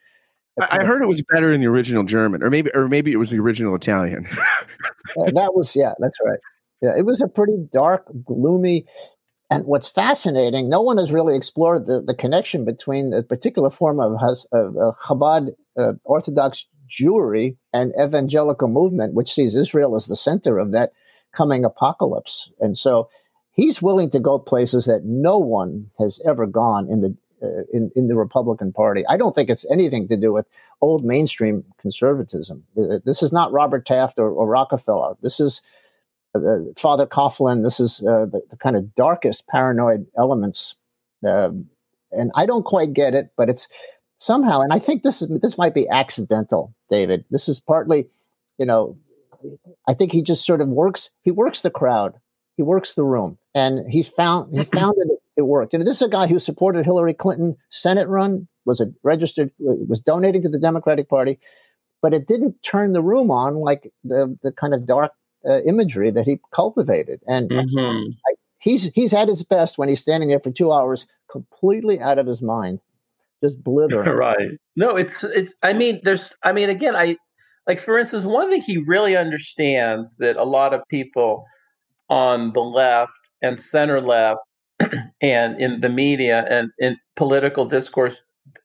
I 0.61 0.85
heard 0.85 1.03
it 1.03 1.07
was 1.07 1.23
better 1.23 1.53
in 1.53 1.63
the 1.63 1.67
original 1.67 2.05
German, 2.05 2.43
or 2.43 2.51
maybe, 2.51 2.71
or 2.75 2.87
maybe 2.87 3.11
it 3.11 3.17
was 3.17 3.31
the 3.31 3.39
original 3.39 3.75
Italian. 3.75 4.25
that 5.17 5.53
was, 5.55 5.75
yeah, 5.75 5.95
that's 5.99 6.19
right. 6.25 6.39
Yeah, 6.83 6.93
it 6.97 7.07
was 7.07 7.23
a 7.23 7.29
pretty 7.29 7.57
dark, 7.73 8.07
gloomy. 8.25 8.85
And 9.51 9.65
what's 9.65 9.89
fascinating, 9.89 10.69
no 10.69 10.83
one 10.83 10.99
has 10.99 11.13
really 11.13 11.37
explored 11.37 11.87
the, 11.87 12.03
the 12.03 12.15
connection 12.15 12.65
between 12.65 13.15
a 13.15 13.23
particular 13.23 13.71
form 13.71 14.01
of, 14.01 14.13
of, 14.53 14.77
of 14.77 14.97
Chabad 14.99 15.53
uh, 15.79 15.93
Orthodox 16.05 16.67
Jewry 16.91 17.57
and 17.73 17.95
evangelical 17.99 18.69
movement, 18.69 19.15
which 19.15 19.33
sees 19.33 19.55
Israel 19.55 19.97
as 19.97 20.07
the 20.07 20.17
center 20.17 20.59
of 20.59 20.73
that 20.73 20.93
coming 21.35 21.65
apocalypse. 21.65 22.51
And 22.61 22.77
so 22.77 23.09
he's 23.53 23.83
willing 23.83 24.11
to 24.11 24.21
go 24.21 24.39
places 24.39 24.87
that 24.87 25.05
no 25.05 25.39
one 25.39 25.91
has 25.99 26.21
ever 26.27 26.47
gone 26.47 26.89
in 26.91 27.01
the 27.01 27.17
uh, 27.43 27.65
in, 27.73 27.91
in 27.97 28.07
the 28.07 28.17
Republican 28.17 28.73
Party. 28.73 29.05
I 29.09 29.17
don't 29.17 29.35
think 29.35 29.51
it's 29.51 29.69
anything 29.69 30.07
to 30.09 30.17
do 30.17 30.33
with 30.33 30.47
old 30.81 31.05
mainstream 31.05 31.65
conservatism. 31.81 32.65
Uh, 32.79 32.99
this 33.05 33.21
is 33.21 33.33
not 33.33 33.51
Robert 33.53 33.85
Taft 33.85 34.21
or, 34.21 34.31
or 34.31 34.47
Rockefeller. 34.47 35.17
This 35.23 35.41
is 35.41 35.61
uh, 36.37 36.61
Father 36.77 37.07
Coughlin. 37.07 37.65
This 37.65 37.81
is 37.81 38.01
uh, 38.01 38.27
the, 38.27 38.43
the, 38.51 38.57
kind 38.57 38.77
of 38.77 38.95
darkest 38.95 39.49
paranoid 39.49 40.07
elements. 40.17 40.77
Um, 41.27 41.69
and 42.13 42.31
I 42.37 42.47
don't 42.47 42.65
quite 42.65 42.93
get 42.93 43.13
it, 43.15 43.33
but 43.37 43.49
it's 43.49 43.67
somehow, 44.19 44.61
and 44.61 44.73
I 44.73 44.79
think 44.79 45.03
this 45.03 45.21
is 45.21 45.29
this 45.41 45.59
might 45.59 45.75
be 45.75 45.89
accidental, 45.89 46.75
David. 46.89 47.25
This 47.31 47.49
is 47.49 47.59
partly, 47.59 48.07
you 48.57 48.67
know, 48.67 48.97
I 49.89 49.95
think 49.95 50.13
he 50.13 50.23
just 50.23 50.47
sort 50.47 50.61
of 50.61 50.69
works. 50.69 51.11
He 51.23 51.31
works 51.31 51.63
the 51.63 51.71
crowd. 51.71 52.21
He 52.57 52.63
works 52.63 52.95
the 52.95 53.05
room, 53.05 53.39
and 53.55 53.91
he 53.91 54.03
found 54.03 54.57
he 54.57 54.65
found 54.77 54.95
it. 54.99 55.19
It 55.37 55.43
worked. 55.43 55.73
And 55.73 55.87
this 55.87 55.97
is 55.97 56.03
a 56.03 56.09
guy 56.09 56.27
who 56.27 56.39
supported 56.39 56.85
Hillary 56.85 57.15
Clinton 57.15 57.57
Senate 57.71 58.09
run. 58.09 58.49
Was 58.65 58.81
a 58.81 58.87
registered. 59.03 59.51
Was 59.59 60.01
donating 60.01 60.43
to 60.43 60.49
the 60.49 60.59
Democratic 60.59 61.09
Party, 61.09 61.39
but 62.01 62.15
it 62.15 62.29
didn't 62.29 62.63
turn 62.63 62.93
the 62.93 63.03
room 63.03 63.31
on 63.31 63.57
like 63.57 63.93
the 64.05 64.37
the 64.43 64.53
kind 64.53 64.75
of 64.75 64.87
dark 64.87 65.13
uh, 65.49 65.63
imagery 65.63 66.11
that 66.11 66.27
he 66.27 66.39
cultivated. 66.53 67.21
And 67.27 67.51
mm-hmm. 67.51 68.11
I, 68.27 68.35
he's 68.59 68.85
he's 68.95 69.15
at 69.15 69.29
his 69.29 69.43
best 69.43 69.79
when 69.79 69.89
he's 69.89 70.01
standing 70.01 70.29
there 70.29 70.41
for 70.41 70.53
two 70.53 70.71
hours, 70.71 71.07
completely 71.31 72.01
out 72.01 72.19
of 72.19 72.27
his 72.27 72.43
mind 72.43 72.81
just 73.43 73.63
blithering. 73.65 74.17
right. 74.17 74.59
No, 74.77 74.97
it's 74.97 75.25
it's. 75.25 75.55
I 75.63 75.73
mean, 75.73 76.01
there's. 76.03 76.37
I 76.43 76.53
mean, 76.53 76.71
again, 76.71 76.97
I 76.97 77.17
like 77.67 77.81
for 77.81 77.99
instance, 77.99 78.25
one 78.25 78.51
thing 78.51 78.63
he 78.63 78.79
really 78.79 79.17
understands 79.17 80.15
that 80.19 80.37
a 80.37 80.45
lot 80.45 80.73
of 80.73 80.83
people 80.89 81.45
on 82.09 82.53
the 82.53 82.61
left 82.61 83.13
and 83.41 83.61
center 83.61 84.01
left 84.01 84.41
and 85.21 85.61
in 85.61 85.81
the 85.81 85.89
media 85.89 86.45
and 86.49 86.71
in 86.79 86.97
political 87.17 87.65
discourse 87.65 88.21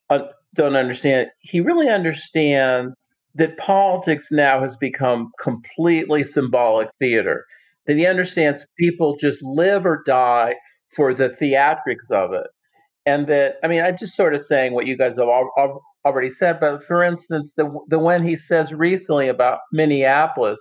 uh, 0.09 0.19
don't 0.55 0.75
understand. 0.75 1.27
He 1.39 1.59
really 1.59 1.89
understands 1.89 3.21
that 3.35 3.57
politics 3.57 4.31
now 4.31 4.59
has 4.61 4.75
become 4.77 5.31
completely 5.39 6.23
symbolic 6.23 6.89
theater. 6.99 7.45
That 7.85 7.97
he 7.97 8.07
understands 8.07 8.65
people 8.79 9.15
just 9.17 9.43
live 9.43 9.85
or 9.85 10.03
die 10.05 10.55
for 10.95 11.13
the 11.13 11.29
theatrics 11.29 12.11
of 12.11 12.33
it 12.33 12.47
and 13.07 13.25
that 13.27 13.55
I 13.63 13.67
mean, 13.67 13.81
I'm 13.81 13.97
just 13.97 14.15
sort 14.15 14.35
of 14.35 14.45
saying 14.45 14.73
what 14.73 14.85
you 14.85 14.97
guys 14.97 15.15
have 15.17 15.29
all, 15.29 15.81
already 16.05 16.29
said. 16.29 16.59
But 16.59 16.83
for 16.83 17.01
instance, 17.01 17.53
the 17.55 17.73
the 17.87 17.97
one 17.97 18.21
he 18.21 18.35
says 18.35 18.73
recently 18.73 19.29
about 19.29 19.59
Minneapolis, 19.71 20.59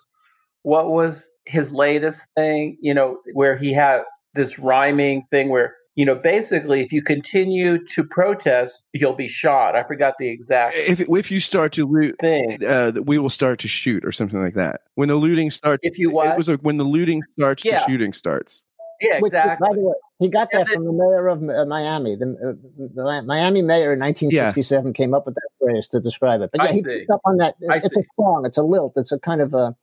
what 0.63 0.91
was 0.91 1.29
his 1.47 1.73
latest 1.73 2.27
thing? 2.37 2.77
You 2.81 2.95
know, 2.95 3.19
where 3.33 3.57
he 3.57 3.73
had 3.73 4.03
this 4.35 4.59
rhyming 4.59 5.27
thing 5.31 5.49
where 5.49 5.75
you 5.97 6.05
know, 6.05 6.15
basically, 6.15 6.83
if 6.83 6.93
you 6.93 7.01
continue 7.01 7.83
to 7.87 8.05
protest, 8.05 8.83
you'll 8.93 9.15
be 9.15 9.29
shot. 9.29 9.75
I 9.75 9.83
forgot 9.83 10.17
the 10.19 10.29
exact 10.29 10.77
If 10.77 11.01
if 11.01 11.31
you 11.31 11.41
start 11.41 11.73
to 11.73 11.87
loot, 11.87 12.17
thing. 12.21 12.59
uh, 12.63 12.93
we 13.07 13.17
will 13.17 13.31
start 13.31 13.59
to 13.61 13.69
shoot 13.69 14.05
or 14.05 14.13
something 14.13 14.39
like 14.39 14.53
that. 14.55 14.83
When 14.97 15.09
the 15.09 15.15
looting 15.15 15.51
starts, 15.51 15.81
If 15.83 15.99
you 15.99 16.11
it 16.21 16.37
was 16.37 16.51
like 16.51 16.61
when 16.61 16.77
the 16.77 16.85
looting 16.85 17.23
starts, 17.33 17.63
the 17.63 17.79
shooting 17.89 18.13
starts. 18.13 18.63
yeah, 19.01 19.21
Which, 19.21 19.31
exactly. 19.31 19.69
by 19.71 19.75
the 19.75 19.81
way, 19.81 19.95
he 20.19 20.29
got 20.29 20.49
And 20.53 20.67
that 20.67 20.73
from 20.75 20.85
the 20.85 20.93
mayor 20.93 21.29
of 21.29 21.43
uh, 21.43 21.65
Miami. 21.65 22.17
The, 22.17 22.27
uh, 22.31 22.85
the 22.95 23.23
Miami 23.27 23.63
mayor 23.63 23.95
in 23.95 24.01
1967 24.01 24.93
came 24.93 25.15
up 25.15 25.25
with 25.25 25.35
that 25.37 25.49
phrase 25.59 25.89
to 25.89 26.01
describe 26.01 26.43
it. 26.43 26.51
But 26.53 26.63
yeah, 26.63 26.69
I 26.69 26.73
he 26.75 26.79
see. 26.81 26.99
picked 26.99 27.11
up 27.11 27.23
on 27.25 27.39
that. 27.39 27.55
I 27.71 27.77
It's 27.77 27.95
see. 27.95 28.03
a 28.03 28.05
song. 28.17 28.45
It's 28.45 28.59
a 28.59 28.63
lilt. 28.63 28.93
It's 28.97 29.13
a 29.13 29.19
kind 29.19 29.41
of 29.41 29.55
a 29.55 29.75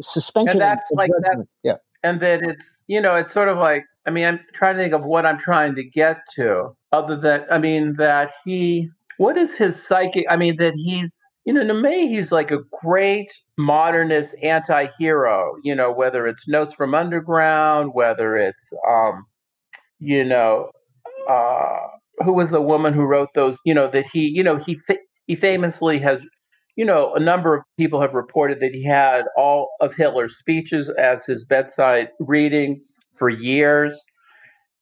suspension. 0.00 0.52
And 0.52 0.60
that's 0.60 0.90
like 0.92 1.10
that- 1.22 1.46
Yeah. 1.62 1.76
and 2.02 2.20
that 2.20 2.42
it's 2.42 2.64
you 2.86 3.00
know 3.00 3.14
it's 3.14 3.32
sort 3.32 3.48
of 3.48 3.56
like 3.58 3.84
i 4.06 4.10
mean 4.10 4.24
i'm 4.26 4.40
trying 4.52 4.76
to 4.76 4.82
think 4.82 4.92
of 4.94 5.04
what 5.06 5.24
i'm 5.24 5.38
trying 5.38 5.74
to 5.74 5.82
get 5.82 6.18
to 6.36 6.76
other 6.92 7.16
than 7.16 7.44
i 7.50 7.58
mean 7.58 7.94
that 7.96 8.32
he 8.44 8.90
what 9.16 9.38
is 9.38 9.56
his 9.56 9.74
psychic 9.86 10.26
i 10.28 10.36
mean 10.36 10.56
that 10.58 10.74
he's 10.74 11.14
you 11.46 11.52
know 11.54 11.66
to 11.66 11.72
me 11.74 12.08
he's 12.08 12.30
like 12.30 12.50
a 12.50 12.58
great 12.82 13.30
modernist 13.56 14.34
anti-hero 14.42 15.54
you 15.64 15.74
know 15.74 15.90
whether 15.90 16.26
it's 16.26 16.46
notes 16.46 16.74
from 16.74 16.94
underground 16.94 17.92
whether 17.94 18.36
it's 18.36 18.72
um 18.88 19.24
you 19.98 20.24
know 20.24 20.70
uh 21.28 21.78
who 22.24 22.32
was 22.32 22.50
the 22.50 22.60
woman 22.60 22.92
who 22.92 23.04
wrote 23.04 23.28
those 23.34 23.56
you 23.64 23.72
know 23.74 23.88
that 23.90 24.04
he 24.12 24.28
you 24.28 24.42
know 24.42 24.56
he 24.56 24.74
fa- 24.74 24.98
he 25.26 25.34
famously 25.34 25.98
has 25.98 26.26
you 26.76 26.84
know, 26.84 27.14
a 27.14 27.20
number 27.20 27.54
of 27.54 27.62
people 27.78 28.00
have 28.00 28.14
reported 28.14 28.60
that 28.60 28.72
he 28.72 28.84
had 28.84 29.24
all 29.36 29.70
of 29.80 29.94
Hitler's 29.94 30.36
speeches 30.36 30.90
as 30.90 31.24
his 31.24 31.44
bedside 31.44 32.08
reading 32.18 32.80
for 33.14 33.28
years. 33.28 33.98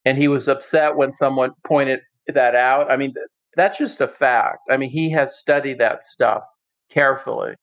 And 0.04 0.18
he 0.18 0.28
was 0.28 0.48
upset 0.48 0.96
when 0.96 1.12
someone 1.12 1.52
pointed 1.64 2.00
that 2.32 2.54
out. 2.54 2.90
I 2.90 2.96
mean, 2.96 3.14
that's 3.56 3.78
just 3.78 4.00
a 4.00 4.08
fact. 4.08 4.58
I 4.70 4.76
mean, 4.76 4.90
he 4.90 5.10
has 5.10 5.38
studied 5.38 5.78
that 5.78 6.04
stuff 6.04 6.44
carefully. 6.90 7.54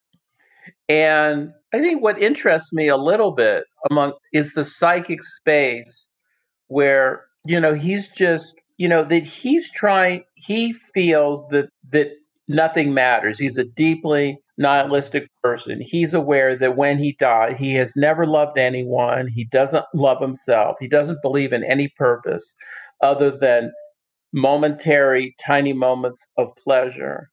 And 0.87 1.51
I 1.73 1.79
think 1.79 2.01
what 2.01 2.21
interests 2.21 2.71
me 2.71 2.87
a 2.87 2.97
little 2.97 3.31
bit 3.31 3.63
among 3.89 4.13
is 4.31 4.53
the 4.53 4.63
psychic 4.63 5.23
space 5.23 6.07
where, 6.67 7.25
you 7.45 7.59
know, 7.59 7.73
he's 7.73 8.09
just, 8.09 8.55
you 8.77 8.87
know, 8.87 9.03
that 9.03 9.23
he's 9.23 9.71
trying, 9.71 10.23
he 10.35 10.73
feels 10.73 11.45
that, 11.49 11.69
that 11.91 12.11
nothing 12.49 12.93
matters. 12.93 13.39
He's 13.39 13.57
a 13.57 13.63
deeply 13.63 14.39
nihilistic 14.57 15.29
person. 15.41 15.79
He's 15.79 16.13
aware 16.13 16.57
that 16.57 16.75
when 16.75 16.97
he 16.97 17.15
died, 17.17 17.55
he 17.57 17.75
has 17.75 17.93
never 17.95 18.27
loved 18.27 18.57
anyone. 18.57 19.27
He 19.27 19.45
doesn't 19.45 19.85
love 19.93 20.19
himself. 20.19 20.75
He 20.79 20.89
doesn't 20.89 21.21
believe 21.21 21.53
in 21.53 21.63
any 21.63 21.87
purpose 21.95 22.53
other 23.01 23.31
than 23.31 23.71
momentary, 24.33 25.33
tiny 25.39 25.71
moments 25.71 26.27
of 26.37 26.49
pleasure. 26.61 27.29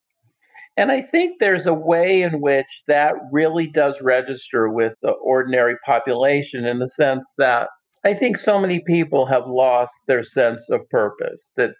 And 0.77 0.91
I 0.91 1.01
think 1.01 1.39
there's 1.39 1.65
a 1.65 1.73
way 1.73 2.21
in 2.21 2.39
which 2.39 2.83
that 2.87 3.15
really 3.31 3.67
does 3.67 3.99
register 4.01 4.69
with 4.69 4.93
the 5.01 5.11
ordinary 5.11 5.75
population 5.85 6.65
in 6.65 6.79
the 6.79 6.87
sense 6.87 7.33
that 7.39 7.67
I 8.05 8.13
think 8.13 8.37
so 8.37 8.59
many 8.59 8.79
people 8.85 9.25
have 9.25 9.47
lost 9.47 10.01
their 10.07 10.23
sense 10.23 10.69
of 10.69 10.87
purpose. 10.89 11.51
That, 11.57 11.71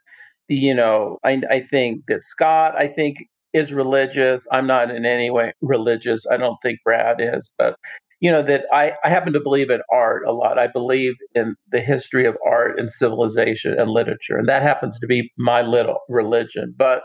you 0.48 0.74
know, 0.74 1.18
I, 1.24 1.41
I 1.50 1.62
think 1.62 2.04
that 2.08 2.24
Scott, 2.24 2.76
I 2.78 2.88
think, 2.88 3.18
is 3.54 3.74
religious. 3.74 4.48
I'm 4.52 4.68
not 4.68 4.91
in 4.91 5.06
any 5.06 5.30
way 5.30 5.54
religious. 5.62 6.26
I 6.32 6.38
don't 6.38 6.58
think 6.62 6.80
Brad 6.84 7.18
is, 7.20 7.52
but 7.58 7.76
you 8.20 8.32
know 8.32 8.43
that 8.43 8.64
I, 8.74 8.93
I 9.04 9.10
happen 9.10 9.34
to 9.34 9.39
believe 9.39 9.70
in 9.70 9.82
art 9.91 10.24
a 10.28 10.32
lot. 10.32 10.58
I 10.58 10.68
believe 10.68 11.14
in 11.36 11.56
the 11.72 11.82
history 11.82 12.26
of 12.26 12.38
art 12.45 12.80
and 12.80 12.91
civilization 12.91 13.80
and 13.80 13.91
literature, 13.91 14.38
and 14.38 14.48
that 14.50 14.64
happens 14.64 15.00
to 15.00 15.08
be 15.08 15.32
my 15.38 15.62
little 15.62 16.00
religion. 16.10 16.74
But 16.76 17.04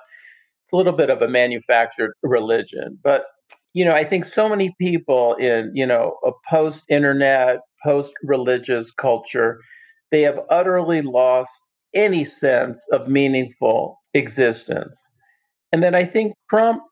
it's 0.64 0.72
a 0.72 0.76
little 0.76 0.94
bit 0.94 1.10
of 1.10 1.20
a 1.22 1.28
manufactured 1.28 2.14
religion. 2.22 2.98
But 3.02 3.24
you 3.74 3.84
know, 3.84 3.94
I 3.94 4.04
think 4.04 4.24
so 4.24 4.48
many 4.48 4.74
people 4.80 5.34
in 5.34 5.70
you 5.74 5.86
know 5.86 6.16
a 6.24 6.30
post-internet, 6.48 7.60
post-religious 7.84 8.90
culture, 8.92 9.58
they 10.10 10.22
have 10.22 10.40
utterly 10.50 11.02
lost 11.02 11.52
any 11.94 12.24
sense 12.24 12.86
of 12.92 13.08
meaningful 13.08 13.98
existence. 14.14 15.10
And 15.72 15.82
then 15.82 15.94
I 15.94 16.04
think 16.04 16.34
Trump 16.50 16.82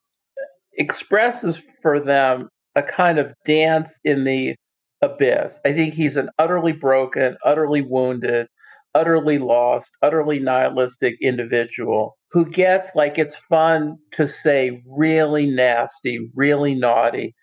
expresses 0.75 1.59
for 1.83 2.01
them 2.01 2.49
a 2.75 2.83
kind 2.83 3.19
of 3.19 3.35
dance 3.45 3.99
in 4.05 4.25
the 4.25 4.55
abyss. 5.03 5.61
I 5.65 5.73
think 5.73 5.95
he's 5.95 6.17
an 6.17 6.31
utterly 6.39 6.73
broken, 6.73 7.37
utterly 7.45 7.83
wounded, 7.83 8.47
utterly 8.95 9.39
lost, 9.39 9.93
utterly 10.03 10.41
nihilistic 10.41 11.15
individual 11.23 12.17
who 12.33 12.49
gets 12.49 12.95
like 12.95 13.19
it's 13.19 13.37
fun 13.37 13.97
to 14.13 14.27
say 14.27 14.83
really 14.87 15.47
nasty, 15.47 16.31
really 16.35 16.75
naughty, 16.75 17.35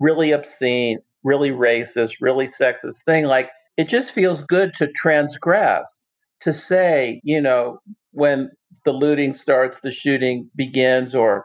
really 0.00 0.32
obscene, 0.32 0.98
really 1.24 1.50
racist, 1.50 2.16
really 2.20 2.46
sexist 2.46 3.04
thing. 3.04 3.24
Like 3.24 3.50
it 3.76 3.88
just 3.88 4.12
feels 4.12 4.42
good 4.42 4.74
to 4.74 4.88
transgress, 4.94 6.06
to 6.42 6.52
say, 6.52 7.20
you 7.24 7.40
know, 7.40 7.78
when 8.12 8.50
the 8.84 8.92
looting 8.92 9.32
starts, 9.32 9.80
the 9.80 9.90
shooting 9.90 10.50
begins, 10.56 11.14
or 11.14 11.44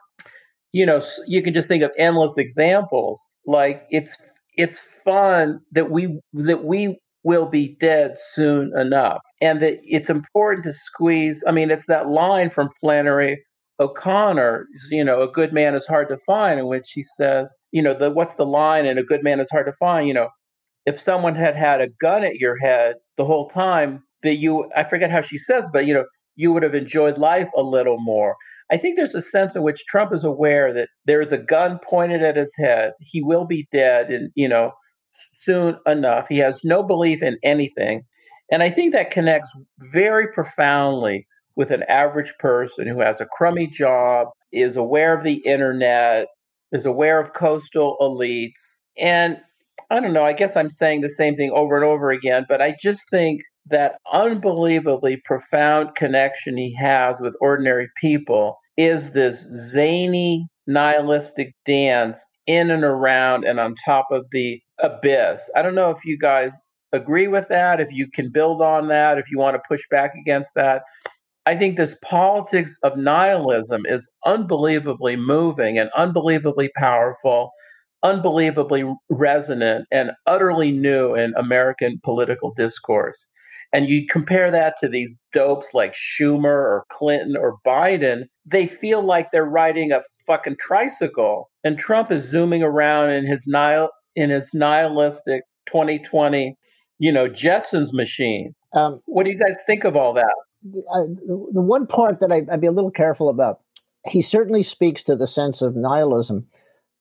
you 0.74 0.86
know, 0.86 1.00
you 1.28 1.42
can 1.42 1.54
just 1.54 1.68
think 1.68 1.84
of 1.84 1.92
endless 1.98 2.38
examples. 2.38 3.28
Like 3.46 3.84
it's 3.90 4.18
it's 4.56 4.80
fun 5.04 5.60
that 5.72 5.92
we 5.92 6.20
that 6.34 6.66
we 6.66 7.00
will 7.24 7.48
be 7.48 7.76
dead 7.80 8.16
soon 8.32 8.72
enough, 8.78 9.22
and 9.42 9.62
that 9.62 9.80
it's 9.84 10.10
important 10.10 10.64
to 10.66 10.74
squeeze. 10.74 11.44
I 11.48 11.52
mean, 11.52 11.72
it's 11.72 11.88
that 11.88 12.08
line 12.10 12.50
from 12.50 12.70
Flannery 12.80 13.44
O'Connor. 13.80 14.66
You 14.90 15.04
know, 15.04 15.22
a 15.22 15.32
good 15.32 15.54
man 15.54 15.76
is 15.76 15.88
hard 15.88 16.10
to 16.10 16.18
find, 16.26 16.60
in 16.60 16.68
which 16.68 16.92
he 16.94 17.04
says, 17.04 17.54
you 17.72 17.82
know, 17.82 17.98
the 17.98 18.10
what's 18.10 18.36
the 18.36 18.46
line? 18.46 18.86
And 18.86 19.00
a 19.00 19.04
good 19.04 19.24
man 19.24 19.40
is 19.40 19.52
hard 19.52 19.68
to 19.68 19.74
find. 19.74 20.08
You 20.08 20.16
know, 20.16 20.30
if 20.86 21.00
someone 21.00 21.36
had 21.36 21.56
had 21.56 21.82
a 21.82 21.90
gun 22.02 22.24
at 22.24 22.36
your 22.36 22.58
head 22.58 22.96
the 23.18 23.26
whole 23.26 23.50
time, 23.50 24.04
that 24.24 24.36
you 24.36 24.70
I 24.76 24.84
forget 24.84 25.12
how 25.12 25.22
she 25.22 25.38
says, 25.38 25.70
but 25.72 25.86
you 25.86 25.94
know, 25.94 26.06
you 26.36 26.52
would 26.54 26.64
have 26.64 26.76
enjoyed 26.76 27.18
life 27.18 27.50
a 27.56 27.62
little 27.62 27.98
more. 28.00 28.36
I 28.72 28.78
think 28.78 28.96
there's 28.96 29.16
a 29.16 29.22
sense 29.22 29.56
in 29.56 29.64
which 29.64 29.86
Trump 29.86 30.14
is 30.14 30.24
aware 30.24 30.74
that 30.74 30.90
there 31.06 31.22
is 31.22 31.32
a 31.32 31.38
gun 31.38 31.80
pointed 31.84 32.22
at 32.22 32.36
his 32.36 32.54
head. 32.58 32.94
He 33.00 33.22
will 33.22 33.46
be 33.46 33.68
dead, 33.72 34.10
and 34.10 34.32
you 34.36 34.48
know, 34.48 34.72
soon 35.40 35.78
enough. 35.86 36.28
He 36.28 36.38
has 36.40 36.62
no 36.64 36.84
belief 36.84 37.22
in 37.22 37.38
anything, 37.44 38.04
and 38.52 38.64
I 38.64 38.72
think 38.72 38.94
that 38.94 39.12
connects 39.12 39.52
very 39.92 40.28
profoundly 40.32 41.28
with 41.56 41.72
an 41.72 41.84
average 41.84 42.34
person 42.40 42.88
who 42.88 43.00
has 43.02 43.20
a 43.20 43.26
crummy 43.26 43.68
job, 43.68 44.28
is 44.52 44.78
aware 44.78 45.18
of 45.18 45.24
the 45.24 45.38
internet, 45.46 46.28
is 46.72 46.86
aware 46.86 47.20
of 47.20 47.34
coastal 47.34 47.98
elites, 48.00 48.80
and 48.98 49.38
I 49.90 50.00
don't 50.02 50.14
know. 50.14 50.26
I 50.26 50.34
guess 50.34 50.58
I'm 50.58 50.70
saying 50.70 51.02
the 51.02 51.10
same 51.10 51.36
thing 51.36 51.52
over 51.54 51.76
and 51.76 51.86
over 51.86 52.12
again, 52.12 52.46
but 52.50 52.62
I 52.62 52.76
just 52.80 53.10
think 53.10 53.42
that 53.70 53.98
unbelievably 54.12 55.18
profound 55.26 55.96
connection 55.96 56.58
he 56.58 56.74
has 56.76 57.22
with 57.22 57.36
ordinary 57.42 57.90
people 58.00 58.58
is 58.78 59.12
this 59.12 59.42
zany, 59.72 60.48
nihilistic 60.68 61.56
dance 61.66 62.20
in 62.46 62.72
and 62.72 62.84
around 62.84 63.44
and 63.44 63.60
on 63.60 63.76
top 63.76 64.08
of 64.12 64.26
the 64.32 64.62
abyss. 64.80 65.50
I 65.56 65.62
don't 65.62 65.76
know 65.76 65.90
if 65.90 66.06
you 66.06 66.18
guys 66.18 66.62
agree 66.94 67.28
with 67.28 67.48
that, 67.50 67.82
if 67.82 67.92
you 67.92 68.10
can 68.10 68.32
build 68.32 68.62
on 68.62 68.88
that, 68.88 69.18
if 69.18 69.30
you 69.30 69.38
want 69.38 69.56
to 69.56 69.62
push 69.68 69.82
back 69.90 70.14
against 70.16 70.50
that. 70.56 70.84
I 71.46 71.56
think 71.58 71.78
this 71.78 71.96
politics 72.04 72.78
of 72.84 72.98
nihilism 72.98 73.86
is 73.86 74.10
unbelievably 74.26 75.16
moving 75.16 75.78
and 75.78 75.90
unbelievably 75.96 76.72
powerful, 76.76 77.52
unbelievably 78.04 78.84
resonant, 79.10 79.88
and 79.92 80.12
utterly 80.26 80.72
new 80.72 81.16
in 81.16 81.34
American 81.38 82.00
political 82.04 82.54
discourse 82.54 83.28
and 83.74 83.90
you 83.90 84.06
compare 84.08 84.50
that 84.52 84.76
to 84.80 84.88
these 84.88 85.20
dopes 85.34 85.74
like 85.74 85.94
Schumer 85.94 86.46
or 86.46 86.86
Clinton 86.90 87.36
or 87.38 87.58
Biden, 87.66 88.24
they 88.46 88.66
feel 88.66 89.02
like 89.04 89.32
they're 89.32 89.46
riding 89.46 89.92
a 89.92 90.02
fucking 90.26 90.58
tricycle. 90.60 91.50
And 91.64 91.78
Trump 91.78 92.12
is 92.12 92.30
zooming 92.30 92.64
around 92.64 93.12
in 93.12 93.26
his 93.26 93.46
nihil- 93.48 93.92
in 94.16 94.30
his 94.30 94.52
nihilistic 94.54 95.44
2020, 95.68 96.56
you 97.00 97.12
know, 97.12 97.28
Jetsons 97.30 97.94
machine. 97.94 98.54
Um, 98.74 99.02
what 99.06 99.26
do 99.26 99.32
you 99.32 99.38
guys 99.38 99.58
think 99.68 99.84
of 99.84 99.96
all 99.96 100.14
that? 100.14 100.34
I, 100.66 101.02
the, 101.02 101.48
the 101.54 101.62
one 101.62 101.88
part 101.88 102.20
that 102.20 102.32
I, 102.32 102.42
I'd 102.52 102.62
be 102.62 102.68
a 102.68 102.72
little 102.72 102.92
careful 102.92 103.30
about, 103.30 103.62
he 104.10 104.22
certainly 104.22 104.64
speaks 104.64 105.04
to 105.04 105.16
the 105.16 105.28
sense 105.28 105.62
of 105.62 105.76
nihilism, 105.76 106.48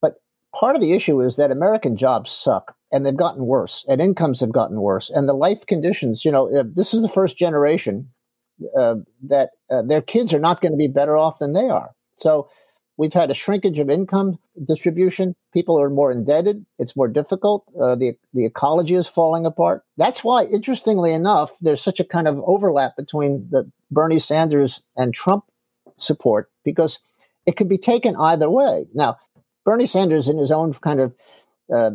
but 0.03 0.17
part 0.55 0.77
of 0.77 0.83
the 0.83 0.93
issue 0.93 1.21
is 1.21 1.37
that 1.37 1.51
American 1.51 1.97
jobs 1.97 2.31
suck 2.31 2.76
and 2.93 3.05
they've 3.05 3.17
gotten 3.17 3.47
worse, 3.47 3.85
and 3.89 4.01
incomes 4.01 4.41
have 4.41 4.53
gotten 4.53 4.81
worse, 4.81 5.11
and 5.11 5.29
the 5.29 5.35
life 5.35 5.67
conditions. 5.67 6.25
You 6.25 6.33
know, 6.33 6.55
uh, 6.55 6.65
this 6.67 6.95
is 6.95 7.03
the 7.03 7.09
first 7.09 7.37
generation 7.37 8.11
uh, 8.79 8.97
that 9.29 9.51
uh, 9.71 9.83
their 9.83 10.03
kids 10.03 10.33
are 10.33 10.41
not 10.41 10.61
going 10.61 10.73
to 10.73 10.79
be 10.79 10.89
better 10.89 11.17
off 11.17 11.39
than 11.39 11.53
they 11.53 11.69
are. 11.69 11.91
So 12.17 12.49
We've 12.99 13.13
had 13.13 13.31
a 13.31 13.35
shrinkage 13.35 13.79
of 13.79 13.91
income 13.91 14.39
distribution. 14.65 15.35
People 15.53 15.81
are 15.81 15.91
more 15.91 16.11
indebted. 16.11 16.65
It's 16.79 16.97
more 16.97 17.09
difficult. 17.09 17.65
Uh, 17.79 17.95
the 17.95 18.17
the 18.33 18.47
ecology 18.47 18.95
is 18.95 19.07
falling 19.07 19.45
apart. 19.45 19.85
That's 19.99 20.25
why, 20.25 20.45
interestingly 20.45 21.13
enough, 21.13 21.53
there's 21.61 21.83
such 21.83 22.01
a 22.01 22.05
kind 22.05 22.27
of 22.27 22.41
overlap 22.47 22.97
between 22.97 23.49
the 23.51 23.71
Bernie 23.91 24.19
Sanders 24.19 24.81
and 24.97 25.13
Trump 25.13 25.45
support 25.99 26.51
because 26.65 26.99
it 27.45 27.57
could 27.57 27.69
be 27.69 27.79
taken 27.79 28.17
either 28.17 28.49
way. 28.49 28.87
Now, 28.95 29.19
Bernie 29.65 29.87
Sanders, 29.87 30.29
in 30.29 30.39
his 30.39 30.51
own 30.51 30.73
kind 30.73 31.01
of 31.01 31.15
uh, 31.73 31.91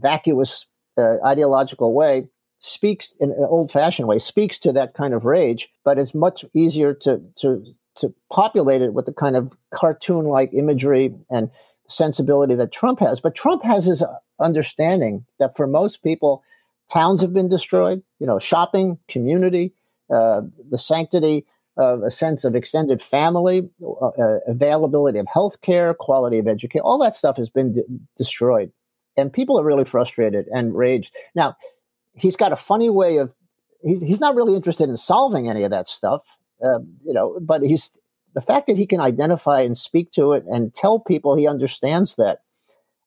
vacuous 0.00 0.66
uh, 0.98 1.16
ideological 1.24 1.94
way, 1.94 2.28
speaks 2.60 3.14
in 3.18 3.30
an 3.30 3.46
old-fashioned 3.48 4.06
way, 4.06 4.18
speaks 4.18 4.58
to 4.58 4.72
that 4.72 4.94
kind 4.94 5.14
of 5.14 5.24
rage, 5.24 5.68
but 5.84 5.98
it's 5.98 6.14
much 6.14 6.44
easier 6.54 6.94
to 6.94 7.20
to 7.36 7.64
to 7.96 8.14
populate 8.32 8.82
it 8.82 8.94
with 8.94 9.06
the 9.06 9.12
kind 9.12 9.36
of 9.36 9.52
cartoon-like 9.74 10.54
imagery 10.54 11.14
and 11.28 11.50
sensibility 11.88 12.54
that 12.54 12.72
Trump 12.72 13.00
has. 13.00 13.20
But 13.20 13.34
Trump 13.34 13.62
has 13.64 13.84
his 13.84 14.02
understanding 14.38 15.26
that 15.38 15.56
for 15.56 15.66
most 15.66 16.02
people, 16.02 16.42
towns 16.90 17.20
have 17.20 17.34
been 17.34 17.48
destroyed. 17.48 18.02
You 18.18 18.26
know, 18.26 18.38
shopping, 18.38 18.98
community, 19.08 19.72
uh, 20.08 20.42
the 20.70 20.78
sanctity 20.78 21.46
of 21.76 22.02
a 22.02 22.10
sense 22.10 22.44
of 22.44 22.54
extended 22.54 23.00
family, 23.00 23.68
uh, 23.82 24.06
uh 24.06 24.38
availability 24.46 25.18
of 25.18 25.26
health 25.32 25.60
care, 25.60 25.94
quality 25.94 26.38
of 26.38 26.46
education, 26.48 26.82
all 26.82 26.98
that 26.98 27.16
stuff 27.16 27.36
has 27.36 27.48
been 27.48 27.74
de- 27.74 27.84
destroyed. 28.16 28.72
And 29.20 29.32
people 29.32 29.60
are 29.60 29.64
really 29.64 29.84
frustrated 29.84 30.46
and 30.48 30.74
raged. 30.74 31.14
Now, 31.34 31.56
he's 32.14 32.36
got 32.36 32.52
a 32.52 32.56
funny 32.56 32.90
way 32.90 33.18
of, 33.18 33.32
he's, 33.82 34.02
he's 34.02 34.20
not 34.20 34.34
really 34.34 34.56
interested 34.56 34.88
in 34.88 34.96
solving 34.96 35.48
any 35.48 35.62
of 35.64 35.70
that 35.70 35.88
stuff, 35.88 36.22
uh, 36.64 36.80
you 37.04 37.12
know, 37.12 37.38
but 37.40 37.62
he's, 37.62 37.96
the 38.34 38.40
fact 38.40 38.68
that 38.68 38.76
he 38.76 38.86
can 38.86 39.00
identify 39.00 39.60
and 39.62 39.76
speak 39.76 40.12
to 40.12 40.34
it 40.34 40.44
and 40.46 40.72
tell 40.74 41.00
people 41.00 41.34
he 41.34 41.48
understands 41.48 42.14
that 42.14 42.42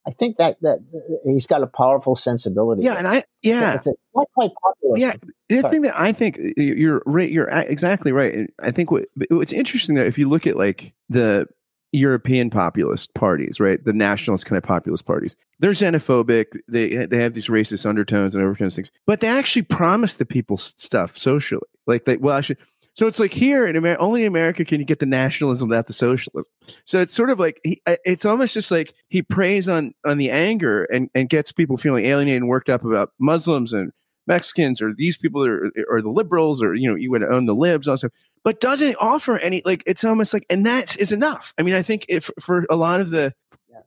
I 0.06 0.10
think 0.10 0.36
that 0.36 0.58
that 0.60 0.80
he's 1.24 1.46
got 1.46 1.62
a 1.62 1.66
powerful 1.66 2.14
sensibility. 2.14 2.82
Yeah, 2.82 2.94
and 2.98 3.08
I 3.08 3.24
yeah, 3.42 3.74
it's, 3.74 3.86
a, 3.86 3.94
not 4.14 4.28
quite 4.34 4.50
popular. 4.62 4.98
Yeah, 4.98 5.14
the 5.48 5.60
Sorry. 5.60 5.70
thing 5.70 5.82
that 5.82 5.98
I 5.98 6.12
think 6.12 6.38
you're 6.58 7.02
right, 7.06 7.30
you're 7.30 7.48
exactly 7.48 8.12
right. 8.12 8.50
I 8.60 8.70
think 8.70 8.90
what 8.90 9.06
what's 9.30 9.52
interesting 9.52 9.94
that 9.94 10.06
if 10.06 10.18
you 10.18 10.28
look 10.28 10.46
at 10.46 10.56
like 10.56 10.92
the 11.08 11.46
European 11.94 12.50
populist 12.50 13.14
parties, 13.14 13.60
right, 13.60 13.82
the 13.84 13.92
nationalist 13.92 14.46
kind 14.46 14.56
of 14.56 14.64
populist 14.64 15.06
parties, 15.06 15.36
they're 15.60 15.70
xenophobic. 15.70 16.58
They 16.68 17.06
they 17.06 17.22
have 17.22 17.34
these 17.34 17.46
racist 17.46 17.86
undertones 17.86 18.34
and 18.34 18.44
overtones 18.44 18.74
things, 18.74 18.90
but 19.06 19.20
they 19.20 19.28
actually 19.28 19.62
promise 19.62 20.14
the 20.14 20.26
people 20.26 20.56
stuff 20.56 21.16
socially. 21.16 21.68
Like 21.86 22.04
they 22.04 22.16
well, 22.16 22.36
actually, 22.36 22.56
so 22.94 23.06
it's 23.06 23.20
like 23.20 23.32
here 23.32 23.66
in 23.66 23.76
America, 23.76 24.02
only 24.02 24.22
in 24.22 24.28
America 24.28 24.64
can 24.64 24.80
you 24.80 24.86
get 24.86 24.98
the 24.98 25.06
nationalism 25.06 25.68
without 25.68 25.86
the 25.86 25.92
socialism. 25.92 26.50
So 26.84 27.00
it's 27.00 27.14
sort 27.14 27.30
of 27.30 27.38
like 27.38 27.60
he, 27.62 27.80
it's 28.04 28.24
almost 28.24 28.54
just 28.54 28.70
like 28.70 28.92
he 29.08 29.22
preys 29.22 29.68
on 29.68 29.94
on 30.04 30.18
the 30.18 30.30
anger 30.30 30.84
and 30.84 31.10
and 31.14 31.28
gets 31.28 31.52
people 31.52 31.76
feeling 31.76 32.04
alienated 32.06 32.42
and 32.42 32.48
worked 32.48 32.68
up 32.68 32.84
about 32.84 33.12
Muslims 33.20 33.72
and 33.72 33.92
Mexicans 34.26 34.82
or 34.82 34.92
these 34.94 35.16
people 35.16 35.44
are, 35.46 35.70
or 35.88 36.02
the 36.02 36.08
liberals 36.08 36.62
or 36.62 36.74
you 36.74 36.88
know 36.88 36.96
you 36.96 37.10
would 37.10 37.22
own 37.22 37.46
the 37.46 37.54
libs 37.54 37.86
also, 37.86 38.08
but 38.44 38.60
doesn't 38.60 38.96
offer 39.00 39.38
any 39.38 39.62
like 39.64 39.82
it's 39.86 40.04
almost 40.04 40.32
like 40.32 40.46
and 40.50 40.64
that 40.66 40.96
is 41.00 41.10
enough. 41.10 41.54
I 41.58 41.62
mean, 41.62 41.74
I 41.74 41.82
think 41.82 42.04
if 42.08 42.30
for 42.38 42.66
a 42.70 42.76
lot 42.76 43.00
of 43.00 43.10
the 43.10 43.34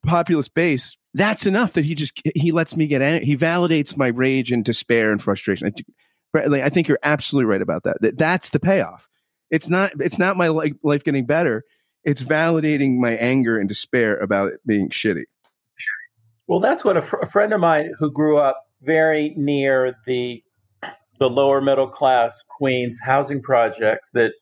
populist 0.06 0.54
base, 0.54 0.98
that's 1.14 1.46
enough 1.46 1.74
that 1.74 1.86
he 1.86 1.96
just 1.96 2.20
he 2.36 2.52
lets 2.52 2.76
me 2.76 2.88
get. 2.88 3.24
He 3.24 3.38
validates 3.38 3.96
my 3.96 4.08
rage 4.08 4.52
and 4.52 4.66
despair 4.66 5.12
and 5.12 5.22
frustration. 5.22 5.72
Like, 6.34 6.62
I 6.62 6.70
think 6.70 6.88
you're 6.88 7.00
absolutely 7.04 7.50
right 7.50 7.62
about 7.62 7.84
that. 7.84 8.02
That 8.02 8.18
that's 8.18 8.50
the 8.50 8.60
payoff. 8.60 9.08
It's 9.50 9.70
not. 9.70 9.92
It's 10.00 10.20
not 10.20 10.36
my 10.36 10.50
life, 10.50 10.74
life 10.84 11.04
getting 11.04 11.26
better. 11.26 11.64
It's 12.04 12.24
validating 12.24 12.98
my 12.98 13.12
anger 13.12 13.58
and 13.60 13.68
despair 13.68 14.18
about 14.18 14.50
it 14.50 14.60
being 14.66 14.90
shitty. 14.90 15.26
Well, 16.48 16.60
that's 16.60 16.86
what 16.86 16.96
a, 16.96 17.02
fr- 17.02 17.18
a 17.18 17.28
friend 17.28 17.52
of 17.54 17.60
mine 17.60 17.92
who 18.00 18.12
grew 18.12 18.38
up 18.38 18.64
very 18.82 19.34
near 19.36 19.96
the 20.06 20.42
the 21.20 21.30
lower 21.30 21.62
middle 21.62 21.88
class 21.88 22.44
Queens 22.58 23.00
housing 23.04 23.42
projects 23.42 24.12
that 24.12 24.34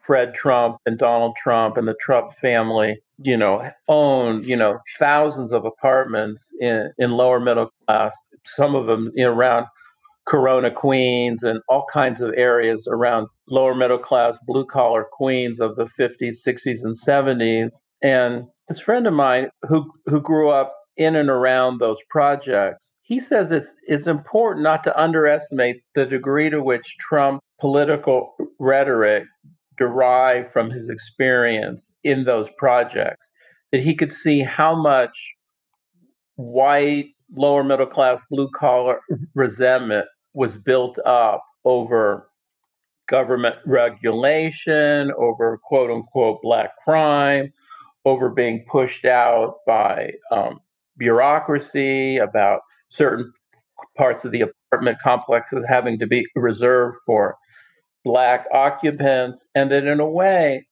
Fred 0.00 0.34
Trump 0.34 0.78
and 0.86 0.98
Donald 0.98 1.36
Trump 1.36 1.76
and 1.76 1.86
the 1.86 1.96
Trump 2.00 2.34
family, 2.34 3.00
you 3.18 3.36
know, 3.36 3.70
owned, 3.88 4.46
you 4.46 4.56
know, 4.56 4.78
thousands 4.98 5.52
of 5.52 5.64
apartments 5.64 6.52
in, 6.60 6.90
in 6.98 7.10
lower 7.10 7.40
middle 7.40 7.70
class, 7.86 8.16
some 8.46 8.74
of 8.74 8.86
them 8.86 9.10
you 9.14 9.24
know, 9.24 9.30
around 9.30 9.66
Corona 10.26 10.70
Queens 10.70 11.42
and 11.42 11.60
all 11.68 11.84
kinds 11.92 12.20
of 12.20 12.32
areas 12.36 12.88
around 12.90 13.26
lower 13.48 13.74
middle 13.74 13.98
class, 13.98 14.38
blue 14.46 14.64
collar 14.64 15.06
Queens 15.12 15.60
of 15.60 15.76
the 15.76 15.86
50s, 15.98 16.46
60s, 16.46 16.84
and 16.84 16.96
70s. 16.96 17.82
And 18.02 18.44
this 18.68 18.80
friend 18.80 19.06
of 19.06 19.12
mine 19.12 19.48
who 19.68 19.90
who 20.06 20.20
grew 20.20 20.50
up 20.50 20.74
in 20.96 21.16
and 21.16 21.28
around 21.28 21.80
those 21.80 21.98
projects, 22.10 22.94
he 23.02 23.18
says 23.18 23.50
it's 23.50 23.74
it's 23.88 24.06
important 24.06 24.62
not 24.62 24.84
to 24.84 25.00
underestimate 25.00 25.82
the 25.94 26.06
degree 26.06 26.48
to 26.48 26.62
which 26.62 26.96
Trump 26.98 27.40
political 27.58 28.34
rhetoric 28.58 29.24
derived 29.80 30.52
from 30.52 30.70
his 30.70 30.88
experience 30.88 31.96
in 32.04 32.24
those 32.24 32.48
projects. 32.58 33.30
That 33.72 33.82
he 33.82 33.94
could 33.94 34.12
see 34.12 34.40
how 34.40 34.80
much 34.80 35.34
white 36.36 37.06
lower 37.34 37.64
middle 37.64 37.86
class, 37.86 38.22
blue 38.30 38.50
collar 38.54 39.00
resentment 39.34 40.06
was 40.34 40.56
built 40.56 40.98
up 41.04 41.42
over 41.64 42.28
government 43.08 43.56
regulation, 43.66 45.12
over 45.18 45.58
quote 45.64 45.90
unquote 45.90 46.40
black 46.42 46.70
crime, 46.84 47.52
over 48.04 48.28
being 48.28 48.64
pushed 48.70 49.04
out 49.04 49.56
by 49.66 50.10
um, 50.30 50.60
bureaucracy, 50.98 52.18
about 52.18 52.60
certain 52.90 53.32
parts 53.96 54.24
of 54.24 54.32
the 54.32 54.42
apartment 54.42 54.98
complexes 55.02 55.64
having 55.68 55.98
to 55.98 56.06
be 56.06 56.26
reserved 56.36 56.96
for 57.06 57.36
black 58.04 58.46
occupants, 58.52 59.48
and 59.54 59.70
that 59.70 59.84
in 59.84 60.00
a 60.00 60.08
way, 60.08 60.66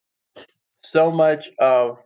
so 0.83 1.11
much 1.11 1.49
of 1.59 1.99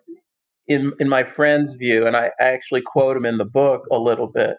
in 0.69 0.93
in 1.01 1.09
my 1.09 1.25
friend's 1.25 1.75
view, 1.75 2.07
and 2.07 2.17
I 2.17 2.31
actually 2.41 2.83
quote 2.85 3.17
him 3.17 3.27
in 3.27 3.39
the 3.39 3.45
book 3.45 3.83
a 3.91 3.99
little 3.99 4.29
bit, 4.29 4.57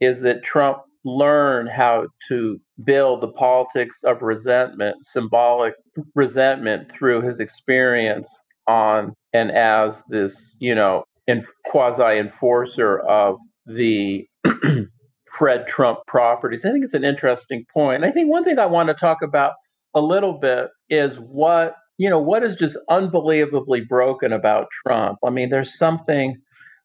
is 0.00 0.20
that 0.20 0.42
Trump 0.42 0.78
learned 1.04 1.70
how 1.70 2.06
to 2.28 2.58
build 2.84 3.22
the 3.22 3.28
politics 3.28 4.02
of 4.04 4.22
resentment, 4.22 4.96
symbolic 5.02 5.74
resentment 6.14 6.90
through 6.90 7.22
his 7.22 7.40
experience 7.40 8.44
on 8.68 9.14
and 9.32 9.50
as 9.50 10.02
this, 10.08 10.54
you 10.58 10.74
know, 10.74 11.04
in, 11.26 11.42
quasi 11.66 12.18
enforcer 12.18 12.98
of 13.00 13.36
the 13.66 14.26
Fred 15.32 15.66
Trump 15.66 16.00
properties. 16.06 16.64
I 16.64 16.72
think 16.72 16.84
it's 16.84 16.94
an 16.94 17.04
interesting 17.04 17.64
point. 17.72 18.04
I 18.04 18.10
think 18.10 18.30
one 18.30 18.44
thing 18.44 18.58
I 18.58 18.66
want 18.66 18.88
to 18.88 18.94
talk 18.94 19.18
about 19.22 19.52
a 19.94 20.00
little 20.00 20.38
bit 20.40 20.68
is 20.88 21.16
what 21.16 21.74
you 22.00 22.08
know, 22.08 22.18
what 22.18 22.42
is 22.42 22.56
just 22.56 22.78
unbelievably 22.88 23.82
broken 23.82 24.32
about 24.32 24.68
Trump? 24.82 25.18
I 25.22 25.28
mean, 25.28 25.50
there's 25.50 25.76
something 25.76 26.34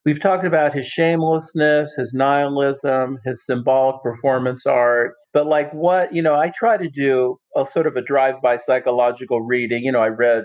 we've 0.03 0.19
talked 0.19 0.45
about 0.45 0.73
his 0.73 0.85
shamelessness, 0.87 1.95
his 1.95 2.13
nihilism, 2.13 3.19
his 3.23 3.45
symbolic 3.45 4.03
performance 4.03 4.65
art. 4.65 5.13
But 5.31 5.47
like 5.47 5.71
what, 5.73 6.13
you 6.13 6.21
know, 6.21 6.35
I 6.35 6.51
try 6.53 6.75
to 6.75 6.89
do 6.89 7.37
a 7.55 7.65
sort 7.65 7.87
of 7.87 7.95
a 7.95 8.01
drive-by 8.01 8.57
psychological 8.57 9.39
reading. 9.39 9.85
You 9.85 9.93
know, 9.93 10.01
I 10.01 10.09
read 10.09 10.43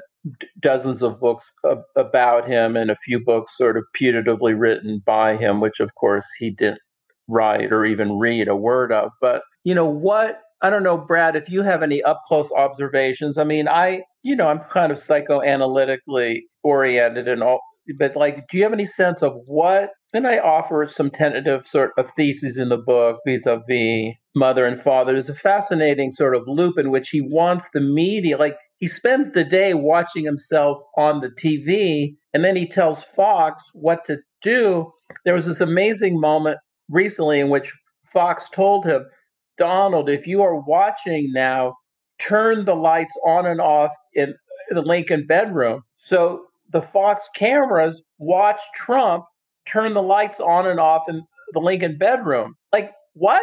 dozens 0.61 1.03
of 1.03 1.19
books 1.19 1.51
about 1.97 2.49
him 2.49 2.77
and 2.77 2.93
a 2.93 2.97
few 3.05 3.19
books 3.19 3.57
sort 3.57 3.77
of 3.77 3.83
putatively 4.01 4.55
written 4.57 5.03
by 5.05 5.37
him, 5.37 5.61
which 5.61 5.81
of 5.81 5.97
course 5.97 6.29
he 6.39 6.49
didn't 6.49 6.79
write 7.27 7.73
or 7.73 7.85
even 7.85 8.21
read 8.21 8.47
a 8.47 8.55
word 8.55 8.93
of. 8.93 9.11
But, 9.21 9.43
you 9.65 9.75
know, 9.75 9.87
what 9.87 10.39
I 10.63 10.71
don't 10.71 10.83
know, 10.83 10.99
Brad, 10.99 11.37
if 11.37 11.49
you 11.49 11.63
have 11.63 11.83
any 11.83 12.03
up 12.03 12.23
close 12.27 12.53
observations. 12.53 13.39
I 13.39 13.45
mean, 13.45 13.67
I, 13.69 14.03
you 14.23 14.37
know, 14.37 14.49
I'm 14.49 14.61
kind 14.71 14.93
of 14.93 14.99
psychoanalytically 14.99 16.41
oriented 16.63 17.29
and 17.29 17.43
all, 17.43 17.61
but 17.99 18.15
like, 18.15 18.47
do 18.49 18.59
you 18.59 18.65
have 18.65 18.73
any 18.73 18.87
sense 18.87 19.23
of 19.23 19.33
what? 19.47 19.91
And 20.13 20.27
I 20.27 20.39
offer 20.39 20.87
some 20.91 21.11
tentative 21.11 21.67
sort 21.67 21.93
of 21.97 22.11
theses 22.13 22.59
in 22.59 22.69
the 22.69 22.77
book 22.77 23.21
vis 23.27 23.47
a 23.47 23.61
vis 23.69 24.15
mother 24.35 24.67
and 24.67 24.81
father. 24.81 25.13
There's 25.13 25.31
a 25.31 25.35
fascinating 25.35 26.13
sort 26.13 26.37
of 26.37 26.43
loop 26.47 26.79
in 26.79 26.91
which 26.91 27.11
he 27.11 27.21
wants 27.21 27.69
the 27.73 27.81
media, 27.81 28.37
like, 28.37 28.57
he 28.79 28.87
spends 28.87 29.31
the 29.33 29.45
day 29.45 29.75
watching 29.75 30.25
himself 30.25 30.79
on 30.97 31.21
the 31.21 31.29
TV 31.29 32.17
and 32.33 32.43
then 32.43 32.57
he 32.57 32.67
tells 32.67 33.05
Fox 33.05 33.63
what 33.75 34.07
to 34.07 34.19
do. 34.43 34.91
There 35.25 35.35
was 35.35 35.45
this 35.45 35.61
amazing 35.61 36.19
moment 36.19 36.59
recently 36.89 37.41
in 37.41 37.51
which 37.51 37.73
Fox 38.07 38.49
told 38.49 38.87
him, 38.87 39.05
Donald, 39.61 40.09
if 40.09 40.27
you 40.27 40.43
are 40.43 40.57
watching 40.57 41.31
now, 41.33 41.75
turn 42.19 42.65
the 42.65 42.75
lights 42.75 43.15
on 43.27 43.47
and 43.47 43.61
off 43.61 43.93
in 44.15 44.35
the 44.71 44.83
Lincoln 44.83 45.27
bedroom. 45.29 45.83
So 45.99 46.47
the 46.73 46.83
Fox 46.83 47.29
cameras 47.37 48.03
watch 48.19 48.61
Trump 48.75 49.25
turn 49.67 49.95
the 49.95 50.03
lights 50.03 50.41
on 50.41 50.67
and 50.67 50.81
off 50.81 51.03
in 51.09 51.23
the 51.53 51.61
Lincoln 51.61 51.99
bedroom. 51.99 52.55
Like, 52.73 52.91
what? 53.13 53.43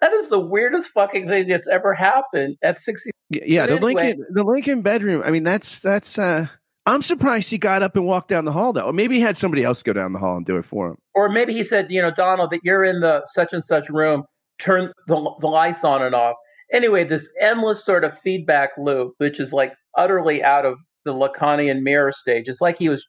That 0.00 0.12
is 0.12 0.28
the 0.28 0.38
weirdest 0.38 0.90
fucking 0.90 1.26
thing 1.28 1.48
that's 1.48 1.68
ever 1.68 1.94
happened 1.94 2.56
at 2.62 2.80
60. 2.80 3.10
Yeah, 3.30 3.66
the 3.66 3.80
Lincoln 3.80 4.24
the 4.30 4.44
Lincoln 4.44 4.82
bedroom. 4.82 5.22
I 5.24 5.30
mean, 5.30 5.42
that's 5.42 5.80
that's 5.80 6.16
uh 6.16 6.46
I'm 6.86 7.02
surprised 7.02 7.50
he 7.50 7.58
got 7.58 7.82
up 7.82 7.96
and 7.96 8.04
walked 8.04 8.28
down 8.28 8.44
the 8.44 8.52
hall 8.52 8.72
though. 8.72 8.86
Or 8.86 8.92
maybe 8.92 9.16
he 9.16 9.20
had 9.20 9.36
somebody 9.36 9.64
else 9.64 9.82
go 9.82 9.92
down 9.92 10.12
the 10.12 10.20
hall 10.20 10.36
and 10.36 10.46
do 10.46 10.56
it 10.58 10.64
for 10.64 10.90
him. 10.90 10.96
Or 11.14 11.28
maybe 11.28 11.52
he 11.52 11.64
said, 11.64 11.90
you 11.90 12.00
know, 12.00 12.12
Donald, 12.12 12.50
that 12.50 12.60
you're 12.62 12.84
in 12.84 13.00
the 13.00 13.26
such 13.34 13.52
and 13.52 13.64
such 13.64 13.88
room, 13.90 14.24
turn 14.58 14.92
the, 15.06 15.34
the 15.40 15.46
lights 15.46 15.84
on 15.84 16.02
and 16.02 16.14
off. 16.14 16.36
Anyway, 16.72 17.04
this 17.04 17.28
endless 17.40 17.84
sort 17.84 18.04
of 18.04 18.16
feedback 18.16 18.70
loop, 18.76 19.14
which 19.18 19.38
is 19.38 19.52
like 19.52 19.72
utterly 19.96 20.42
out 20.42 20.64
of 20.64 20.78
the 21.04 21.14
Lacanian 21.14 21.82
mirror 21.82 22.12
stage. 22.12 22.48
It's 22.48 22.60
like 22.60 22.78
he 22.78 22.88
was, 22.88 23.06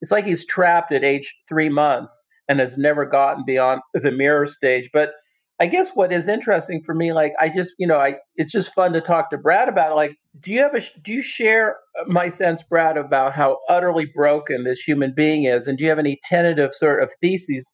it's 0.00 0.10
like 0.10 0.26
he's 0.26 0.46
trapped 0.46 0.92
at 0.92 1.04
age 1.04 1.34
three 1.48 1.70
months 1.70 2.20
and 2.48 2.60
has 2.60 2.76
never 2.76 3.06
gotten 3.06 3.44
beyond 3.46 3.80
the 3.94 4.10
mirror 4.10 4.46
stage. 4.46 4.90
But 4.92 5.12
I 5.60 5.66
guess 5.66 5.90
what 5.94 6.12
is 6.12 6.28
interesting 6.28 6.80
for 6.84 6.94
me, 6.94 7.12
like 7.12 7.32
I 7.40 7.48
just, 7.48 7.72
you 7.78 7.86
know, 7.86 7.98
I 7.98 8.16
it's 8.36 8.52
just 8.52 8.74
fun 8.74 8.92
to 8.92 9.00
talk 9.00 9.30
to 9.30 9.38
Brad 9.38 9.68
about. 9.68 9.92
It. 9.92 9.96
Like, 9.96 10.16
do 10.40 10.52
you 10.52 10.60
have 10.60 10.74
a 10.74 10.80
do 11.02 11.12
you 11.12 11.20
share 11.20 11.76
my 12.06 12.28
sense, 12.28 12.62
Brad, 12.62 12.96
about 12.96 13.34
how 13.34 13.58
utterly 13.68 14.06
broken 14.14 14.62
this 14.62 14.80
human 14.80 15.12
being 15.16 15.44
is, 15.44 15.66
and 15.66 15.76
do 15.76 15.84
you 15.84 15.90
have 15.90 15.98
any 15.98 16.20
tentative 16.22 16.74
sort 16.74 17.02
of 17.02 17.12
theses 17.20 17.72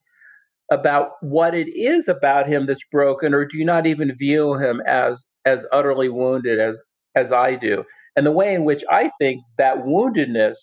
about 0.71 1.13
what 1.21 1.55
it 1.55 1.69
is 1.69 2.09
about 2.09 2.49
him 2.49 2.67
that's 2.67 2.87
broken, 2.91 3.35
or 3.35 3.45
do 3.45 3.59
you 3.59 3.65
not 3.65 3.87
even 3.87 4.17
view 4.17 4.55
him 4.55 4.81
as 4.87 5.27
as 5.45 5.67
utterly 5.73 6.09
wounded 6.09 6.59
as 6.59 6.81
as 7.15 7.33
I 7.33 7.55
do? 7.55 7.85
And 8.17 8.25
the 8.25 8.33
way 8.33 8.55
in 8.55 8.65
which 8.65 8.85
I 8.91 9.11
think 9.19 9.43
that 9.59 9.85
woundedness 9.85 10.55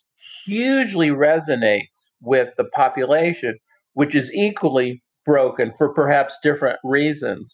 hugely 0.45 1.10
resonates 1.10 2.10
with 2.22 2.49
the 2.58 2.64
population, 2.64 3.56
which 3.93 4.16
is 4.16 4.34
equally 4.34 5.04
broken 5.26 5.74
for 5.78 5.93
perhaps 5.93 6.38
different 6.41 6.80
reasons. 6.84 7.54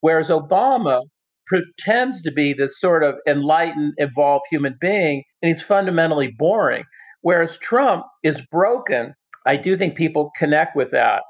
Whereas 0.00 0.30
Obama 0.30 1.02
pretends 1.46 2.22
to 2.22 2.32
be 2.32 2.54
this 2.54 2.80
sort 2.80 3.02
of 3.02 3.16
enlightened, 3.28 3.92
evolved 3.98 4.44
human 4.50 4.76
being, 4.80 5.22
and 5.42 5.50
he's 5.50 5.62
fundamentally 5.62 6.32
boring. 6.38 6.84
Whereas 7.20 7.58
Trump 7.58 8.04
is 8.22 8.42
broken. 8.50 9.14
I 9.46 9.56
do 9.56 9.76
think 9.76 9.94
people 9.94 10.30
connect 10.38 10.74
with 10.74 10.90
that 10.92 11.22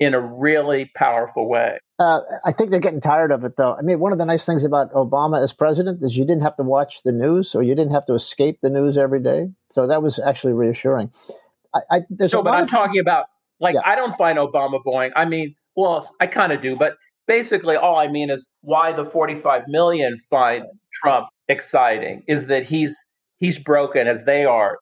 in 0.00 0.14
a 0.14 0.20
really 0.20 0.90
powerful 0.96 1.48
way. 1.48 1.78
Uh, 1.98 2.20
I 2.44 2.52
think 2.52 2.70
they're 2.70 2.80
getting 2.80 3.00
tired 3.00 3.30
of 3.30 3.44
it, 3.44 3.56
though. 3.56 3.74
I 3.74 3.82
mean, 3.82 4.00
one 4.00 4.12
of 4.12 4.18
the 4.18 4.24
nice 4.24 4.44
things 4.44 4.64
about 4.64 4.92
Obama 4.92 5.42
as 5.42 5.52
president 5.52 6.02
is 6.02 6.16
you 6.16 6.24
didn't 6.24 6.42
have 6.42 6.56
to 6.56 6.64
watch 6.64 7.02
the 7.04 7.12
news, 7.12 7.54
or 7.54 7.62
you 7.62 7.74
didn't 7.74 7.92
have 7.92 8.06
to 8.06 8.14
escape 8.14 8.58
the 8.62 8.70
news 8.70 8.98
every 8.98 9.20
day. 9.20 9.50
So 9.70 9.86
that 9.86 10.02
was 10.02 10.18
actually 10.18 10.54
reassuring. 10.54 11.12
I, 11.74 11.80
I 11.90 12.00
there's 12.10 12.32
no, 12.32 12.42
but 12.42 12.54
I'm 12.54 12.64
of, 12.64 12.70
talking 12.70 13.00
about 13.00 13.26
like, 13.60 13.74
yeah. 13.74 13.82
I 13.84 13.94
don't 13.94 14.14
find 14.16 14.38
Obama 14.38 14.82
boring. 14.82 15.12
I 15.14 15.24
mean, 15.24 15.54
well, 15.76 16.10
I 16.20 16.26
kind 16.26 16.52
of 16.52 16.60
do, 16.60 16.76
but 16.76 16.94
basically, 17.26 17.76
all 17.76 17.96
I 17.96 18.08
mean 18.08 18.30
is 18.30 18.46
why 18.62 18.92
the 18.92 19.04
45 19.04 19.62
million 19.68 20.18
find 20.28 20.64
Trump 20.92 21.28
exciting 21.48 22.24
is 22.26 22.48
that 22.48 22.64
he's 22.64 22.96
he's 23.38 23.58
broken 23.58 24.06
as 24.08 24.24
they 24.24 24.44
are, 24.44 24.78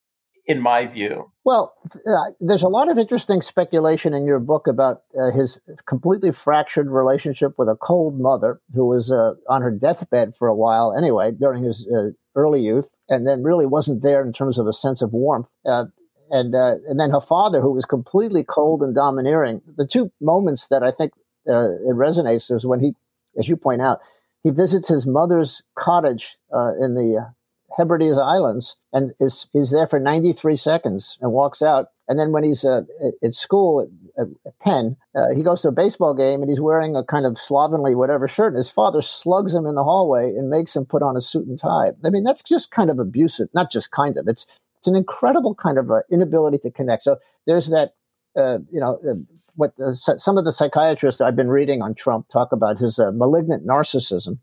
in 0.51 0.61
my 0.61 0.85
view. 0.85 1.31
Well, 1.45 1.75
uh, 1.95 2.33
there's 2.41 2.65
a 2.65 2.69
lot 2.69 2.91
of 2.91 2.99
interesting 2.99 3.41
speculation 3.41 4.13
in 4.15 4.27
your 4.27 4.41
book 4.41 4.67
about 4.67 5.03
uh, 5.17 5.31
his 5.31 5.61
completely 5.87 6.33
fractured 6.33 6.89
relationship 6.91 7.53
with 7.57 7.69
a 7.69 7.77
cold 7.77 8.19
mother 8.19 8.61
who 8.75 8.85
was 8.85 9.13
uh, 9.13 9.35
on 9.49 9.63
her 9.63 9.71
deathbed 9.71 10.35
for 10.35 10.49
a 10.49 10.55
while, 10.55 10.93
anyway, 10.93 11.31
during 11.31 11.63
his 11.63 11.87
uh, 11.87 12.11
early 12.35 12.63
youth, 12.63 12.91
and 13.09 13.29
then 13.29 13.45
really 13.45 13.65
wasn't 13.65 14.03
there 14.03 14.25
in 14.25 14.33
terms 14.33 14.59
of 14.59 14.67
a 14.67 14.73
sense 14.73 15.03
of 15.03 15.13
warmth. 15.13 15.49
Uh, 15.65 15.85
and 16.33 16.53
uh, 16.53 16.77
and 16.89 16.99
then 16.99 17.11
her 17.11 17.21
father, 17.21 17.61
who 17.61 17.73
was 17.73 17.85
completely 17.85 18.43
cold 18.43 18.83
and 18.83 18.93
domineering. 18.93 19.63
The 19.77 19.87
two 19.87 20.11
moments 20.21 20.67
that 20.67 20.83
I 20.83 20.91
think 20.91 21.13
it 21.47 21.95
resonates 21.95 22.51
is 22.51 22.67
when 22.67 22.81
he, 22.81 22.95
as 23.39 23.49
you 23.49 23.57
point 23.57 23.83
out, 23.83 24.01
he 24.43 24.51
visits 24.51 24.89
his 24.89 25.07
mother's 25.07 25.63
cottage 25.77 26.37
in 26.81 26.95
the 26.95 27.33
Hebrides 27.77 28.19
Islands 28.19 28.77
and 28.93 29.13
is 29.21 29.49
is 29.55 29.71
there 29.71 29.87
for 29.87 29.99
93 29.99 30.57
seconds 30.57 31.19
and 31.21 31.33
walks 31.33 31.63
out. 31.63 31.89
And 32.09 32.19
then 32.19 32.33
when 32.33 32.43
he's 32.43 32.65
uh, 32.65 32.83
at 33.23 33.35
school 33.35 33.89
at, 34.19 34.27
at 34.45 34.59
Penn, 34.59 34.97
uh, 35.15 35.29
he 35.35 35.45
goes 35.45 35.63
to 35.63 35.69
a 35.69 35.73
baseball 35.73 36.13
game 36.13 36.43
and 36.43 36.51
he's 36.51 36.61
wearing 36.61 36.97
a 36.97 37.05
kind 37.05 37.25
of 37.25 37.39
slovenly 37.39 37.95
whatever 37.95 38.27
shirt. 38.27 38.49
And 38.49 38.57
his 38.57 38.71
father 38.71 39.01
slugs 39.01 39.55
him 39.55 39.65
in 39.65 39.77
the 39.77 39.85
hallway 39.85 40.25
and 40.25 40.51
makes 40.51 40.75
him 40.75 40.85
put 40.85 41.03
on 41.03 41.17
a 41.17 41.21
suit 41.21 41.47
and 41.47 41.61
tie. 41.61 41.93
I 42.05 42.11
mean, 42.11 42.25
that's 42.25 42.43
just 42.43 42.73
kind 42.73 42.91
of 42.91 42.99
abusive. 42.99 43.49
Not 43.55 43.71
just 43.71 43.93
kind 43.93 44.19
of. 44.19 44.27
It's 44.27 44.45
it's 44.79 44.89
an 44.89 44.97
incredible 44.97 45.55
kind 45.55 45.79
of 45.79 45.91
uh, 45.91 46.01
inability 46.11 46.59
to 46.59 46.71
connect. 46.71 47.05
So 47.05 47.19
there's 47.47 47.69
that, 47.69 47.93
uh, 48.37 48.59
you 48.71 48.81
know, 48.81 48.99
uh, 49.09 49.15
what 49.55 49.77
the, 49.77 49.95
some 49.95 50.39
of 50.39 50.45
the 50.45 50.53
psychiatrists 50.53 51.21
I've 51.21 51.37
been 51.37 51.51
reading 51.51 51.83
on 51.83 51.95
Trump 51.95 52.29
talk 52.29 52.51
about 52.51 52.79
his 52.79 52.99
uh, 52.99 53.11
malignant 53.13 53.67
narcissism. 53.67 54.39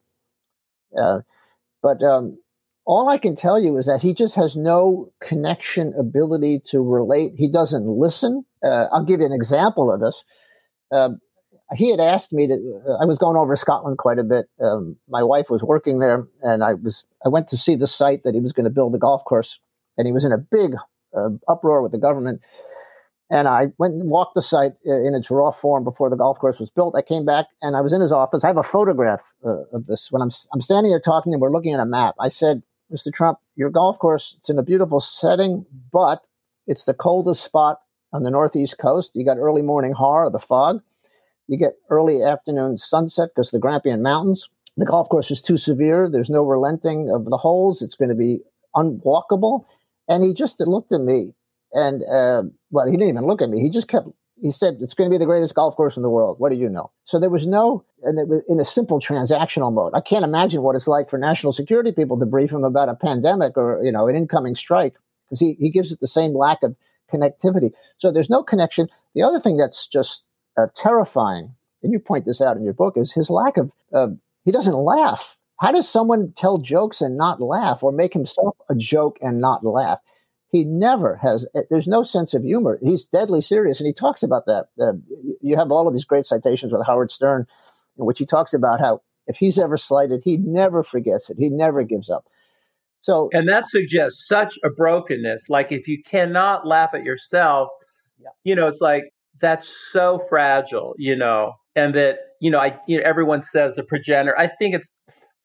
But 1.81 2.03
um, 2.03 2.37
all 2.87 3.09
I 3.09 3.17
can 3.17 3.35
tell 3.35 3.59
you 3.59 3.77
is 3.77 3.85
that 3.85 4.01
he 4.01 4.13
just 4.13 4.35
has 4.35 4.55
no 4.55 5.11
connection 5.21 5.93
ability 5.97 6.61
to 6.67 6.81
relate. 6.81 7.33
He 7.37 7.47
doesn't 7.47 7.85
listen. 7.85 8.45
Uh, 8.63 8.87
I'll 8.91 9.03
give 9.03 9.19
you 9.19 9.25
an 9.25 9.33
example 9.33 9.91
of 9.91 9.99
this. 9.99 10.23
Um, 10.91 11.19
he 11.75 11.91
had 11.91 11.99
asked 11.99 12.31
me 12.31 12.47
to. 12.47 12.97
I 12.99 13.05
was 13.05 13.19
going 13.19 13.35
over 13.35 13.55
Scotland 13.57 13.97
quite 13.97 14.19
a 14.19 14.23
bit. 14.23 14.47
Um, 14.59 14.95
my 15.09 15.21
wife 15.21 15.49
was 15.49 15.61
working 15.61 15.99
there, 15.99 16.25
and 16.41 16.63
I 16.63 16.75
was. 16.75 17.05
I 17.25 17.29
went 17.29 17.49
to 17.49 17.57
see 17.57 17.75
the 17.75 17.87
site 17.87 18.23
that 18.23 18.33
he 18.33 18.39
was 18.39 18.53
going 18.53 18.63
to 18.63 18.69
build 18.69 18.93
the 18.93 18.99
golf 18.99 19.25
course 19.25 19.59
and 19.97 20.05
he 20.05 20.13
was 20.13 20.23
in 20.23 20.31
a 20.31 20.37
big 20.37 20.75
uh, 21.15 21.29
uproar 21.47 21.81
with 21.81 21.91
the 21.91 21.97
government. 21.97 22.41
And 23.29 23.47
I 23.47 23.67
went 23.77 23.95
and 23.95 24.09
walked 24.09 24.35
the 24.35 24.41
site 24.41 24.73
uh, 24.87 25.01
in 25.01 25.13
its 25.13 25.29
raw 25.29 25.51
form 25.51 25.83
before 25.83 26.09
the 26.09 26.15
golf 26.15 26.39
course 26.39 26.59
was 26.59 26.69
built. 26.69 26.95
I 26.95 27.01
came 27.01 27.25
back 27.25 27.47
and 27.61 27.75
I 27.75 27.81
was 27.81 27.91
in 27.91 27.99
his 27.99 28.11
office. 28.11 28.43
I 28.43 28.47
have 28.47 28.57
a 28.57 28.63
photograph 28.63 29.21
uh, 29.45 29.63
of 29.73 29.85
this. 29.87 30.09
When 30.11 30.21
I'm 30.21 30.31
I'm 30.53 30.61
standing 30.61 30.91
there 30.91 31.01
talking 31.01 31.33
and 31.33 31.41
we're 31.41 31.51
looking 31.51 31.73
at 31.73 31.81
a 31.81 31.85
map, 31.85 32.15
I 32.21 32.29
said, 32.29 32.63
"Mr. 32.91 33.11
Trump, 33.11 33.39
your 33.55 33.69
golf 33.69 33.99
course 33.99 34.35
it's 34.37 34.49
in 34.49 34.59
a 34.59 34.63
beautiful 34.63 34.99
setting, 34.99 35.65
but 35.91 36.25
it's 36.65 36.85
the 36.85 36.93
coldest 36.93 37.43
spot 37.43 37.79
on 38.13 38.23
the 38.23 38.31
northeast 38.31 38.77
coast. 38.77 39.11
You 39.15 39.25
got 39.25 39.37
early 39.37 39.61
morning 39.61 39.93
haar, 39.93 40.29
the 40.29 40.39
fog. 40.39 40.81
You 41.47 41.57
get 41.57 41.77
early 41.89 42.23
afternoon 42.23 42.77
sunset 42.77 43.29
because 43.33 43.51
the 43.51 43.59
Grampian 43.59 44.01
Mountains. 44.01 44.49
The 44.75 44.85
golf 44.85 45.09
course 45.09 45.31
is 45.31 45.41
too 45.41 45.57
severe. 45.57 46.09
There's 46.09 46.29
no 46.29 46.43
relenting 46.43 47.09
of 47.09 47.25
the 47.25 47.37
holes. 47.37 47.81
It's 47.81 47.95
going 47.95 48.09
to 48.09 48.15
be 48.15 48.41
unwalkable." 48.75 49.65
And 50.07 50.23
he 50.23 50.33
just 50.33 50.59
looked 50.61 50.91
at 50.93 51.01
me 51.01 51.33
and, 51.73 52.03
uh, 52.03 52.43
well, 52.71 52.85
he 52.85 52.93
didn't 52.93 53.09
even 53.09 53.25
look 53.25 53.41
at 53.41 53.49
me. 53.49 53.59
He 53.59 53.69
just 53.69 53.87
kept, 53.87 54.07
he 54.41 54.51
said, 54.51 54.77
it's 54.79 54.93
going 54.93 55.09
to 55.09 55.13
be 55.13 55.17
the 55.17 55.25
greatest 55.25 55.55
golf 55.55 55.75
course 55.75 55.97
in 55.97 56.03
the 56.03 56.09
world. 56.09 56.39
What 56.39 56.51
do 56.51 56.57
you 56.57 56.69
know? 56.69 56.91
So 57.05 57.19
there 57.19 57.29
was 57.29 57.47
no, 57.47 57.83
and 58.03 58.19
it 58.19 58.27
was 58.27 58.43
in 58.47 58.59
a 58.59 58.65
simple 58.65 58.99
transactional 58.99 59.73
mode. 59.73 59.93
I 59.95 60.01
can't 60.01 60.23
imagine 60.23 60.61
what 60.61 60.75
it's 60.75 60.87
like 60.87 61.09
for 61.09 61.17
national 61.17 61.53
security 61.53 61.91
people 61.91 62.19
to 62.19 62.25
brief 62.25 62.51
him 62.51 62.63
about 62.63 62.89
a 62.89 62.95
pandemic 62.95 63.57
or, 63.57 63.81
you 63.83 63.91
know, 63.91 64.07
an 64.07 64.15
incoming 64.15 64.55
strike 64.55 64.93
because 65.25 65.39
he, 65.39 65.55
he 65.59 65.69
gives 65.69 65.91
it 65.91 65.99
the 65.99 66.07
same 66.07 66.35
lack 66.35 66.63
of 66.63 66.75
connectivity. 67.11 67.71
So 67.97 68.11
there's 68.11 68.29
no 68.29 68.43
connection. 68.43 68.89
The 69.15 69.23
other 69.23 69.39
thing 69.39 69.57
that's 69.57 69.87
just 69.87 70.23
uh, 70.57 70.67
terrifying, 70.75 71.55
and 71.81 71.91
you 71.91 71.99
point 71.99 72.25
this 72.25 72.41
out 72.41 72.57
in 72.57 72.63
your 72.63 72.73
book, 72.73 72.95
is 72.97 73.13
his 73.13 73.29
lack 73.29 73.57
of, 73.57 73.73
uh, 73.93 74.09
he 74.45 74.51
doesn't 74.51 74.75
laugh. 74.75 75.37
How 75.59 75.71
does 75.71 75.89
someone 75.89 76.33
tell 76.35 76.59
jokes 76.59 77.01
and 77.01 77.17
not 77.17 77.41
laugh 77.41 77.81
or 77.81 77.91
make 77.91 78.13
himself 78.13 78.55
a 78.69 78.75
joke 78.75 79.17
and 79.21 79.41
not 79.41 79.65
laugh? 79.65 79.99
He 80.49 80.63
never 80.63 81.17
has, 81.17 81.45
eh, 81.55 81.63
there's 81.69 81.87
no 81.87 82.03
sense 82.03 82.33
of 82.33 82.43
humor. 82.43 82.79
He's 82.81 83.05
deadly 83.05 83.41
serious. 83.41 83.79
And 83.79 83.87
he 83.87 83.93
talks 83.93 84.23
about 84.23 84.45
that. 84.45 84.67
Uh, 84.79 84.93
you 85.41 85.57
have 85.57 85.71
all 85.71 85.87
of 85.87 85.93
these 85.93 86.05
great 86.05 86.25
citations 86.25 86.71
with 86.71 86.85
Howard 86.85 87.11
Stern, 87.11 87.45
in 87.97 88.05
which 88.05 88.19
he 88.19 88.25
talks 88.25 88.53
about 88.53 88.79
how 88.79 89.01
if 89.27 89.37
he's 89.37 89.59
ever 89.59 89.77
slighted, 89.77 90.21
he 90.23 90.37
never 90.37 90.83
forgets 90.83 91.29
it, 91.29 91.37
he 91.37 91.49
never 91.49 91.83
gives 91.83 92.09
up. 92.09 92.27
So, 93.01 93.29
and 93.31 93.47
that 93.47 93.69
suggests 93.69 94.27
such 94.27 94.57
a 94.63 94.69
brokenness. 94.69 95.49
Like 95.49 95.71
if 95.71 95.87
you 95.87 96.01
cannot 96.01 96.65
laugh 96.65 96.93
at 96.93 97.03
yourself, 97.03 97.69
yeah. 98.19 98.29
you 98.43 98.55
know, 98.55 98.67
it's 98.67 98.81
like 98.81 99.03
that's 99.39 99.69
so 99.91 100.19
fragile, 100.29 100.95
you 100.97 101.15
know, 101.15 101.53
and 101.75 101.93
that 101.95 102.19
you 102.41 102.49
know, 102.49 102.59
I 102.59 102.77
you 102.87 102.97
know, 102.97 103.03
everyone 103.05 103.43
says 103.43 103.75
the 103.75 103.83
progenitor. 103.83 104.37
I 104.37 104.47
think 104.47 104.75
it's 104.75 104.91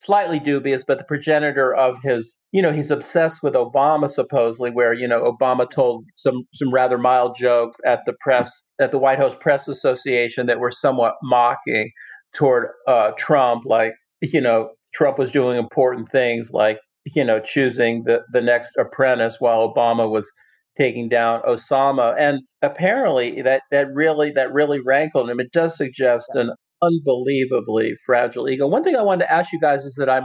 slightly 0.04 0.38
dubious, 0.38 0.84
but 0.86 0.98
the 0.98 1.04
progenitor 1.04 1.74
of 1.74 1.96
his, 2.02 2.36
you 2.50 2.60
know, 2.60 2.72
he's 2.72 2.90
obsessed 2.90 3.42
with 3.42 3.54
Obama 3.54 4.10
supposedly, 4.10 4.70
where 4.70 4.92
you 4.92 5.06
know 5.06 5.22
Obama 5.22 5.68
told 5.70 6.04
some 6.16 6.42
some 6.54 6.72
rather 6.72 6.98
mild 6.98 7.36
jokes 7.38 7.78
at 7.84 8.00
the 8.06 8.14
press 8.20 8.62
at 8.80 8.90
the 8.90 8.98
White 8.98 9.18
House 9.18 9.36
Press 9.40 9.68
Association 9.68 10.46
that 10.46 10.60
were 10.60 10.70
somewhat 10.70 11.14
mocking 11.22 11.90
toward 12.34 12.68
uh, 12.86 13.12
Trump, 13.16 13.62
like 13.66 13.92
you 14.20 14.40
know 14.40 14.70
Trump 14.94 15.18
was 15.18 15.32
doing 15.32 15.58
important 15.58 16.10
things 16.10 16.50
like 16.52 16.78
you 17.04 17.24
know 17.24 17.40
choosing 17.40 18.04
the 18.04 18.20
the 18.32 18.40
next 18.40 18.76
apprentice 18.78 19.36
while 19.38 19.72
Obama 19.72 20.10
was 20.10 20.30
taking 20.76 21.08
down 21.08 21.42
Osama, 21.42 22.14
and 22.18 22.40
apparently 22.62 23.42
that 23.42 23.62
that 23.70 23.86
really 23.92 24.32
that 24.32 24.52
really 24.52 24.80
rankled 24.80 25.30
him. 25.30 25.40
It 25.40 25.52
does 25.52 25.76
suggest 25.76 26.30
an 26.34 26.52
unbelievably 26.82 27.94
fragile 28.04 28.48
ego. 28.48 28.66
One 28.66 28.84
thing 28.84 28.96
I 28.96 29.02
wanted 29.02 29.24
to 29.24 29.32
ask 29.32 29.52
you 29.52 29.60
guys 29.60 29.84
is 29.84 29.94
that 29.96 30.08
I'm 30.10 30.24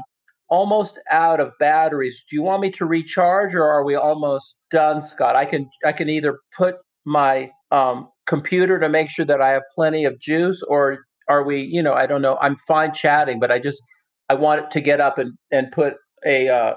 almost 0.49 0.99
out 1.11 1.39
of 1.39 1.51
batteries. 1.59 2.23
Do 2.29 2.35
you 2.35 2.41
want 2.41 2.61
me 2.61 2.71
to 2.71 2.85
recharge 2.85 3.53
or 3.55 3.63
are 3.65 3.83
we 3.85 3.95
almost 3.95 4.55
done, 4.71 5.01
Scott? 5.03 5.35
I 5.35 5.45
can 5.45 5.69
I 5.85 5.91
can 5.91 6.09
either 6.09 6.39
put 6.57 6.75
my 7.05 7.51
um, 7.71 8.09
computer 8.25 8.79
to 8.79 8.89
make 8.89 9.09
sure 9.09 9.25
that 9.25 9.41
I 9.41 9.49
have 9.49 9.63
plenty 9.75 10.05
of 10.05 10.19
juice 10.19 10.63
or 10.67 10.99
are 11.29 11.43
we, 11.43 11.61
you 11.61 11.83
know, 11.83 11.93
I 11.93 12.05
don't 12.05 12.21
know. 12.21 12.37
I'm 12.41 12.55
fine 12.67 12.93
chatting, 12.93 13.39
but 13.39 13.51
I 13.51 13.59
just 13.59 13.81
I 14.29 14.35
want 14.35 14.71
to 14.71 14.81
get 14.81 14.99
up 15.01 15.17
and, 15.17 15.33
and 15.51 15.71
put 15.71 15.95
a 16.25 16.49
uh, 16.49 16.73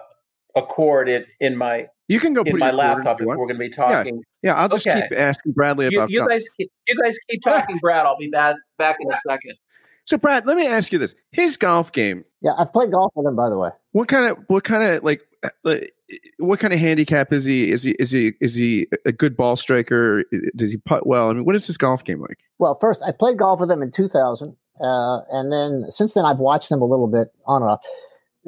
a 0.56 0.62
cord 0.62 1.08
in, 1.08 1.24
in 1.40 1.56
my 1.56 1.86
You 2.08 2.18
can 2.20 2.34
go 2.34 2.42
in 2.42 2.58
my 2.58 2.72
laptop 2.72 3.20
if 3.20 3.26
we're 3.26 3.36
going 3.36 3.54
to 3.54 3.58
be 3.58 3.70
talking. 3.70 4.20
Yeah, 4.42 4.54
I'll 4.54 4.68
just 4.68 4.86
Okay. 4.86 5.02
keep 5.08 5.18
asking 5.18 5.52
Bradley 5.52 5.86
about. 5.86 6.10
you 6.10 6.18
golf. 6.20 6.30
guys, 6.30 6.44
keep, 6.58 6.68
you 6.88 7.00
guys 7.00 7.16
keep 7.28 7.42
talking, 7.42 7.78
Brad. 7.78 8.06
I'll 8.06 8.18
be 8.18 8.30
back 8.30 8.56
back 8.78 8.96
in 9.00 9.08
a 9.10 9.14
second. 9.14 9.54
So, 10.04 10.18
Brad, 10.18 10.46
let 10.46 10.56
me 10.56 10.66
ask 10.66 10.92
you 10.92 10.98
this: 10.98 11.14
His 11.30 11.56
golf 11.56 11.92
game. 11.92 12.24
Yeah, 12.40 12.52
I've 12.58 12.72
played 12.72 12.90
golf 12.90 13.12
with 13.14 13.26
him, 13.26 13.36
by 13.36 13.50
the 13.50 13.58
way. 13.58 13.70
What 13.92 14.08
kind 14.08 14.26
of 14.26 14.38
what 14.48 14.64
kind 14.64 14.82
of 14.82 15.04
like 15.04 15.22
uh, 15.42 15.76
what 16.38 16.60
kind 16.60 16.72
of 16.72 16.80
handicap 16.80 17.32
is 17.32 17.44
he? 17.44 17.70
Is 17.70 17.82
he 17.82 17.92
is 17.98 18.10
he 18.10 18.32
is 18.40 18.54
he 18.54 18.86
a 19.06 19.12
good 19.12 19.36
ball 19.36 19.56
striker? 19.56 20.24
Does 20.56 20.70
he 20.72 20.78
putt 20.78 21.06
well? 21.06 21.30
I 21.30 21.34
mean, 21.34 21.44
what 21.44 21.54
is 21.54 21.66
his 21.66 21.76
golf 21.76 22.04
game 22.04 22.20
like? 22.20 22.38
Well, 22.58 22.78
first, 22.80 23.02
I 23.06 23.12
played 23.12 23.38
golf 23.38 23.60
with 23.60 23.70
him 23.70 23.82
in 23.82 23.90
2000. 23.90 24.56
Uh, 24.80 25.20
and 25.30 25.52
then 25.52 25.90
since 25.90 26.14
then, 26.14 26.24
I've 26.24 26.38
watched 26.38 26.70
him 26.70 26.80
a 26.80 26.86
little 26.86 27.06
bit 27.06 27.28
on 27.46 27.62
and 27.62 27.70
off. 27.70 27.84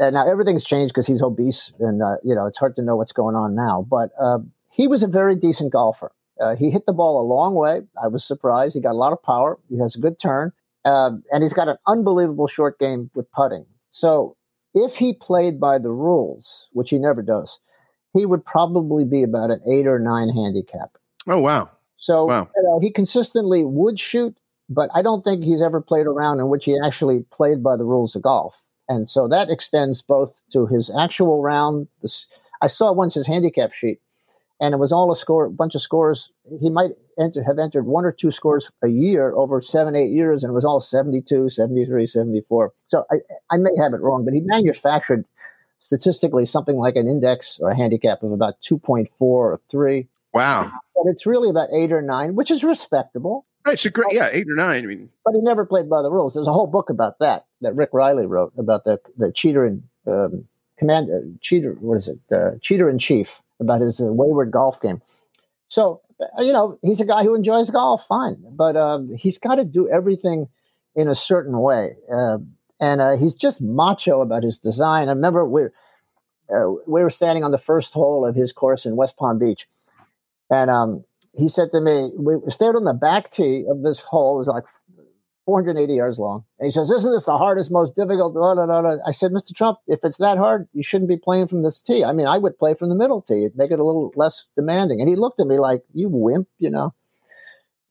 Uh, 0.01 0.11
now, 0.11 0.27
everything's 0.27 0.65
changed 0.65 0.95
because 0.95 1.07
he's 1.07 1.21
obese 1.21 1.73
and, 1.79 2.03
uh, 2.03 2.17
you 2.25 2.35
know, 2.35 2.47
it's 2.47 2.59
hard 2.59 2.75
to 2.77 2.83
know 2.83 2.97
what's 2.97 3.13
going 3.13 3.37
on 3.37 3.55
now. 3.55 3.87
But 3.89 4.11
uh, 4.19 4.39
he 4.71 4.89
was 4.89 5.03
a 5.03 5.07
very 5.07 5.37
decent 5.37 5.73
golfer. 5.73 6.13
Uh, 6.41 6.57
he 6.57 6.71
hit 6.71 6.87
the 6.87 6.95
ball 6.95 7.21
a 7.21 7.27
long 7.27 7.55
way. 7.55 7.83
I 8.03 8.09
was 8.09 8.25
surprised. 8.25 8.75
He 8.75 8.81
got 8.81 8.93
a 8.93 8.99
lot 8.99 9.13
of 9.13 9.23
power. 9.23 9.59
He 9.69 9.79
has 9.79 9.95
a 9.95 10.01
good 10.01 10.19
turn. 10.19 10.53
Um, 10.85 11.23
and 11.31 11.43
he's 11.43 11.53
got 11.53 11.69
an 11.69 11.77
unbelievable 11.87 12.49
short 12.49 12.79
game 12.79 13.11
with 13.15 13.31
putting. 13.33 13.67
So 13.91 14.37
if 14.75 14.97
he 14.97 15.13
played 15.13 15.61
by 15.61 15.79
the 15.79 15.91
rules, 15.91 16.69
which 16.73 16.91
he 16.91 16.99
never 16.99 17.23
does, 17.23 17.59
he 18.15 18.27
would 18.27 18.45
probably 18.45 19.05
be 19.05 19.23
about 19.23 19.51
an 19.51 19.61
eight 19.71 19.87
or 19.87 19.99
nine 19.99 20.29
handicap. 20.29 20.97
Oh 21.27 21.41
wow! 21.41 21.71
So 21.97 22.27
Wow. 22.27 22.49
you 22.57 22.63
know, 22.65 22.81
he 22.81 22.91
consistently 22.91 23.65
would 23.65 23.99
shoot, 24.01 24.37
but 24.69 24.91
I 24.95 25.03
don't 25.03 25.23
think 25.23 25.45
he's 25.45 25.63
ever 25.63 25.81
played 25.81 26.07
a 26.07 26.11
round 26.11 26.41
in 26.41 26.49
which 26.49 26.65
he 26.65 26.77
actually 26.85 27.25
played 27.31 27.63
by 27.63 27.77
the 27.77 27.85
rules 27.85 28.17
of 28.17 28.23
golf. 28.23 28.61
And 28.89 29.09
so 29.09 29.29
that 29.29 29.49
extends 29.51 30.03
both 30.03 30.43
to 30.53 30.67
his 30.67 30.91
actual 30.99 31.41
round. 31.41 31.87
This, 32.03 32.27
I 32.61 32.67
saw 32.67 32.93
once 32.93 33.15
his 33.15 33.27
handicap 33.27 33.73
sheet, 33.73 34.01
and 34.63 34.73
it 34.75 34.79
was 34.79 34.93
all 34.93 35.11
a 35.11 35.17
score, 35.17 35.47
a 35.47 35.51
bunch 35.51 35.75
of 35.75 35.83
scores. 35.83 36.31
He 36.61 36.71
might 36.71 36.93
enter, 37.19 37.43
have 37.43 37.59
entered 37.59 37.85
one 37.85 38.05
or 38.05 38.13
two 38.13 38.31
scores 38.31 38.71
a 38.81 38.87
year 38.87 39.35
over 39.35 39.61
seven, 39.61 39.97
eight 39.97 40.11
years, 40.11 40.45
and 40.45 40.51
it 40.51 40.55
was 40.55 40.65
all 40.65 40.81
72, 40.81 41.51
73, 41.51 42.07
74. 42.07 42.73
So 42.87 43.05
I, 43.11 43.17
I 43.51 43.57
may 43.59 43.77
have 43.77 43.93
it 43.93 44.01
wrong, 44.01 44.25
but 44.25 44.35
he 44.35 44.41
manufactured 44.41 45.27
statistically 45.81 46.47
something 46.47 46.77
like 46.77 46.95
an 46.95 47.09
index 47.09 47.59
or 47.61 47.71
a 47.71 47.77
handicap 47.77 48.23
of 48.23 48.31
about 48.31 48.55
2.4 48.63 49.07
or 49.21 49.61
3 49.69 50.09
Wow! 50.33 50.71
but 50.95 51.11
it's 51.11 51.27
really 51.27 51.51
about 51.51 51.69
eight 51.75 51.93
or 51.93 52.01
nine, 52.01 52.37
which 52.37 52.51
is 52.51 52.63
respectable. 52.63 53.45
Right, 53.67 53.79
so 53.79 53.91
great. 53.91 54.13
Yeah, 54.13 54.29
eight 54.33 54.47
or 54.49 54.55
nine. 54.55 54.85
I 54.85 54.87
mean, 54.87 55.11
But 55.25 55.35
he 55.35 55.41
never 55.41 55.67
played 55.67 55.91
by 55.91 56.03
the 56.03 56.11
rules. 56.11 56.35
There's 56.35 56.47
a 56.47 56.53
whole 56.53 56.69
book 56.69 56.89
about 56.89 57.19
that 57.19 57.47
that 57.61 57.75
Rick 57.75 57.91
Reilly 57.93 58.27
wrote 58.27 58.53
about 58.57 58.85
the 58.85 58.99
the 59.19 59.31
cheater 59.33 59.67
and 59.67 59.83
um, 60.07 60.47
commander 60.79 61.25
cheater. 61.43 61.77
What 61.81 61.97
is 61.97 62.09
it? 62.09 62.19
Uh, 62.31 62.53
cheater 62.63 62.89
in 62.89 62.99
chief 62.99 63.43
about 63.63 63.81
his 63.81 64.01
uh, 64.01 64.13
wayward 64.13 64.51
golf 64.51 64.81
game. 64.81 65.01
So 65.69 66.03
uh, 66.21 66.43
you 66.43 66.53
know 66.53 66.79
he's 66.83 67.01
a 67.01 67.07
guy 67.07 67.23
who 67.23 67.35
enjoys 67.35 67.71
golf, 67.71 68.07
fine, 68.07 68.37
but 68.51 68.77
um, 68.77 69.15
he's 69.17 69.39
got 69.39 69.55
to 69.55 69.65
do 69.65 69.89
everything 69.89 70.49
in 70.95 71.09
a 71.09 71.15
certain 71.15 71.59
way, 71.59 71.97
uh, 72.13 72.39
and 72.79 73.01
uh, 73.01 73.17
he's 73.17 73.35
just 73.35 73.63
macho 73.63 74.21
about 74.21 74.43
his 74.43 74.59
design. 74.59 75.09
I 75.09 75.13
remember 75.13 75.47
we 75.47 75.63
uh, 76.55 76.69
we 76.87 77.03
were 77.03 77.11
standing 77.11 77.45
on 77.45 77.51
the 77.51 77.59
first 77.59 77.95
hole 77.95 78.27
of 78.27 78.35
his 78.35 78.53
course 78.53 78.85
in 78.85 78.97
West 78.97 79.17
Palm 79.17 79.39
Beach, 79.39 79.67
and 80.51 80.69
um, 80.69 81.05
he 81.35 81.49
said 81.49 81.73
to 81.73 81.81
me, 81.81 82.11
we 82.19 82.37
stayed 82.49 82.77
on 82.77 82.85
the 82.85 82.93
back 82.93 83.31
tee 83.31 83.65
of 83.69 83.83
this 83.83 84.01
hole. 84.01 84.37
It 84.37 84.39
was 84.39 84.49
like 84.49 84.65
480 85.45 85.95
yards 85.95 86.19
long. 86.19 86.45
And 86.59 86.67
he 86.67 86.71
says, 86.71 86.91
Isn't 86.91 87.13
this 87.13 87.25
the 87.25 87.39
hardest, 87.39 87.71
most 87.71 87.95
difficult? 87.95 88.35
Blah, 88.35 88.55
blah, 88.55 88.67
blah. 88.67 88.97
I 89.07 89.13
said, 89.13 89.33
Mr. 89.33 89.55
Trump, 89.55 89.79
if 89.87 90.01
it's 90.05 90.19
that 90.19 90.39
hard, 90.39 90.69
you 90.73 90.83
shouldn't 90.83 91.09
be 91.09 91.17
playing 91.17 91.49
from 91.49 91.63
this 91.63 91.81
tee. 91.81 92.05
I 92.05 92.13
mean, 92.13 92.27
I 92.27 92.39
would 92.39 92.59
play 92.59 92.75
from 92.75 92.89
the 92.89 92.95
middle 92.95 93.23
tee, 93.23 93.45
It'd 93.45 93.57
make 93.57 93.71
it 93.71 93.81
a 93.81 93.85
little 93.85 94.13
less 94.15 94.47
demanding. 94.57 95.01
And 95.01 95.09
he 95.09 95.17
looked 95.17 95.41
at 95.41 95.47
me 95.47 95.59
like, 95.59 95.83
You 95.93 96.09
wimp, 96.09 96.49
you 96.59 96.71
know? 96.71 96.95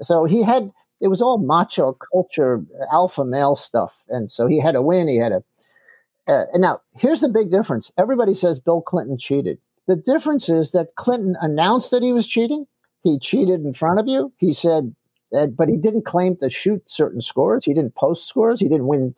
So 0.02 0.26
he 0.26 0.44
had, 0.44 0.72
it 1.00 1.10
was 1.10 1.22
all 1.22 1.38
macho 1.38 1.98
culture, 2.12 2.64
alpha 2.92 3.26
male 3.26 3.56
stuff. 3.56 3.94
And 4.08 4.32
so 4.32 4.48
he 4.48 4.60
had 4.60 4.76
a 4.76 4.82
win. 4.82 5.08
He 5.08 5.18
had 5.18 5.32
a. 5.32 5.44
Uh, 6.28 6.46
and 6.54 6.62
now, 6.62 6.82
here's 6.96 7.22
the 7.22 7.30
big 7.30 7.52
difference. 7.52 7.92
Everybody 7.98 8.34
says 8.34 8.60
Bill 8.60 8.82
Clinton 8.82 9.18
cheated. 9.18 9.58
The 9.88 9.96
difference 9.96 10.48
is 10.48 10.72
that 10.72 10.96
Clinton 10.96 11.36
announced 11.42 11.92
that 11.92 12.04
he 12.04 12.14
was 12.14 12.28
cheating. 12.28 12.66
He 13.04 13.20
cheated 13.20 13.62
in 13.62 13.74
front 13.74 14.00
of 14.00 14.08
you. 14.08 14.32
He 14.38 14.54
said, 14.54 14.96
but 15.32 15.70
he 15.70 15.78
didn't 15.78 16.06
claim 16.06 16.36
to 16.38 16.50
shoot 16.50 16.90
certain 16.90 17.22
scores. 17.22 17.66
He 17.66 17.74
didn't 17.74 17.96
post 17.96 18.28
scores. 18.28 18.60
He 18.60 18.68
didn't 18.70 18.88
win 18.88 19.16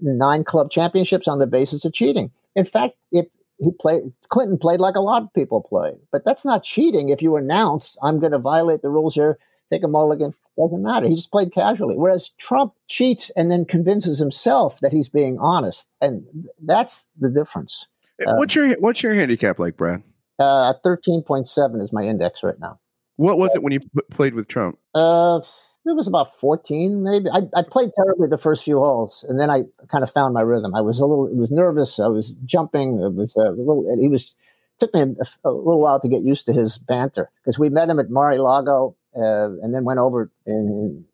nine 0.00 0.44
club 0.44 0.70
championships 0.70 1.28
on 1.28 1.38
the 1.38 1.46
basis 1.46 1.84
of 1.84 1.92
cheating. 1.92 2.30
In 2.54 2.64
fact, 2.64 2.96
if 3.10 3.26
he 3.58 3.70
played, 3.80 4.02
Clinton 4.28 4.58
played 4.58 4.80
like 4.80 4.94
a 4.94 5.00
lot 5.00 5.22
of 5.22 5.32
people 5.34 5.62
play, 5.62 5.92
but 6.10 6.24
that's 6.24 6.44
not 6.44 6.64
cheating. 6.64 7.10
If 7.10 7.22
you 7.22 7.36
announce, 7.36 7.96
I'm 8.02 8.18
going 8.18 8.32
to 8.32 8.38
violate 8.38 8.82
the 8.82 8.90
rules 8.90 9.14
here, 9.14 9.38
take 9.70 9.84
a 9.84 9.88
mulligan, 9.88 10.34
doesn't 10.58 10.82
matter. 10.82 11.08
He 11.08 11.16
just 11.16 11.30
played 11.30 11.52
casually. 11.52 11.96
Whereas 11.96 12.30
Trump 12.38 12.74
cheats 12.88 13.30
and 13.30 13.50
then 13.50 13.64
convinces 13.64 14.18
himself 14.18 14.80
that 14.80 14.92
he's 14.92 15.08
being 15.08 15.38
honest. 15.38 15.88
And 16.00 16.24
that's 16.62 17.08
the 17.18 17.30
difference. 17.30 17.86
Um, 18.26 18.36
what's 18.36 18.54
your 18.54 18.74
what's 18.78 19.02
your 19.02 19.14
handicap 19.14 19.58
like, 19.58 19.76
Brad? 19.76 20.02
Uh, 20.38 20.74
13.7 20.84 21.80
is 21.80 21.92
my 21.92 22.02
index 22.02 22.42
right 22.42 22.58
now. 22.58 22.78
What 23.16 23.38
was 23.38 23.54
it 23.54 23.62
when 23.62 23.72
you 23.72 23.80
p- 23.80 23.88
played 24.10 24.34
with 24.34 24.48
Trump? 24.48 24.78
Uh, 24.94 25.40
it 25.84 25.96
was 25.96 26.06
about 26.06 26.38
14, 26.38 27.02
maybe. 27.02 27.28
I, 27.28 27.42
I 27.54 27.62
played 27.62 27.90
terribly 27.96 28.28
the 28.28 28.38
first 28.38 28.64
few 28.64 28.78
holes, 28.78 29.24
and 29.28 29.38
then 29.38 29.50
I 29.50 29.64
kind 29.90 30.04
of 30.04 30.10
found 30.10 30.32
my 30.34 30.42
rhythm. 30.42 30.74
I 30.74 30.80
was 30.80 30.98
a 30.98 31.06
little, 31.06 31.26
it 31.26 31.36
was 31.36 31.50
nervous. 31.50 31.98
I 31.98 32.06
was 32.06 32.34
jumping. 32.44 33.02
It 33.02 33.14
was 33.14 33.34
a 33.36 33.50
little, 33.50 33.96
he 34.00 34.08
was, 34.08 34.34
took 34.78 34.94
me 34.94 35.00
a, 35.02 35.48
a 35.48 35.50
little 35.50 35.80
while 35.80 36.00
to 36.00 36.08
get 36.08 36.22
used 36.22 36.46
to 36.46 36.52
his 36.52 36.78
banter 36.78 37.30
because 37.42 37.58
we 37.58 37.68
met 37.68 37.88
him 37.88 37.98
at 37.98 38.10
Mar-a-Lago 38.10 38.96
uh, 39.16 39.50
and 39.62 39.74
then 39.74 39.84
went 39.84 39.98
over 39.98 40.30
in, 40.46 40.54
in 40.54 41.04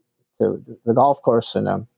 to 0.41 0.63
the 0.85 0.95
golf 0.95 1.21
course. 1.23 1.55
And, 1.55 1.67
um, 1.67 1.89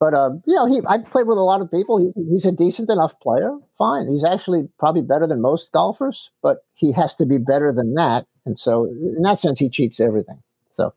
but, 0.00 0.14
uh, 0.14 0.30
you 0.46 0.54
know, 0.54 0.66
he, 0.66 0.80
I 0.86 0.98
played 0.98 1.26
with 1.26 1.38
a 1.38 1.42
lot 1.42 1.60
of 1.60 1.70
people. 1.70 1.98
He, 1.98 2.12
he's 2.30 2.46
a 2.46 2.52
decent 2.52 2.90
enough 2.90 3.18
player. 3.20 3.56
Fine. 3.76 4.08
He's 4.08 4.24
actually 4.24 4.68
probably 4.78 5.02
better 5.02 5.26
than 5.26 5.40
most 5.40 5.72
golfers, 5.72 6.30
but 6.42 6.64
he 6.74 6.92
has 6.92 7.14
to 7.16 7.26
be 7.26 7.38
better 7.38 7.72
than 7.72 7.94
that. 7.94 8.26
And 8.48 8.58
so, 8.58 8.86
in 8.86 9.20
that 9.22 9.38
sense, 9.38 9.58
he 9.58 9.68
cheats 9.68 10.00
everything. 10.00 10.42
So, 10.70 10.94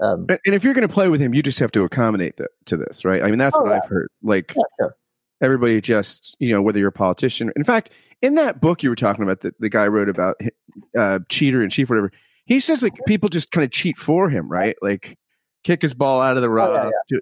um, 0.00 0.26
And 0.28 0.40
and 0.44 0.54
if 0.56 0.64
you're 0.64 0.74
going 0.74 0.86
to 0.86 0.92
play 0.92 1.08
with 1.08 1.20
him, 1.20 1.32
you 1.34 1.40
just 1.42 1.60
have 1.60 1.70
to 1.72 1.84
accommodate 1.84 2.36
that 2.38 2.50
to 2.66 2.76
this, 2.76 3.04
right? 3.04 3.22
I 3.22 3.28
mean, 3.28 3.38
that's 3.38 3.56
Oh, 3.56 3.62
what 3.62 3.70
yeah. 3.70 3.80
I've 3.82 3.88
heard. 3.88 4.08
Like 4.24 4.54
yeah, 4.56 4.62
sure. 4.80 4.96
everybody 5.40 5.80
just, 5.80 6.34
you 6.40 6.48
know, 6.50 6.60
whether 6.60 6.80
you're 6.80 6.88
a 6.88 6.92
politician. 6.92 7.52
In 7.54 7.62
fact, 7.62 7.90
in 8.22 8.34
that 8.34 8.60
book 8.60 8.82
you 8.82 8.90
were 8.90 8.96
talking 8.96 9.22
about 9.22 9.42
that 9.42 9.60
the 9.60 9.68
guy 9.68 9.86
wrote 9.86 10.08
about 10.08 10.40
uh, 10.98 11.20
cheater 11.28 11.62
and 11.62 11.70
chief, 11.70 11.88
whatever. 11.88 12.10
He 12.44 12.58
says 12.58 12.82
like 12.82 12.98
people 13.06 13.28
just 13.28 13.52
kind 13.52 13.64
of 13.64 13.70
cheat 13.70 13.98
for 13.98 14.28
him, 14.28 14.48
right? 14.48 14.74
Like 14.82 15.16
kick 15.62 15.80
his 15.82 15.94
ball 15.94 16.20
out 16.20 16.34
of 16.36 16.42
the 16.42 16.50
rough. 16.50 16.70
Oh, 16.70 16.84
yeah, 16.84 16.90
do- 17.08 17.20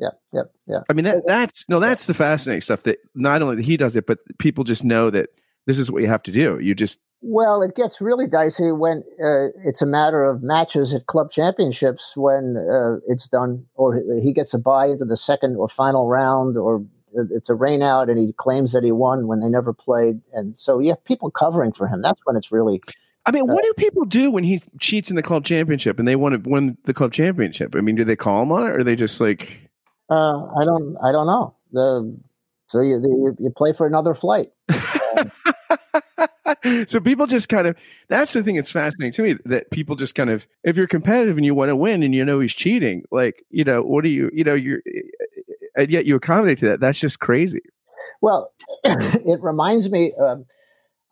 yeah, 0.00 0.08
yeah, 0.32 0.42
yeah. 0.66 0.80
I 0.90 0.92
mean, 0.94 1.04
that 1.04 1.22
that's 1.28 1.68
no, 1.68 1.78
that's 1.78 2.06
the 2.08 2.14
fascinating 2.14 2.62
stuff. 2.62 2.82
That 2.82 2.98
not 3.14 3.40
only 3.40 3.54
that 3.54 3.64
he 3.64 3.76
does 3.76 3.94
it, 3.94 4.04
but 4.06 4.18
people 4.38 4.64
just 4.64 4.84
know 4.84 5.10
that 5.10 5.28
this 5.66 5.78
is 5.78 5.90
what 5.90 6.02
you 6.02 6.08
have 6.08 6.22
to 6.24 6.32
do. 6.32 6.58
You 6.60 6.74
just 6.74 7.00
Well, 7.22 7.62
it 7.62 7.74
gets 7.74 8.00
really 8.00 8.26
dicey 8.26 8.72
when 8.72 9.02
uh, 9.22 9.48
it's 9.64 9.82
a 9.82 9.86
matter 9.86 10.24
of 10.24 10.42
matches 10.42 10.92
at 10.94 11.06
club 11.06 11.30
championships 11.30 12.14
when 12.16 12.56
uh, 12.56 13.00
it's 13.08 13.28
done, 13.28 13.66
or 13.74 14.02
he 14.22 14.32
gets 14.32 14.54
a 14.54 14.58
bye 14.58 14.86
into 14.86 15.04
the 15.04 15.16
second 15.16 15.56
or 15.56 15.68
final 15.68 16.08
round, 16.08 16.56
or 16.56 16.84
it's 17.14 17.48
a 17.48 17.54
rain 17.54 17.82
out 17.82 18.08
and 18.10 18.18
he 18.18 18.32
claims 18.32 18.72
that 18.72 18.84
he 18.84 18.92
won 18.92 19.26
when 19.26 19.40
they 19.40 19.48
never 19.48 19.72
played. 19.72 20.20
And 20.32 20.58
so 20.58 20.78
you 20.78 20.90
have 20.90 21.04
people 21.04 21.30
covering 21.30 21.72
for 21.72 21.86
him. 21.86 22.02
That's 22.02 22.20
when 22.24 22.36
it's 22.36 22.50
really. 22.50 22.82
I 23.26 23.30
mean, 23.30 23.48
Uh, 23.48 23.54
what 23.54 23.64
do 23.64 23.72
people 23.76 24.04
do 24.04 24.30
when 24.30 24.44
he 24.44 24.60
cheats 24.80 25.10
in 25.10 25.16
the 25.16 25.22
club 25.22 25.44
championship 25.44 25.98
and 25.98 26.06
they 26.06 26.16
want 26.16 26.44
to 26.44 26.50
win 26.50 26.76
the 26.84 26.92
club 26.92 27.12
championship? 27.12 27.74
I 27.74 27.80
mean, 27.80 27.94
do 27.94 28.04
they 28.04 28.16
call 28.16 28.42
him 28.42 28.52
on 28.52 28.66
it, 28.66 28.70
or 28.70 28.78
are 28.78 28.84
they 28.84 28.96
just 28.96 29.20
like, 29.20 29.60
Uh, 30.10 30.44
I 30.44 30.64
don't. 30.64 30.96
I 31.02 31.12
don't 31.12 31.26
know. 31.26 31.54
The 31.72 32.14
so 32.66 32.80
you 32.80 33.00
you, 33.02 33.36
you 33.38 33.50
play 33.50 33.72
for 33.72 33.86
another 33.86 34.14
flight. 34.14 34.50
so 36.86 37.00
people 37.00 37.26
just 37.26 37.48
kind 37.48 37.66
of 37.66 37.76
that's 38.08 38.32
the 38.32 38.42
thing 38.42 38.56
that's 38.56 38.72
fascinating 38.72 39.12
to 39.12 39.22
me 39.22 39.34
that 39.44 39.70
people 39.70 39.96
just 39.96 40.14
kind 40.14 40.30
of 40.30 40.46
if 40.62 40.76
you're 40.76 40.86
competitive 40.86 41.36
and 41.36 41.44
you 41.44 41.54
want 41.54 41.68
to 41.68 41.76
win 41.76 42.02
and 42.02 42.14
you 42.14 42.24
know 42.24 42.40
he's 42.40 42.54
cheating 42.54 43.02
like 43.10 43.44
you 43.50 43.64
know 43.64 43.82
what 43.82 44.04
do 44.04 44.10
you 44.10 44.30
you 44.32 44.44
know 44.44 44.54
you're 44.54 44.80
and 45.76 45.90
yet 45.90 46.06
you 46.06 46.16
accommodate 46.16 46.58
to 46.58 46.66
that 46.66 46.80
that's 46.80 46.98
just 46.98 47.20
crazy 47.20 47.60
Well, 48.20 48.52
it 48.84 49.42
reminds 49.42 49.90
me. 49.90 50.12
Um, 50.14 50.46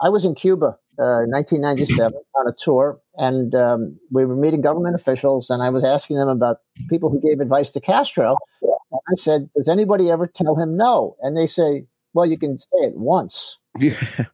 I 0.01 0.09
was 0.09 0.25
in 0.25 0.35
Cuba, 0.35 0.79
uh, 0.99 1.29
1997, 1.29 2.13
on 2.35 2.49
a 2.49 2.55
tour, 2.59 3.01
and 3.17 3.55
um, 3.55 3.99
we 4.11 4.25
were 4.25 4.37
meeting 4.37 4.63
government 4.63 4.95
officials, 4.95 5.51
and 5.51 5.63
I 5.63 5.71
was 5.71 5.85
asking 5.85 6.17
them 6.17 6.29
about 6.29 6.59
people 6.89 7.11
who 7.11 7.21
gave 7.21 7.41
advice 7.41 7.71
to 7.73 7.81
Castro. 7.81 8.37
And 8.63 9.01
I 9.11 9.15
said, 9.17 9.51
"Does 9.57 9.69
anybody 9.69 10.11
ever 10.11 10.27
tell 10.27 10.57
him 10.57 10.77
no?" 10.77 11.17
And 11.21 11.37
they 11.37 11.47
say, 11.47 11.87
"Well, 12.15 12.27
you 12.27 12.39
can 12.39 12.59
say 12.59 12.79
it 12.79 12.97
once, 12.97 13.59
yeah 13.79 14.25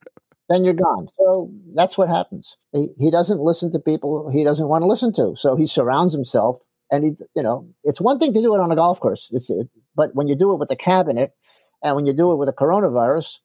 then 0.49 0.65
you're 0.65 0.75
gone." 0.75 1.09
So 1.17 1.51
that's 1.75 1.97
what 1.99 2.09
happens. 2.09 2.57
He, 2.73 2.89
he 2.99 3.11
doesn't 3.11 3.41
listen 3.41 3.73
to 3.73 3.79
people 3.79 4.31
he 4.31 4.45
doesn't 4.45 4.69
want 4.69 4.83
to 4.83 4.87
listen 4.87 5.13
to, 5.15 5.35
so 5.37 5.57
he 5.57 5.67
surrounds 5.67 6.15
himself. 6.15 6.61
And 6.91 7.05
he, 7.05 7.17
you 7.37 7.43
know, 7.43 7.69
it's 7.85 8.01
one 8.01 8.19
thing 8.19 8.33
to 8.33 8.41
do 8.41 8.55
it 8.55 8.61
on 8.61 8.73
a 8.73 8.75
golf 8.75 8.99
course. 8.99 9.29
It's, 9.31 9.51
it, 9.51 9.69
but 9.95 10.15
when 10.15 10.27
you 10.27 10.35
do 10.35 10.53
it 10.53 10.59
with 10.59 10.71
the 10.71 10.77
cabinet, 10.77 11.33
and 11.83 11.95
when 11.95 12.07
you 12.07 12.15
do 12.15 12.33
it 12.33 12.37
with 12.37 12.49
a 12.49 12.53
coronavirus, 12.53 13.37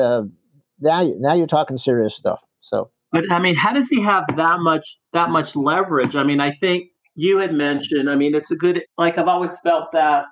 uh, 0.00 0.22
now 0.80 1.06
now 1.18 1.34
you're 1.34 1.46
talking 1.46 1.76
serious 1.76 2.16
stuff. 2.16 2.40
So 2.60 2.90
But 3.12 3.30
I 3.30 3.38
mean, 3.40 3.54
how 3.54 3.72
does 3.72 3.88
he 3.88 4.00
have 4.02 4.24
that 4.36 4.60
much 4.60 4.98
that 5.12 5.30
much 5.30 5.56
leverage? 5.56 6.16
I 6.16 6.24
mean, 6.24 6.40
I 6.40 6.52
think 6.60 6.88
you 7.14 7.38
had 7.38 7.52
mentioned. 7.52 8.08
I 8.08 8.14
mean, 8.14 8.34
it's 8.34 8.50
a 8.50 8.56
good. 8.56 8.82
Like 8.96 9.18
I've 9.18 9.28
always 9.28 9.58
felt 9.60 9.92
that, 9.92 10.24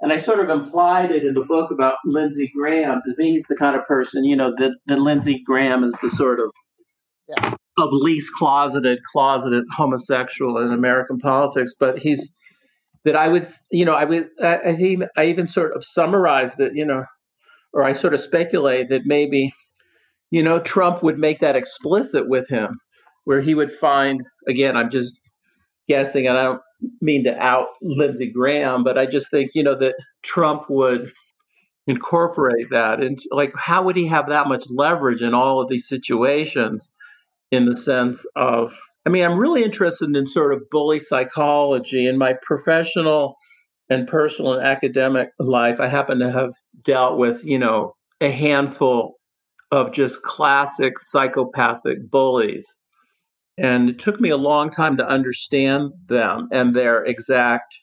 and 0.00 0.12
I 0.12 0.18
sort 0.18 0.40
of 0.40 0.50
implied 0.50 1.10
it 1.10 1.24
in 1.24 1.34
the 1.34 1.44
book 1.44 1.70
about 1.70 1.96
Lindsey 2.04 2.50
Graham. 2.54 3.00
To 3.04 3.14
me, 3.16 3.32
he's 3.32 3.44
the 3.48 3.56
kind 3.56 3.76
of 3.76 3.86
person, 3.86 4.24
you 4.24 4.36
know, 4.36 4.52
that 4.56 4.72
that 4.86 4.98
Lindsey 4.98 5.42
Graham 5.44 5.84
is 5.84 5.94
the 6.02 6.10
sort 6.10 6.40
of 6.40 6.50
yeah. 7.28 7.54
of 7.78 7.88
least 7.92 8.32
closeted, 8.36 8.98
closeted 9.12 9.64
homosexual 9.70 10.58
in 10.58 10.72
American 10.72 11.18
politics. 11.18 11.72
But 11.78 11.98
he's 11.98 12.32
that 13.04 13.16
I 13.16 13.28
would, 13.28 13.46
you 13.70 13.84
know, 13.84 13.94
I 13.94 14.04
would, 14.04 14.28
I, 14.42 14.56
I 14.56 14.76
even, 14.76 15.08
I 15.16 15.26
even 15.26 15.48
sort 15.48 15.76
of 15.76 15.84
summarized 15.84 16.58
it, 16.60 16.72
you 16.74 16.84
know, 16.84 17.04
or 17.72 17.84
I 17.84 17.92
sort 17.92 18.14
of 18.14 18.20
speculate 18.20 18.88
that 18.88 19.02
maybe, 19.04 19.52
you 20.30 20.42
know, 20.42 20.58
Trump 20.58 21.02
would 21.02 21.18
make 21.18 21.40
that 21.40 21.56
explicit 21.56 22.28
with 22.28 22.48
him, 22.48 22.78
where 23.24 23.42
he 23.42 23.54
would 23.54 23.72
find, 23.72 24.22
again, 24.48 24.76
I'm 24.76 24.90
just 24.90 25.20
guessing, 25.86 26.26
and 26.26 26.38
I 26.38 26.42
don't 26.44 26.62
mean 27.00 27.24
to 27.24 27.36
out 27.38 27.68
Lindsey 27.82 28.30
Graham, 28.30 28.84
but 28.84 28.98
I 28.98 29.06
just 29.06 29.30
think, 29.30 29.52
you 29.54 29.62
know, 29.62 29.78
that 29.78 29.94
Trump 30.22 30.68
would 30.68 31.12
incorporate 31.86 32.70
that. 32.70 33.02
And 33.02 33.18
like, 33.30 33.52
how 33.56 33.82
would 33.84 33.96
he 33.96 34.06
have 34.06 34.28
that 34.28 34.48
much 34.48 34.64
leverage 34.70 35.22
in 35.22 35.34
all 35.34 35.60
of 35.60 35.68
these 35.68 35.88
situations 35.88 36.92
in 37.50 37.66
the 37.66 37.76
sense 37.76 38.26
of, 38.36 38.78
I 39.06 39.10
mean, 39.10 39.24
I'm 39.24 39.38
really 39.38 39.62
interested 39.62 40.16
in 40.16 40.26
sort 40.26 40.54
of 40.54 40.62
bully 40.70 40.98
psychology 40.98 42.06
in 42.06 42.16
my 42.16 42.34
professional 42.42 43.36
and 43.90 44.08
personal 44.08 44.54
and 44.54 44.66
academic 44.66 45.28
life. 45.38 45.78
I 45.78 45.88
happen 45.88 46.20
to 46.20 46.32
have 46.32 46.52
dealt 46.82 47.18
with, 47.18 47.44
you 47.44 47.58
know, 47.58 47.94
a 48.20 48.30
handful 48.30 49.16
of 49.70 49.92
just 49.92 50.22
classic 50.22 50.98
psychopathic 50.98 52.10
bullies. 52.10 52.74
And 53.56 53.90
it 53.90 53.98
took 53.98 54.20
me 54.20 54.30
a 54.30 54.36
long 54.36 54.70
time 54.70 54.96
to 54.96 55.06
understand 55.06 55.92
them 56.08 56.48
and 56.50 56.74
their 56.74 57.04
exact 57.04 57.78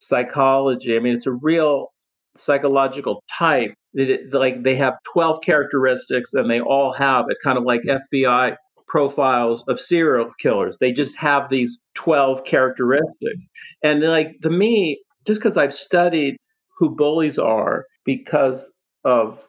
psychology. 0.00 0.96
I 0.96 1.00
mean, 1.00 1.14
it's 1.14 1.26
a 1.26 1.32
real 1.32 1.88
psychological 2.36 3.22
type. 3.30 3.74
It, 3.94 4.32
like 4.32 4.62
they 4.62 4.76
have 4.76 4.94
12 5.12 5.40
characteristics 5.42 6.34
and 6.34 6.50
they 6.50 6.60
all 6.60 6.92
have 6.92 7.26
it, 7.28 7.38
kind 7.42 7.58
of 7.58 7.64
like 7.64 7.82
FBI 7.82 8.56
profiles 8.86 9.64
of 9.68 9.80
serial 9.80 10.30
killers. 10.38 10.78
They 10.80 10.92
just 10.92 11.16
have 11.16 11.48
these 11.48 11.78
12 11.94 12.44
characteristics. 12.44 13.48
And 13.82 14.02
like 14.02 14.36
to 14.42 14.50
me, 14.50 15.00
just 15.26 15.40
because 15.40 15.56
I've 15.56 15.74
studied 15.74 16.36
who 16.78 16.94
bullies 16.94 17.38
are 17.38 17.84
because 18.04 18.70
of 19.04 19.44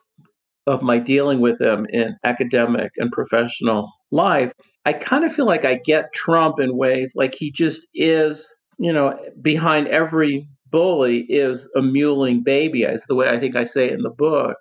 of 0.66 0.82
my 0.82 0.98
dealing 0.98 1.40
with 1.40 1.58
them 1.58 1.86
in 1.90 2.16
academic 2.22 2.90
and 2.98 3.10
professional 3.10 3.90
life, 4.10 4.52
I 4.86 4.92
kind 4.94 5.24
of 5.24 5.32
feel 5.32 5.46
like 5.46 5.64
I 5.64 5.76
get 5.84 6.12
Trump 6.14 6.58
in 6.58 6.76
ways 6.76 7.14
like 7.14 7.34
he 7.34 7.50
just 7.50 7.86
is, 7.94 8.54
you 8.78 8.92
know, 8.92 9.18
behind 9.42 9.88
every 9.88 10.48
bully 10.70 11.26
is 11.28 11.68
a 11.76 11.80
mewling 11.80 12.44
baby, 12.44 12.84
is 12.84 13.04
the 13.06 13.14
way 13.14 13.28
I 13.28 13.38
think 13.38 13.56
I 13.56 13.64
say 13.64 13.86
it 13.86 13.92
in 13.92 14.02
the 14.02 14.10
book. 14.10 14.56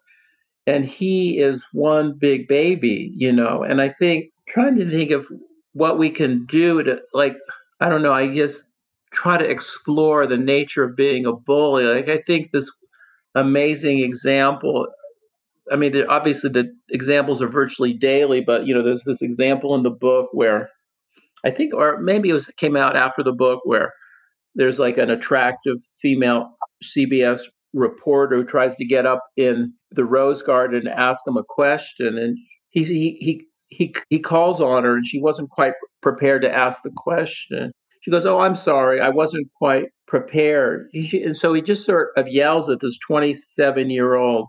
And 0.67 0.85
he 0.85 1.39
is 1.39 1.63
one 1.71 2.17
big 2.17 2.47
baby, 2.47 3.11
you 3.15 3.31
know. 3.31 3.63
And 3.63 3.81
I 3.81 3.89
think 3.89 4.25
trying 4.47 4.75
to 4.77 4.89
think 4.89 5.11
of 5.11 5.27
what 5.73 5.97
we 5.97 6.09
can 6.09 6.45
do 6.45 6.83
to, 6.83 6.99
like, 7.13 7.37
I 7.79 7.89
don't 7.89 8.01
know, 8.01 8.13
I 8.13 8.27
guess 8.27 8.67
try 9.11 9.37
to 9.37 9.49
explore 9.49 10.27
the 10.27 10.37
nature 10.37 10.83
of 10.83 10.95
being 10.95 11.25
a 11.25 11.33
bully. 11.33 11.85
Like, 11.85 12.09
I 12.09 12.21
think 12.27 12.51
this 12.51 12.71
amazing 13.35 13.99
example. 13.99 14.87
I 15.71 15.75
mean, 15.75 15.93
obviously 16.09 16.49
the 16.49 16.73
examples 16.89 17.41
are 17.41 17.47
virtually 17.47 17.93
daily, 17.93 18.41
but 18.41 18.65
you 18.65 18.73
know, 18.73 18.83
there's 18.83 19.03
this 19.03 19.21
example 19.21 19.75
in 19.75 19.83
the 19.83 19.89
book 19.89 20.29
where 20.33 20.69
I 21.45 21.51
think, 21.51 21.73
or 21.73 21.99
maybe 22.01 22.29
it 22.29 22.33
was 22.33 22.49
came 22.57 22.75
out 22.75 22.95
after 22.95 23.23
the 23.23 23.31
book 23.31 23.61
where 23.63 23.93
there's 24.55 24.79
like 24.79 24.97
an 24.97 25.09
attractive 25.09 25.77
female 26.01 26.51
CBS 26.83 27.41
reporter 27.73 28.37
who 28.37 28.43
tries 28.43 28.75
to 28.77 28.85
get 28.85 29.05
up 29.05 29.23
in 29.37 29.73
the 29.91 30.05
rose 30.05 30.41
garden 30.41 30.87
and 30.87 30.99
ask 30.99 31.25
him 31.25 31.37
a 31.37 31.43
question, 31.47 32.17
and 32.17 32.37
he 32.69 32.83
he 32.83 33.45
he 33.69 33.93
he 34.09 34.19
calls 34.19 34.59
on 34.59 34.83
her, 34.83 34.95
and 34.95 35.05
she 35.05 35.21
wasn't 35.21 35.49
quite 35.49 35.73
prepared 36.01 36.41
to 36.41 36.53
ask 36.53 36.83
the 36.83 36.91
question. 36.95 37.71
She 38.01 38.11
goes, 38.11 38.25
"Oh, 38.25 38.39
I'm 38.39 38.55
sorry, 38.55 39.01
I 39.01 39.09
wasn't 39.09 39.47
quite 39.57 39.89
prepared." 40.07 40.89
He, 40.91 41.21
and 41.23 41.37
so 41.37 41.53
he 41.53 41.61
just 41.61 41.85
sort 41.85 42.09
of 42.17 42.27
yells 42.27 42.69
at 42.69 42.79
this 42.79 42.97
27 42.99 43.89
year 43.89 44.15
old 44.15 44.47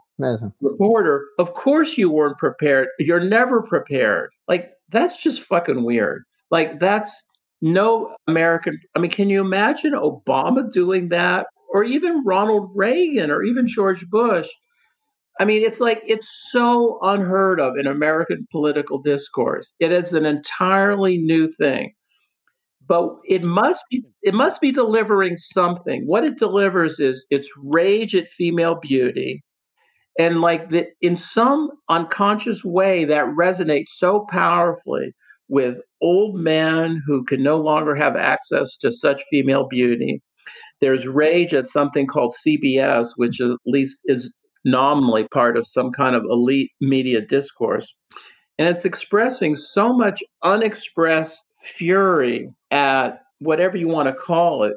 reporter, 0.61 1.27
"Of 1.39 1.55
course 1.55 1.99
you 1.99 2.11
weren't 2.11 2.39
prepared. 2.39 2.89
You're 2.99 3.25
never 3.25 3.63
prepared." 3.63 4.31
Like 4.49 4.73
that's 4.91 5.23
just 5.23 5.43
fucking 5.43 5.85
weird. 5.85 6.25
Like 6.51 6.79
that's 6.81 7.13
no 7.61 8.15
American. 8.29 8.79
I 8.97 9.01
mean, 9.01 9.11
can 9.11 9.31
you 9.31 9.41
imagine 9.41 9.93
Obama 9.93 10.71
doing 10.71 11.09
that, 11.11 11.47
or 11.73 11.85
even 11.85 12.25
Ronald 12.25 12.71
Reagan, 12.75 13.31
or 13.31 13.43
even 13.43 13.67
George 13.67 14.09
Bush? 14.09 14.49
I 15.41 15.45
mean, 15.45 15.63
it's 15.63 15.81
like 15.81 16.03
it's 16.07 16.29
so 16.51 16.99
unheard 17.03 17.61
of 17.61 17.77
in 17.79 17.87
American 17.87 18.47
political 18.53 18.99
discourse. 19.01 19.75
It 19.81 19.91
is 19.91 20.13
an 20.13 20.27
entirely 20.27 21.19
new 21.19 21.49
thing. 21.49 21.95
But 22.91 23.21
it 23.25 23.45
must 23.45 23.85
be 23.89 24.03
it 24.21 24.35
must 24.35 24.61
be 24.61 24.73
delivering 24.73 25.37
something. 25.37 26.03
What 26.07 26.25
it 26.25 26.39
delivers 26.39 26.99
is 26.99 27.25
its 27.31 27.49
rage 27.63 28.17
at 28.17 28.27
female 28.27 28.81
beauty. 28.83 29.45
And 30.19 30.41
like 30.41 30.71
that 30.71 30.89
in 31.01 31.17
some 31.17 31.71
unconscious 31.89 32.65
way 32.65 33.05
that 33.05 33.27
resonates 33.39 33.91
so 33.91 34.27
powerfully 34.29 35.15
with 35.47 35.77
old 36.03 36.35
men 36.35 37.01
who 37.07 37.25
can 37.25 37.45
no 37.45 37.59
longer 37.59 37.95
have 37.95 38.17
access 38.17 38.77
to 38.79 38.91
such 38.91 39.23
female 39.31 39.69
beauty. 39.69 40.21
There's 40.81 41.07
rage 41.07 41.55
at 41.55 41.69
something 41.69 42.09
called 42.09 42.35
CBS, 42.45 43.11
which 43.15 43.41
at 43.41 43.57
least 43.67 44.01
is 44.07 44.33
nominally 44.65 45.29
part 45.29 45.57
of 45.57 45.65
some 45.65 45.93
kind 45.93 46.17
of 46.17 46.25
elite 46.29 46.73
media 46.81 47.21
discourse. 47.21 47.95
And 48.59 48.67
it's 48.67 48.85
expressing 48.85 49.55
so 49.55 49.93
much 49.97 50.25
unexpressed 50.43 51.45
fury 51.63 52.51
at 52.71 53.23
whatever 53.39 53.77
you 53.77 53.89
want 53.89 54.09
to 54.09 54.15
call 54.15 54.65
it. 54.65 54.75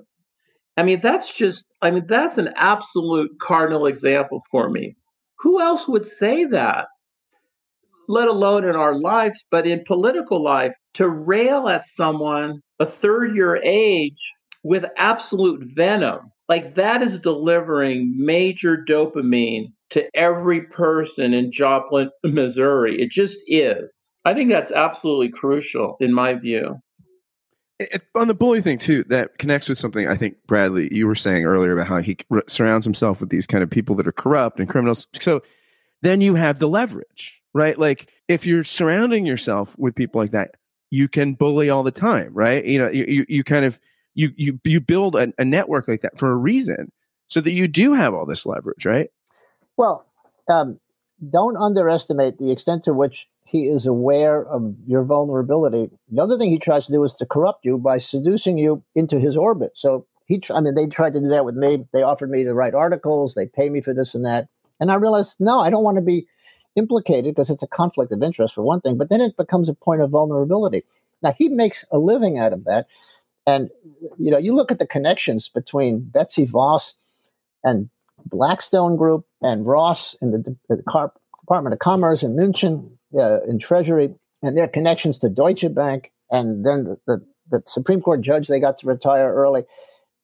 I 0.78 0.84
mean, 0.84 1.02
that's 1.02 1.36
just, 1.36 1.66
I 1.82 1.92
mean, 1.92 2.06
that's 2.08 2.38
an 2.38 2.50
absolute 2.56 3.32
cardinal 3.40 3.86
example 3.86 4.42
for 4.50 4.70
me. 4.70 4.96
Who 5.40 5.62
else 5.62 5.88
would 5.88 6.06
say 6.06 6.46
that? 6.46 6.88
Let 8.08 8.28
alone 8.28 8.66
in 8.66 8.76
our 8.76 8.96
lives, 8.96 9.44
but 9.52 9.68
in 9.68 9.84
political 9.86 10.44
life, 10.44 10.74
to 10.96 11.08
rail 11.08 11.70
at 11.70 11.88
someone 11.88 12.62
a 12.80 12.86
third 12.86 13.36
your 13.36 13.58
age 13.58 14.20
with 14.64 14.86
absolute 14.98 15.62
venom 15.64 16.32
like 16.50 16.76
that 16.76 17.02
is 17.02 17.20
delivering 17.20 18.14
major 18.18 18.78
dopamine 18.78 19.68
to 19.90 20.08
every 20.14 20.62
person 20.62 21.34
in 21.34 21.52
Joplin, 21.52 22.10
Missouri. 22.24 23.02
It 23.02 23.12
just 23.12 23.40
is. 23.48 24.12
I 24.26 24.34
think 24.34 24.50
that's 24.50 24.72
absolutely 24.72 25.30
crucial 25.30 25.98
in 26.00 26.14
my 26.14 26.34
view. 26.36 26.82
It, 27.80 28.04
on 28.16 28.28
the 28.28 28.34
bully 28.34 28.62
thing 28.62 28.78
too, 28.78 29.04
that 29.06 29.38
connects 29.38 29.68
with 29.68 29.78
something 29.78 30.08
I 30.08 30.16
think 30.16 30.38
Bradley 30.48 30.94
you 30.94 31.08
were 31.08 31.16
saying 31.16 31.46
earlier 31.46 31.74
about 31.74 31.88
how 31.88 31.98
he 31.98 32.18
surrounds 32.48 32.86
himself 32.86 33.20
with 33.20 33.30
these 33.30 33.48
kind 33.48 33.64
of 33.64 33.70
people 33.70 33.96
that 33.96 34.08
are 34.08 34.14
corrupt 34.14 34.60
and 34.60 34.70
criminals. 34.70 35.08
So 35.20 35.42
then 36.02 36.22
you 36.22 36.36
have 36.36 36.60
the 36.60 36.68
leverage, 36.68 37.42
right? 37.54 37.78
Like 37.78 38.10
if 38.28 38.46
you're 38.46 38.64
surrounding 38.64 39.26
yourself 39.26 39.78
with 39.78 39.96
people 39.96 40.22
like 40.22 40.32
that, 40.32 40.56
you 40.92 41.08
can 41.08 41.34
bully 41.34 41.70
all 41.70 41.84
the 41.84 41.92
time, 41.92 42.34
right? 42.34 42.64
You 42.64 42.80
know, 42.80 42.90
you 42.90 43.06
you, 43.06 43.26
you 43.28 43.44
kind 43.44 43.66
of 43.66 43.80
you 44.14 44.32
you 44.36 44.60
you 44.64 44.80
build 44.80 45.16
a, 45.16 45.34
a, 45.40 45.46
network 45.46 45.88
like 45.88 46.02
that 46.02 46.20
for 46.20 46.32
a 46.32 46.36
reason, 46.36 46.92
so 47.28 47.42
that 47.42 47.52
you 47.52 47.68
do 47.68 47.94
have 47.94 48.14
all 48.14 48.28
this 48.28 48.46
leverage, 48.46 48.86
right? 48.86 49.10
Well, 49.76 50.06
um, 50.48 50.80
don't 51.32 51.58
underestimate 51.58 52.38
the 52.38 52.52
extent 52.52 52.84
to 52.84 52.94
which 52.94 53.28
he 53.54 53.68
is 53.68 53.86
aware 53.86 54.44
of 54.44 54.74
your 54.88 55.04
vulnerability. 55.04 55.92
The 56.12 56.24
other 56.24 56.40
thing 56.40 56.50
he 56.50 56.58
tries 56.58 56.88
to 56.88 56.92
do 56.92 57.04
is 57.04 57.14
to 57.14 57.28
corrupt 57.28 57.64
you 57.64 57.78
by 57.78 58.00
seducing 58.00 58.58
you 58.58 58.84
into 58.96 59.20
his 59.20 59.38
orbit. 59.38 59.74
So 59.76 60.08
he, 60.26 60.42
I 60.52 60.60
mean, 60.60 60.74
they 60.74 60.88
tried 60.88 61.14
to 61.14 61.22
do 61.22 61.28
that 61.28 61.46
with 61.46 61.54
me. 61.54 61.86
They 61.94 62.02
offered 62.02 62.32
me 62.32 62.44
to 62.46 62.54
write 62.56 62.74
articles. 62.74 63.36
They 63.36 63.46
pay 63.46 63.70
me 63.70 63.80
for 63.80 63.94
this 63.94 64.16
and 64.16 64.26
that, 64.26 64.48
and 64.80 64.92
I 64.92 64.96
realized 64.96 65.36
no, 65.40 65.60
I 65.60 65.70
don't 65.70 65.84
want 65.84 65.98
to 65.98 66.04
be 66.04 66.26
implicated 66.76 67.36
because 67.36 67.52
it's 67.52 67.62
a 67.62 67.68
conflict 67.68 68.12
of 68.12 68.24
interest 68.24 68.56
for 68.56 68.64
one 68.64 68.82
thing. 68.82 68.98
But 68.98 69.10
then 69.10 69.22
it 69.22 69.38
becomes 69.38 69.70
a 69.70 69.76
point 69.76 70.02
of 70.02 70.10
vulnerability. 70.10 70.84
Now 71.22 71.36
he 71.38 71.48
makes 71.48 71.86
a 71.92 72.00
living 72.00 72.40
out 72.40 72.54
of 72.54 72.64
that. 72.64 72.88
And 73.46 73.70
you 74.18 74.32
know, 74.32 74.40
you 74.40 74.56
look 74.56 74.72
at 74.72 74.80
the 74.80 74.88
connections 74.88 75.48
between 75.48 76.00
Betsy 76.00 76.48
DeVos 76.48 76.94
and 77.64 77.92
Blackstone 78.26 78.96
Group 78.96 79.28
and 79.44 79.64
Ross 79.64 80.16
in 80.24 80.32
the, 80.32 80.58
the 80.70 80.82
uh, 80.92 81.10
Department 81.42 81.74
of 81.74 81.80
Commerce 81.80 82.24
in 82.24 82.36
Mnuchin 82.36 82.90
uh, 83.18 83.40
in 83.48 83.60
Treasury, 83.60 84.14
and 84.42 84.58
their 84.58 84.68
connections 84.68 85.18
to 85.20 85.30
Deutsche 85.30 85.74
Bank, 85.74 86.12
and 86.30 86.66
then 86.66 86.84
the, 86.84 86.98
the, 87.08 87.26
the 87.50 87.64
Supreme 87.68 88.02
Court 88.02 88.22
judge 88.22 88.48
they 88.48 88.60
got 88.60 88.78
to 88.80 88.88
retire 88.88 89.34
early. 89.34 89.64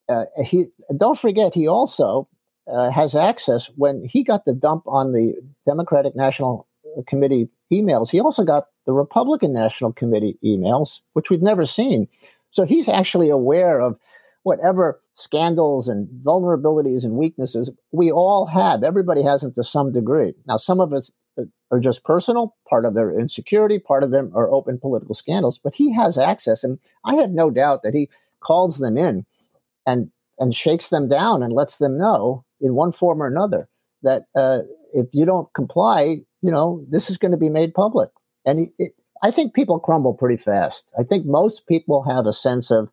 Uh, 0.08 0.26
he 0.44 0.66
don't 0.98 1.20
forget 1.20 1.54
he 1.54 1.68
also 1.68 2.28
uh, 2.72 2.90
has 2.90 3.16
access 3.16 3.70
when 3.76 4.04
he 4.04 4.24
got 4.24 4.46
the 4.46 4.54
dump 4.54 4.84
on 4.88 5.14
the 5.14 5.36
Democratic 5.66 6.16
National 6.16 6.68
Committee 7.08 7.50
emails. 7.72 8.10
He 8.10 8.20
also 8.20 8.44
got 8.44 8.68
the 8.86 8.94
Republican 8.94 9.54
National 9.54 9.94
Committee 9.94 10.38
emails, 10.44 11.00
which 11.14 11.30
we've 11.30 11.42
never 11.42 11.66
seen. 11.66 12.08
So 12.52 12.66
he's 12.66 12.90
actually 12.90 13.30
aware 13.30 13.80
of 13.80 13.98
whatever 14.44 15.00
scandals 15.14 15.88
and 15.88 16.08
vulnerabilities 16.24 17.04
and 17.04 17.14
weaknesses 17.14 17.70
we 17.92 18.12
all 18.12 18.46
have. 18.48 18.84
Everybody 18.84 19.22
has 19.22 19.42
them 19.42 19.54
to 19.54 19.64
some 19.64 19.92
degree. 19.92 20.34
Now, 20.48 20.58
some 20.58 20.80
of 20.80 20.94
us 20.94 21.12
are 21.72 21.80
just 21.80 22.04
personal, 22.04 22.56
part 22.68 22.86
of 22.86 22.94
their 22.96 23.18
insecurity, 23.18 23.80
part 23.80 24.04
of 24.04 24.12
them 24.12 24.32
are 24.36 24.52
open 24.52 24.80
political 24.80 25.16
scandals, 25.16 25.60
but 25.64 25.76
he 25.76 25.94
has 25.94 26.18
access. 26.18 26.64
And 26.64 26.80
I 27.06 27.16
have 27.16 27.32
no 27.32 27.52
doubt 27.52 27.84
that 27.84 27.94
he 27.94 28.10
calls 28.40 28.78
them 28.78 28.98
in 28.98 29.26
and, 29.86 30.12
and 30.40 30.56
shakes 30.56 30.90
them 30.90 31.08
down 31.08 31.44
and 31.44 31.54
lets 31.54 31.78
them 31.78 31.98
know 31.98 32.44
in 32.60 32.74
one 32.74 32.92
form 32.92 33.22
or 33.22 33.28
another 33.28 33.70
that 34.02 34.24
uh, 34.36 34.60
if 34.94 35.08
you 35.12 35.26
don't 35.26 35.52
comply, 35.54 36.22
you 36.42 36.52
know, 36.52 36.84
this 36.90 37.10
is 37.10 37.18
going 37.18 37.32
to 37.32 37.38
be 37.38 37.50
made 37.50 37.74
public. 37.74 38.10
And 38.46 38.70
it, 38.80 38.94
I 39.22 39.32
think 39.32 39.54
people 39.54 39.80
crumble 39.80 40.14
pretty 40.14 40.38
fast. 40.38 40.92
I 40.98 41.04
think 41.04 41.26
most 41.26 41.68
people 41.68 42.04
have 42.04 42.26
a 42.26 42.34
sense 42.34 42.72
of 42.72 42.90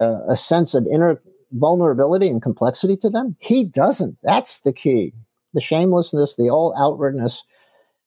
uh, 0.00 0.20
a 0.28 0.36
sense 0.36 0.74
of 0.74 0.86
inner 0.90 1.20
vulnerability 1.52 2.28
and 2.28 2.42
complexity 2.42 2.96
to 2.96 3.10
them. 3.10 3.36
He 3.38 3.64
doesn't. 3.64 4.16
That's 4.22 4.60
the 4.62 4.72
key. 4.72 5.12
The 5.54 5.60
shamelessness, 5.60 6.36
the 6.36 6.48
all 6.48 6.74
outwardness. 6.78 7.44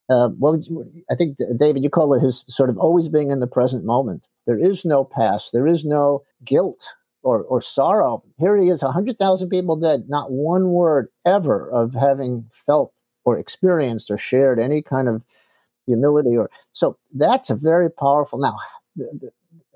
Uh, 0.09 0.29
well, 0.37 0.61
I 1.09 1.15
think 1.15 1.37
David, 1.57 1.83
you 1.83 1.89
call 1.89 2.13
it 2.13 2.21
his 2.21 2.43
sort 2.47 2.69
of 2.69 2.77
always 2.77 3.07
being 3.07 3.31
in 3.31 3.39
the 3.39 3.47
present 3.47 3.85
moment. 3.85 4.23
There 4.45 4.59
is 4.59 4.85
no 4.85 5.03
past. 5.03 5.51
There 5.51 5.67
is 5.67 5.83
no 5.85 6.23
guilt 6.43 6.93
or, 7.23 7.41
or 7.43 7.59
sorrow. 7.61 8.23
Here 8.37 8.55
he 8.57 8.69
is, 8.69 8.83
100,000 8.83 9.49
people 9.49 9.77
dead, 9.77 10.05
not 10.07 10.31
one 10.31 10.69
word 10.69 11.07
ever 11.25 11.71
of 11.71 11.95
having 11.95 12.45
felt 12.51 12.93
or 13.25 13.39
experienced 13.39 14.11
or 14.11 14.17
shared 14.17 14.59
any 14.59 14.81
kind 14.81 15.09
of 15.09 15.23
humility 15.87 16.35
or 16.37 16.49
so 16.73 16.97
that's 17.13 17.49
a 17.49 17.55
very 17.55 17.89
powerful 17.91 18.39
now 18.39 18.57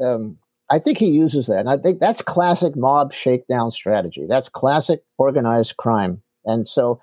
um, 0.03 0.37
i 0.69 0.79
think 0.79 0.97
he 0.97 1.07
uses 1.07 1.47
that 1.47 1.59
and 1.59 1.69
i 1.69 1.77
think 1.77 1.99
that's 1.99 2.21
classic 2.21 2.75
mob 2.75 3.13
shakedown 3.13 3.69
strategy 3.69 4.25
that's 4.27 4.49
classic 4.49 5.03
organized 5.17 5.77
crime 5.77 6.21
and 6.45 6.67
so 6.67 6.99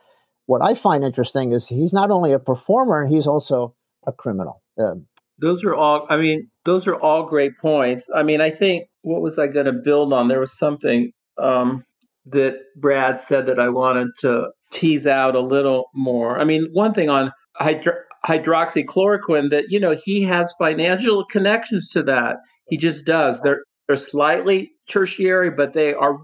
what 0.46 0.62
i 0.62 0.74
find 0.74 1.04
interesting 1.04 1.52
is 1.52 1.68
he's 1.68 1.92
not 1.92 2.10
only 2.10 2.32
a 2.32 2.38
performer 2.38 3.06
he's 3.06 3.26
also 3.26 3.74
a 4.06 4.12
criminal 4.12 4.62
um, 4.78 5.06
those 5.38 5.64
are 5.64 5.74
all 5.74 6.06
i 6.08 6.16
mean 6.16 6.48
those 6.64 6.86
are 6.86 6.96
all 6.96 7.24
great 7.26 7.52
points 7.58 8.08
i 8.14 8.22
mean 8.22 8.40
i 8.40 8.50
think 8.50 8.88
what 9.06 9.22
was 9.22 9.38
I 9.38 9.46
going 9.46 9.66
to 9.66 9.72
build 9.72 10.12
on? 10.12 10.26
There 10.26 10.40
was 10.40 10.58
something 10.58 11.12
um, 11.38 11.84
that 12.26 12.56
Brad 12.76 13.20
said 13.20 13.46
that 13.46 13.60
I 13.60 13.68
wanted 13.68 14.08
to 14.18 14.48
tease 14.72 15.06
out 15.06 15.36
a 15.36 15.40
little 15.40 15.84
more. 15.94 16.40
I 16.40 16.44
mean, 16.44 16.68
one 16.72 16.92
thing 16.92 17.08
on 17.08 17.30
hydro- 17.54 18.02
hydroxychloroquine 18.26 19.50
that 19.50 19.66
you 19.68 19.78
know 19.78 19.96
he 20.04 20.22
has 20.22 20.52
financial 20.58 21.24
connections 21.24 21.88
to 21.90 22.02
that. 22.02 22.38
He 22.66 22.76
just 22.76 23.06
does. 23.06 23.40
They're 23.42 23.62
they're 23.86 23.94
slightly 23.94 24.72
tertiary, 24.88 25.50
but 25.50 25.72
they 25.72 25.94
are 25.94 26.18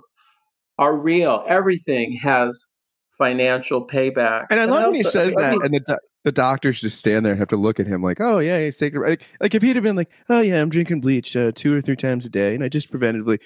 are 0.77 0.97
real. 0.97 1.45
Everything 1.49 2.19
has 2.21 2.67
financial 3.23 3.87
payback. 3.87 4.47
And 4.51 4.59
I 4.59 4.65
love 4.65 4.87
when 4.87 4.95
he 4.95 5.03
says 5.03 5.35
that, 5.35 5.55
and 5.63 5.75
the 5.75 5.99
the 6.25 6.33
doctors 6.33 6.81
just 6.81 6.99
stand 6.99 7.25
there 7.25 7.33
and 7.33 7.39
have 7.39 7.49
to 7.49 7.57
look 7.57 7.81
at 7.81 7.87
him 7.87 8.03
like, 8.03 8.21
oh 8.21 8.39
yeah, 8.39 8.59
he's 8.61 8.79
taking 8.79 9.01
like, 9.01 9.23
like 9.41 9.55
if 9.55 9.63
he'd 9.63 9.77
have 9.77 9.83
been 9.83 9.97
like, 9.97 10.11
oh 10.29 10.41
yeah, 10.41 10.61
I'm 10.61 10.69
drinking 10.69 11.01
bleach 11.01 11.37
uh, 11.37 11.53
two 11.55 11.75
or 11.75 11.81
three 11.81 11.97
times 11.97 12.27
a 12.27 12.31
day, 12.31 12.55
and 12.55 12.65
I 12.65 12.69
just 12.69 12.93
preventatively. 12.93 13.39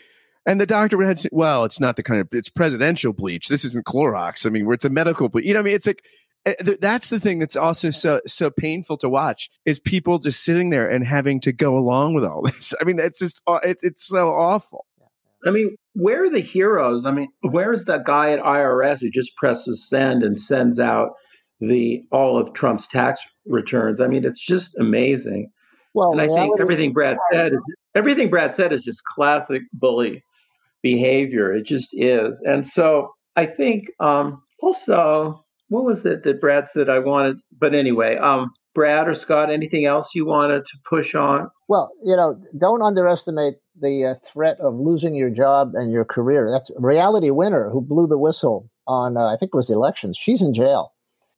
And 0.47 0.61
the 0.61 0.66
doctor 0.66 0.97
would 0.97 1.07
have 1.07 1.18
said, 1.18 1.33
well, 1.33 1.64
it's 1.64 1.81
not 1.81 1.97
the 1.97 2.03
kind 2.03 2.20
of 2.20 2.29
it's 2.33 2.49
presidential 2.49 3.12
bleach. 3.12 3.49
This 3.49 3.64
isn't 3.64 3.85
Clorox. 3.85 4.47
I 4.47 4.51
mean, 4.51 4.64
where 4.64 4.74
it's 4.74 4.85
a 4.85 4.91
medical 4.91 5.29
bleach. 5.29 5.45
You 5.45 5.55
know, 5.55 5.61
what 5.61 5.64
I 5.64 5.68
mean, 5.68 5.74
it's 5.74 5.87
like 5.87 6.03
eh, 6.47 6.74
that's 6.81 7.09
the 7.11 7.20
thing 7.20 7.39
that's 7.39 7.57
also 7.57 7.91
so 7.91 8.20
so 8.27 8.51
painful 8.51 8.97
to 8.99 9.09
watch 9.09 9.51
is 9.64 9.81
people 9.81 10.18
just 10.18 10.45
sitting 10.45 10.70
there 10.70 10.89
and 10.89 11.05
having 11.05 11.41
to 11.41 11.53
go 11.53 11.77
along 11.77 12.14
with 12.14 12.24
all 12.24 12.43
this. 12.51 12.74
I 12.81 12.85
mean, 12.85 12.99
it's 12.99 13.18
just 13.18 13.43
uh, 13.47 13.61
it, 13.62 13.79
it's 13.83 14.07
so 14.07 14.31
awful. 14.31 14.87
I 15.47 15.51
mean, 15.51 15.76
where 15.94 16.24
are 16.24 16.30
the 16.30 16.40
heroes? 16.40 17.07
I 17.07 17.11
mean, 17.11 17.28
where's 17.42 17.84
that 17.84 18.05
guy 18.05 18.32
at 18.32 18.40
IRS 18.40 19.01
who 19.01 19.11
just 19.11 19.36
presses 19.36 19.88
send 19.88 20.22
and 20.22 20.40
sends 20.40 20.78
out 20.80 21.11
the 21.61 22.03
all 22.12 22.38
of 22.38 22.53
Trump's 22.53 22.86
tax 22.86 23.22
returns. 23.47 24.01
I 24.01 24.07
mean, 24.07 24.24
it's 24.24 24.44
just 24.44 24.76
amazing. 24.78 25.51
Well, 25.94 26.12
and 26.12 26.20
I 26.20 26.26
think 26.26 26.61
everything 26.61 26.92
Brad 26.92 27.16
said 27.32 27.55
is 27.55 27.61
everything 27.94 28.28
Brad 28.28 28.55
said 28.55 28.72
is 28.72 28.84
just 28.84 29.03
classic 29.05 29.62
bully 29.72 30.22
behavior. 30.82 31.53
It 31.53 31.64
just 31.64 31.88
is. 31.92 32.40
And 32.44 32.68
so 32.68 33.11
I 33.36 33.47
think 33.47 33.86
um, 34.01 34.42
also 34.61 35.42
what 35.68 35.84
was 35.84 36.05
it 36.07 36.22
that 36.24 36.40
Brad 36.40 36.68
said 36.72 36.88
I 36.88 36.99
wanted? 36.99 37.38
But 37.59 37.74
anyway, 37.74 38.16
um, 38.16 38.51
Brad 38.74 39.09
or 39.09 39.14
Scott, 39.14 39.51
anything 39.51 39.86
else 39.86 40.14
you 40.14 40.26
wanted 40.26 40.64
to 40.66 40.78
push 40.88 41.14
on? 41.14 41.49
Well, 41.66 41.90
you 42.05 42.14
know, 42.14 42.40
don't 42.57 42.82
underestimate 42.82 43.55
the 43.81 44.05
uh, 44.05 44.14
threat 44.24 44.59
of 44.61 44.74
losing 44.74 45.14
your 45.14 45.31
job 45.31 45.72
and 45.74 45.93
your 45.93 46.05
career. 46.05 46.51
That's 46.51 46.70
reality 46.77 47.31
winner 47.31 47.70
who 47.70 47.81
blew 47.81 48.07
the 48.07 48.18
whistle 48.18 48.70
on, 48.87 49.16
uh, 49.16 49.27
I 49.27 49.37
think 49.37 49.51
it 49.53 49.57
was 49.57 49.68
the 49.68 49.74
elections. 49.74 50.16
She's 50.16 50.43
in 50.43 50.55
jail. 50.55 50.93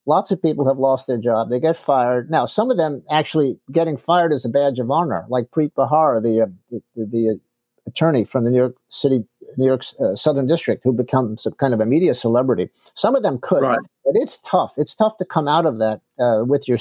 Lots 0.07 0.31
of 0.31 0.41
people 0.41 0.67
have 0.67 0.79
lost 0.79 1.07
their 1.07 1.19
job. 1.19 1.51
They 1.51 1.61
get 1.61 1.77
fired. 1.77 2.31
Now, 2.31 2.47
some 2.47 2.71
of 2.71 2.79
them 2.79 3.03
actually 3.11 3.59
getting 3.71 3.97
fired 3.97 4.33
is 4.33 4.45
a 4.45 4.49
badge 4.49 4.79
of 4.79 4.91
honor, 4.91 5.27
like 5.29 5.51
Preet 5.51 5.73
Bharara, 5.75 6.23
the, 6.23 6.43
uh, 6.43 6.79
the, 6.97 7.07
the, 7.07 7.41
attorney 7.89 8.23
from 8.23 8.45
the 8.45 8.51
New 8.51 8.59
York 8.59 8.77
City, 8.91 9.25
New 9.57 9.67
York 9.67 9.83
uh, 9.99 10.15
Southern 10.15 10.47
District, 10.47 10.83
who 10.85 10.93
becomes 10.93 11.45
some 11.45 11.55
kind 11.55 11.73
of 11.73 11.81
a 11.81 11.87
media 11.87 12.15
celebrity. 12.15 12.69
Some 12.95 13.17
of 13.17 13.23
them 13.23 13.39
could, 13.41 13.63
right. 13.63 13.79
but 14.05 14.13
it's 14.15 14.39
tough. 14.41 14.75
It's 14.77 14.95
tough 14.95 15.17
to 15.17 15.25
come 15.25 15.49
out 15.49 15.65
of 15.65 15.79
that 15.79 16.03
uh, 16.19 16.45
with 16.45 16.69
your 16.69 16.79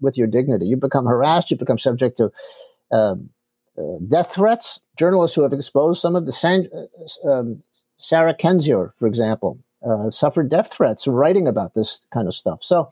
with 0.00 0.18
your 0.18 0.26
dignity. 0.26 0.66
You 0.66 0.76
become 0.76 1.06
harassed. 1.06 1.50
You 1.50 1.56
become 1.56 1.78
subject 1.78 2.18
to 2.18 2.24
um, 2.24 2.30
uh, 2.92 3.14
death 4.08 4.34
threats. 4.34 4.80
Journalists 4.96 5.36
who 5.36 5.42
have 5.42 5.52
exposed 5.52 6.00
some 6.00 6.16
of 6.16 6.26
the 6.26 6.32
San, 6.32 6.68
uh, 6.74 7.30
um, 7.30 7.62
Sarah 7.98 8.34
Kendzior, 8.34 8.90
for 8.96 9.06
example, 9.06 9.58
uh, 9.88 10.10
suffered 10.10 10.50
death 10.50 10.72
threats 10.72 11.06
writing 11.06 11.46
about 11.46 11.74
this 11.74 12.06
kind 12.12 12.26
of 12.26 12.34
stuff. 12.34 12.62
So 12.62 12.90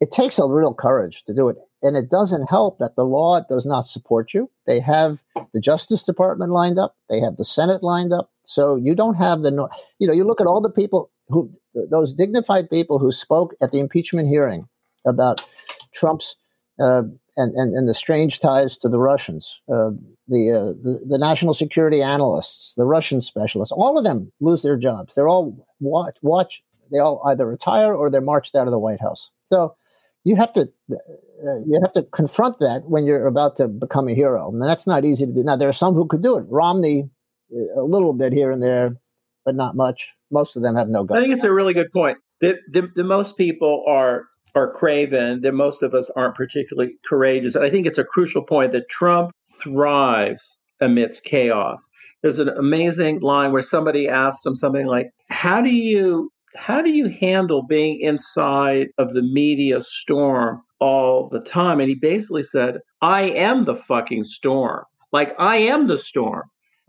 it 0.00 0.10
takes 0.10 0.38
a 0.38 0.46
real 0.46 0.74
courage 0.74 1.24
to 1.24 1.34
do 1.34 1.48
it. 1.48 1.56
And 1.82 1.96
it 1.96 2.10
doesn't 2.10 2.48
help 2.48 2.78
that 2.78 2.96
the 2.96 3.04
law 3.04 3.40
does 3.48 3.66
not 3.66 3.88
support 3.88 4.32
you. 4.32 4.50
They 4.66 4.80
have 4.80 5.22
the 5.52 5.60
Justice 5.60 6.02
Department 6.02 6.50
lined 6.50 6.78
up, 6.78 6.96
they 7.08 7.20
have 7.20 7.36
the 7.36 7.44
Senate 7.44 7.82
lined 7.82 8.12
up. 8.12 8.30
So 8.46 8.76
you 8.76 8.94
don't 8.94 9.14
have 9.14 9.42
the, 9.42 9.50
you 9.98 10.06
know, 10.06 10.12
you 10.12 10.24
look 10.24 10.40
at 10.40 10.46
all 10.46 10.60
the 10.60 10.70
people 10.70 11.10
who, 11.28 11.50
those 11.74 12.12
dignified 12.12 12.70
people 12.70 12.98
who 12.98 13.12
spoke 13.12 13.54
at 13.62 13.70
the 13.70 13.80
impeachment 13.80 14.28
hearing 14.28 14.68
about 15.06 15.46
Trump's 15.92 16.36
uh, 16.80 17.02
and, 17.36 17.54
and, 17.54 17.74
and 17.74 17.88
the 17.88 17.94
strange 17.94 18.40
ties 18.40 18.76
to 18.78 18.88
the 18.88 18.98
Russians, 18.98 19.60
uh, 19.68 19.90
the, 20.28 20.52
uh, 20.52 20.82
the, 20.82 21.04
the 21.08 21.18
national 21.18 21.54
security 21.54 22.02
analysts, 22.02 22.74
the 22.76 22.86
Russian 22.86 23.20
specialists, 23.20 23.72
all 23.72 23.98
of 23.98 24.04
them 24.04 24.32
lose 24.40 24.62
their 24.62 24.76
jobs. 24.76 25.14
They're 25.14 25.28
all 25.28 25.66
watch, 25.80 26.16
watch 26.22 26.62
they 26.92 26.98
all 26.98 27.22
either 27.26 27.46
retire 27.46 27.94
or 27.94 28.10
they're 28.10 28.20
marched 28.20 28.54
out 28.54 28.66
of 28.66 28.70
the 28.70 28.78
White 28.78 29.00
House. 29.00 29.30
So 29.52 29.76
you 30.24 30.36
have 30.36 30.52
to 30.54 30.68
uh, 30.90 31.58
you 31.66 31.78
have 31.82 31.92
to 31.94 32.02
confront 32.14 32.58
that 32.60 32.82
when 32.86 33.04
you're 33.04 33.26
about 33.26 33.56
to 33.56 33.68
become 33.68 34.08
a 34.08 34.14
hero, 34.14 34.50
and 34.50 34.62
that's 34.62 34.86
not 34.86 35.04
easy 35.04 35.26
to 35.26 35.32
do. 35.32 35.42
Now 35.42 35.56
there 35.56 35.68
are 35.68 35.72
some 35.72 35.94
who 35.94 36.06
could 36.06 36.22
do 36.22 36.36
it. 36.36 36.44
Romney, 36.48 37.10
uh, 37.52 37.80
a 37.80 37.84
little 37.84 38.14
bit 38.14 38.32
here 38.32 38.50
and 38.50 38.62
there, 38.62 38.96
but 39.44 39.54
not 39.54 39.76
much. 39.76 40.08
Most 40.30 40.56
of 40.56 40.62
them 40.62 40.76
have 40.76 40.88
no 40.88 41.04
guts. 41.04 41.18
I 41.18 41.22
think 41.22 41.34
it's 41.34 41.44
a 41.44 41.52
really 41.52 41.74
good 41.74 41.90
point. 41.92 42.18
The, 42.40 42.58
the, 42.70 42.90
the 42.94 43.04
most 43.04 43.36
people 43.36 43.84
are 43.86 44.24
are 44.54 44.70
craven, 44.70 45.40
that 45.42 45.52
most 45.52 45.82
of 45.82 45.94
us 45.94 46.10
aren't 46.16 46.36
particularly 46.36 46.92
courageous. 47.04 47.54
And 47.54 47.64
I 47.64 47.70
think 47.70 47.86
it's 47.86 47.98
a 47.98 48.04
crucial 48.04 48.44
point 48.44 48.72
that 48.72 48.88
Trump 48.88 49.32
thrives 49.62 50.58
amidst 50.80 51.24
chaos. 51.24 51.88
There's 52.22 52.38
an 52.38 52.48
amazing 52.48 53.20
line 53.20 53.52
where 53.52 53.62
somebody 53.62 54.08
asks 54.08 54.44
him 54.44 54.54
something 54.54 54.86
like, 54.86 55.10
"How 55.30 55.60
do 55.60 55.70
you 55.70 56.30
how 56.56 56.80
do 56.80 56.90
you 56.90 57.08
handle 57.08 57.64
being 57.64 58.00
inside 58.00 58.88
of 58.98 59.12
the 59.12 59.22
media 59.22 59.82
storm 59.82 60.62
all 60.80 61.28
the 61.28 61.40
time?" 61.40 61.80
And 61.80 61.88
he 61.88 61.96
basically 61.96 62.42
said, 62.42 62.78
"I 63.02 63.22
am 63.22 63.64
the 63.64 63.74
fucking 63.74 64.24
storm. 64.24 64.84
Like 65.12 65.34
I 65.38 65.56
am 65.56 65.86
the 65.88 65.98
storm." 65.98 66.44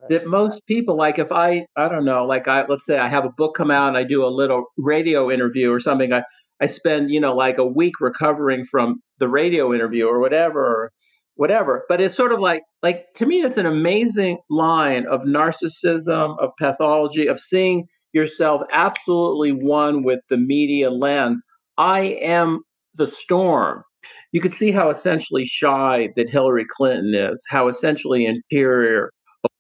That 0.07 0.28
most 0.28 0.63
people 0.68 0.95
like 0.95 1.18
if 1.18 1.32
I 1.32 1.66
I 1.76 1.89
don't 1.89 2.05
know 2.05 2.26
like 2.26 2.47
I 2.47 2.66
let's 2.68 2.86
say 2.86 2.99
I 2.99 3.07
have 3.07 3.26
a 3.26 3.30
book 3.30 3.55
come 3.55 3.72
out 3.72 3.88
and 3.88 3.97
I 3.97 4.03
do 4.03 4.24
a 4.24 4.28
little 4.28 4.66
radio 4.78 5.32
interview 5.32 5.72
or 5.72 5.80
something 5.80 6.13
I 6.13 6.24
I 6.62 6.68
spend, 6.68 7.12
you 7.12 7.20
know, 7.20 7.36
like 7.36 7.58
a 7.58 7.66
week 7.66 7.99
recovering 7.99 8.66
from 8.66 9.01
the 9.20 9.28
radio 9.28 9.74
interview 9.74 10.08
or 10.08 10.20
whatever, 10.20 10.66
or 10.66 10.91
whatever. 11.36 11.84
But 11.89 12.01
it's 12.01 12.16
sort 12.16 12.32
of 12.32 12.39
like, 12.39 12.64
like 12.82 13.06
to 13.16 13.26
me, 13.26 13.41
it's 13.41 13.58
an 13.58 13.66
amazing 13.66 14.38
line 14.49 15.06
of 15.08 15.22
narcissism, 15.22 16.38
of 16.39 16.51
pathology, 16.60 17.28
of 17.28 17.39
seeing 17.39 17.86
yourself 18.14 18.62
absolutely 18.72 19.51
one 19.51 20.03
with 20.03 20.20
the 20.30 20.38
media 20.38 20.89
lens. 20.89 21.41
I 21.78 22.18
am 22.22 22.62
the 22.95 23.12
storm. 23.12 23.84
You 24.32 24.39
could 24.39 24.53
see 24.53 24.72
how 24.72 24.89
essentially 24.89 25.43
shy 25.43 26.10
that 26.16 26.30
Hillary 26.30 26.66
Clinton 26.70 27.14
is, 27.14 27.43
how 27.49 27.68
essentially 27.68 28.26
inferior 28.26 29.12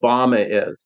Obama 0.01 0.45
is, 0.47 0.77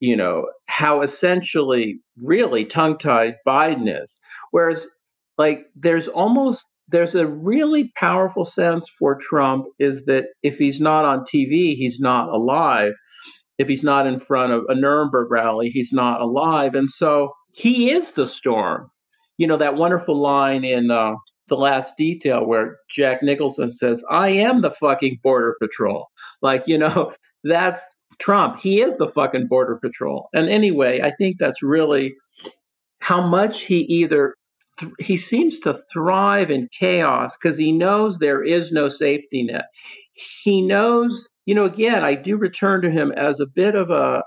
you 0.00 0.16
know, 0.16 0.46
how 0.66 1.02
essentially 1.02 2.00
really 2.16 2.64
tongue 2.64 2.98
tied 2.98 3.36
Biden 3.46 3.88
is. 3.88 4.10
Whereas 4.50 4.88
like 5.38 5.66
there's 5.74 6.08
almost 6.08 6.64
there's 6.88 7.14
a 7.14 7.26
really 7.26 7.90
powerful 7.96 8.44
sense 8.44 8.88
for 8.98 9.16
Trump 9.16 9.66
is 9.78 10.04
that 10.04 10.26
if 10.42 10.58
he's 10.58 10.80
not 10.80 11.04
on 11.04 11.20
TV, 11.20 11.74
he's 11.74 11.98
not 11.98 12.28
alive. 12.28 12.92
If 13.58 13.68
he's 13.68 13.82
not 13.82 14.06
in 14.06 14.20
front 14.20 14.52
of 14.52 14.64
a 14.68 14.74
Nuremberg 14.74 15.30
rally, 15.30 15.68
he's 15.68 15.92
not 15.92 16.20
alive. 16.20 16.74
And 16.74 16.90
so 16.90 17.32
he 17.52 17.90
is 17.90 18.12
the 18.12 18.26
storm. 18.26 18.90
You 19.38 19.46
know, 19.46 19.56
that 19.56 19.76
wonderful 19.76 20.20
line 20.20 20.64
in 20.64 20.90
uh, 20.90 21.14
The 21.48 21.56
Last 21.56 21.96
Detail 21.96 22.46
where 22.46 22.76
Jack 22.90 23.22
Nicholson 23.22 23.72
says, 23.72 24.04
I 24.10 24.28
am 24.28 24.60
the 24.60 24.70
fucking 24.70 25.20
Border 25.22 25.56
Patrol. 25.60 26.08
Like, 26.42 26.64
you 26.66 26.76
know, 26.76 27.14
that's 27.44 27.82
Trump. 28.18 28.60
He 28.60 28.82
is 28.82 28.98
the 28.98 29.08
fucking 29.08 29.46
Border 29.48 29.78
Patrol. 29.82 30.28
And 30.34 30.48
anyway, 30.48 31.00
I 31.00 31.10
think 31.12 31.36
that's 31.38 31.62
really 31.62 32.14
how 33.00 33.26
much 33.26 33.62
he 33.62 33.80
either 33.80 34.34
he 34.98 35.16
seems 35.16 35.60
to 35.60 35.80
thrive 35.92 36.50
in 36.50 36.68
chaos 36.78 37.36
because 37.36 37.56
he 37.56 37.72
knows 37.72 38.18
there 38.18 38.42
is 38.42 38.72
no 38.72 38.88
safety 38.88 39.44
net. 39.44 39.66
He 40.14 40.62
knows, 40.62 41.28
you 41.46 41.54
know, 41.54 41.64
again, 41.64 42.04
I 42.04 42.14
do 42.14 42.36
return 42.36 42.82
to 42.82 42.90
him 42.90 43.12
as 43.12 43.40
a 43.40 43.46
bit 43.46 43.74
of 43.74 43.90
a 43.90 44.22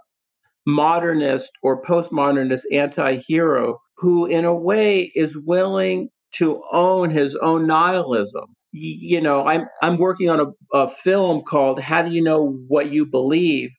modernist 0.66 1.52
or 1.62 1.82
postmodernist 1.82 2.64
anti 2.72 3.18
hero 3.28 3.80
who, 3.98 4.26
in 4.26 4.46
a 4.46 4.56
way, 4.56 5.12
is 5.16 5.38
willing 5.38 6.10
to 6.34 6.62
own 6.72 7.12
his 7.12 7.36
own 7.36 7.68
nihilism. 7.68 8.46
You 8.72 9.22
know, 9.22 9.48
I'm 9.48 9.68
I'm 9.82 9.98
working 9.98 10.30
on 10.30 10.40
a, 10.42 10.78
a 10.78 10.88
film 10.88 11.44
called 11.48 11.80
"How 11.80 12.02
Do 12.02 12.12
You 12.12 12.22
Know 12.22 12.58
What 12.68 12.92
You 12.92 13.06
Believe" 13.06 13.70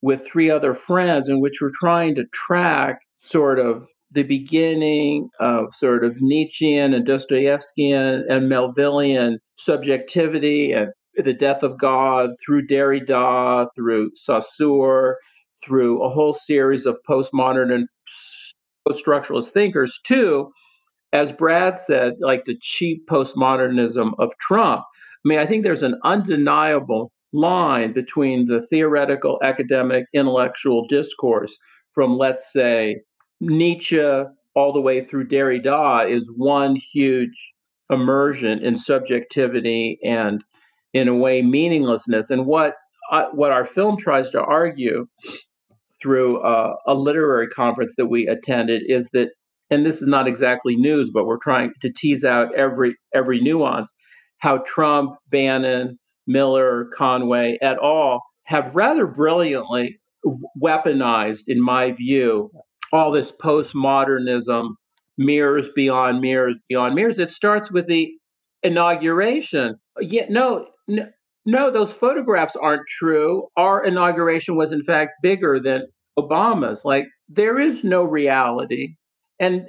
with 0.00 0.26
three 0.26 0.50
other 0.50 0.74
friends, 0.74 1.28
in 1.28 1.40
which 1.40 1.60
we're 1.60 1.70
trying 1.78 2.16
to 2.16 2.24
track 2.32 2.98
sort 3.20 3.60
of 3.60 3.86
the 4.12 4.22
beginning 4.22 5.28
of 5.40 5.74
sort 5.74 6.04
of 6.04 6.20
Nietzschean 6.20 6.94
and 6.94 7.06
Dostoevskian 7.06 8.22
and 8.28 8.50
Melvillian 8.50 9.38
subjectivity 9.56 10.72
and 10.72 10.90
the 11.16 11.32
death 11.32 11.62
of 11.62 11.78
God 11.78 12.30
through 12.44 12.66
Derrida, 12.66 13.66
through 13.74 14.10
Saussure, 14.14 15.16
through 15.64 16.02
a 16.02 16.08
whole 16.08 16.34
series 16.34 16.86
of 16.86 16.96
postmodern 17.08 17.72
and 17.72 17.86
post-structuralist 18.86 19.50
thinkers, 19.50 19.98
too, 20.04 20.50
as 21.12 21.32
Brad 21.32 21.78
said, 21.78 22.14
like 22.20 22.44
the 22.44 22.56
cheap 22.60 23.06
postmodernism 23.08 24.12
of 24.18 24.30
Trump. 24.40 24.82
I 25.24 25.28
mean, 25.28 25.38
I 25.38 25.46
think 25.46 25.62
there's 25.62 25.84
an 25.84 26.00
undeniable 26.02 27.12
line 27.32 27.92
between 27.92 28.46
the 28.46 28.60
theoretical, 28.60 29.38
academic, 29.42 30.06
intellectual 30.12 30.86
discourse 30.88 31.56
from, 31.94 32.16
let's 32.16 32.52
say, 32.52 32.96
Nietzsche 33.42 34.00
all 34.54 34.72
the 34.72 34.80
way 34.80 35.02
through 35.04 35.26
Derrida 35.26 36.08
is 36.08 36.32
one 36.36 36.76
huge 36.76 37.52
immersion 37.90 38.64
in 38.64 38.78
subjectivity 38.78 39.98
and, 40.04 40.44
in 40.94 41.08
a 41.08 41.14
way, 41.14 41.42
meaninglessness. 41.42 42.30
And 42.30 42.46
what 42.46 42.74
uh, 43.10 43.26
what 43.32 43.50
our 43.50 43.66
film 43.66 43.96
tries 43.96 44.30
to 44.30 44.40
argue 44.40 45.06
through 46.00 46.40
uh, 46.40 46.74
a 46.86 46.94
literary 46.94 47.48
conference 47.48 47.94
that 47.96 48.06
we 48.06 48.26
attended 48.26 48.82
is 48.86 49.10
that, 49.10 49.30
and 49.70 49.84
this 49.84 50.00
is 50.00 50.08
not 50.08 50.28
exactly 50.28 50.76
news, 50.76 51.10
but 51.12 51.26
we're 51.26 51.36
trying 51.36 51.72
to 51.80 51.92
tease 51.92 52.24
out 52.24 52.54
every 52.54 52.94
every 53.12 53.40
nuance, 53.40 53.92
how 54.38 54.58
Trump, 54.58 55.16
Bannon, 55.30 55.98
Miller, 56.28 56.88
Conway, 56.96 57.58
et 57.60 57.76
al. 57.82 58.22
have 58.44 58.74
rather 58.74 59.06
brilliantly 59.06 59.98
weaponized, 60.62 61.44
in 61.48 61.60
my 61.60 61.90
view, 61.90 62.50
all 62.92 63.10
this 63.10 63.32
postmodernism, 63.32 64.70
mirrors 65.18 65.68
beyond 65.74 66.20
mirrors 66.20 66.58
beyond 66.68 66.94
mirrors. 66.94 67.18
It 67.18 67.32
starts 67.32 67.70
with 67.72 67.86
the 67.86 68.10
inauguration. 68.62 69.76
Yeah, 70.00 70.26
no, 70.28 70.66
no, 70.88 71.08
no, 71.44 71.70
those 71.70 71.94
photographs 71.94 72.56
aren't 72.56 72.86
true. 72.88 73.48
Our 73.56 73.84
inauguration 73.84 74.56
was, 74.56 74.72
in 74.72 74.82
fact, 74.82 75.12
bigger 75.22 75.58
than 75.60 75.86
Obama's. 76.18 76.84
Like, 76.84 77.06
there 77.28 77.58
is 77.58 77.82
no 77.82 78.04
reality. 78.04 78.94
And 79.40 79.66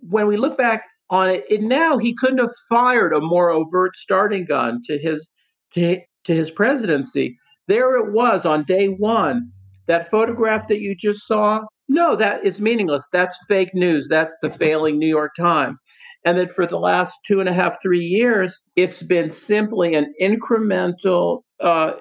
when 0.00 0.26
we 0.26 0.36
look 0.36 0.58
back 0.58 0.82
on 1.10 1.30
it, 1.30 1.44
it 1.48 1.62
now 1.62 1.96
he 1.96 2.14
couldn't 2.14 2.38
have 2.38 2.50
fired 2.68 3.12
a 3.14 3.20
more 3.20 3.50
overt 3.50 3.96
starting 3.96 4.44
gun 4.44 4.80
to 4.86 4.98
his 4.98 5.26
to, 5.72 6.00
to 6.24 6.34
his 6.34 6.50
presidency. 6.50 7.36
There 7.68 7.96
it 7.96 8.12
was 8.12 8.44
on 8.44 8.64
day 8.64 8.86
one. 8.88 9.50
That 9.86 10.08
photograph 10.08 10.68
that 10.68 10.80
you 10.80 10.94
just 10.94 11.26
saw, 11.26 11.62
no, 11.88 12.16
that 12.16 12.44
is 12.44 12.60
meaningless. 12.60 13.06
That's 13.12 13.36
fake 13.46 13.74
news. 13.74 14.06
That's 14.08 14.34
the 14.42 14.50
failing 14.62 14.98
New 14.98 15.08
York 15.08 15.32
Times. 15.36 15.80
And 16.24 16.38
that 16.38 16.50
for 16.50 16.66
the 16.66 16.78
last 16.78 17.18
two 17.26 17.40
and 17.40 17.48
a 17.48 17.52
half, 17.52 17.76
three 17.82 18.04
years, 18.04 18.58
it's 18.76 19.02
been 19.02 19.30
simply 19.30 19.94
an 19.94 20.14
incremental 20.20 21.42
uh, 21.60 21.92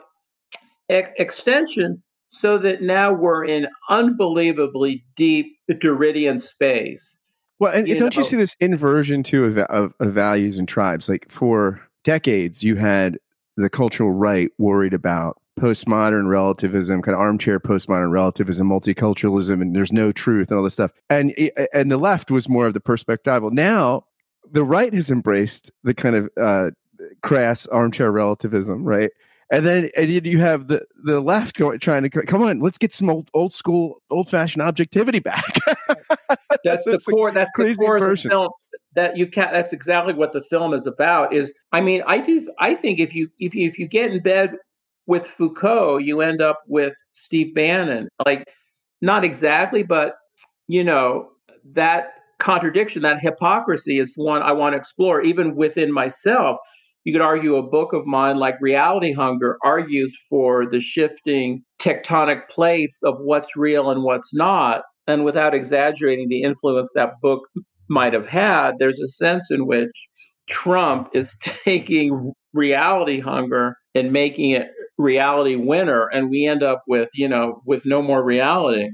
e- 0.90 1.02
extension 1.18 2.02
so 2.30 2.58
that 2.58 2.82
now 2.82 3.14
we're 3.14 3.46
in 3.46 3.68
unbelievably 3.90 5.04
deep 5.16 5.58
Derridian 5.70 6.42
space. 6.42 7.18
Well, 7.60 7.74
and 7.74 7.88
you 7.88 7.96
don't 7.96 8.16
know, 8.16 8.22
you 8.22 8.26
see 8.26 8.38
this 8.38 8.56
inversion 8.60 9.24
too 9.24 9.46
of, 9.46 9.58
of, 9.58 9.94
of 10.00 10.14
values 10.14 10.58
and 10.58 10.68
tribes? 10.68 11.08
Like 11.08 11.30
for 11.30 11.82
decades, 12.04 12.64
you 12.64 12.76
had 12.76 13.18
the 13.58 13.70
cultural 13.70 14.12
right 14.12 14.50
worried 14.58 14.94
about 14.94 15.38
postmodern 15.60 16.28
relativism, 16.28 17.02
kind 17.02 17.16
of 17.16 17.22
armchair 17.22 17.60
postmodern 17.60 18.12
relativism, 18.12 18.68
multiculturalism, 18.68 19.62
and 19.62 19.76
there's 19.76 19.94
no 19.94 20.12
truth 20.12 20.50
and 20.50 20.58
all 20.58 20.64
this 20.64 20.74
stuff. 20.74 20.92
And 21.10 21.34
and 21.74 21.92
the 21.92 21.98
left 21.98 22.32
was 22.32 22.50
more 22.50 22.68
of 22.68 22.74
the 22.74 22.82
perspectival. 22.82 23.52
Now 23.52 24.06
the 24.52 24.64
right 24.64 24.94
has 24.94 25.12
embraced 25.12 25.72
the 25.84 25.94
kind 25.94 26.16
of 26.16 26.30
uh, 26.40 26.72
crass 27.22 27.68
armchair 27.68 28.12
relativism, 28.12 28.84
right? 28.84 29.12
And 29.52 29.66
then 29.66 29.90
and 29.96 30.10
you 30.10 30.40
have 30.40 30.68
the 30.68 30.86
the 31.04 31.20
left 31.20 31.58
going 31.58 31.80
trying 31.80 32.10
to 32.10 32.10
come 32.10 32.42
on, 32.42 32.60
let's 32.60 32.78
get 32.78 32.94
some 32.94 33.10
old 33.10 33.30
old 33.34 33.54
school, 33.54 34.02
old 34.10 34.30
fashioned 34.30 34.64
objectivity 34.64 35.20
back. 35.20 35.46
that's, 36.64 36.86
that's 36.86 37.06
the 37.06 37.12
core. 37.12 37.32
That's 37.32 37.52
the 37.56 37.76
core 37.76 38.00
version. 38.00 38.32
of 38.32 38.36
the 38.36 38.42
film. 38.42 38.52
That 38.96 39.18
you've 39.18 39.32
that's 39.32 39.74
exactly 39.74 40.14
what 40.14 40.34
the 40.34 40.42
film 40.44 40.74
is 40.74 40.88
about. 40.88 41.34
Is 41.34 41.54
I 41.72 41.82
mean, 41.82 42.04
I 42.08 42.20
do. 42.20 42.52
I 42.60 42.76
think 42.76 43.00
if 43.00 43.14
you 43.14 43.30
if 43.40 43.54
you, 43.54 43.68
if 43.68 43.78
you 43.78 43.88
get 43.88 44.12
in 44.12 44.22
bed 44.22 44.56
with 45.06 45.26
Foucault, 45.26 46.00
you 46.00 46.22
end 46.22 46.42
up 46.42 46.62
with 46.68 46.94
Steve 47.14 47.54
Bannon. 47.54 48.08
Like, 48.26 48.46
not 49.02 49.24
exactly, 49.24 49.84
but 49.84 50.16
you 50.68 50.84
know 50.84 51.30
that 51.74 52.14
contradiction, 52.40 53.02
that 53.04 53.22
hypocrisy 53.22 54.00
is 54.00 54.14
one 54.16 54.42
I 54.42 54.52
want 54.52 54.74
to 54.74 54.78
explore, 54.78 55.22
even 55.22 55.56
within 55.56 55.92
myself. 55.92 56.58
You 57.04 57.14
could 57.14 57.22
argue 57.22 57.56
a 57.56 57.64
book 57.64 57.94
of 57.94 58.06
mine 58.06 58.38
like 58.38 58.56
Reality 58.62 59.14
Hunger 59.14 59.58
argues 59.64 60.16
for 60.30 60.70
the 60.70 60.80
shifting 60.80 61.64
tectonic 61.80 62.48
plates 62.50 63.00
of 63.04 63.16
what's 63.20 63.58
real 63.58 63.90
and 63.90 64.04
what's 64.04 64.34
not. 64.34 64.84
And 65.06 65.26
without 65.26 65.54
exaggerating 65.54 66.30
the 66.30 66.44
influence 66.44 66.90
that 66.96 67.20
book 67.22 67.42
might 67.90 68.14
have 68.14 68.28
had, 68.28 68.76
there's 68.80 69.02
a 69.02 69.08
sense 69.08 69.52
in 69.52 69.66
which 69.66 69.92
Trump 70.48 71.10
is 71.14 71.36
taking 71.42 72.34
reality 72.54 73.20
hunger 73.20 73.76
and 73.96 74.12
making 74.12 74.52
it 74.52 74.68
reality 74.98 75.56
winner. 75.56 76.08
And 76.08 76.30
we 76.30 76.46
end 76.46 76.64
up 76.64 76.84
with, 76.88 77.10
you 77.14 77.28
know, 77.28 77.62
with 77.66 77.84
no 77.86 78.02
more 78.02 78.24
reality. 78.24 78.90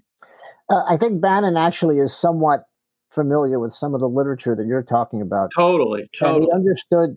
Uh, 0.70 0.84
I 0.88 0.98
think 0.98 1.22
Bannon 1.22 1.58
actually 1.58 1.98
is 1.98 2.16
somewhat 2.16 2.64
familiar 3.12 3.60
with 3.60 3.74
some 3.74 3.94
of 3.94 4.00
the 4.00 4.08
literature 4.08 4.56
that 4.56 4.68
you're 4.68 4.84
talking 4.84 5.22
about. 5.22 5.52
Totally, 5.56 6.10
totally. 6.18 6.42
And 6.42 6.46
he 6.46 6.52
understood 6.52 7.16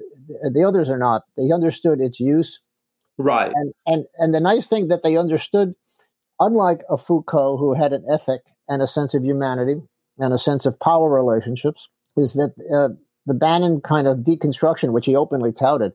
the 0.52 0.64
others 0.66 0.88
are 0.88 0.98
not. 0.98 1.22
They 1.36 1.52
understood 1.52 2.00
its 2.00 2.18
use. 2.18 2.60
Right. 3.18 3.52
And 3.54 3.72
and 3.86 4.04
and 4.18 4.34
the 4.34 4.40
nice 4.40 4.68
thing 4.68 4.88
that 4.88 5.02
they 5.02 5.16
understood, 5.16 5.74
unlike 6.40 6.80
a 6.88 6.96
Foucault 6.96 7.58
who 7.58 7.74
had 7.74 7.92
an 7.92 8.04
ethic 8.10 8.40
and 8.68 8.80
a 8.80 8.86
sense 8.86 9.14
of 9.14 9.24
humanity 9.24 9.76
and 10.18 10.32
a 10.32 10.38
sense 10.38 10.64
of 10.66 10.80
power 10.80 11.10
relationships, 11.10 11.88
is 12.16 12.32
that 12.34 12.52
uh, 12.74 12.94
the 13.26 13.34
Bannon 13.34 13.80
kind 13.80 14.06
of 14.06 14.18
deconstruction, 14.18 14.92
which 14.92 15.06
he 15.06 15.14
openly 15.14 15.52
touted, 15.52 15.92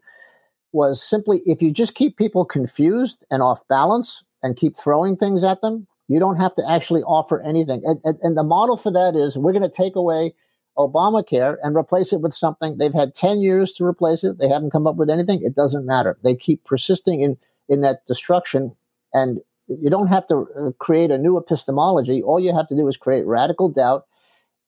was 0.71 1.01
simply 1.01 1.41
if 1.45 1.61
you 1.61 1.71
just 1.71 1.95
keep 1.95 2.17
people 2.17 2.45
confused 2.45 3.25
and 3.31 3.41
off 3.41 3.67
balance 3.67 4.23
and 4.43 4.57
keep 4.57 4.77
throwing 4.77 5.15
things 5.15 5.43
at 5.43 5.61
them, 5.61 5.87
you 6.07 6.19
don't 6.19 6.37
have 6.37 6.55
to 6.55 6.69
actually 6.69 7.03
offer 7.03 7.41
anything. 7.41 7.81
And, 7.83 7.99
and, 8.03 8.17
and 8.21 8.37
the 8.37 8.43
model 8.43 8.77
for 8.77 8.91
that 8.91 9.15
is 9.15 9.37
we're 9.37 9.53
going 9.53 9.63
to 9.63 9.69
take 9.69 9.95
away 9.95 10.33
Obamacare 10.77 11.57
and 11.63 11.75
replace 11.75 12.13
it 12.13 12.21
with 12.21 12.33
something. 12.33 12.77
They've 12.77 12.93
had 12.93 13.15
10 13.15 13.41
years 13.41 13.73
to 13.73 13.85
replace 13.85 14.23
it. 14.23 14.37
They 14.37 14.47
haven't 14.47 14.71
come 14.71 14.87
up 14.87 14.95
with 14.95 15.09
anything. 15.09 15.41
It 15.43 15.55
doesn't 15.55 15.85
matter. 15.85 16.17
They 16.23 16.35
keep 16.35 16.63
persisting 16.63 17.21
in, 17.21 17.37
in 17.67 17.81
that 17.81 18.05
destruction. 18.07 18.75
And 19.13 19.39
you 19.67 19.89
don't 19.89 20.07
have 20.07 20.27
to 20.27 20.47
uh, 20.57 20.71
create 20.79 21.11
a 21.11 21.17
new 21.17 21.37
epistemology. 21.37 22.21
All 22.21 22.39
you 22.39 22.55
have 22.55 22.67
to 22.69 22.75
do 22.75 22.87
is 22.87 22.95
create 22.95 23.25
radical 23.25 23.69
doubt 23.69 24.05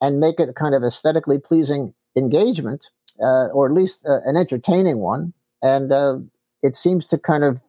and 0.01 0.19
make 0.19 0.39
it 0.39 0.49
a 0.49 0.53
kind 0.53 0.75
of 0.75 0.83
aesthetically 0.83 1.39
pleasing 1.39 1.93
engagement, 2.15 2.87
uh, 3.21 3.47
or 3.47 3.67
at 3.67 3.73
least 3.73 4.05
uh, 4.05 4.19
an 4.25 4.35
entertaining 4.35 4.97
one. 4.97 5.33
And 5.61 5.91
uh, 5.91 6.19
it 6.63 6.75
seems 6.75 7.07
to 7.07 7.17
kind 7.17 7.43
of 7.43 7.61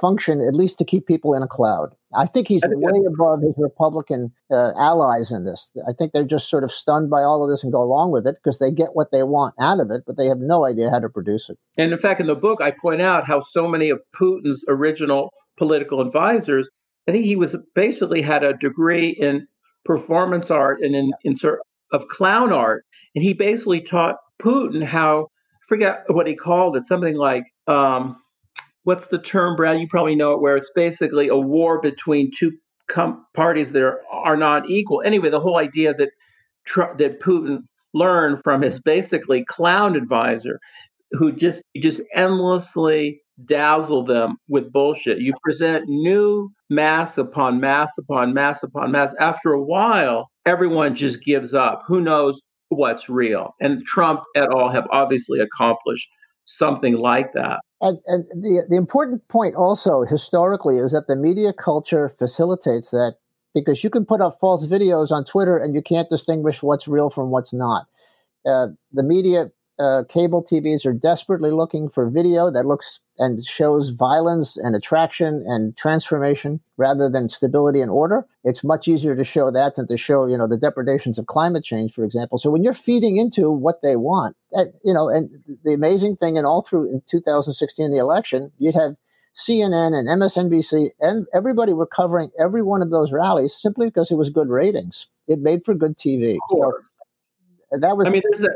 function, 0.00 0.40
at 0.40 0.54
least 0.54 0.78
to 0.78 0.84
keep 0.84 1.06
people 1.06 1.34
in 1.34 1.42
a 1.42 1.48
cloud. 1.48 1.94
I 2.16 2.26
think 2.26 2.48
he's 2.48 2.62
way 2.66 3.00
above 3.06 3.42
his 3.42 3.54
Republican 3.56 4.32
uh, 4.50 4.72
allies 4.78 5.30
in 5.32 5.44
this. 5.44 5.70
I 5.88 5.92
think 5.92 6.12
they're 6.12 6.24
just 6.24 6.48
sort 6.48 6.64
of 6.64 6.72
stunned 6.72 7.10
by 7.10 7.22
all 7.22 7.42
of 7.42 7.50
this 7.50 7.64
and 7.64 7.72
go 7.72 7.82
along 7.82 8.12
with 8.12 8.26
it 8.26 8.36
because 8.36 8.58
they 8.58 8.70
get 8.70 8.94
what 8.94 9.10
they 9.10 9.22
want 9.22 9.54
out 9.60 9.80
of 9.80 9.90
it, 9.90 10.02
but 10.06 10.16
they 10.16 10.26
have 10.26 10.38
no 10.38 10.64
idea 10.64 10.90
how 10.90 11.00
to 11.00 11.08
produce 11.08 11.50
it. 11.50 11.58
And 11.76 11.92
in 11.92 11.98
fact, 11.98 12.20
in 12.20 12.26
the 12.26 12.34
book, 12.34 12.60
I 12.60 12.70
point 12.70 13.02
out 13.02 13.26
how 13.26 13.40
so 13.40 13.66
many 13.68 13.90
of 13.90 14.00
Putin's 14.14 14.64
original 14.68 15.32
political 15.56 16.00
advisors, 16.00 16.68
I 17.08 17.12
think 17.12 17.24
he 17.24 17.36
was 17.36 17.56
basically 17.74 18.22
had 18.22 18.44
a 18.44 18.54
degree 18.54 19.08
in 19.08 19.46
performance 19.84 20.50
art 20.50 20.80
and 20.82 20.94
in, 20.94 21.12
in 21.24 21.36
sort 21.36 21.60
of 21.92 22.08
clown 22.08 22.52
art, 22.52 22.84
and 23.14 23.24
he 23.24 23.34
basically 23.34 23.80
taught 23.80 24.16
Putin 24.42 24.84
how. 24.84 25.28
Forget 25.68 26.04
what 26.08 26.26
he 26.26 26.34
called 26.36 26.76
it, 26.76 26.84
something 26.84 27.16
like 27.16 27.44
um, 27.66 28.16
what's 28.84 29.08
the 29.08 29.18
term, 29.18 29.56
Brad? 29.56 29.80
You 29.80 29.88
probably 29.88 30.14
know 30.14 30.32
it, 30.32 30.40
where 30.40 30.56
it's 30.56 30.70
basically 30.74 31.28
a 31.28 31.36
war 31.36 31.80
between 31.80 32.30
two 32.36 32.52
com- 32.88 33.24
parties 33.34 33.72
that 33.72 33.82
are, 33.82 34.00
are 34.12 34.36
not 34.36 34.70
equal. 34.70 35.02
Anyway, 35.02 35.30
the 35.30 35.40
whole 35.40 35.58
idea 35.58 35.94
that 35.94 36.10
tr- 36.66 36.94
that 36.98 37.20
Putin 37.20 37.60
learned 37.92 38.42
from 38.44 38.62
his 38.62 38.80
basically 38.80 39.44
clown 39.44 39.96
advisor, 39.96 40.60
who 41.12 41.32
just 41.32 41.62
just 41.76 42.02
endlessly 42.14 43.20
dazzle 43.46 44.04
them 44.04 44.36
with 44.48 44.72
bullshit. 44.72 45.18
You 45.18 45.34
present 45.42 45.88
new 45.88 46.50
mass 46.70 47.18
upon 47.18 47.60
mass 47.60 47.96
upon 47.98 48.34
mass 48.34 48.62
upon 48.62 48.92
mass. 48.92 49.14
After 49.18 49.52
a 49.52 49.62
while, 49.62 50.28
everyone 50.46 50.94
just 50.94 51.22
gives 51.22 51.54
up. 51.54 51.82
Who 51.86 52.00
knows 52.00 52.40
what's 52.68 53.08
real? 53.08 53.54
And 53.60 53.84
Trump 53.86 54.22
et 54.36 54.48
al. 54.50 54.70
have 54.70 54.86
obviously 54.90 55.40
accomplished 55.40 56.08
something 56.46 56.96
like 56.96 57.32
that. 57.32 57.60
And, 57.80 57.98
and 58.06 58.24
the 58.30 58.64
the 58.68 58.76
important 58.76 59.26
point 59.28 59.54
also 59.54 60.02
historically 60.02 60.78
is 60.78 60.92
that 60.92 61.06
the 61.06 61.16
media 61.16 61.52
culture 61.52 62.08
facilitates 62.08 62.90
that 62.90 63.16
because 63.54 63.84
you 63.84 63.90
can 63.90 64.04
put 64.04 64.20
up 64.20 64.38
false 64.40 64.66
videos 64.66 65.10
on 65.10 65.24
Twitter 65.24 65.56
and 65.56 65.74
you 65.74 65.82
can't 65.82 66.10
distinguish 66.10 66.62
what's 66.62 66.88
real 66.88 67.10
from 67.10 67.30
what's 67.30 67.52
not. 67.52 67.86
Uh, 68.46 68.68
the 68.92 69.02
media 69.02 69.50
uh, 69.78 70.04
cable 70.08 70.44
TVs 70.44 70.86
are 70.86 70.92
desperately 70.92 71.50
looking 71.50 71.88
for 71.88 72.08
video 72.08 72.50
that 72.50 72.66
looks 72.66 73.00
and 73.18 73.44
shows 73.44 73.90
violence 73.90 74.56
and 74.56 74.74
attraction 74.74 75.44
and 75.46 75.76
transformation 75.76 76.60
rather 76.76 77.08
than 77.08 77.28
stability 77.28 77.80
and 77.80 77.90
order. 77.90 78.26
It's 78.44 78.64
much 78.64 78.88
easier 78.88 79.16
to 79.16 79.24
show 79.24 79.50
that 79.50 79.76
than 79.76 79.86
to 79.88 79.96
show, 79.96 80.26
you 80.26 80.36
know, 80.36 80.46
the 80.46 80.58
depredations 80.58 81.18
of 81.18 81.26
climate 81.26 81.64
change, 81.64 81.92
for 81.92 82.04
example. 82.04 82.38
So 82.38 82.50
when 82.50 82.62
you're 82.62 82.72
feeding 82.72 83.16
into 83.16 83.50
what 83.50 83.82
they 83.82 83.96
want, 83.96 84.36
that, 84.52 84.74
you 84.84 84.92
know, 84.92 85.08
and 85.08 85.30
the 85.64 85.72
amazing 85.72 86.16
thing, 86.16 86.36
and 86.38 86.46
all 86.46 86.62
through 86.62 86.90
in 86.90 87.02
2016, 87.06 87.90
the 87.90 87.98
election, 87.98 88.52
you'd 88.58 88.74
have 88.74 88.96
CNN 89.36 89.94
and 89.94 90.08
MSNBC 90.08 90.90
and 91.00 91.26
everybody 91.34 91.72
were 91.72 91.86
covering 91.86 92.30
every 92.38 92.62
one 92.62 92.82
of 92.82 92.90
those 92.90 93.12
rallies 93.12 93.54
simply 93.54 93.86
because 93.86 94.10
it 94.10 94.16
was 94.16 94.30
good 94.30 94.48
ratings. 94.48 95.08
It 95.26 95.40
made 95.40 95.64
for 95.64 95.74
good 95.74 95.98
TV. 95.98 96.38
that 97.72 97.96
was. 97.96 98.06
I 98.06 98.10
mean, 98.10 98.22
there's 98.30 98.44
a 98.44 98.54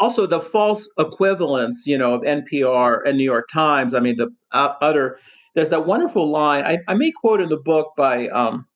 also 0.00 0.26
the 0.26 0.40
false 0.40 0.88
equivalence, 0.98 1.84
you 1.86 1.96
know, 1.96 2.14
of 2.14 2.22
NPR 2.22 3.00
and 3.06 3.18
New 3.18 3.24
York 3.24 3.48
Times. 3.52 3.94
I 3.94 4.00
mean, 4.00 4.16
the 4.16 4.28
uh, 4.52 4.72
other 4.80 5.18
there's 5.54 5.68
that 5.70 5.86
wonderful 5.86 6.30
line 6.30 6.64
I, 6.64 6.78
I 6.88 6.94
may 6.94 7.12
quote 7.12 7.40
in 7.40 7.48
the 7.48 7.56
book 7.56 7.92
by 7.96 8.28
um, 8.28 8.66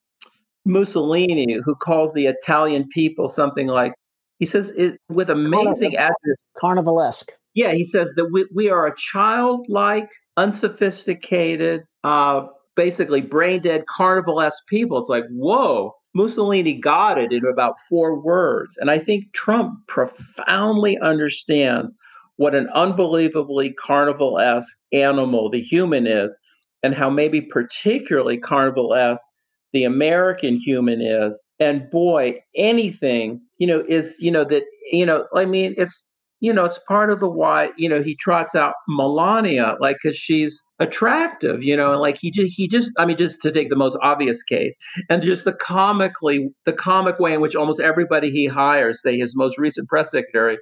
Mussolini, 0.64 1.58
who 1.64 1.74
calls 1.74 2.12
the 2.12 2.26
Italian 2.26 2.86
people 2.88 3.28
something 3.28 3.66
like 3.66 3.94
he 4.38 4.44
says 4.44 4.70
it, 4.76 4.98
with 5.08 5.30
amazing 5.30 5.96
adjectives, 5.96 6.38
carnivalesque. 6.62 7.30
Yeah, 7.54 7.72
he 7.72 7.84
says 7.84 8.12
that 8.16 8.30
we, 8.32 8.46
we 8.52 8.68
are 8.68 8.86
a 8.86 8.96
childlike, 8.96 10.10
unsophisticated, 10.36 11.82
uh, 12.02 12.46
basically 12.74 13.20
brain 13.20 13.60
dead 13.60 13.84
carnivalesque 13.86 14.66
people. 14.68 14.98
It's 14.98 15.08
like 15.08 15.24
whoa, 15.30 15.94
Mussolini 16.14 16.72
got 16.74 17.18
it 17.18 17.32
in 17.32 17.44
about 17.44 17.80
four 17.88 18.18
words. 18.18 18.76
And 18.78 18.90
I 18.90 18.98
think 18.98 19.32
Trump 19.32 19.78
profoundly 19.88 20.98
understands 20.98 21.94
what 22.36 22.54
an 22.54 22.68
unbelievably 22.74 23.74
carnival 23.74 24.38
esque 24.38 24.76
animal 24.92 25.50
the 25.50 25.60
human 25.60 26.06
is, 26.06 26.36
and 26.82 26.94
how 26.94 27.10
maybe 27.10 27.40
particularly 27.40 28.38
carnival 28.38 28.94
esque 28.94 29.24
the 29.72 29.84
American 29.84 30.56
human 30.56 31.00
is. 31.00 31.40
And 31.58 31.88
boy, 31.90 32.42
anything, 32.56 33.40
you 33.58 33.66
know, 33.66 33.84
is, 33.88 34.16
you 34.20 34.30
know, 34.30 34.44
that, 34.44 34.64
you 34.92 35.06
know, 35.06 35.26
I 35.34 35.44
mean, 35.44 35.74
it's 35.76 36.02
you 36.44 36.52
know, 36.52 36.66
it's 36.66 36.78
part 36.86 37.10
of 37.10 37.20
the 37.20 37.28
why, 37.28 37.70
you 37.78 37.88
know, 37.88 38.02
he 38.02 38.14
trots 38.14 38.54
out 38.54 38.74
Melania, 38.86 39.76
like, 39.80 39.96
because 40.02 40.14
she's 40.14 40.62
attractive, 40.78 41.64
you 41.64 41.74
know, 41.74 41.92
and 41.92 42.02
like 42.02 42.18
he 42.20 42.30
just, 42.30 42.54
he 42.54 42.68
just, 42.68 42.90
I 42.98 43.06
mean, 43.06 43.16
just 43.16 43.40
to 43.42 43.50
take 43.50 43.70
the 43.70 43.76
most 43.76 43.96
obvious 44.02 44.42
case, 44.42 44.74
and 45.08 45.22
just 45.22 45.46
the 45.46 45.54
comically, 45.54 46.50
the 46.66 46.74
comic 46.74 47.18
way 47.18 47.32
in 47.32 47.40
which 47.40 47.56
almost 47.56 47.80
everybody 47.80 48.30
he 48.30 48.46
hires, 48.46 49.00
say 49.00 49.16
his 49.16 49.34
most 49.34 49.56
recent 49.56 49.88
press 49.88 50.10
secretary, 50.10 50.58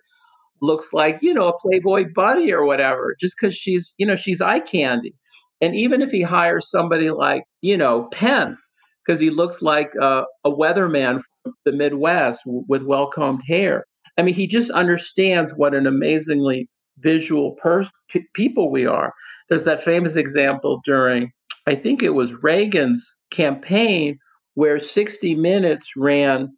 looks 0.61 0.93
like, 0.93 1.19
you 1.21 1.35
know, 1.35 1.49
a 1.49 1.59
Playboy 1.59 2.05
buddy 2.15 2.53
or 2.53 2.65
whatever, 2.65 3.17
just 3.19 3.35
because 3.37 3.57
she's, 3.57 3.93
you 3.99 4.07
know, 4.07 4.15
she's 4.15 4.41
eye 4.41 4.61
candy. 4.61 5.17
And 5.61 5.75
even 5.75 6.01
if 6.01 6.13
he 6.13 6.23
hires 6.23 6.71
somebody 6.71 7.11
like, 7.11 7.43
you 7.61 7.77
know, 7.77 8.05
Pence, 8.13 8.71
because 9.05 9.19
he 9.19 9.31
looks 9.31 9.63
like 9.63 9.95
uh, 10.01 10.23
a 10.45 10.51
weatherman 10.53 11.23
from 11.43 11.55
the 11.65 11.73
Midwest 11.73 12.43
with 12.47 12.85
well 12.85 13.09
combed 13.09 13.43
hair 13.49 13.85
I 14.19 14.23
mean, 14.23 14.35
he 14.35 14.47
just 14.47 14.71
understands 14.71 15.55
what 15.57 15.75
an 15.75 15.87
amazingly 15.87 16.69
visual 16.99 17.53
per- 17.53 17.89
p- 18.11 18.27
people 18.35 18.71
we 18.71 18.87
are. 18.87 19.13
There's 19.49 19.65
that 19.65 19.81
famous 19.81 20.17
example 20.17 20.81
during, 20.85 21.31
I 21.67 21.75
think 21.75 22.03
it 22.03 22.11
was 22.15 22.43
Reagan's 22.43 23.07
campaign, 23.31 24.19
where 24.55 24.79
60 24.79 25.35
Minutes 25.35 25.93
ran 25.97 26.57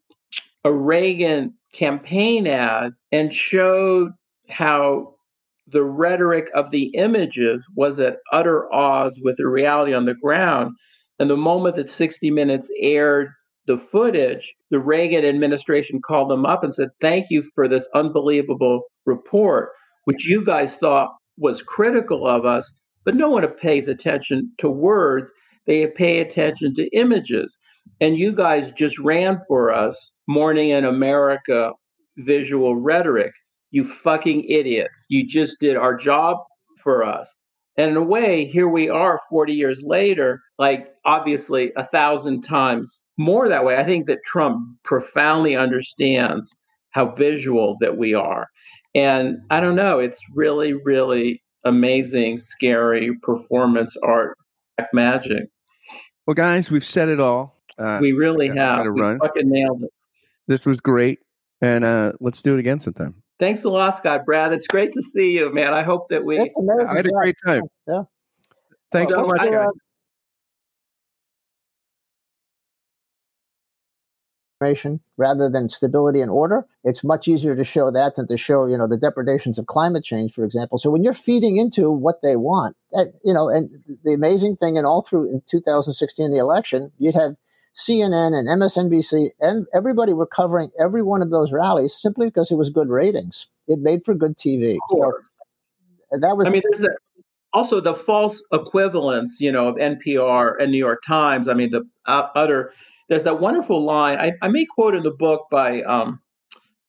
a 0.65 0.73
Reagan 0.73 1.55
campaign 1.73 2.47
ad 2.47 2.93
and 3.13 3.33
showed 3.33 4.13
how 4.49 5.15
the 5.67 5.83
rhetoric 5.83 6.51
of 6.55 6.71
the 6.71 6.87
images 6.95 7.67
was 7.75 7.99
at 7.99 8.19
utter 8.33 8.73
odds 8.73 9.21
with 9.23 9.37
the 9.37 9.47
reality 9.47 9.95
on 9.95 10.05
the 10.05 10.15
ground. 10.15 10.73
And 11.19 11.31
the 11.31 11.37
moment 11.37 11.77
that 11.77 11.89
60 11.89 12.31
Minutes 12.31 12.71
aired 12.81 13.29
the 13.67 13.79
footage, 13.79 14.55
the 14.71 14.79
Reagan 14.79 15.25
administration 15.25 16.01
called 16.01 16.31
them 16.31 16.45
up 16.45 16.65
and 16.65 16.75
said, 16.75 16.91
Thank 17.01 17.27
you 17.31 17.43
for 17.55 17.69
this 17.69 17.89
unbelievable 17.95 18.83
report, 19.07 19.71
which 20.05 20.27
you 20.29 20.45
guys 20.45 20.77
thought 20.77 21.11
was 21.39 21.63
critical 21.63 22.27
of 22.27 22.45
us, 22.45 22.73
but 23.05 23.15
no 23.17 23.29
one 23.31 23.47
pays 23.55 23.89
attention 23.89 24.53
to 24.59 24.69
words. 24.69 25.31
They 25.67 25.87
pay 25.87 26.21
attention 26.21 26.75
to 26.75 26.89
images. 26.97 27.59
And 28.01 28.19
you 28.19 28.35
guys 28.35 28.73
just 28.73 28.99
ran 28.99 29.39
for 29.49 29.73
us 29.73 30.13
Morning 30.27 30.71
in 30.71 30.87
America 30.87 31.73
visual 32.17 32.77
rhetoric. 32.77 33.33
You 33.73 33.85
fucking 33.85 34.45
idiots. 34.45 35.05
You 35.11 35.27
just 35.27 35.61
did 35.61 35.77
our 35.77 35.95
job 35.95 36.39
for 36.83 37.05
us. 37.05 37.35
And 37.77 37.91
in 37.91 37.97
a 37.97 38.03
way, 38.03 38.47
here 38.47 38.69
we 38.69 38.89
are 38.89 39.21
40 39.29 39.53
years 39.53 39.83
later, 39.85 40.41
like 40.59 40.89
obviously 41.05 41.73
a 41.77 41.85
thousand 41.85 42.43
times 42.43 43.03
more 43.19 43.49
that 43.49 43.65
way. 43.65 43.77
I 43.77 43.85
think 43.85 44.07
that 44.07 44.21
Trump 44.25 44.61
profoundly 44.85 45.57
understands 45.57 46.55
how 46.91 47.11
visual 47.15 47.77
that 47.81 47.97
we 47.99 48.15
are. 48.15 48.47
And 48.95 49.39
I 49.51 49.59
don't 49.59 49.75
know, 49.75 49.99
it's 49.99 50.21
really, 50.33 50.73
really 50.73 51.43
amazing, 51.65 52.39
scary 52.39 53.19
performance 53.23 53.97
art 54.05 54.37
magic. 54.93 55.49
Well, 56.27 56.35
guys, 56.35 56.71
we've 56.71 56.85
said 56.85 57.09
it 57.09 57.21
all. 57.21 57.61
Uh, 57.77 57.99
we 58.01 58.13
really 58.13 58.49
have. 58.49 58.83
We 58.83 59.01
run. 59.01 59.19
fucking 59.19 59.51
nailed 59.51 59.83
it. 59.83 59.91
This 60.47 60.65
was 60.65 60.81
great. 60.81 61.19
And 61.61 61.85
uh, 61.85 62.13
let's 62.21 62.43
do 62.43 62.55
it 62.55 62.61
again 62.61 62.79
sometime. 62.79 63.24
Thanks 63.41 63.65
a 63.65 63.71
lot, 63.71 63.99
Scott. 63.99 64.25
Brad, 64.25 64.53
it's 64.53 64.67
great 64.69 64.93
to 64.93 65.03
see 65.03 65.33
you, 65.33 65.53
man. 65.53 65.73
I 65.73 65.83
hope 65.83 66.09
that 66.11 66.25
we. 66.25 66.39
I 66.39 66.49
had 66.95 67.07
a 67.07 67.11
great 67.11 67.37
time. 67.45 67.63
Yeah. 67.87 68.03
Thanks 68.93 69.17
well, 69.17 69.25
so 69.25 69.29
much, 69.29 69.41
uh, 69.41 69.51
guys. 69.51 69.67
rather 75.19 75.51
than 75.51 75.69
stability 75.69 76.21
and 76.21 76.31
order. 76.31 76.65
It's 76.85 77.05
much 77.05 77.29
easier 77.29 77.55
to 77.55 77.65
show 77.65 77.91
that 77.91 78.17
than 78.17 78.27
to 78.29 78.37
show, 78.37 78.67
you 78.67 78.79
know, 78.79 78.87
the 78.87 78.97
depredations 78.97 79.59
of 79.59 79.67
climate 79.67 80.05
change, 80.05 80.33
for 80.33 80.45
example. 80.45 80.79
So 80.79 80.91
when 80.91 81.03
you're 81.03 81.13
feeding 81.13 81.59
into 81.59 81.91
what 81.91 82.23
they 82.23 82.37
want, 82.37 82.77
that, 82.93 83.13
you 83.25 83.35
know, 83.35 83.49
and 83.49 83.69
the 84.05 84.15
amazing 84.15 84.57
thing, 84.57 84.79
and 84.79 84.87
all 84.87 85.03
through 85.03 85.31
in 85.31 85.43
2016, 85.51 86.31
the 86.31 86.39
election, 86.39 86.93
you'd 86.99 87.15
have 87.15 87.37
CNN 87.77 88.35
and 88.39 88.49
MSNBC 88.49 89.31
and 89.41 89.67
everybody 89.75 90.13
were 90.13 90.27
covering 90.27 90.71
every 90.79 91.03
one 91.03 91.23
of 91.23 91.31
those 91.31 91.53
rallies 91.53 91.95
simply 91.95 92.27
because 92.27 92.51
it 92.51 92.57
was 92.57 92.71
good 92.71 92.89
ratings. 92.89 93.49
It 93.67 93.81
made 93.81 94.05
for 94.05 94.15
good 94.15 94.39
TV. 94.39 94.79
Sure. 94.91 95.23
that 96.13 96.37
was. 96.37 96.47
I 96.47 96.51
mean, 96.51 96.63
there's 96.71 96.85
a, 96.85 96.91
also 97.53 97.81
the 97.81 97.95
false 97.95 98.43
equivalence, 98.53 99.39
you 99.41 99.51
know, 99.51 99.69
of 99.69 99.77
NPR 99.77 100.55
and 100.61 100.71
New 100.71 100.79
York 100.79 101.03
Times. 101.07 101.49
I 101.49 101.55
mean, 101.55 101.71
the 101.71 101.83
uh, 102.07 102.29
other. 102.35 102.73
There's 103.09 103.25
that 103.25 103.39
wonderful 103.39 103.85
line 103.85 104.19
I, 104.19 104.33
I 104.41 104.49
may 104.49 104.65
quote 104.65 104.95
in 104.95 105.03
the 105.03 105.11
book 105.11 105.47
by 105.51 105.83
um, 105.83 106.21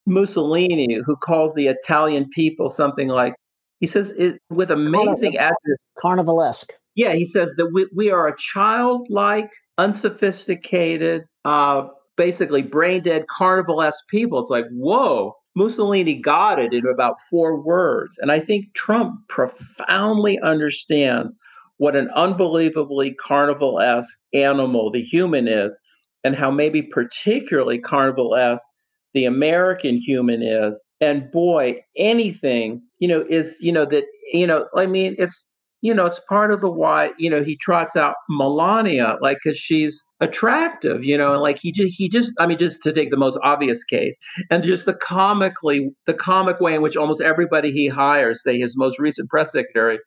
Mussolini, 0.06 1.02
who 1.06 1.18
calls 1.18 1.54
the 1.56 1.68
Italian 1.68 2.30
people 2.30 2.70
something 2.70 3.10
like 3.10 3.36
he 3.80 3.86
says 3.86 4.12
it 4.12 4.40
with 4.50 4.72
amazing 4.72 5.38
adjectives. 5.38 5.80
Carnivalesque 6.04 6.72
Yeah, 6.96 7.14
he 7.14 7.26
says 7.26 7.54
that 7.58 7.72
we, 7.74 7.88
we 7.96 8.12
are 8.12 8.28
a 8.28 8.38
childlike, 8.38 9.50
unsophisticated, 9.78 11.24
uh, 11.44 11.88
basically 12.18 12.62
brain 12.62 13.02
dead 13.02 13.26
carnival 13.28 13.82
esque 13.82 14.08
people. 14.08 14.40
It's 14.40 14.50
like, 14.50 14.66
whoa, 14.72 15.36
Mussolini 15.56 16.16
got 16.16 16.60
it 16.60 16.74
in 16.74 16.86
about 16.86 17.16
four 17.30 17.62
words. 17.62 18.18
And 18.20 18.32
I 18.32 18.40
think 18.40 18.74
Trump 18.74 19.16
profoundly 19.30 20.40
understands 20.40 21.36
what 21.78 21.96
an 21.96 22.10
unbelievably 22.16 23.16
carnival 23.16 23.80
esque 23.80 24.18
animal 24.34 24.92
the 24.92 25.02
human 25.02 25.48
is, 25.48 25.78
and 26.24 26.36
how 26.36 26.50
maybe 26.50 26.82
particularly 26.82 27.80
carnival 27.80 28.36
esque 28.36 28.66
the 29.14 29.26
American 29.26 29.98
human 29.98 30.42
is. 30.42 30.82
And 31.00 31.30
boy, 31.32 31.84
anything, 31.98 32.82
you 33.00 33.08
know, 33.08 33.26
is, 33.30 33.58
you 33.62 33.72
know, 33.72 33.86
that, 33.86 34.06
you 34.34 34.48
know, 34.48 34.68
I 34.76 34.86
mean, 34.86 35.16
it's, 35.18 35.44
you 35.86 35.94
know, 35.94 36.08
it's 36.08 36.20
part 36.28 36.52
of 36.52 36.62
the 36.62 36.70
why, 36.70 37.12
you 37.20 37.30
know, 37.30 37.44
he 37.44 37.56
trots 37.56 37.96
out 37.96 38.16
Melania, 38.28 39.18
like, 39.22 39.38
cause 39.44 39.56
she's 39.56 40.04
attractive, 40.20 41.06
you 41.06 41.16
know, 41.16 41.34
and 41.34 41.44
like 41.44 41.60
he 41.60 41.72
just, 41.72 41.96
he 41.96 42.10
just, 42.10 42.34
I 42.40 42.48
mean, 42.48 42.58
just 42.58 42.82
to 42.84 42.92
take 42.92 43.12
the 43.12 43.18
most 43.18 43.38
obvious 43.44 43.84
case 43.84 44.16
and 44.50 44.64
just 44.64 44.88
the 44.88 44.96
comically, 44.96 45.92
the 46.08 46.16
comic 46.16 46.60
way 46.60 46.74
in 46.74 46.82
which 46.82 46.98
almost 46.98 47.22
everybody 47.22 47.72
he 47.72 47.88
hires, 47.88 48.42
say 48.42 48.58
his 48.58 48.76
most 48.76 48.98
recent 48.98 49.30
press 49.30 49.52
secretary, 49.52 50.00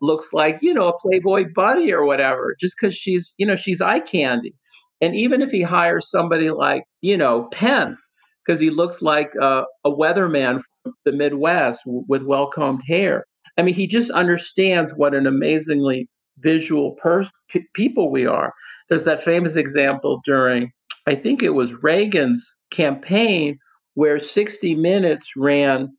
looks 0.00 0.32
like, 0.32 0.58
you 0.60 0.74
know, 0.74 0.88
a 0.88 0.98
Playboy 0.98 1.44
buddy 1.54 1.92
or 1.92 2.04
whatever, 2.04 2.56
just 2.58 2.74
because 2.76 2.96
she's, 2.96 3.32
you 3.38 3.46
know, 3.46 3.54
she's 3.54 3.80
eye 3.80 4.00
candy. 4.00 4.56
And 5.00 5.14
even 5.14 5.40
if 5.40 5.52
he 5.52 5.62
hires 5.62 6.10
somebody 6.10 6.50
like, 6.50 6.82
you 7.00 7.16
know, 7.16 7.44
Pence, 7.52 8.10
because 8.44 8.58
he 8.58 8.70
looks 8.70 9.02
like 9.02 9.34
uh, 9.40 9.62
a 9.84 9.90
weatherman 9.90 10.62
from 10.82 10.94
the 11.04 11.12
Midwest 11.12 11.82
with 11.86 12.24
well 12.24 12.48
combed 12.48 12.82
hair. 12.88 13.24
I 13.58 13.62
mean, 13.62 13.74
he 13.74 13.86
just 13.86 14.10
understands 14.10 14.94
what 14.94 15.14
an 15.14 15.26
amazingly 15.26 16.08
visual 16.38 16.92
per- 16.92 17.28
p- 17.50 17.66
people 17.74 18.10
we 18.10 18.26
are. 18.26 18.52
There's 18.88 19.04
that 19.04 19.20
famous 19.20 19.56
example 19.56 20.20
during, 20.24 20.70
I 21.06 21.14
think 21.14 21.42
it 21.42 21.50
was 21.50 21.82
Reagan's 21.82 22.46
campaign, 22.70 23.58
where 23.94 24.18
60 24.18 24.74
Minutes 24.74 25.32
ran 25.36 25.96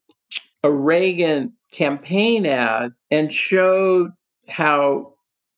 a 0.63 0.71
Reagan 0.71 1.53
campaign 1.71 2.45
ad 2.45 2.91
and 3.11 3.31
showed 3.31 4.11
how 4.47 5.13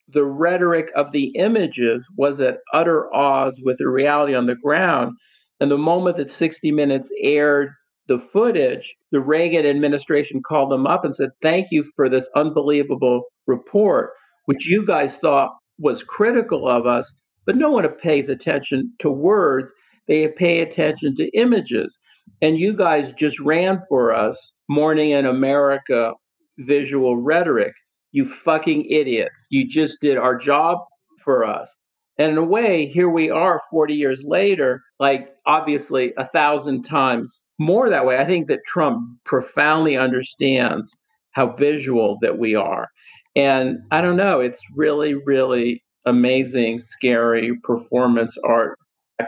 the 0.08 0.24
rhetoric 0.24 0.92
of 0.96 1.12
the 1.12 1.28
images 1.36 2.08
was 2.18 2.40
at 2.40 2.60
utter 2.74 3.14
odds 3.14 3.60
with 3.64 3.78
the 3.78 3.88
reality 3.88 4.36
on 4.36 4.46
the 4.46 4.56
ground. 4.56 5.14
And 5.60 5.72
the 5.72 5.78
moment 5.78 6.18
that 6.18 6.30
60 6.30 6.72
Minutes 6.72 7.12
aired 7.22 7.70
the 8.07 8.19
footage, 8.19 8.95
the 9.11 9.19
Reagan 9.19 9.65
administration 9.65 10.41
called 10.41 10.72
them 10.72 10.86
up 10.86 11.06
and 11.06 11.15
said, 11.15 11.30
Thank 11.41 11.68
you 11.72 11.84
for 11.95 12.10
this 12.10 12.30
unbelievable 12.36 13.23
report, 13.48 14.11
which 14.45 14.68
you 14.68 14.86
guys 14.86 15.18
thought 15.18 15.52
was 15.80 16.03
critical 16.03 16.68
of 16.68 16.86
us. 16.86 17.14
But 17.45 17.57
no 17.57 17.72
one 17.72 17.88
pays 17.95 18.30
attention 18.30 18.94
to 18.99 19.10
words, 19.10 19.72
they 20.07 20.27
pay 20.27 20.61
attention 20.61 21.15
to 21.15 21.30
images. 21.38 21.99
And 22.41 22.60
you 22.60 22.76
guys 22.76 23.14
just 23.14 23.40
ran 23.40 23.80
for 23.88 24.14
us 24.14 24.53
Morning 24.68 25.11
in 25.11 25.27
America 25.27 26.14
visual 26.57 27.18
rhetoric. 27.18 27.73
You 28.11 28.26
fucking 28.26 28.86
idiots. 28.86 29.45
You 29.52 29.68
just 29.68 30.02
did 30.02 30.18
our 30.18 30.36
job 30.36 30.80
for 31.23 31.45
us. 31.45 31.77
And 32.18 32.32
in 32.32 32.38
a 32.38 32.44
way, 32.44 32.88
here 32.88 33.10
we 33.10 33.30
are 33.30 33.62
40 33.70 33.94
years 33.94 34.24
later, 34.26 34.82
like 35.00 35.36
obviously 35.46 36.14
a 36.18 36.26
thousand 36.26 36.84
times 36.84 37.44
more 37.60 37.90
that 37.90 38.06
way. 38.06 38.18
I 38.18 38.26
think 38.26 38.48
that 38.48 38.62
Trump 38.66 39.02
profoundly 39.26 39.98
understands 39.98 40.96
how 41.32 41.52
visual 41.52 42.18
that 42.22 42.38
we 42.38 42.56
are. 42.56 42.88
And 43.36 43.80
I 43.92 44.00
don't 44.00 44.16
know, 44.16 44.40
it's 44.40 44.62
really, 44.74 45.14
really 45.14 45.84
amazing, 46.06 46.80
scary 46.80 47.60
performance 47.64 48.38
art 48.46 48.80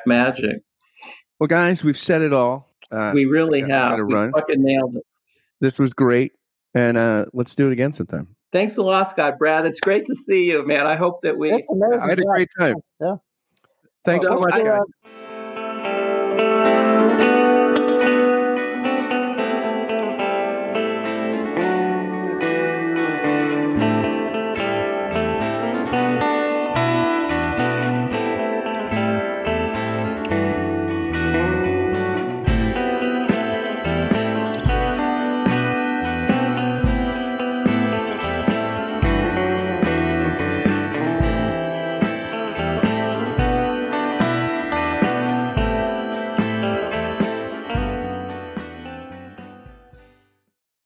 magic. 0.06 0.62
Well, 1.40 1.48
guys, 1.48 1.84
we've 1.84 1.98
said 1.98 2.22
it 2.22 2.34
all. 2.34 2.70
Uh, 2.90 3.12
we 3.14 3.26
really 3.26 3.62
have. 3.62 3.98
We 3.98 4.14
run. 4.14 4.32
fucking 4.32 4.64
nailed 4.64 4.96
it. 4.96 5.04
This 5.60 5.78
was 5.78 5.94
great. 5.94 6.34
And 6.74 6.98
uh, 6.98 7.26
let's 7.34 7.56
do 7.56 7.68
it 7.68 7.74
again 7.74 7.92
sometime. 7.92 8.37
Thanks 8.52 8.78
a 8.78 8.84
lot, 8.84 9.12
Scott. 9.12 9.38
Brad, 9.38 9.66
it's 9.66 9.80
great 9.80 10.06
to 10.06 10.16
see 10.16 10.46
you, 10.46 10.66
man. 10.66 10.86
I 10.86 10.96
hope 10.96 11.22
that 11.24 11.38
we. 11.38 11.52
I 11.52 11.60
had 12.08 12.20
a 12.20 12.24
great 12.24 12.50
time. 12.58 12.76
Yeah. 13.00 13.16
Thanks 14.06 14.30
well, 14.30 14.38
so 14.38 14.42
much, 14.42 14.54
I, 14.54 14.62
uh, 14.62 14.64
guys. 14.64 14.86